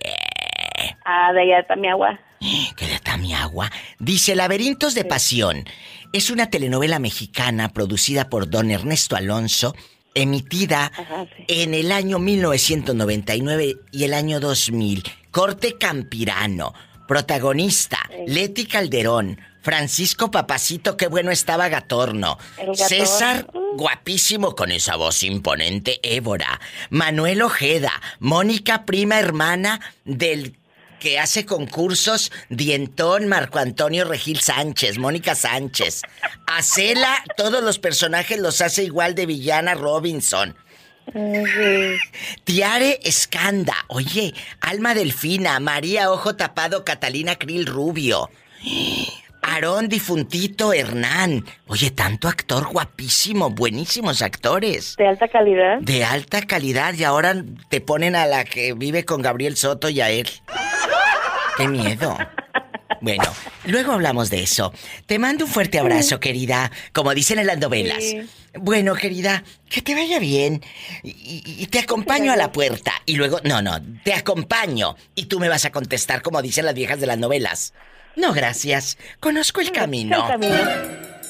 Ah, 1.05 1.33
de 1.33 1.43
allá 1.43 1.61
está 1.61 1.75
mi 1.77 1.89
agua. 1.89 2.19
Que 2.77 2.87
de 2.87 2.99
Tamiagua. 2.99 3.71
Dice 3.99 4.35
Laberintos 4.35 4.95
de 4.95 5.05
Pasión. 5.05 5.65
Es 6.13 6.31
una 6.31 6.51
telenovela 6.51 6.99
mexicana 6.99 7.69
producida 7.69 8.29
por 8.29 8.51
don 8.51 8.73
Ernesto 8.73 9.15
Alonso, 9.15 9.77
emitida 10.15 10.91
en 11.47 11.73
el 11.73 11.93
año 11.93 12.19
1999 12.19 13.77
y 13.93 14.05
el 14.05 14.15
año 14.15 14.41
2000. 14.41 15.05
Corte 15.31 15.79
Campirano. 15.79 16.75
Protagonista, 17.07 17.99
Leti 18.27 18.67
Calderón. 18.67 19.39
Francisco 19.63 20.31
Papacito, 20.33 20.97
qué 20.97 21.07
bueno 21.07 21.31
estaba 21.31 21.69
Gatorno. 21.69 22.39
Gatorno. 22.57 22.75
César, 22.75 23.47
guapísimo 23.77 24.57
con 24.57 24.73
esa 24.73 24.97
voz 24.97 25.23
imponente, 25.23 26.01
Évora. 26.03 26.61
Manuel 26.89 27.43
Ojeda. 27.43 27.93
Mónica, 28.19 28.85
prima 28.85 29.19
hermana 29.21 29.81
del 30.05 30.57
que 31.01 31.19
hace 31.19 31.45
concursos, 31.45 32.31
Dientón, 32.49 33.27
Marco 33.27 33.59
Antonio 33.59 34.05
Regil 34.05 34.41
Sánchez, 34.41 34.99
Mónica 34.99 35.35
Sánchez. 35.35 36.03
Acela, 36.47 37.25
todos 37.37 37.65
los 37.65 37.81
personajes 37.81 38.39
los 38.39 38.61
hace 38.61 38.85
igual 38.85 39.17
de 39.17 39.27
villana 39.27 39.75
Robinson. 39.75 40.55
Tiare 42.45 43.01
Escanda, 43.03 43.75
oye, 43.89 44.33
Alma 44.61 44.95
Delfina, 44.95 45.59
María 45.59 46.13
Ojo 46.13 46.37
Tapado, 46.37 46.85
Catalina 46.85 47.37
Krill 47.37 47.67
Rubio. 47.67 48.31
Aarón 49.43 49.89
Difuntito 49.89 50.73
Hernán. 50.73 51.45
Oye, 51.67 51.91
tanto 51.91 52.29
actor 52.29 52.67
guapísimo, 52.69 53.51
buenísimos 53.51 54.23
actores. 54.23 54.97
De 54.97 55.07
alta 55.09 55.29
calidad. 55.29 55.79
De 55.81 56.05
alta 56.05 56.43
calidad 56.43 56.95
y 56.95 57.05
ahora 57.05 57.35
te 57.69 57.81
ponen 57.81 58.17
a 58.17 58.27
la 58.27 58.45
que 58.45 58.75
vive 58.75 59.05
con 59.05 59.23
Gabriel 59.23 59.57
Soto 59.57 59.89
y 59.89 60.01
a 60.01 60.11
él. 60.11 60.29
Qué 61.57 61.69
miedo. 61.69 62.17
Bueno, 63.03 63.25
luego 63.65 63.93
hablamos 63.93 64.29
de 64.29 64.43
eso. 64.43 64.75
Te 65.07 65.19
mando 65.19 65.47
un 65.47 65.51
fuerte 65.51 65.79
abrazo, 65.79 66.21
querida, 66.21 66.71
como 66.93 67.15
dicen 67.15 67.39
en 67.39 67.47
las 67.47 67.59
novelas. 67.59 68.03
Sí. 68.05 68.21
Bueno, 68.55 68.95
querida, 68.95 69.43
que 69.71 69.81
te 69.81 69.95
vaya 69.95 70.19
bien. 70.19 70.63
Y, 71.03 71.11
y- 71.11 71.63
y 71.63 71.67
te 71.69 71.79
acompaño 71.79 72.31
a 72.31 72.37
la 72.37 72.53
puerta. 72.53 72.93
Y 73.07 73.17
luego, 73.17 73.39
no, 73.45 73.63
no, 73.63 73.81
te 74.05 74.13
acompaño. 74.13 74.97
Y 75.15 75.27
tú 75.27 75.41
me 75.41 75.49
vas 75.49 75.65
a 75.65 75.71
contestar 75.73 76.21
como 76.21 76.43
dicen 76.43 76.67
las 76.67 76.75
viejas 76.75 77.01
de 77.01 77.07
las 77.07 77.17
novelas. 77.17 77.73
No, 78.17 78.33
gracias. 78.33 78.99
Conozco 79.21 79.61
el 79.61 79.71
camino. 79.73 80.17
El 80.23 80.29
camino. 80.29 80.57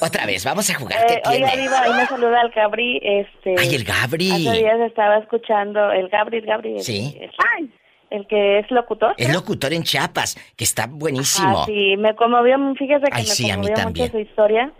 Otra 0.03 0.25
vez, 0.25 0.43
vamos 0.43 0.67
a 0.69 0.73
jugar. 0.73 0.97
¿Qué 1.07 1.13
Eh, 1.13 1.21
oiga, 1.27 1.47
tiene? 1.49 1.61
Diva, 1.61 1.81
ahí 1.83 1.93
me 1.93 2.07
saluda 2.07 2.41
el 2.41 2.49
Gabri, 2.49 2.99
este... 3.03 3.55
Ay, 3.59 3.75
el 3.75 3.83
Gabri. 3.83 4.31
Hace 4.31 4.57
días 4.57 4.79
estaba 4.79 5.17
escuchando 5.19 5.91
el 5.91 6.09
Gabri, 6.09 6.39
el 6.39 6.45
Gabri. 6.47 6.73
el- 6.77 6.81
Sí. 6.81 7.15
El, 7.21 7.71
el 8.09 8.27
que 8.27 8.59
es 8.59 8.71
locutor. 8.71 9.13
Es 9.17 9.31
locutor 9.31 9.71
en 9.73 9.83
Chiapas, 9.83 10.35
que 10.57 10.63
está 10.63 10.87
buenísimo. 10.89 11.61
Ah, 11.61 11.65
sí, 11.67 11.95
me 11.97 12.15
conmovió, 12.15 12.57
fíjese 12.79 13.05
que 13.05 13.09
Ay, 13.11 13.23
me 13.23 13.29
sí, 13.29 13.51
conmovió 13.51 13.87
mucho 13.87 14.07
su 14.07 14.19
historia. 14.19 14.71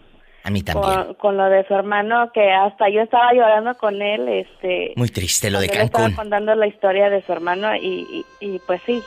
A 0.43 0.49
mí 0.49 0.63
también. 0.63 0.91
Con, 0.91 1.13
con 1.13 1.37
lo 1.37 1.45
de 1.49 1.67
su 1.67 1.75
hermano, 1.75 2.31
que 2.33 2.51
hasta 2.51 2.89
yo 2.89 3.01
estaba 3.01 3.31
llorando 3.31 3.77
con 3.77 4.01
él, 4.01 4.27
este... 4.27 4.93
Muy 4.95 5.09
triste 5.09 5.51
lo 5.51 5.59
de 5.59 5.67
él 5.67 5.71
estaba 5.73 6.05
Cancún. 6.05 6.15
contando 6.15 6.55
la 6.55 6.65
historia 6.65 7.11
de 7.11 7.21
su 7.21 7.31
hermano 7.31 7.75
y, 7.75 8.25
y, 8.41 8.55
y, 8.55 8.59
pues 8.65 8.81
sí, 8.87 9.03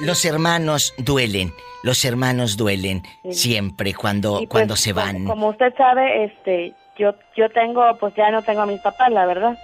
Los 0.00 0.24
hermanos 0.24 0.94
duelen. 0.98 1.52
Los 1.82 2.04
hermanos 2.04 2.56
duelen 2.56 3.02
Sí. 3.24 3.32
siempre 3.32 3.94
cuando, 3.94 4.38
pues, 4.38 4.48
cuando 4.48 4.76
se 4.76 4.92
van. 4.92 5.24
Como 5.24 5.48
usted 5.48 5.74
sabe, 5.76 6.24
este, 6.24 6.74
yo, 6.98 7.14
yo 7.36 7.48
tengo, 7.50 7.96
pues 7.98 8.14
ya 8.14 8.30
no 8.30 8.42
tengo 8.42 8.62
a 8.62 8.66
mis 8.66 8.80
papás, 8.80 9.10
la 9.10 9.26
verdad. 9.26 9.56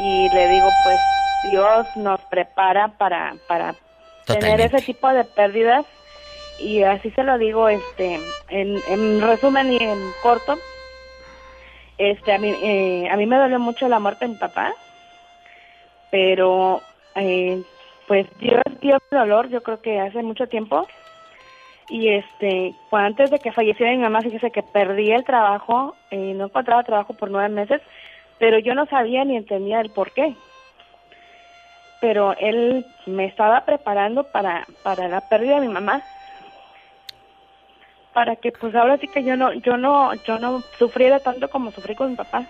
Y 0.00 0.28
le 0.34 0.48
digo, 0.48 0.68
pues 0.84 0.98
Dios 1.50 1.86
nos 1.96 2.20
prepara 2.30 2.88
para, 2.98 3.34
para 3.46 3.74
tener 4.26 4.60
ese 4.60 4.80
tipo 4.80 5.08
de 5.08 5.24
pérdidas. 5.24 5.84
Y 6.60 6.82
así 6.82 7.10
se 7.12 7.22
lo 7.22 7.38
digo, 7.38 7.68
este, 7.68 8.18
en, 8.48 8.76
en 8.88 9.20
resumen 9.20 9.72
y 9.72 9.76
en 9.76 9.98
corto, 10.22 10.58
este, 11.98 12.32
a 12.32 12.38
mí, 12.38 12.52
eh, 12.62 13.08
a 13.10 13.16
mí 13.16 13.26
me 13.26 13.36
dolió 13.36 13.58
mucho 13.60 13.88
la 13.88 14.00
muerte 14.00 14.24
de 14.26 14.32
mi 14.32 14.38
papá, 14.38 14.72
pero, 16.10 16.80
eh, 17.14 17.62
pues 18.08 18.26
Dios 18.40 18.62
dio 18.80 18.98
dolor, 19.10 19.50
yo 19.50 19.62
creo 19.62 19.80
que 19.82 20.00
hace 20.00 20.22
mucho 20.22 20.48
tiempo. 20.48 20.88
Y 21.90 22.08
este, 22.08 22.74
antes 22.90 23.30
de 23.30 23.38
que 23.38 23.52
falleciera 23.52 23.92
mi 23.92 23.98
mamá, 23.98 24.22
fíjese 24.22 24.50
que 24.50 24.62
perdí 24.62 25.12
el 25.12 25.24
trabajo, 25.24 25.94
eh, 26.10 26.32
no 26.34 26.46
encontraba 26.46 26.82
trabajo 26.82 27.12
por 27.12 27.30
nueve 27.30 27.50
meses, 27.50 27.82
pero 28.38 28.58
yo 28.58 28.74
no 28.74 28.86
sabía 28.86 29.24
ni 29.24 29.36
entendía 29.36 29.80
el 29.80 29.90
por 29.90 30.12
qué. 30.12 30.34
Pero 32.00 32.34
él 32.38 32.86
me 33.06 33.26
estaba 33.26 33.64
preparando 33.64 34.24
para, 34.24 34.66
para 34.82 35.08
la 35.08 35.20
pérdida 35.28 35.56
de 35.56 35.66
mi 35.66 35.72
mamá. 35.72 36.02
Para 38.14 38.36
que 38.36 38.52
pues 38.52 38.74
ahora 38.74 38.96
sí 38.98 39.06
que 39.08 39.22
yo 39.22 39.36
no, 39.36 39.52
yo 39.52 39.76
no, 39.76 40.14
yo 40.14 40.38
no 40.38 40.60
sufriera 40.78 41.20
tanto 41.20 41.48
como 41.50 41.72
sufrí 41.72 41.94
con 41.94 42.10
mi 42.10 42.16
papá. 42.16 42.46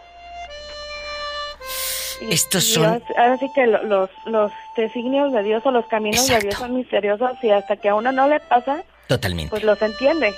Y- 2.20 2.32
Estos 2.35 2.65
y 2.69 2.73
son- 2.74 3.03
ahora, 3.16 3.39
sí 3.39 3.51
que 3.55 3.66
lo- 3.66 3.82
los, 3.85 4.11
los 4.27 4.53
designios 4.77 5.32
de 5.32 5.43
Dios 5.43 5.62
o 5.65 5.70
los 5.70 5.86
caminos 5.86 6.27
de 6.27 6.39
Dios 6.40 6.55
son 6.57 6.74
misteriosos 6.74 7.32
y 7.43 7.51
hasta 7.51 7.77
que 7.77 7.89
a 7.89 7.95
uno 7.95 8.11
no 8.12 8.28
le 8.28 8.40
pasa, 8.40 8.82
Totalmente. 9.07 9.51
pues 9.51 9.62
los 9.65 9.81
entiende. 9.82 10.35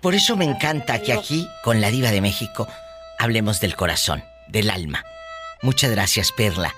Por 0.00 0.14
eso 0.14 0.36
me 0.36 0.44
encanta 0.44 1.00
que 1.00 1.12
aquí, 1.12 1.48
con 1.62 1.80
la 1.80 1.90
diva 1.90 2.10
de 2.10 2.20
México, 2.20 2.68
hablemos 3.18 3.60
del 3.60 3.74
corazón, 3.74 4.22
del 4.48 4.68
alma. 4.70 5.02
Muchas 5.62 5.90
gracias, 5.90 6.30
Perla, 6.32 6.74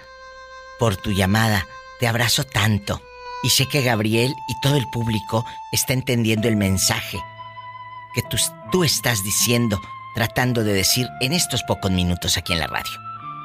por 0.78 0.96
tu 0.96 1.10
llamada. 1.10 1.66
Te 1.98 2.06
abrazo 2.06 2.44
tanto. 2.44 3.00
Y 3.42 3.50
sé 3.50 3.66
que 3.68 3.82
Gabriel 3.82 4.32
y 4.48 4.60
todo 4.60 4.76
el 4.76 4.86
público 4.92 5.44
está 5.72 5.92
entendiendo 5.92 6.46
el 6.48 6.56
mensaje 6.56 7.18
que 8.14 8.22
tú, 8.22 8.36
tú 8.70 8.84
estás 8.84 9.22
diciendo, 9.24 9.80
tratando 10.16 10.64
de 10.64 10.72
decir 10.72 11.06
en 11.20 11.32
estos 11.32 11.62
pocos 11.62 11.90
minutos 11.92 12.36
aquí 12.36 12.52
en 12.54 12.58
la 12.58 12.66
radio. 12.66 12.90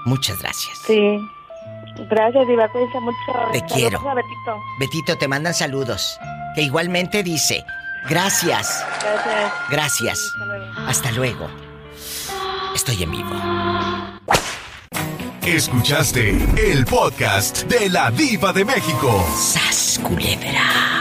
Muchas 0.05 0.39
gracias. 0.39 0.79
Sí, 0.87 1.19
Gracias, 2.09 2.47
Diva. 2.47 2.67
Cuídense 2.69 2.99
mucho. 3.01 3.17
Te 3.51 3.59
Saludos 3.59 3.73
quiero. 3.77 4.09
a 4.09 4.13
Betito. 4.15 4.57
Betito, 4.79 5.17
te 5.17 5.27
mandan 5.27 5.53
saludos. 5.53 6.17
Que 6.55 6.61
igualmente 6.61 7.21
dice, 7.21 7.63
gracias, 8.09 8.83
Gracias. 9.01 9.53
gracias. 9.69 10.31
Hasta 10.87 11.11
luego. 11.11 11.49
Estoy 12.73 13.03
en 13.03 13.11
vivo. 13.11 13.29
Escuchaste 15.45 16.29
el 16.71 16.85
podcast 16.85 17.63
de 17.63 17.89
la 17.89 18.09
Diva 18.09 18.53
de 18.53 18.63
México. 18.63 19.25
¡Sas, 19.35 19.99
culebra! 20.01 21.00